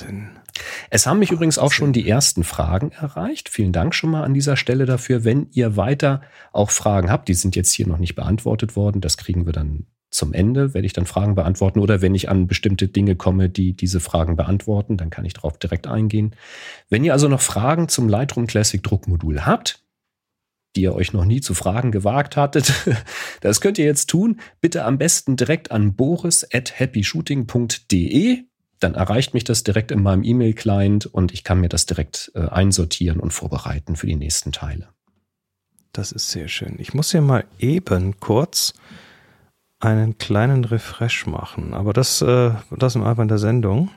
Wahnsinn. 0.02 0.30
Es 0.90 1.06
haben 1.06 1.18
mich 1.18 1.28
Wahnsinn. 1.28 1.36
übrigens 1.36 1.58
auch 1.58 1.72
schon 1.72 1.92
die 1.92 2.08
ersten 2.08 2.44
Fragen 2.44 2.92
erreicht. 2.92 3.48
Vielen 3.48 3.72
Dank 3.72 3.94
schon 3.94 4.10
mal 4.10 4.24
an 4.24 4.34
dieser 4.34 4.56
Stelle 4.56 4.86
dafür. 4.86 5.24
Wenn 5.24 5.48
ihr 5.52 5.76
weiter 5.76 6.22
auch 6.52 6.70
Fragen 6.70 7.10
habt, 7.10 7.28
die 7.28 7.34
sind 7.34 7.56
jetzt 7.56 7.72
hier 7.72 7.86
noch 7.86 7.98
nicht 7.98 8.14
beantwortet 8.14 8.76
worden, 8.76 9.00
das 9.00 9.16
kriegen 9.16 9.46
wir 9.46 9.52
dann 9.52 9.86
zum 10.10 10.32
Ende, 10.32 10.74
werde 10.74 10.86
ich 10.86 10.92
dann 10.92 11.06
Fragen 11.06 11.34
beantworten. 11.34 11.80
Oder 11.80 12.00
wenn 12.00 12.14
ich 12.14 12.28
an 12.28 12.46
bestimmte 12.46 12.86
Dinge 12.86 13.16
komme, 13.16 13.48
die 13.48 13.74
diese 13.74 13.98
Fragen 13.98 14.36
beantworten, 14.36 14.96
dann 14.96 15.10
kann 15.10 15.24
ich 15.24 15.34
darauf 15.34 15.58
direkt 15.58 15.88
eingehen. 15.88 16.36
Wenn 16.88 17.02
ihr 17.02 17.12
also 17.12 17.26
noch 17.26 17.40
Fragen 17.40 17.88
zum 17.88 18.08
Lightroom 18.08 18.46
Classic 18.46 18.80
Druckmodul 18.82 19.44
habt, 19.44 19.80
die 20.76 20.82
ihr 20.82 20.94
euch 20.94 21.12
noch 21.12 21.24
nie 21.24 21.40
zu 21.40 21.54
fragen 21.54 21.92
gewagt 21.92 22.36
hattet. 22.36 22.72
Das 23.40 23.60
könnt 23.60 23.78
ihr 23.78 23.84
jetzt 23.84 24.06
tun. 24.06 24.40
Bitte 24.62 24.84
am 24.84 24.96
besten 24.96 25.36
direkt 25.36 25.70
an 25.70 25.94
boris 25.94 26.46
at 26.50 26.80
happyshooting.de. 26.80 28.44
Dann 28.84 28.92
erreicht 28.92 29.32
mich 29.32 29.44
das 29.44 29.64
direkt 29.64 29.92
in 29.92 30.02
meinem 30.02 30.22
E-Mail-Client 30.22 31.06
und 31.06 31.32
ich 31.32 31.42
kann 31.42 31.58
mir 31.58 31.70
das 31.70 31.86
direkt 31.86 32.30
äh, 32.34 32.48
einsortieren 32.48 33.18
und 33.18 33.30
vorbereiten 33.30 33.96
für 33.96 34.06
die 34.06 34.14
nächsten 34.14 34.52
Teile. 34.52 34.90
Das 35.92 36.12
ist 36.12 36.30
sehr 36.30 36.48
schön. 36.48 36.76
Ich 36.78 36.92
muss 36.92 37.10
hier 37.10 37.22
mal 37.22 37.46
eben 37.58 38.20
kurz 38.20 38.74
einen 39.80 40.18
kleinen 40.18 40.66
Refresh 40.66 41.24
machen, 41.24 41.72
aber 41.72 41.94
das 41.94 42.20
äh, 42.20 42.50
lassen 42.68 43.00
wir 43.00 43.08
einfach 43.08 43.22
in 43.22 43.28
der 43.28 43.38
Sendung. 43.38 43.90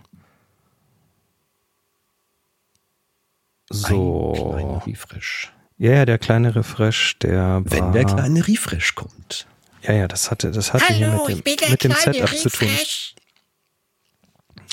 So. 3.69 4.53
Ein 4.55 4.89
Refresh. 4.89 5.51
Ja, 5.77 5.91
ja, 5.91 6.05
der 6.05 6.17
kleine 6.17 6.55
Refresh, 6.55 7.19
der 7.19 7.61
Wenn 7.65 7.81
war, 7.81 7.91
der 7.91 8.05
kleine 8.05 8.47
Refresh 8.47 8.95
kommt. 8.95 9.47
Ja, 9.81 9.91
ja, 9.91 10.07
das 10.07 10.31
hatte, 10.31 10.51
das 10.51 10.71
hatte 10.71 10.85
Hallo, 10.87 11.27
hier 11.27 11.35
mit 11.35 11.45
dem, 11.45 11.71
mit 11.71 11.83
dem 11.83 11.91
Setup 11.91 12.23
Refresh. 12.23 12.41
zu 12.41 12.49
tun. 12.49 12.69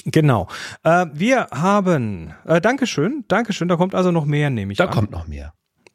Genau. 0.05 0.49
Äh, 0.83 1.07
wir 1.13 1.49
haben, 1.51 2.35
äh, 2.45 2.61
Dankeschön, 2.61 3.25
Dankeschön, 3.29 3.69
da 3.69 3.77
kommt 3.77 3.95
also 3.95 4.11
noch 4.11 4.27
mehr, 4.27 4.51
nehme 4.51 4.73
ich 4.73 4.79
da 4.79 4.85
an. 4.85 4.91
Da 4.91 4.95
kommt 4.95 5.11
noch 5.11 5.27
mehr. 5.27 5.55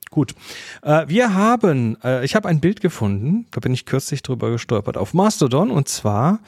Gut. 0.10 0.34
Äh, 0.82 1.08
wir 1.08 1.36
haben, 1.36 1.98
äh, 2.04 2.26
ich 2.26 2.36
habe 2.36 2.48
ein 2.50 2.60
Bild 2.60 2.82
gefunden, 2.82 3.46
da 3.52 3.60
bin 3.60 3.74
ich 3.74 3.86
kürzlich 3.86 4.24
drüber 4.24 4.50
gestolpert, 4.50 4.98
auf 4.98 5.14
Mastodon 5.14 5.70
und 5.70 5.88
zwar 5.88 6.40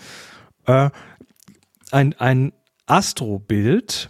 äh, 0.65 0.89
ein, 1.91 2.15
ein 2.17 2.53
Astrobild, 2.87 4.09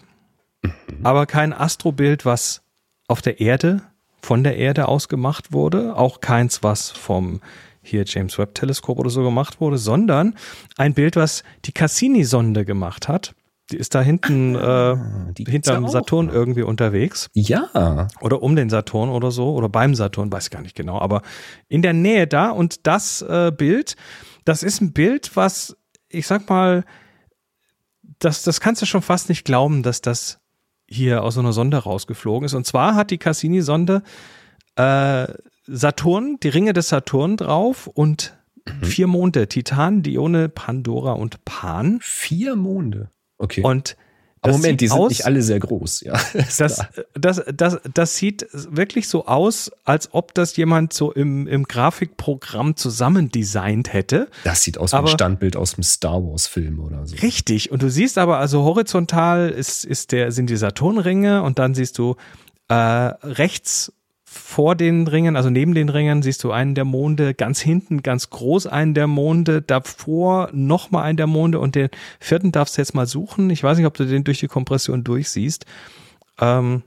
mhm. 0.63 0.71
aber 1.03 1.25
kein 1.25 1.51
Astrobild, 1.51 2.25
was 2.25 2.61
auf 3.07 3.21
der 3.21 3.41
Erde 3.41 3.81
von 4.21 4.43
der 4.43 4.55
Erde 4.57 4.87
aus 4.87 5.09
gemacht 5.09 5.51
wurde, 5.51 5.97
auch 5.97 6.21
keins, 6.21 6.63
was 6.63 6.91
vom 6.91 7.41
hier 7.81 8.03
James 8.05 8.37
Webb 8.37 8.55
Teleskop 8.55 8.99
oder 8.99 9.09
so 9.09 9.23
gemacht 9.23 9.59
wurde, 9.59 9.77
sondern 9.77 10.35
ein 10.77 10.93
Bild, 10.93 11.15
was 11.15 11.43
die 11.65 11.71
Cassini-Sonde 11.71 12.63
gemacht 12.63 13.07
hat. 13.07 13.33
Die 13.71 13.77
ist 13.77 13.95
da 13.95 14.01
hinten 14.01 14.55
ah, 14.55 15.31
äh, 15.37 15.43
hinterm 15.43 15.87
Saturn 15.87 16.27
noch. 16.27 16.33
irgendwie 16.33 16.63
unterwegs. 16.63 17.29
Ja. 17.33 18.07
Oder 18.19 18.43
um 18.43 18.55
den 18.55 18.69
Saturn 18.69 19.09
oder 19.09 19.31
so. 19.31 19.53
Oder 19.53 19.69
beim 19.69 19.95
Saturn, 19.95 20.31
weiß 20.31 20.45
ich 20.45 20.51
gar 20.51 20.61
nicht 20.61 20.75
genau. 20.75 20.99
Aber 20.99 21.21
in 21.67 21.81
der 21.81 21.93
Nähe 21.93 22.27
da. 22.27 22.49
Und 22.49 22.85
das 22.87 23.21
äh, 23.21 23.51
Bild, 23.55 23.95
das 24.45 24.63
ist 24.63 24.81
ein 24.81 24.93
Bild, 24.93 25.35
was, 25.35 25.77
ich 26.09 26.27
sag 26.27 26.49
mal, 26.49 26.83
das, 28.19 28.43
das 28.43 28.59
kannst 28.59 28.81
du 28.81 28.85
schon 28.85 29.01
fast 29.01 29.29
nicht 29.29 29.45
glauben, 29.45 29.83
dass 29.83 30.01
das 30.01 30.39
hier 30.87 31.23
aus 31.23 31.35
so 31.35 31.39
einer 31.39 31.53
Sonde 31.53 31.77
rausgeflogen 31.77 32.45
ist. 32.45 32.53
Und 32.53 32.65
zwar 32.65 32.95
hat 32.95 33.11
die 33.11 33.17
Cassini-Sonde 33.17 34.03
äh, 34.75 35.27
Saturn, 35.65 36.37
die 36.43 36.49
Ringe 36.49 36.73
des 36.73 36.89
Saturn 36.89 37.37
drauf 37.37 37.87
und 37.87 38.37
mhm. 38.65 38.85
vier 38.85 39.07
Monde, 39.07 39.47
Titan, 39.47 40.03
Dione, 40.03 40.49
Pandora 40.49 41.13
und 41.13 41.45
Pan. 41.45 41.99
Vier 42.01 42.55
Monde. 42.55 43.09
Okay. 43.41 43.61
Und 43.63 43.97
Aber 44.43 44.53
Das 44.53 44.61
Moment, 44.61 44.81
die 44.81 44.87
sind 44.87 44.97
aus- 44.99 45.09
nicht 45.09 45.25
alle 45.25 45.41
sehr 45.43 45.59
groß, 45.59 46.01
ja. 46.01 46.13
Das, 46.57 46.81
das, 47.13 47.41
das, 47.53 47.77
das 47.93 48.15
sieht 48.15 48.47
wirklich 48.53 49.07
so 49.07 49.25
aus, 49.27 49.71
als 49.83 50.09
ob 50.13 50.33
das 50.33 50.55
jemand 50.57 50.93
so 50.93 51.11
im, 51.11 51.45
im 51.47 51.63
Grafikprogramm 51.65 52.75
zusammendesignt 52.75 53.93
hätte. 53.93 54.29
das 54.43 54.63
sieht 54.63 54.77
aus 54.77 54.93
wie 54.93 54.97
ein 54.97 55.07
Standbild 55.07 55.55
aus 55.55 55.75
einem 55.75 55.83
Star 55.83 56.23
Wars-Film 56.23 56.79
oder 56.79 57.05
so. 57.05 57.15
Richtig. 57.17 57.71
Und 57.71 57.83
du 57.83 57.89
siehst 57.89 58.17
aber, 58.17 58.37
also 58.39 58.63
horizontal 58.63 59.49
ist, 59.49 59.85
ist 59.85 60.11
der, 60.11 60.31
sind 60.31 60.49
die 60.49 60.57
Saturnringe 60.57 61.43
und 61.43 61.59
dann 61.59 61.73
siehst 61.75 61.97
du 61.97 62.15
äh, 62.67 62.73
rechts 62.73 63.93
vor 64.33 64.75
den 64.75 65.07
Ringen, 65.07 65.35
also 65.35 65.49
neben 65.49 65.73
den 65.73 65.89
Ringen, 65.89 66.21
siehst 66.21 66.41
du 66.45 66.53
einen 66.53 66.73
der 66.73 66.85
Monde, 66.85 67.33
ganz 67.33 67.59
hinten 67.59 68.01
ganz 68.01 68.29
groß 68.29 68.65
einen 68.65 68.93
der 68.93 69.07
Monde, 69.07 69.61
davor 69.61 70.49
nochmal 70.53 71.03
einen 71.03 71.17
der 71.17 71.27
Monde 71.27 71.59
und 71.59 71.75
den 71.75 71.89
vierten 72.17 72.53
darfst 72.53 72.77
du 72.77 72.81
jetzt 72.81 72.95
mal 72.95 73.05
suchen. 73.05 73.49
Ich 73.49 73.61
weiß 73.61 73.77
nicht, 73.77 73.87
ob 73.87 73.93
du 73.93 74.05
den 74.05 74.23
durch 74.23 74.39
die 74.39 74.47
Kompression 74.47 75.03
durchsiehst. 75.03 75.65
Ähm, 76.39 76.83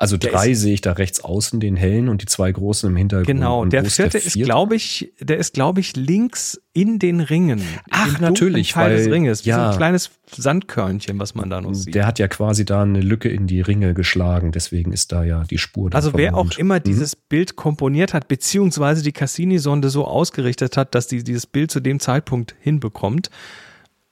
Also 0.00 0.16
Der 0.16 0.30
drei 0.30 0.54
sehe 0.54 0.74
ich 0.74 0.80
da 0.80 0.92
rechts 0.92 1.20
außen, 1.24 1.58
den 1.58 1.74
hellen 1.74 2.08
und 2.08 2.22
die 2.22 2.26
zwei 2.26 2.52
großen 2.52 2.88
im 2.88 2.94
Hintergrund. 2.96 3.26
Genau, 3.26 3.60
Und 3.60 3.72
der 3.72 3.82
wo 3.82 3.86
ist 3.88 3.96
vierte 3.96 4.16
ist, 4.18 4.34
glaube 4.34 4.76
ich, 4.76 5.12
der 5.20 5.38
ist, 5.38 5.54
glaube 5.54 5.80
ich, 5.80 5.96
links 5.96 6.60
in 6.72 7.00
den 7.00 7.18
Ringen. 7.18 7.60
Ach, 7.90 8.20
natürlich, 8.20 8.70
Teil 8.72 8.96
des 8.96 9.06
weil- 9.06 9.12
Ringes. 9.14 9.40
Wie 9.44 9.50
so 9.50 9.56
ja. 9.56 9.70
ein 9.70 9.76
kleines 9.76 10.10
Sandkörnchen, 10.30 11.18
was 11.18 11.34
man 11.34 11.50
da 11.50 11.60
noch 11.60 11.74
sieht. 11.74 11.96
Der 11.96 12.06
hat 12.06 12.20
ja 12.20 12.28
quasi 12.28 12.64
da 12.64 12.82
eine 12.82 13.00
Lücke 13.00 13.28
in 13.28 13.48
die 13.48 13.60
Ringe 13.60 13.92
geschlagen, 13.92 14.52
deswegen 14.52 14.92
ist 14.92 15.10
da 15.10 15.24
ja 15.24 15.42
die 15.50 15.58
Spur. 15.58 15.92
Also 15.92 16.12
wer 16.14 16.36
auch 16.36 16.52
immer 16.58 16.76
Mhm. 16.76 16.82
dieses 16.84 17.16
Bild 17.16 17.56
komponiert 17.56 18.14
hat, 18.14 18.28
beziehungsweise 18.28 19.02
die 19.02 19.12
Cassini-Sonde 19.12 19.90
so 19.90 20.06
ausgerichtet 20.06 20.76
hat, 20.76 20.94
dass 20.94 21.08
die 21.08 21.24
dieses 21.24 21.46
Bild 21.46 21.70
zu 21.72 21.80
dem 21.80 21.98
Zeitpunkt 22.00 22.54
hinbekommt, 22.60 23.30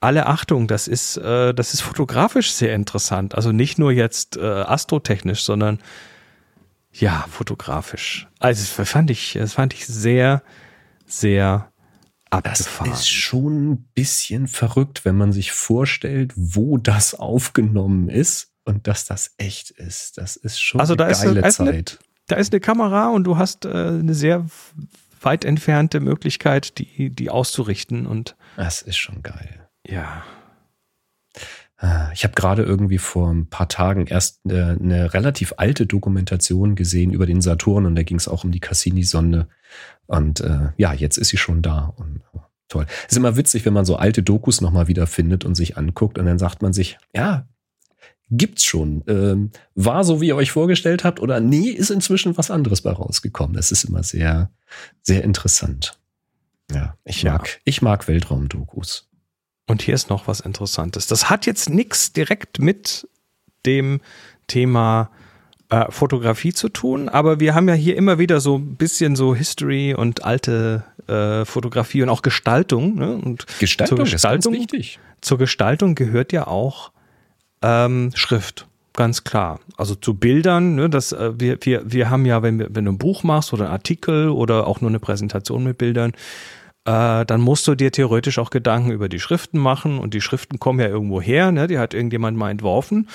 alle 0.01 0.27
Achtung, 0.27 0.69
das 0.69 0.89
ist, 0.89 1.17
äh, 1.17 1.53
das 1.55 1.75
ist 1.75 1.81
fotografisch 1.81 2.53
sehr 2.53 2.75
interessant. 2.75 3.35
Also 3.35 3.53
nicht 3.53 3.79
nur 3.79 3.93
jetzt 3.93 4.37
äh, 4.37 4.41
astrotechnisch, 4.45 5.43
sondern 5.43 5.81
ja, 6.93 7.27
fotografisch. 7.31 8.27
Also 8.39 8.63
das 8.79 8.89
fand 8.89 9.11
ich, 9.11 9.35
das 9.35 9.53
fand 9.55 9.75
ich 9.75 9.87
sehr, 9.87 10.43
sehr 11.07 11.71
Das 12.31 12.61
abgefahren. 12.63 12.93
ist 12.93 13.09
schon 13.09 13.71
ein 13.73 13.85
bisschen 13.95 14.49
verrückt, 14.49 15.05
wenn 15.05 15.17
man 15.17 15.33
sich 15.33 15.53
vorstellt, 15.53 16.33
wo 16.37 16.79
das 16.79 17.15
aufgenommen 17.15 18.09
ist 18.09 18.53
und 18.65 18.87
dass 18.87 19.05
das 19.05 19.35
echt 19.37 19.71
ist. 19.71 20.19
Das 20.19 20.37
ist 20.37 20.61
schon 20.61 20.81
Also 20.81 20.95
eine 20.95 21.13
geile 21.13 21.47
ist 21.47 21.61
eine- 21.61 21.71
Zeit. 21.73 21.99
da 22.29 22.37
ist 22.37 22.53
eine 22.53 22.61
Kamera 22.61 23.09
und 23.09 23.25
du 23.25 23.37
hast 23.37 23.65
äh, 23.65 23.69
eine 23.71 24.15
sehr 24.15 24.47
weit 25.21 25.45
entfernte 25.45 26.01
Möglichkeit, 26.01 26.79
die, 26.79 27.11
die 27.11 27.31
auszurichten 27.31 28.07
und 28.07 28.37
Das 28.57 28.81
ist 28.83 28.97
schon 28.97 29.23
geil. 29.23 29.66
Ja. 29.89 30.24
Ah, 31.78 32.11
Ich 32.14 32.24
habe 32.24 32.34
gerade 32.34 32.62
irgendwie 32.62 32.99
vor 32.99 33.30
ein 33.30 33.49
paar 33.51 33.68
Tagen 33.68 34.07
erst 34.07 34.41
eine, 34.45 34.78
eine 34.80 35.12
relativ 35.14 35.55
alte 35.59 35.87
Dokumentation 35.87 36.74
gesehen 36.74 37.12
über 37.12 37.26
den 37.26 37.43
Saturn 37.43 37.84
und 37.87 37.97
da 37.97 38.03
ging 38.03 38.16
es 38.16 38.28
auch 38.28 38.45
um 38.45 38.51
die 38.53 38.61
Cassini-Sonde. 38.61 39.49
Und 40.07 40.41
äh, 40.41 40.70
ja, 40.78 40.95
jetzt 40.95 41.18
ist 41.18 41.28
sie 41.28 41.37
schon 41.37 41.61
da. 41.61 41.93
Und 41.97 42.22
äh, 42.34 42.39
toll. 42.68 42.87
Ist 43.09 43.16
immer 43.16 43.37
witzig, 43.37 43.66
wenn 43.66 43.74
man 43.74 43.84
so 43.84 43.97
alte 43.97 44.22
Dokus 44.22 44.61
nochmal 44.62 44.89
wieder 44.89 45.07
findet 45.07 45.45
und 45.45 45.55
sich 45.55 45.76
anguckt 45.76 46.18
und 46.18 46.24
dann 46.24 46.39
sagt 46.39 46.62
man 46.62 46.72
sich, 46.72 46.97
ja, 47.14 47.47
gibt's 48.30 48.64
schon. 48.64 49.05
Ähm, 49.07 49.51
war 49.74 50.03
so, 50.03 50.20
wie 50.22 50.28
ihr 50.28 50.37
euch 50.37 50.53
vorgestellt 50.53 51.05
habt, 51.05 51.20
oder 51.20 51.41
nee, 51.41 51.68
ist 51.68 51.91
inzwischen 51.91 52.39
was 52.39 52.51
anderes 52.51 52.80
bei 52.80 52.91
rausgekommen. 52.91 53.55
Das 53.55 53.70
ist 53.70 53.84
immer 53.84 54.03
sehr, 54.03 54.51
sehr 55.03 55.22
interessant. 55.24 56.01
Ja, 56.72 56.97
ich 57.05 57.22
Ja. 57.22 57.32
mag, 57.34 57.61
ich 57.64 57.82
mag 57.82 58.09
Weltraumdokus. 58.09 59.06
Und 59.67 59.83
hier 59.83 59.95
ist 59.95 60.11
noch 60.11 60.29
was 60.29 60.41
Interessantes. 60.41 61.07
Das 61.07 61.29
hat 61.29 61.47
jetzt 61.47 61.69
nichts 61.71 62.12
direkt 62.12 62.61
mit 62.61 63.09
dem 63.64 64.01
Thema 64.47 65.11
äh, 65.71 65.91
Fotografie 65.91 66.53
zu 66.53 66.69
tun, 66.69 67.09
aber 67.09 67.41
wir 67.41 67.55
haben 67.55 67.69
ja 67.69 67.75
hier 67.75 67.97
immer 67.97 68.19
wieder 68.19 68.41
so 68.41 68.57
ein 68.59 68.77
bisschen 68.77 69.17
so 69.17 69.35
History 69.35 69.95
und 69.95 70.25
alte 70.25 70.85
äh, 71.09 71.45
Fotografie 71.45 72.03
und 72.03 72.09
auch 72.09 72.23
Gestaltung. 72.23 72.95
Ne? 72.95 73.17
Und 73.17 73.47
Gestaltung, 73.59 73.97
zur 73.99 74.05
ist 74.05 74.11
ganz 74.12 74.23
Gestaltung, 74.23 74.53
wichtig. 74.53 75.01
zur 75.21 75.39
Gestaltung 75.39 75.95
gehört 75.97 76.33
ja 76.33 76.47
auch 76.47 76.93
ähm, 77.62 78.12
Schrift. 78.14 78.67
Ganz 78.93 79.25
klar. 79.25 79.61
Also 79.77 79.95
zu 79.95 80.14
Bildern, 80.14 80.77
ne, 80.77 80.89
das, 80.89 81.12
äh, 81.12 81.33
wir, 81.39 81.59
wir, 81.62 81.83
wir 81.85 82.09
haben 82.09 82.25
ja, 82.25 82.43
wenn, 82.43 82.59
wir, 82.59 82.69
wenn 82.71 82.85
du 82.87 82.93
ein 82.93 82.99
Buch 82.99 83.25
machst 83.25 83.53
oder 83.53 83.64
einen 83.64 83.73
Artikel 83.73 84.31
oder 84.31 84.67
auch 84.67 84.81
nur 84.81 84.91
eine 84.91 85.01
Präsentation 85.01 85.64
mit 85.64 85.77
Bildern, 85.79 86.12
äh, 86.87 87.26
dann 87.26 87.41
musst 87.41 87.66
du 87.66 87.74
dir 87.74 87.91
theoretisch 87.91 88.39
auch 88.39 88.51
Gedanken 88.51 88.93
über 88.93 89.09
die 89.09 89.20
Schriften 89.20 89.59
machen 89.59 89.99
und 89.99 90.14
die 90.14 90.20
Schriften 90.20 90.59
kommen 90.59 90.80
ja 90.80 90.87
irgendwo 90.87 91.20
her, 91.20 91.53
ne, 91.53 91.66
die 91.66 91.78
hat 91.78 91.95
irgendjemand 91.95 92.39
mal 92.39 92.51
entworfen. 92.51 93.09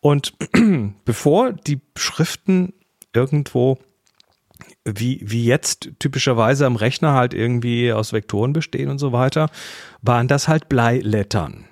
Und 0.00 0.32
bevor 1.04 1.52
die 1.52 1.80
Schriften 1.96 2.72
irgendwo 3.12 3.78
wie, 4.84 5.20
wie 5.22 5.44
jetzt 5.44 5.90
typischerweise 5.98 6.66
am 6.66 6.76
Rechner 6.76 7.12
halt 7.12 7.34
irgendwie 7.34 7.92
aus 7.92 8.12
Vektoren 8.12 8.52
bestehen 8.52 8.88
und 8.88 8.98
so 8.98 9.12
weiter, 9.12 9.50
waren 10.02 10.28
das 10.28 10.48
halt 10.48 10.68
Bleilettern. 10.68 11.64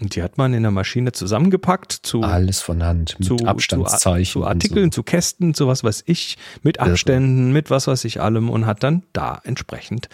Und 0.00 0.16
die 0.16 0.22
hat 0.22 0.36
man 0.36 0.52
in 0.52 0.62
der 0.62 0.72
Maschine 0.72 1.12
zusammengepackt 1.12 1.92
zu, 1.92 2.22
Alles 2.22 2.60
von 2.60 2.82
Hand 2.82 3.16
mit 3.18 3.28
zu, 3.28 3.36
Abstandszeichen. 3.46 4.32
zu, 4.32 4.44
Artikeln, 4.44 4.84
und 4.86 4.94
zu 4.94 5.02
Kästen, 5.02 5.54
zu 5.54 5.68
was 5.68 5.84
weiß 5.84 6.02
ich, 6.06 6.38
mit 6.62 6.80
Abständen, 6.80 7.52
mit 7.52 7.70
was 7.70 7.86
weiß 7.86 8.04
ich 8.04 8.20
allem 8.20 8.50
und 8.50 8.66
hat 8.66 8.82
dann 8.82 9.04
da 9.12 9.40
entsprechend 9.44 10.08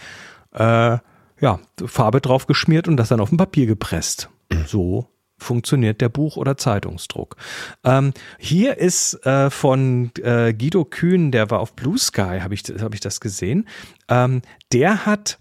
äh, 0.52 0.98
ja, 1.40 1.60
Farbe 1.84 2.20
drauf 2.20 2.46
geschmiert 2.46 2.88
und 2.88 2.96
das 2.96 3.08
dann 3.08 3.20
auf 3.20 3.28
dem 3.28 3.38
Papier 3.38 3.66
gepresst. 3.66 4.28
So 4.66 5.08
funktioniert 5.38 6.00
der 6.00 6.08
Buch- 6.08 6.36
oder 6.36 6.56
Zeitungsdruck. 6.56 7.36
Ähm, 7.84 8.12
hier 8.38 8.78
ist 8.78 9.24
äh, 9.24 9.50
von 9.50 10.10
äh, 10.22 10.52
Guido 10.52 10.84
Kühn, 10.84 11.30
der 11.30 11.50
war 11.50 11.60
auf 11.60 11.74
Blue 11.74 11.96
Sky, 11.96 12.40
habe 12.40 12.54
ich, 12.54 12.64
hab 12.80 12.92
ich 12.92 13.00
das 13.00 13.20
gesehen. 13.20 13.68
Ähm, 14.08 14.42
der 14.72 15.06
hat 15.06 15.38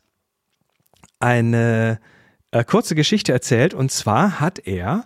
eine 1.20 2.00
äh, 2.52 2.64
kurze 2.64 2.94
Geschichte 2.94 3.34
erzählt 3.34 3.74
und 3.74 3.92
zwar 3.92 4.40
hat 4.40 4.60
er 4.60 5.06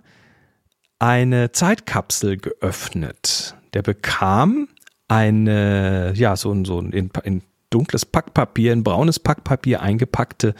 eine 1.00 1.52
Zeitkapsel 1.52 2.38
geöffnet. 2.38 3.56
Der 3.74 3.82
bekam 3.82 4.68
eine, 5.08 6.14
ja, 6.16 6.36
so 6.36 6.52
ein, 6.52 6.66
so 6.66 6.80
ein 6.80 6.92
in, 6.92 7.10
in 7.24 7.42
dunkles 7.72 8.06
Packpapier, 8.06 8.72
in 8.72 8.84
braunes 8.84 9.20
Packpapier 9.20 9.82
eingepackte, 9.82 10.54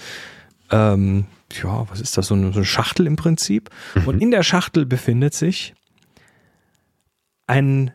ähm, 0.72 1.26
ja, 1.62 1.88
was 1.90 2.02
ist 2.02 2.18
das, 2.18 2.28
so 2.28 2.34
eine, 2.34 2.52
so 2.52 2.60
eine 2.60 2.66
Schachtel 2.66 3.06
im 3.06 3.16
Prinzip. 3.16 3.70
Und 4.06 4.22
in 4.22 4.32
der 4.32 4.44
Schachtel 4.44 4.86
befindet 4.86 5.34
sich 5.34 5.76
ein, 7.48 7.92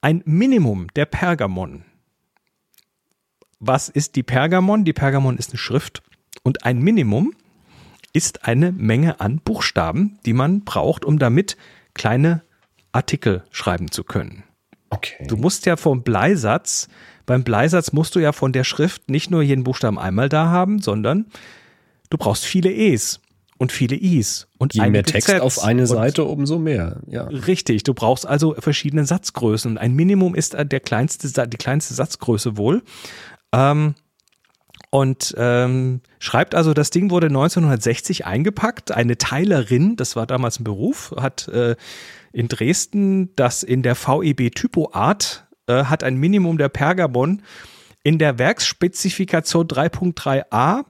ein 0.00 0.22
Minimum 0.24 0.86
der 0.94 1.06
Pergamon. 1.06 1.84
Was 3.58 3.88
ist 3.88 4.16
die 4.16 4.22
Pergamon? 4.22 4.84
Die 4.84 4.92
Pergamon 4.92 5.36
ist 5.36 5.50
eine 5.50 5.58
Schrift 5.58 6.02
und 6.42 6.64
ein 6.64 6.80
Minimum 6.80 7.34
ist 8.12 8.44
eine 8.44 8.72
Menge 8.72 9.20
an 9.20 9.38
Buchstaben, 9.38 10.18
die 10.26 10.32
man 10.32 10.64
braucht, 10.64 11.04
um 11.04 11.18
damit 11.18 11.56
kleine 11.94 12.42
Artikel 12.92 13.44
schreiben 13.50 13.90
zu 13.90 14.04
können. 14.04 14.44
Okay. 14.92 15.26
Du 15.26 15.36
musst 15.36 15.64
ja 15.66 15.76
vom 15.76 16.02
Bleisatz, 16.02 16.88
beim 17.24 17.44
Bleisatz 17.44 17.92
musst 17.92 18.14
du 18.14 18.18
ja 18.18 18.32
von 18.32 18.52
der 18.52 18.64
Schrift 18.64 19.10
nicht 19.10 19.30
nur 19.30 19.42
jeden 19.42 19.64
Buchstaben 19.64 19.98
einmal 19.98 20.28
da 20.28 20.48
haben, 20.48 20.80
sondern 20.80 21.26
du 22.10 22.18
brauchst 22.18 22.44
viele 22.44 22.70
E's 22.70 23.20
und 23.56 23.72
viele 23.72 23.96
I's 23.96 24.48
und 24.58 24.74
Je 24.74 24.90
mehr 24.90 25.02
Text 25.04 25.28
Zs 25.28 25.40
auf 25.40 25.64
eine 25.64 25.86
Seite, 25.86 26.24
umso 26.24 26.58
mehr. 26.58 27.00
Ja. 27.06 27.24
Richtig, 27.24 27.84
du 27.84 27.94
brauchst 27.94 28.26
also 28.26 28.54
verschiedene 28.58 29.06
Satzgrößen. 29.06 29.78
Ein 29.78 29.94
Minimum 29.94 30.34
ist 30.34 30.54
der 30.54 30.80
kleinste, 30.80 31.48
die 31.48 31.56
kleinste 31.56 31.94
Satzgröße 31.94 32.58
wohl. 32.58 32.82
Ähm, 33.52 33.94
und 34.90 35.34
ähm, 35.38 36.02
schreibt 36.18 36.54
also, 36.54 36.74
das 36.74 36.90
Ding 36.90 37.10
wurde 37.10 37.28
1960 37.28 38.26
eingepackt. 38.26 38.92
Eine 38.92 39.16
Teilerin, 39.16 39.96
das 39.96 40.16
war 40.16 40.26
damals 40.26 40.60
ein 40.60 40.64
Beruf, 40.64 41.14
hat 41.16 41.48
äh, 41.48 41.76
in 42.32 42.48
Dresden 42.48 43.34
das 43.36 43.62
in 43.62 43.82
der 43.82 43.94
VEB 43.94 44.54
Typoart, 44.54 45.46
äh, 45.66 45.84
hat 45.84 46.04
ein 46.04 46.16
Minimum 46.16 46.58
der 46.58 46.68
Pergamon 46.68 47.42
in 48.02 48.18
der 48.18 48.38
Werksspezifikation 48.38 49.68
3.3a 49.68 50.84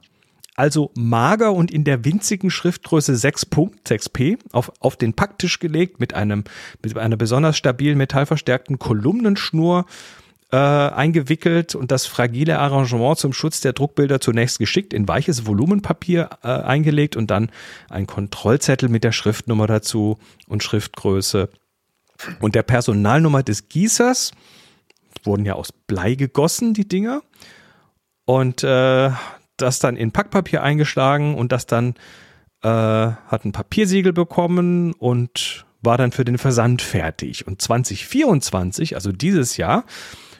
also 0.54 0.90
mager 0.94 1.54
und 1.54 1.70
in 1.70 1.84
der 1.84 2.04
winzigen 2.04 2.50
Schriftgröße 2.50 3.14
6.6p 3.14 4.38
auf, 4.52 4.70
auf 4.80 4.96
den 4.96 5.14
Packtisch 5.14 5.58
gelegt 5.58 5.98
mit 5.98 6.14
einem 6.14 6.44
mit 6.82 6.96
einer 6.96 7.16
besonders 7.16 7.56
stabilen 7.56 7.96
metallverstärkten 7.96 8.78
Kolumnenschnur 8.78 9.86
äh, 10.52 10.56
eingewickelt 10.56 11.74
und 11.74 11.90
das 11.90 12.06
fragile 12.06 12.58
Arrangement 12.58 13.18
zum 13.18 13.32
Schutz 13.32 13.60
der 13.60 13.72
Druckbilder 13.72 14.20
zunächst 14.20 14.58
geschickt 14.58 14.92
in 14.92 15.08
weiches 15.08 15.46
Volumenpapier 15.46 16.28
äh, 16.42 16.48
eingelegt 16.48 17.16
und 17.16 17.30
dann 17.30 17.50
ein 17.88 18.06
Kontrollzettel 18.06 18.90
mit 18.90 19.02
der 19.02 19.12
Schriftnummer 19.12 19.66
dazu 19.66 20.18
und 20.46 20.62
Schriftgröße 20.62 21.48
und 22.40 22.54
der 22.54 22.62
Personalnummer 22.62 23.42
des 23.42 23.70
Gießers 23.70 24.32
wurden 25.24 25.46
ja 25.46 25.54
aus 25.54 25.72
Blei 25.72 26.14
gegossen 26.14 26.74
die 26.74 26.86
Dinger 26.86 27.22
und 28.26 28.62
äh, 28.62 29.10
das 29.56 29.78
dann 29.78 29.96
in 29.96 30.12
Packpapier 30.12 30.62
eingeschlagen 30.62 31.34
und 31.34 31.50
das 31.50 31.64
dann 31.64 31.94
äh, 32.62 32.68
hat 32.68 33.44
ein 33.44 33.52
Papiersiegel 33.52 34.12
bekommen 34.12 34.92
und 34.92 35.64
war 35.80 35.96
dann 35.96 36.12
für 36.12 36.24
den 36.24 36.38
Versand 36.38 36.82
fertig. 36.82 37.46
Und 37.46 37.60
2024, 37.60 38.94
also 38.94 39.12
dieses 39.12 39.56
Jahr, 39.56 39.84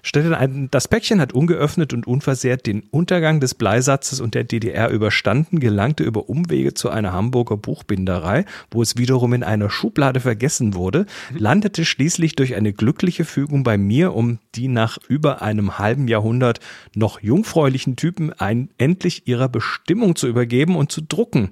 stellte 0.03 0.37
ein, 0.37 0.69
das 0.71 0.89
Päckchen 0.89 1.21
hat 1.21 1.33
ungeöffnet 1.33 1.93
und 1.93 2.07
unversehrt 2.07 2.67
den 2.67 2.83
Untergang 2.91 3.41
des 3.41 3.55
Bleisatzes 3.55 4.21
und 4.21 4.35
der 4.35 4.45
DDR 4.45 4.91
überstanden, 4.91 5.61
gelangte 5.61 6.05
über 6.05 6.29
Umwege 6.29 6.75
zu 6.75 6.91
einer 6.91 7.13
Hamburger 7.13 7.57
Buchbinderei, 7.57 8.45
wo 8.71 8.83
es 8.83 8.97
wiederum 8.97 9.33
in 9.33 9.45
einer 9.45 9.71
Schublade 9.71 10.21
vergessen 10.21 10.75
wurde, 10.75 11.07
landete 11.37 11.85
schließlich 11.85 12.37
durch 12.37 12.55
eine 12.55 12.73
glückliche 12.73 13.25
Fügung 13.25 13.63
bei 13.63 13.79
mir, 13.79 14.15
um 14.15 14.39
die 14.55 14.69
nach 14.69 14.99
über 15.09 15.43
einem 15.43 15.79
halben 15.79 16.09
Jahrhundert 16.09 16.61
noch 16.95 17.23
jungfräulichen 17.23 17.97
Typen 17.97 18.33
ein, 18.33 18.71
endlich 18.79 19.27
ihrer 19.27 19.49
Bestimmung 19.49 20.17
zu 20.17 20.27
übergeben 20.27 20.77
und 20.77 20.91
zu 20.91 21.01
drucken. 21.01 21.51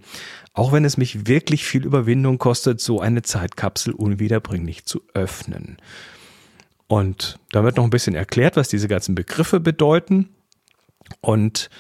Auch 0.53 0.73
wenn 0.73 0.85
es 0.85 0.97
mich 0.97 1.27
wirklich 1.29 1.65
viel 1.65 1.85
Überwindung 1.85 2.39
kostet, 2.39 2.81
so 2.81 3.01
eine 3.01 3.23
Zeitkapsel 3.23 3.95
unwiederbringlich 3.95 4.85
zu 4.85 5.03
öffnen. 5.15 5.77
Und 6.91 7.39
da 7.53 7.63
wird 7.63 7.77
noch 7.77 7.85
ein 7.85 7.91
bisschen 7.91 8.17
erklärt, 8.17 8.57
was 8.57 8.67
diese 8.67 8.89
ganzen 8.89 9.15
Begriffe 9.15 9.61
bedeuten. 9.61 10.31
Und 11.21 11.71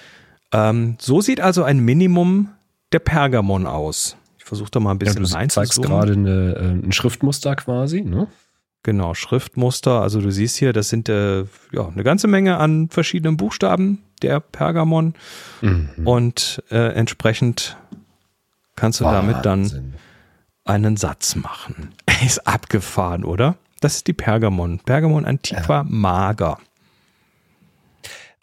ähm, 0.52 0.98
so 1.00 1.20
sieht 1.20 1.40
also 1.40 1.64
ein 1.64 1.80
Minimum 1.80 2.50
der 2.92 3.00
Pergamon 3.00 3.66
aus. 3.66 4.16
Ich 4.38 4.44
versuche 4.44 4.70
da 4.70 4.78
mal 4.78 4.92
ein 4.92 5.00
bisschen 5.00 5.24
ja, 5.24 5.40
du 5.40 5.48
zeigst 5.48 5.82
gerade 5.82 6.12
eine, 6.12 6.54
äh, 6.54 6.86
ein 6.86 6.92
Schriftmuster 6.92 7.56
quasi, 7.56 8.02
ne? 8.02 8.28
Genau, 8.84 9.14
Schriftmuster. 9.14 10.00
Also 10.00 10.20
du 10.20 10.30
siehst 10.30 10.56
hier, 10.56 10.72
das 10.72 10.90
sind 10.90 11.08
äh, 11.08 11.40
ja 11.72 11.88
eine 11.88 12.04
ganze 12.04 12.28
Menge 12.28 12.58
an 12.58 12.88
verschiedenen 12.88 13.36
Buchstaben 13.36 14.04
der 14.22 14.38
Pergamon. 14.38 15.14
Mhm. 15.60 15.90
Und 16.04 16.62
äh, 16.70 16.94
entsprechend 16.94 17.76
kannst 18.76 19.00
du 19.00 19.06
Wahnsinn. 19.06 19.32
damit 19.32 19.44
dann 19.44 19.94
einen 20.64 20.96
Satz 20.96 21.34
machen. 21.34 21.94
Ist 22.24 22.46
abgefahren, 22.46 23.24
oder? 23.24 23.56
Das 23.80 23.96
ist 23.96 24.06
die 24.06 24.12
Pergamon. 24.12 24.78
Pergamon 24.78 25.24
Antiqua 25.24 25.78
ja. 25.78 25.86
Mager. 25.88 26.58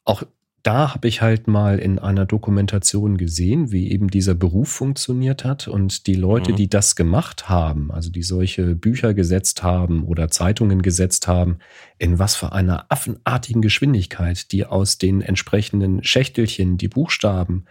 Auch 0.03 0.23
da 0.63 0.93
habe 0.93 1.07
ich 1.07 1.21
halt 1.21 1.47
mal 1.47 1.79
in 1.79 1.97
einer 1.97 2.25
Dokumentation 2.25 3.17
gesehen, 3.17 3.71
wie 3.71 3.89
eben 3.89 4.09
dieser 4.09 4.35
Beruf 4.35 4.67
funktioniert 4.67 5.45
hat 5.45 5.69
und 5.69 6.07
die 6.07 6.15
Leute, 6.15 6.51
mhm. 6.51 6.55
die 6.57 6.67
das 6.67 6.97
gemacht 6.97 7.47
haben, 7.47 7.89
also 7.89 8.09
die 8.09 8.23
solche 8.23 8.75
Bücher 8.75 9.13
gesetzt 9.13 9.63
haben 9.63 10.03
oder 10.03 10.27
Zeitungen 10.27 10.81
gesetzt 10.81 11.27
haben, 11.29 11.59
in 11.99 12.19
was 12.19 12.35
für 12.35 12.51
einer 12.51 12.85
affenartigen 12.89 13.61
Geschwindigkeit 13.61 14.51
die 14.51 14.65
aus 14.65 14.97
den 14.97 15.21
entsprechenden 15.21 16.03
Schächtelchen 16.03 16.77
die 16.77 16.89
Buchstaben 16.89 17.63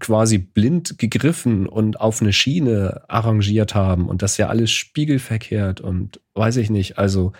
quasi 0.00 0.38
blind 0.38 0.98
gegriffen 0.98 1.66
und 1.66 2.00
auf 2.00 2.20
eine 2.20 2.32
Schiene 2.32 3.02
arrangiert 3.08 3.74
haben 3.74 4.08
und 4.08 4.22
das 4.22 4.36
ja 4.36 4.48
alles 4.48 4.70
spiegelverkehrt 4.70 5.80
und 5.80 6.20
weiß 6.34 6.56
ich 6.56 6.70
nicht. 6.70 6.98
Also 6.98 7.32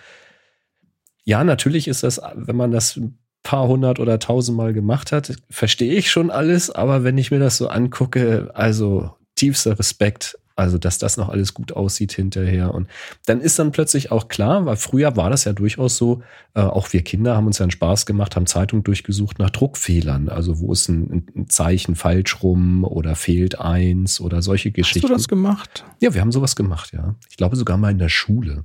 ja, 1.23 1.43
natürlich 1.43 1.87
ist 1.87 2.03
das, 2.03 2.21
wenn 2.35 2.55
man 2.55 2.71
das 2.71 2.95
ein 2.95 3.17
paar 3.43 3.67
hundert 3.67 3.99
oder 3.99 4.19
tausendmal 4.19 4.73
gemacht 4.73 5.11
hat, 5.11 5.35
verstehe 5.49 5.93
ich 5.93 6.09
schon 6.09 6.31
alles, 6.31 6.69
aber 6.71 7.03
wenn 7.03 7.17
ich 7.17 7.31
mir 7.31 7.39
das 7.39 7.57
so 7.57 7.67
angucke, 7.67 8.51
also 8.53 9.11
tiefster 9.35 9.77
Respekt 9.77 10.37
also, 10.55 10.77
dass 10.77 10.97
das 10.97 11.17
noch 11.17 11.27
alles 11.27 11.53
gut 11.53 11.73
aussieht 11.73 12.13
hinterher. 12.13 12.73
Und 12.73 12.87
dann 13.25 13.41
ist 13.41 13.59
dann 13.59 13.73
plötzlich 13.73 14.11
auch 14.11 14.29
klar, 14.29 14.65
weil 14.65 14.77
früher 14.77 15.17
war 15.17 15.29
das 15.29 15.43
ja 15.43 15.51
durchaus 15.51 15.97
so, 15.97 16.21
äh, 16.53 16.61
auch 16.61 16.93
wir 16.93 17.01
Kinder 17.01 17.35
haben 17.35 17.45
uns 17.45 17.57
ja 17.57 17.63
einen 17.63 17.71
Spaß 17.71 18.05
gemacht, 18.05 18.37
haben 18.37 18.45
Zeitung 18.45 18.83
durchgesucht 18.83 19.37
nach 19.37 19.49
Druckfehlern. 19.49 20.29
Also, 20.29 20.59
wo 20.59 20.71
ist 20.71 20.87
ein, 20.87 21.27
ein 21.35 21.49
Zeit 21.49 21.75
falsch 21.95 22.41
rum 22.41 22.85
oder 22.85 23.15
fehlt 23.15 23.59
eins 23.59 24.21
oder 24.21 24.41
solche 24.41 24.71
Geschichten. 24.71 25.03
Hast 25.03 25.09
du 25.09 25.13
das 25.13 25.27
gemacht? 25.27 25.83
Ja, 25.99 26.13
wir 26.13 26.21
haben 26.21 26.31
sowas 26.31 26.55
gemacht, 26.55 26.93
ja. 26.93 27.15
Ich 27.29 27.35
glaube 27.35 27.57
sogar 27.57 27.77
mal 27.77 27.91
in 27.91 27.99
der 27.99 28.09
Schule. 28.09 28.63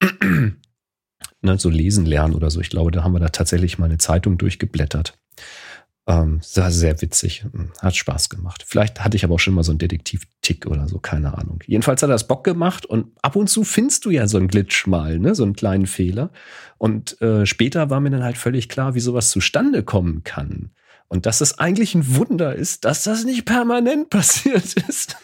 ne, 1.42 1.58
so 1.58 1.68
lesen 1.68 2.06
lernen 2.06 2.34
oder 2.34 2.50
so. 2.50 2.60
Ich 2.60 2.70
glaube, 2.70 2.90
da 2.90 3.04
haben 3.04 3.12
wir 3.12 3.20
da 3.20 3.28
tatsächlich 3.28 3.78
mal 3.78 3.86
eine 3.86 3.98
Zeitung 3.98 4.36
durchgeblättert. 4.36 5.16
Ähm, 6.08 6.40
war 6.56 6.70
sehr 6.72 7.00
witzig, 7.00 7.44
hat 7.80 7.94
Spaß 7.94 8.28
gemacht. 8.28 8.64
Vielleicht 8.66 9.04
hatte 9.04 9.16
ich 9.16 9.24
aber 9.24 9.36
auch 9.36 9.40
schon 9.40 9.54
mal 9.54 9.62
so 9.62 9.70
einen 9.70 9.78
Detektiv-Tick 9.78 10.66
oder 10.66 10.88
so, 10.88 10.98
keine 10.98 11.38
Ahnung. 11.38 11.60
Jedenfalls 11.64 12.02
hat 12.02 12.08
er 12.08 12.14
das 12.14 12.26
Bock 12.26 12.42
gemacht 12.42 12.84
und 12.84 13.12
ab 13.22 13.36
und 13.36 13.48
zu 13.48 13.62
findest 13.62 14.04
du 14.04 14.10
ja 14.10 14.26
so 14.26 14.36
einen 14.36 14.48
Glitch 14.48 14.88
mal, 14.88 15.20
ne, 15.20 15.36
so 15.36 15.44
einen 15.44 15.54
kleinen 15.54 15.86
Fehler. 15.86 16.30
Und 16.76 17.20
äh, 17.22 17.46
später 17.46 17.88
war 17.88 18.00
mir 18.00 18.10
dann 18.10 18.24
halt 18.24 18.36
völlig 18.36 18.68
klar, 18.68 18.96
wie 18.96 19.00
sowas 19.00 19.30
zustande 19.30 19.84
kommen 19.84 20.24
kann. 20.24 20.70
Und 21.06 21.26
dass 21.26 21.40
es 21.40 21.58
eigentlich 21.60 21.94
ein 21.94 22.16
Wunder 22.16 22.56
ist, 22.56 22.84
dass 22.84 23.04
das 23.04 23.24
nicht 23.24 23.44
permanent 23.44 24.10
passiert 24.10 24.74
ist. 24.88 25.16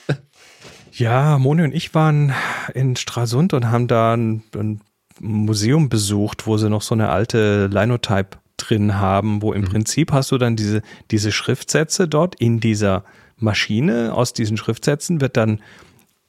Ja, 0.92 1.38
Moni 1.38 1.62
und 1.64 1.74
ich 1.74 1.92
waren 1.94 2.32
in 2.72 2.94
Stralsund 2.94 3.52
und 3.52 3.70
haben 3.70 3.88
da 3.88 4.14
ein, 4.14 4.44
ein 4.54 4.80
Museum 5.18 5.88
besucht, 5.88 6.46
wo 6.46 6.56
sie 6.56 6.70
noch 6.70 6.82
so 6.82 6.94
eine 6.94 7.08
alte 7.08 7.66
Linotype 7.66 8.38
drin 8.58 8.98
haben, 8.98 9.40
wo 9.42 9.52
im 9.52 9.62
mhm. 9.62 9.68
Prinzip 9.68 10.12
hast 10.12 10.30
du 10.30 10.38
dann 10.38 10.56
diese, 10.56 10.82
diese 11.10 11.32
Schriftsätze 11.32 12.06
dort 12.08 12.34
in 12.36 12.60
dieser 12.60 13.04
Maschine. 13.36 14.14
Aus 14.14 14.32
diesen 14.32 14.56
Schriftsätzen 14.56 15.20
wird 15.20 15.36
dann 15.36 15.60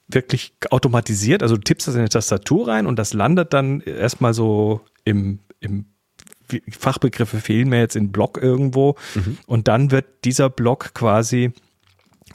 wirklich 0.08 0.54
automatisiert, 0.72 1.44
also 1.44 1.56
du 1.56 1.62
tippst 1.62 1.88
das 1.88 1.96
in 1.96 2.02
eine 2.02 2.10
Tastatur 2.10 2.68
rein 2.68 2.88
und 2.88 2.98
das 2.98 3.14
landet 3.14 3.54
dann 3.54 3.82
erstmal 3.82 4.34
so 4.34 4.82
im, 5.06 5.40
im 5.60 5.86
Fachbegriffe 6.72 7.38
fehlen 7.38 7.70
mir 7.70 7.80
jetzt 7.80 7.96
in 7.96 8.12
Block 8.12 8.42
irgendwo 8.42 8.96
mhm. 9.14 9.38
und 9.46 9.68
dann 9.68 9.92
wird 9.92 10.06
dieser 10.26 10.50
Block 10.50 10.96
quasi 10.96 11.52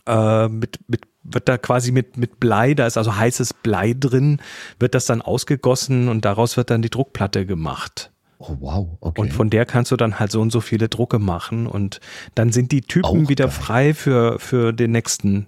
äh, 0.06 0.48
mit, 0.48 0.78
mit 0.86 1.00
wird 1.24 1.48
da 1.48 1.58
quasi 1.58 1.90
mit, 1.90 2.16
mit 2.16 2.38
Blei, 2.38 2.74
da 2.74 2.86
ist 2.86 2.98
also 2.98 3.16
heißes 3.16 3.54
Blei 3.54 3.94
drin, 3.98 4.40
wird 4.78 4.94
das 4.94 5.06
dann 5.06 5.22
ausgegossen 5.22 6.08
und 6.08 6.24
daraus 6.24 6.56
wird 6.56 6.70
dann 6.70 6.82
die 6.82 6.90
Druckplatte 6.90 7.46
gemacht. 7.46 8.12
Oh, 8.46 8.56
wow. 8.60 8.88
Okay. 9.00 9.20
Und 9.20 9.32
von 9.32 9.50
der 9.50 9.64
kannst 9.64 9.90
du 9.90 9.96
dann 9.96 10.18
halt 10.18 10.30
so 10.30 10.40
und 10.40 10.50
so 10.50 10.60
viele 10.60 10.88
Drucke 10.88 11.18
machen 11.18 11.66
und 11.66 12.00
dann 12.34 12.52
sind 12.52 12.72
die 12.72 12.82
Typen 12.82 13.24
Auch 13.24 13.28
wieder 13.28 13.46
geil. 13.46 13.52
frei 13.52 13.94
für, 13.94 14.38
für 14.38 14.72
den 14.72 14.92
nächsten 14.92 15.46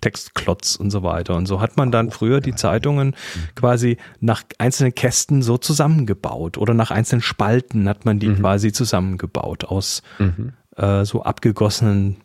Textklotz 0.00 0.76
und 0.76 0.90
so 0.90 1.02
weiter. 1.02 1.34
Und 1.36 1.46
so 1.46 1.60
hat 1.60 1.76
man 1.76 1.90
dann 1.90 2.10
früher 2.10 2.40
die 2.40 2.54
Zeitungen 2.54 3.16
quasi 3.54 3.96
nach 4.20 4.44
einzelnen 4.58 4.94
Kästen 4.94 5.42
so 5.42 5.58
zusammengebaut 5.58 6.58
oder 6.58 6.74
nach 6.74 6.90
einzelnen 6.90 7.22
Spalten 7.22 7.88
hat 7.88 8.04
man 8.04 8.18
die 8.18 8.28
mhm. 8.28 8.40
quasi 8.40 8.72
zusammengebaut 8.72 9.64
aus 9.64 10.02
mhm. 10.18 10.52
äh, 10.76 11.04
so 11.04 11.22
abgegossenen 11.22 12.18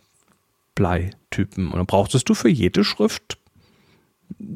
Bleitypen. 0.76 1.68
Und 1.68 1.78
dann 1.78 1.86
brauchtest 1.86 2.30
du 2.30 2.34
für 2.34 2.50
jede 2.50 2.84
Schrift 2.84 3.38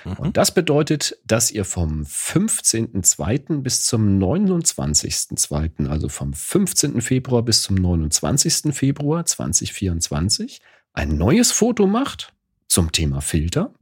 Mhm. 0.04 0.12
Und 0.14 0.36
das 0.36 0.54
bedeutet, 0.54 1.18
dass 1.24 1.50
ihr 1.50 1.64
vom 1.64 2.02
15.02. 2.02 3.62
bis 3.62 3.84
zum 3.84 4.18
29.02., 4.18 5.88
also 5.88 6.08
vom 6.08 6.32
15. 6.32 7.00
Februar 7.00 7.42
bis 7.42 7.62
zum 7.62 7.76
29. 7.76 8.74
Februar 8.74 9.26
2024, 9.26 10.60
ein 10.92 11.16
neues 11.16 11.52
Foto 11.52 11.86
macht 11.86 12.32
zum 12.68 12.92
Thema 12.92 13.20
Filter. 13.20 13.72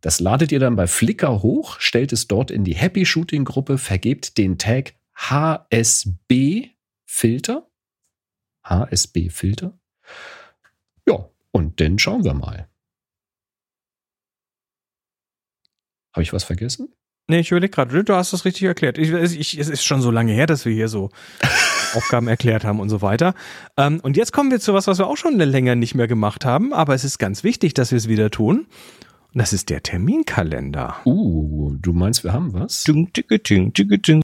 Das 0.00 0.20
ladet 0.20 0.52
ihr 0.52 0.60
dann 0.60 0.76
bei 0.76 0.86
Flickr 0.86 1.42
hoch, 1.42 1.80
stellt 1.80 2.12
es 2.12 2.28
dort 2.28 2.50
in 2.50 2.64
die 2.64 2.74
Happy 2.74 3.04
Shooting 3.04 3.44
Gruppe, 3.44 3.78
vergebt 3.78 4.38
den 4.38 4.58
Tag 4.58 4.94
HSB 5.16 6.68
Filter. 7.04 7.68
HSB 8.64 9.30
Filter. 9.30 9.78
Ja, 11.08 11.28
und 11.50 11.80
dann 11.80 11.98
schauen 11.98 12.24
wir 12.24 12.34
mal. 12.34 12.68
Habe 16.12 16.22
ich 16.22 16.32
was 16.32 16.44
vergessen? 16.44 16.92
Nee, 17.30 17.40
ich 17.40 17.50
überlege 17.50 17.70
gerade, 17.70 18.04
du 18.04 18.14
hast 18.14 18.32
das 18.32 18.46
richtig 18.46 18.62
erklärt. 18.62 18.96
Ich, 18.96 19.12
ich, 19.12 19.58
es 19.58 19.68
ist 19.68 19.84
schon 19.84 20.00
so 20.00 20.10
lange 20.10 20.32
her, 20.32 20.46
dass 20.46 20.64
wir 20.64 20.72
hier 20.72 20.88
so 20.88 21.10
Aufgaben 21.94 22.26
erklärt 22.26 22.64
haben 22.64 22.80
und 22.80 22.88
so 22.88 23.02
weiter. 23.02 23.34
Ähm, 23.76 24.00
und 24.00 24.16
jetzt 24.16 24.32
kommen 24.32 24.50
wir 24.50 24.60
zu 24.60 24.72
was, 24.72 24.86
was 24.86 24.98
wir 24.98 25.06
auch 25.06 25.18
schon 25.18 25.38
länger 25.38 25.74
nicht 25.74 25.94
mehr 25.94 26.08
gemacht 26.08 26.46
haben, 26.46 26.72
aber 26.72 26.94
es 26.94 27.04
ist 27.04 27.18
ganz 27.18 27.44
wichtig, 27.44 27.74
dass 27.74 27.90
wir 27.90 27.98
es 27.98 28.08
wieder 28.08 28.30
tun. 28.30 28.66
Und 29.34 29.40
das 29.40 29.52
ist 29.52 29.68
der 29.68 29.82
Terminkalender. 29.82 30.96
Uh, 31.04 31.76
du 31.80 31.92
meinst, 31.92 32.24
wir 32.24 32.32
haben 32.32 32.54
was? 32.54 32.84
Ding, 32.84 33.12
ding, 33.12 33.26
ding, 33.28 33.72
ding, 33.74 34.02
ding. 34.02 34.22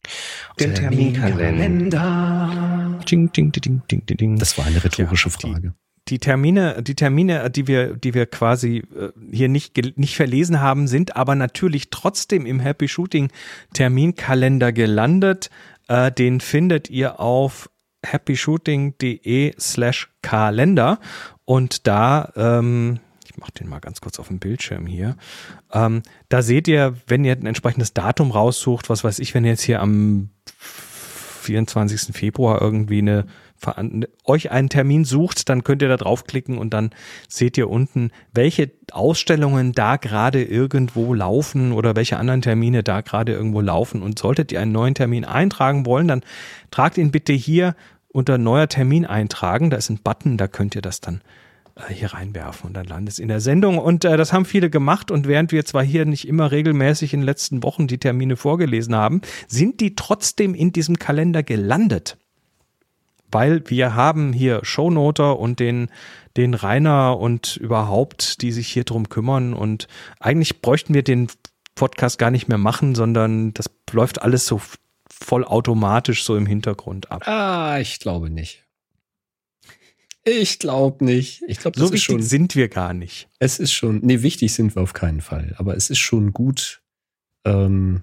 Der 0.58 0.72
Terminkalender. 0.72 3.00
Ding, 3.08 3.30
ding, 3.32 3.52
ding, 3.52 3.82
ding, 3.90 4.06
ding, 4.06 4.16
ding. 4.16 4.38
Das 4.38 4.56
war 4.56 4.64
eine 4.64 4.82
rhetorische 4.82 5.28
Frage. 5.30 5.74
die 6.08 6.18
Termine, 6.18 6.82
die 6.82 6.94
Termine, 6.94 7.50
die 7.50 7.66
wir, 7.66 7.96
die 7.96 8.14
wir 8.14 8.26
quasi 8.26 8.84
äh, 8.94 9.10
hier 9.30 9.48
nicht, 9.48 9.98
nicht 9.98 10.16
verlesen 10.16 10.60
haben, 10.60 10.86
sind 10.86 11.16
aber 11.16 11.34
natürlich 11.34 11.90
trotzdem 11.90 12.46
im 12.46 12.60
Happy 12.60 12.88
Shooting 12.88 13.30
Terminkalender 13.72 14.72
gelandet. 14.72 15.50
Äh, 15.88 16.12
den 16.12 16.40
findet 16.40 16.90
ihr 16.90 17.20
auf 17.20 17.70
happyshooting.de 18.04 19.54
slash 19.58 20.10
Kalender 20.22 20.98
und 21.44 21.86
da, 21.86 22.32
ähm, 22.36 23.00
ich 23.34 23.40
mache 23.40 23.52
den 23.52 23.68
mal 23.68 23.80
ganz 23.80 24.00
kurz 24.00 24.20
auf 24.20 24.28
dem 24.28 24.38
Bildschirm 24.38 24.86
hier, 24.86 25.16
ähm, 25.72 26.02
da 26.28 26.42
seht 26.42 26.68
ihr, 26.68 26.96
wenn 27.06 27.24
ihr 27.24 27.32
ein 27.32 27.46
entsprechendes 27.46 27.92
Datum 27.92 28.30
raussucht, 28.30 28.88
was 28.88 29.02
weiß 29.02 29.18
ich, 29.18 29.34
wenn 29.34 29.44
ihr 29.44 29.50
jetzt 29.50 29.62
hier 29.62 29.80
am 29.80 30.30
24. 31.42 32.16
Februar 32.16 32.62
irgendwie 32.62 32.98
eine 32.98 33.26
euch 34.24 34.50
einen 34.50 34.68
Termin 34.68 35.06
sucht, 35.06 35.48
dann 35.48 35.64
könnt 35.64 35.80
ihr 35.80 35.88
da 35.88 35.96
draufklicken 35.96 36.58
und 36.58 36.74
dann 36.74 36.90
seht 37.28 37.56
ihr 37.56 37.70
unten, 37.70 38.10
welche 38.34 38.70
Ausstellungen 38.92 39.72
da 39.72 39.96
gerade 39.96 40.42
irgendwo 40.44 41.14
laufen 41.14 41.72
oder 41.72 41.96
welche 41.96 42.18
anderen 42.18 42.42
Termine 42.42 42.82
da 42.82 43.00
gerade 43.00 43.32
irgendwo 43.32 43.62
laufen. 43.62 44.02
Und 44.02 44.18
solltet 44.18 44.52
ihr 44.52 44.60
einen 44.60 44.72
neuen 44.72 44.94
Termin 44.94 45.24
eintragen 45.24 45.86
wollen, 45.86 46.08
dann 46.08 46.22
tragt 46.70 46.98
ihn 46.98 47.10
bitte 47.10 47.32
hier 47.32 47.74
unter 48.08 48.36
neuer 48.36 48.68
Termin 48.68 49.06
eintragen. 49.06 49.70
Da 49.70 49.78
ist 49.78 49.88
ein 49.88 50.00
Button, 50.02 50.36
da 50.36 50.46
könnt 50.46 50.74
ihr 50.74 50.82
das 50.82 51.00
dann 51.00 51.22
hier 51.88 52.12
reinwerfen 52.12 52.68
und 52.68 52.74
dann 52.74 52.86
landet 52.86 53.14
es 53.14 53.18
in 53.18 53.28
der 53.28 53.40
Sendung. 53.40 53.78
Und 53.78 54.04
äh, 54.04 54.16
das 54.16 54.32
haben 54.32 54.44
viele 54.44 54.70
gemacht. 54.70 55.10
Und 55.10 55.26
während 55.26 55.50
wir 55.52 55.64
zwar 55.64 55.82
hier 55.82 56.04
nicht 56.04 56.28
immer 56.28 56.52
regelmäßig 56.52 57.12
in 57.12 57.20
den 57.20 57.26
letzten 57.26 57.62
Wochen 57.62 57.86
die 57.86 57.98
Termine 57.98 58.36
vorgelesen 58.36 58.94
haben, 58.94 59.20
sind 59.48 59.80
die 59.80 59.96
trotzdem 59.96 60.54
in 60.54 60.72
diesem 60.72 60.98
Kalender 60.98 61.42
gelandet. 61.42 62.16
Weil 63.30 63.68
wir 63.68 63.96
haben 63.96 64.32
hier 64.32 64.60
Shownoter 64.62 65.40
und 65.40 65.58
den, 65.58 65.88
den 66.36 66.54
Rainer 66.54 67.18
und 67.18 67.56
überhaupt, 67.56 68.42
die 68.42 68.52
sich 68.52 68.68
hier 68.68 68.84
drum 68.84 69.08
kümmern. 69.08 69.52
Und 69.52 69.88
eigentlich 70.20 70.62
bräuchten 70.62 70.94
wir 70.94 71.02
den 71.02 71.26
Podcast 71.74 72.20
gar 72.20 72.30
nicht 72.30 72.46
mehr 72.46 72.58
machen, 72.58 72.94
sondern 72.94 73.52
das 73.54 73.68
läuft 73.90 74.22
alles 74.22 74.46
so 74.46 74.60
vollautomatisch 75.10 76.24
so 76.24 76.36
im 76.36 76.46
Hintergrund 76.46 77.10
ab. 77.10 77.26
Ah, 77.26 77.78
ich 77.80 77.98
glaube 77.98 78.30
nicht. 78.30 78.63
Ich 80.24 80.58
glaube 80.58 81.04
nicht. 81.04 81.42
Ich 81.46 81.58
glaube, 81.58 81.78
So 81.78 81.86
wichtig 81.86 82.02
schon. 82.04 82.22
sind 82.22 82.54
wir 82.56 82.68
gar 82.68 82.94
nicht. 82.94 83.28
Es 83.38 83.58
ist 83.58 83.72
schon. 83.72 84.00
Nee, 84.02 84.22
wichtig 84.22 84.54
sind 84.54 84.74
wir 84.74 84.82
auf 84.82 84.94
keinen 84.94 85.20
Fall. 85.20 85.54
Aber 85.58 85.76
es 85.76 85.90
ist 85.90 85.98
schon 85.98 86.32
gut. 86.32 86.82
Ähm, 87.44 88.02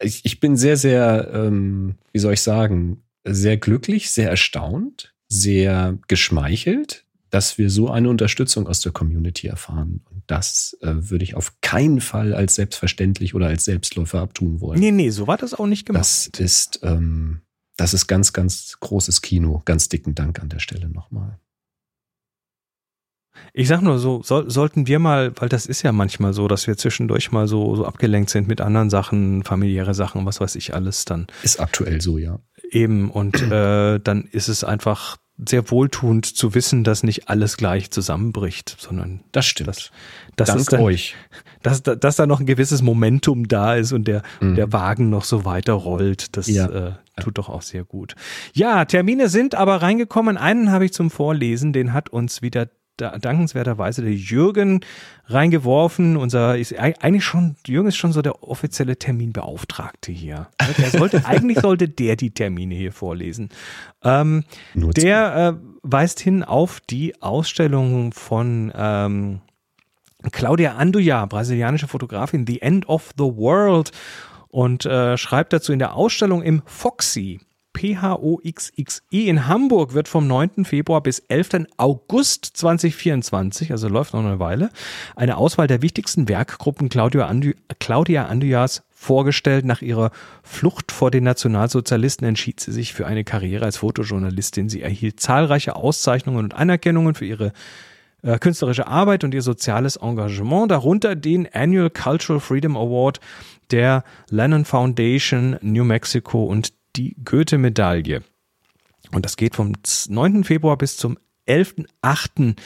ich, 0.00 0.24
ich 0.24 0.40
bin 0.40 0.56
sehr, 0.56 0.76
sehr, 0.76 1.30
ähm, 1.32 1.96
wie 2.12 2.18
soll 2.18 2.34
ich 2.34 2.42
sagen, 2.42 3.02
sehr 3.24 3.56
glücklich, 3.56 4.10
sehr 4.10 4.28
erstaunt, 4.30 5.14
sehr 5.28 5.98
geschmeichelt, 6.08 7.06
dass 7.30 7.58
wir 7.58 7.70
so 7.70 7.88
eine 7.90 8.08
Unterstützung 8.10 8.66
aus 8.66 8.80
der 8.80 8.92
Community 8.92 9.46
erfahren. 9.46 10.02
Und 10.10 10.22
das 10.26 10.76
äh, 10.82 10.92
würde 10.94 11.24
ich 11.24 11.36
auf 11.36 11.54
keinen 11.60 12.00
Fall 12.00 12.34
als 12.34 12.54
selbstverständlich 12.56 13.34
oder 13.34 13.46
als 13.46 13.64
Selbstläufer 13.64 14.20
abtun 14.20 14.60
wollen. 14.60 14.80
Nee, 14.80 14.90
nee, 14.90 15.10
so 15.10 15.26
war 15.26 15.36
das 15.36 15.54
auch 15.54 15.66
nicht 15.66 15.86
gemacht. 15.86 16.02
Das 16.02 16.26
ist, 16.38 16.80
ähm, 16.82 17.40
das 17.76 17.94
ist 17.94 18.06
ganz, 18.06 18.32
ganz 18.32 18.76
großes 18.80 19.22
Kino. 19.22 19.62
Ganz 19.64 19.88
dicken 19.88 20.14
Dank 20.14 20.40
an 20.40 20.48
der 20.48 20.58
Stelle 20.58 20.88
nochmal. 20.88 21.38
Ich 23.52 23.68
sag 23.68 23.80
nur 23.80 23.98
so, 23.98 24.22
soll, 24.22 24.50
sollten 24.50 24.86
wir 24.86 24.98
mal, 24.98 25.32
weil 25.36 25.48
das 25.48 25.66
ist 25.66 25.82
ja 25.82 25.92
manchmal 25.92 26.32
so, 26.32 26.46
dass 26.46 26.66
wir 26.66 26.76
zwischendurch 26.76 27.32
mal 27.32 27.48
so, 27.48 27.74
so 27.76 27.86
abgelenkt 27.86 28.30
sind 28.30 28.48
mit 28.48 28.60
anderen 28.60 28.90
Sachen, 28.90 29.44
familiäre 29.44 29.94
Sachen, 29.94 30.26
was 30.26 30.40
weiß 30.40 30.56
ich 30.56 30.74
alles 30.74 31.04
dann 31.04 31.26
Ist 31.42 31.60
aktuell 31.60 32.00
so, 32.00 32.18
ja. 32.18 32.38
eben 32.70 33.10
und 33.10 33.40
äh, 33.40 33.98
dann 33.98 34.24
ist 34.24 34.48
es 34.48 34.62
einfach 34.62 35.16
sehr 35.48 35.70
wohltuend 35.70 36.26
zu 36.26 36.54
wissen, 36.54 36.84
dass 36.84 37.02
nicht 37.02 37.28
alles 37.28 37.56
gleich 37.56 37.90
zusammenbricht, 37.90 38.76
sondern 38.78 39.20
Das 39.32 39.46
stimmt. 39.46 39.68
dass, 39.68 39.90
dass, 40.36 40.48
Dank 40.48 40.68
dann, 40.70 40.80
euch. 40.80 41.14
dass, 41.62 41.82
dass 41.82 42.16
da 42.16 42.26
noch 42.26 42.40
ein 42.40 42.46
gewisses 42.46 42.82
Momentum 42.82 43.48
da 43.48 43.74
ist 43.74 43.92
und 43.92 44.06
der, 44.08 44.22
Mhm. 44.40 44.54
der 44.56 44.72
Wagen 44.72 45.10
noch 45.10 45.24
so 45.24 45.44
weiter 45.44 45.72
rollt. 45.74 46.36
Das 46.36 46.46
Ja. 46.48 46.66
äh, 46.68 46.92
tut 47.20 47.38
doch 47.38 47.48
auch 47.48 47.62
sehr 47.62 47.84
gut. 47.84 48.14
Ja, 48.54 48.84
Termine 48.84 49.28
sind 49.28 49.54
aber 49.54 49.82
reingekommen. 49.82 50.36
Einen 50.38 50.70
habe 50.72 50.84
ich 50.86 50.92
zum 50.92 51.10
Vorlesen, 51.10 51.72
den 51.72 51.92
hat 51.92 52.08
uns 52.10 52.42
wieder 52.42 52.68
dankenswerterweise 52.96 54.02
der 54.02 54.12
Jürgen 54.14 54.80
reingeworfen. 55.26 56.16
Unser 56.16 56.58
ist 56.58 56.78
ei- 56.78 56.94
eigentlich 57.00 57.24
schon, 57.24 57.56
Jürgen 57.66 57.88
ist 57.88 57.96
schon 57.96 58.12
so 58.12 58.20
der 58.22 58.42
offizielle 58.42 58.96
Terminbeauftragte 58.96 60.12
hier. 60.12 60.48
Der 60.78 60.90
sollte, 60.90 61.24
eigentlich 61.26 61.60
sollte 61.60 61.88
der 61.88 62.16
die 62.16 62.30
Termine 62.32 62.74
hier 62.74 62.92
vorlesen. 62.92 63.48
Ähm, 64.04 64.44
der 64.74 65.56
äh, 65.58 65.66
weist 65.82 66.20
hin 66.20 66.42
auf 66.44 66.80
die 66.80 67.20
Ausstellung 67.22 68.12
von 68.12 68.70
ähm, 68.76 69.40
Claudia 70.32 70.74
Anduja, 70.74 71.24
brasilianische 71.24 71.88
Fotografin, 71.88 72.46
The 72.46 72.60
End 72.60 72.86
of 72.88 73.12
the 73.16 73.24
World 73.24 73.92
und 74.48 74.84
äh, 74.84 75.16
schreibt 75.16 75.52
dazu 75.54 75.72
in 75.72 75.78
der 75.78 75.94
Ausstellung 75.94 76.42
im 76.42 76.60
Foxy. 76.66 77.40
P-H-O-X-X-I 77.72 79.28
in 79.28 79.46
Hamburg 79.46 79.94
wird 79.94 80.08
vom 80.08 80.26
9. 80.26 80.64
Februar 80.64 81.02
bis 81.02 81.20
11. 81.20 81.66
August 81.76 82.44
2024, 82.44 83.70
also 83.72 83.88
läuft 83.88 84.12
noch 84.12 84.24
eine 84.24 84.38
Weile, 84.38 84.70
eine 85.16 85.36
Auswahl 85.36 85.66
der 85.66 85.82
wichtigsten 85.82 86.28
Werkgruppen 86.28 86.88
Claudia, 86.88 87.26
Andu 87.26 87.52
Claudia 87.78 88.26
Andujas 88.26 88.82
vorgestellt. 88.90 89.64
Nach 89.64 89.82
ihrer 89.82 90.10
Flucht 90.42 90.92
vor 90.92 91.10
den 91.10 91.24
Nationalsozialisten 91.24 92.26
entschied 92.26 92.60
sie 92.60 92.72
sich 92.72 92.92
für 92.92 93.06
eine 93.06 93.24
Karriere 93.24 93.64
als 93.64 93.78
Fotojournalistin. 93.78 94.68
Sie 94.68 94.82
erhielt 94.82 95.20
zahlreiche 95.20 95.76
Auszeichnungen 95.76 96.44
und 96.44 96.54
Anerkennungen 96.54 97.14
für 97.14 97.24
ihre 97.24 97.52
äh, 98.22 98.38
künstlerische 98.38 98.86
Arbeit 98.86 99.24
und 99.24 99.32
ihr 99.32 99.42
soziales 99.42 99.96
Engagement, 99.96 100.70
darunter 100.70 101.16
den 101.16 101.48
Annual 101.52 101.90
Cultural 101.90 102.40
Freedom 102.40 102.76
Award 102.76 103.20
der 103.70 104.04
Lennon 104.28 104.64
Foundation 104.64 105.56
New 105.62 105.84
Mexico 105.84 106.44
und 106.44 106.72
die 106.96 107.16
Goethe-Medaille. 107.24 108.22
Und 109.12 109.24
das 109.24 109.36
geht 109.36 109.56
vom 109.56 109.72
9. 110.08 110.44
Februar 110.44 110.76
bis 110.76 110.96
zum 110.96 111.18
11.8. 111.48 112.56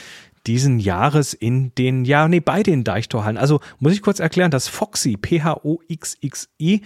diesen 0.46 0.78
Jahres 0.78 1.32
in 1.32 1.74
den, 1.74 2.04
ja, 2.04 2.28
nee, 2.28 2.40
bei 2.40 2.62
den 2.62 2.84
Deichtorhallen. 2.84 3.38
Also 3.38 3.60
muss 3.78 3.92
ich 3.92 4.02
kurz 4.02 4.20
erklären, 4.20 4.50
das 4.50 4.68
Foxy, 4.68 5.16
P-H-O-X-X-I, 5.16 6.82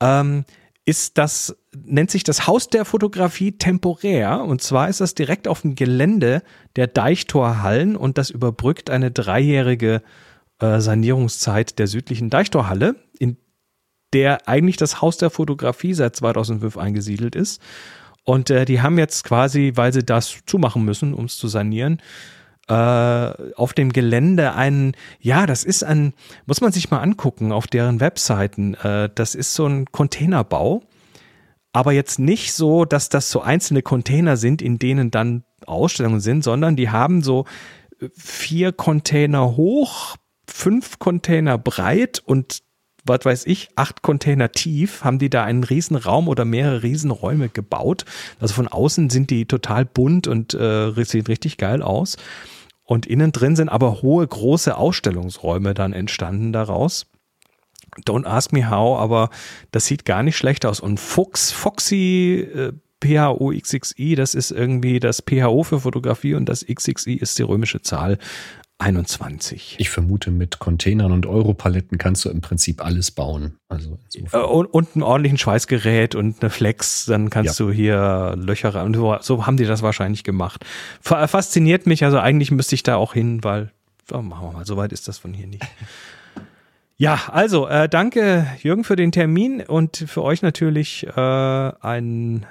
ähm, 0.00 0.44
ist 0.84 1.18
das, 1.18 1.54
nennt 1.76 2.10
sich 2.10 2.24
das 2.24 2.46
Haus 2.46 2.70
der 2.70 2.86
Fotografie 2.86 3.52
temporär. 3.52 4.40
Und 4.40 4.62
zwar 4.62 4.88
ist 4.88 5.02
das 5.02 5.14
direkt 5.14 5.46
auf 5.46 5.60
dem 5.60 5.74
Gelände 5.74 6.42
der 6.76 6.86
Deichtorhallen 6.86 7.94
und 7.94 8.16
das 8.16 8.30
überbrückt 8.30 8.88
eine 8.88 9.10
dreijährige 9.10 10.02
äh, 10.60 10.80
Sanierungszeit 10.80 11.78
der 11.78 11.88
südlichen 11.88 12.30
Deichtorhalle, 12.30 12.96
der 14.12 14.48
eigentlich 14.48 14.76
das 14.76 15.00
Haus 15.00 15.16
der 15.18 15.30
Fotografie 15.30 15.94
seit 15.94 16.16
2005 16.16 16.76
eingesiedelt 16.76 17.34
ist. 17.34 17.60
Und 18.24 18.50
äh, 18.50 18.64
die 18.64 18.82
haben 18.82 18.98
jetzt 18.98 19.24
quasi, 19.24 19.72
weil 19.74 19.92
sie 19.92 20.04
das 20.04 20.40
zumachen 20.46 20.84
müssen, 20.84 21.14
um 21.14 21.26
es 21.26 21.36
zu 21.36 21.48
sanieren, 21.48 22.02
äh, 22.68 22.72
auf 23.54 23.72
dem 23.72 23.92
Gelände 23.92 24.52
einen, 24.52 24.94
ja, 25.20 25.46
das 25.46 25.64
ist 25.64 25.82
ein, 25.82 26.12
muss 26.44 26.60
man 26.60 26.72
sich 26.72 26.90
mal 26.90 27.00
angucken 27.00 27.52
auf 27.52 27.66
deren 27.66 28.00
Webseiten. 28.00 28.74
Äh, 28.74 29.08
das 29.14 29.34
ist 29.34 29.54
so 29.54 29.66
ein 29.66 29.86
Containerbau, 29.86 30.82
aber 31.72 31.92
jetzt 31.92 32.18
nicht 32.18 32.52
so, 32.52 32.84
dass 32.84 33.08
das 33.08 33.30
so 33.30 33.40
einzelne 33.40 33.82
Container 33.82 34.36
sind, 34.36 34.60
in 34.60 34.78
denen 34.78 35.10
dann 35.10 35.44
Ausstellungen 35.66 36.20
sind, 36.20 36.44
sondern 36.44 36.76
die 36.76 36.90
haben 36.90 37.22
so 37.22 37.46
vier 38.14 38.72
Container 38.72 39.56
hoch, 39.56 40.16
fünf 40.46 40.98
Container 40.98 41.58
breit 41.58 42.22
und 42.24 42.62
was 43.08 43.24
weiß 43.24 43.46
ich, 43.46 43.68
acht 43.76 44.02
Container 44.02 44.52
tief, 44.52 45.04
haben 45.04 45.18
die 45.18 45.30
da 45.30 45.44
einen 45.44 45.64
Riesenraum 45.64 46.28
oder 46.28 46.44
mehrere 46.44 46.82
Riesenräume 46.82 47.48
gebaut. 47.48 48.04
Also 48.40 48.54
von 48.54 48.68
außen 48.68 49.10
sind 49.10 49.30
die 49.30 49.46
total 49.46 49.84
bunt 49.84 50.26
und 50.26 50.54
äh, 50.54 50.92
sehen 51.04 51.26
richtig 51.26 51.56
geil 51.56 51.82
aus. 51.82 52.16
Und 52.84 53.06
innen 53.06 53.32
drin 53.32 53.56
sind 53.56 53.68
aber 53.68 54.02
hohe, 54.02 54.26
große 54.26 54.76
Ausstellungsräume 54.76 55.74
dann 55.74 55.92
entstanden 55.92 56.52
daraus. 56.52 57.06
Don't 58.06 58.26
ask 58.26 58.52
me 58.52 58.70
how, 58.70 58.98
aber 58.98 59.30
das 59.72 59.86
sieht 59.86 60.04
gar 60.04 60.22
nicht 60.22 60.36
schlecht 60.36 60.64
aus. 60.64 60.80
Und 60.80 60.98
Fuchs, 61.00 61.50
Foxy, 61.50 62.48
äh, 62.54 62.72
PHO-XXI, 63.02 64.14
das 64.14 64.34
ist 64.34 64.50
irgendwie 64.50 65.00
das 65.00 65.22
PHO 65.22 65.62
für 65.62 65.80
Fotografie 65.80 66.34
und 66.34 66.48
das 66.48 66.66
XXI 66.66 67.14
ist 67.14 67.38
die 67.38 67.42
römische 67.42 67.80
Zahl 67.80 68.18
21. 68.78 69.76
Ich 69.78 69.90
vermute, 69.90 70.30
mit 70.30 70.60
Containern 70.60 71.10
und 71.10 71.26
Europaletten 71.26 71.98
kannst 71.98 72.24
du 72.24 72.30
im 72.30 72.40
Prinzip 72.40 72.84
alles 72.84 73.10
bauen. 73.10 73.58
Also 73.68 73.98
äh, 74.32 74.38
und, 74.38 74.66
und 74.66 74.94
ein 74.94 75.02
ordentlichen 75.02 75.36
Schweißgerät 75.36 76.14
und 76.14 76.40
eine 76.40 76.50
Flex, 76.50 77.04
dann 77.06 77.28
kannst 77.28 77.58
ja. 77.58 77.66
du 77.66 77.72
hier 77.72 78.34
Löcher 78.36 78.74
rein. 78.74 78.94
So, 78.94 79.16
so 79.20 79.46
haben 79.46 79.56
die 79.56 79.64
das 79.64 79.82
wahrscheinlich 79.82 80.22
gemacht. 80.22 80.64
Fasziniert 81.00 81.86
mich, 81.86 82.04
also 82.04 82.18
eigentlich 82.18 82.52
müsste 82.52 82.76
ich 82.76 82.84
da 82.84 82.96
auch 82.96 83.14
hin, 83.14 83.42
weil, 83.42 83.72
oh, 84.12 84.22
machen 84.22 84.46
wir 84.48 84.52
mal, 84.52 84.64
so 84.64 84.76
weit 84.76 84.92
ist 84.92 85.08
das 85.08 85.18
von 85.18 85.34
hier 85.34 85.46
nicht. 85.46 85.64
Ja, 87.00 87.28
also 87.30 87.68
äh, 87.68 87.88
danke 87.88 88.48
Jürgen 88.60 88.82
für 88.82 88.96
den 88.96 89.12
Termin 89.12 89.60
und 89.60 89.98
für 90.08 90.24
euch 90.24 90.42
natürlich 90.42 91.06
äh, 91.06 91.10
ein 91.80 92.44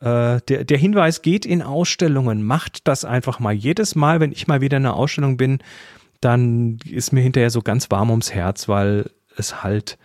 äh, 0.00 0.40
der, 0.48 0.64
der 0.64 0.78
Hinweis 0.78 1.22
geht 1.22 1.46
in 1.46 1.62
Ausstellungen. 1.62 2.42
Macht 2.42 2.88
das 2.88 3.04
einfach 3.04 3.38
mal. 3.38 3.52
Jedes 3.52 3.94
Mal, 3.94 4.20
wenn 4.20 4.32
ich 4.32 4.46
mal 4.46 4.60
wieder 4.60 4.78
in 4.78 4.86
einer 4.86 4.96
Ausstellung 4.96 5.36
bin, 5.36 5.58
dann 6.20 6.78
ist 6.88 7.12
mir 7.12 7.20
hinterher 7.20 7.50
so 7.50 7.62
ganz 7.62 7.90
warm 7.90 8.10
ums 8.10 8.32
Herz, 8.32 8.68
weil 8.68 9.10
es 9.36 9.62
halt 9.62 9.98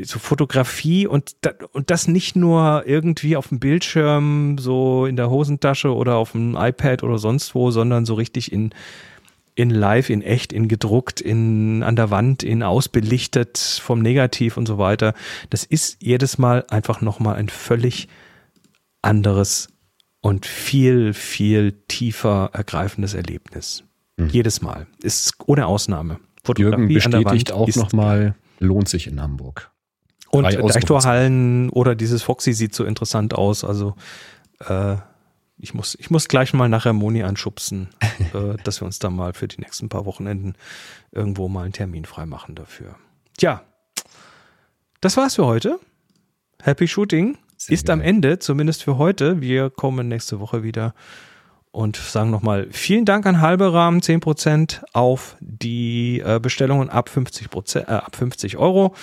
so 0.00 0.18
Fotografie 0.18 1.06
und, 1.06 1.34
und 1.72 1.90
das 1.90 2.06
nicht 2.06 2.36
nur 2.36 2.84
irgendwie 2.86 3.36
auf 3.36 3.48
dem 3.48 3.58
Bildschirm, 3.58 4.56
so 4.58 5.06
in 5.06 5.16
der 5.16 5.30
Hosentasche 5.30 5.92
oder 5.94 6.16
auf 6.16 6.32
dem 6.32 6.56
iPad 6.56 7.02
oder 7.02 7.18
sonst 7.18 7.54
wo, 7.54 7.70
sondern 7.70 8.06
so 8.06 8.14
richtig 8.14 8.52
in, 8.52 8.70
in 9.54 9.70
live, 9.70 10.10
in 10.10 10.22
echt, 10.22 10.52
in 10.52 10.68
gedruckt, 10.68 11.20
in 11.20 11.82
an 11.82 11.96
der 11.96 12.10
Wand, 12.10 12.42
in 12.42 12.62
ausbelichtet 12.62 13.58
vom 13.58 14.00
Negativ 14.00 14.56
und 14.56 14.66
so 14.66 14.78
weiter. 14.78 15.14
Das 15.50 15.64
ist 15.64 15.96
jedes 16.00 16.38
Mal 16.38 16.64
einfach 16.68 17.00
nochmal 17.00 17.34
ein 17.36 17.48
völlig 17.48 18.08
anderes 19.02 19.68
und 20.20 20.46
viel, 20.46 21.14
viel 21.14 21.72
tiefer 21.88 22.50
ergreifendes 22.52 23.14
Erlebnis. 23.14 23.84
Mhm. 24.16 24.28
Jedes 24.28 24.60
Mal. 24.60 24.86
Ist 25.02 25.34
ohne 25.46 25.66
Ausnahme. 25.66 26.18
Fotografie 26.44 26.92
Jürgen 26.92 26.94
bestätigt 26.94 27.52
auch 27.52 27.68
nochmal, 27.76 28.34
lohnt 28.58 28.88
sich 28.88 29.06
in 29.06 29.20
Hamburg. 29.20 29.70
Und 30.30 30.44
Deichtorhallen 30.44 31.70
oder 31.70 31.94
dieses 31.94 32.22
Foxy 32.22 32.52
sieht 32.52 32.74
so 32.74 32.84
interessant 32.84 33.34
aus. 33.34 33.64
Also 33.64 33.94
äh, 34.60 34.96
ich, 35.58 35.74
muss, 35.74 35.96
ich 35.98 36.10
muss 36.10 36.28
gleich 36.28 36.52
mal 36.52 36.68
nachher 36.68 36.92
Moni 36.92 37.22
anschubsen, 37.22 37.88
äh, 38.34 38.56
dass 38.62 38.80
wir 38.80 38.86
uns 38.86 38.98
da 38.98 39.10
mal 39.10 39.32
für 39.32 39.48
die 39.48 39.60
nächsten 39.60 39.88
paar 39.88 40.04
Wochenenden 40.04 40.54
irgendwo 41.12 41.48
mal 41.48 41.64
einen 41.64 41.72
Termin 41.72 42.04
freimachen 42.04 42.54
dafür. 42.54 42.96
Tja, 43.36 43.62
das 45.00 45.16
war's 45.16 45.36
für 45.36 45.46
heute. 45.46 45.78
Happy 46.60 46.88
Shooting. 46.88 47.38
Sehr 47.68 47.74
ist 47.74 47.86
geil. 47.86 47.94
am 47.94 48.00
Ende, 48.00 48.38
zumindest 48.38 48.82
für 48.82 48.98
heute. 48.98 49.40
Wir 49.40 49.70
kommen 49.70 50.08
nächste 50.08 50.40
Woche 50.40 50.62
wieder 50.62 50.94
und 51.70 51.96
sagen 51.96 52.30
nochmal 52.30 52.68
vielen 52.70 53.04
Dank 53.04 53.26
an 53.26 53.40
Halbe 53.40 53.72
Rahmen, 53.72 54.00
10% 54.00 54.82
auf 54.94 55.36
die 55.40 56.20
äh, 56.20 56.40
Bestellungen 56.40 56.90
ab 56.90 57.08
50, 57.08 57.48
äh, 57.76 57.84
ab 57.84 58.16
50 58.16 58.56
Euro. 58.56 58.94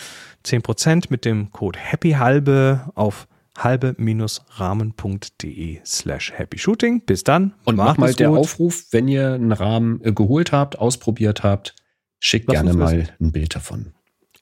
10% 0.43 1.05
mit 1.09 1.23
dem 1.25 1.51
Code 1.51 1.79
HAPPYHALBE 1.79 2.91
auf 2.95 3.27
halbe-rahmen.de 3.57 5.79
slash 5.85 6.33
happy 6.35 6.57
shooting. 6.57 7.05
Bis 7.05 7.23
dann. 7.23 7.53
Und 7.63 7.77
mach 7.77 7.95
mal 7.97 8.13
der 8.13 8.31
Aufruf, 8.31 8.87
wenn 8.91 9.07
ihr 9.07 9.31
einen 9.33 9.53
Rahmen 9.53 10.01
äh, 10.03 10.11
geholt 10.11 10.51
habt, 10.51 10.77
ausprobiert 10.77 11.43
habt, 11.43 11.73
schickt 12.19 12.47
Lass 12.47 12.63
gerne 12.63 12.73
mal 12.73 13.07
ein 13.19 13.31
Bild 13.31 13.55
davon. 13.55 13.93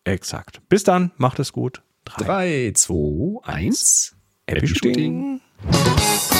Exakt. 0.05 0.61
Bis 0.69 0.83
dann. 0.83 1.11
Macht 1.17 1.39
es 1.39 1.53
gut. 1.53 1.81
3, 2.09 2.71
2, 2.73 2.93
1. 2.93 3.71
Happy 4.47 4.67
Shooting. 4.67 5.41
Shooting. 5.71 6.32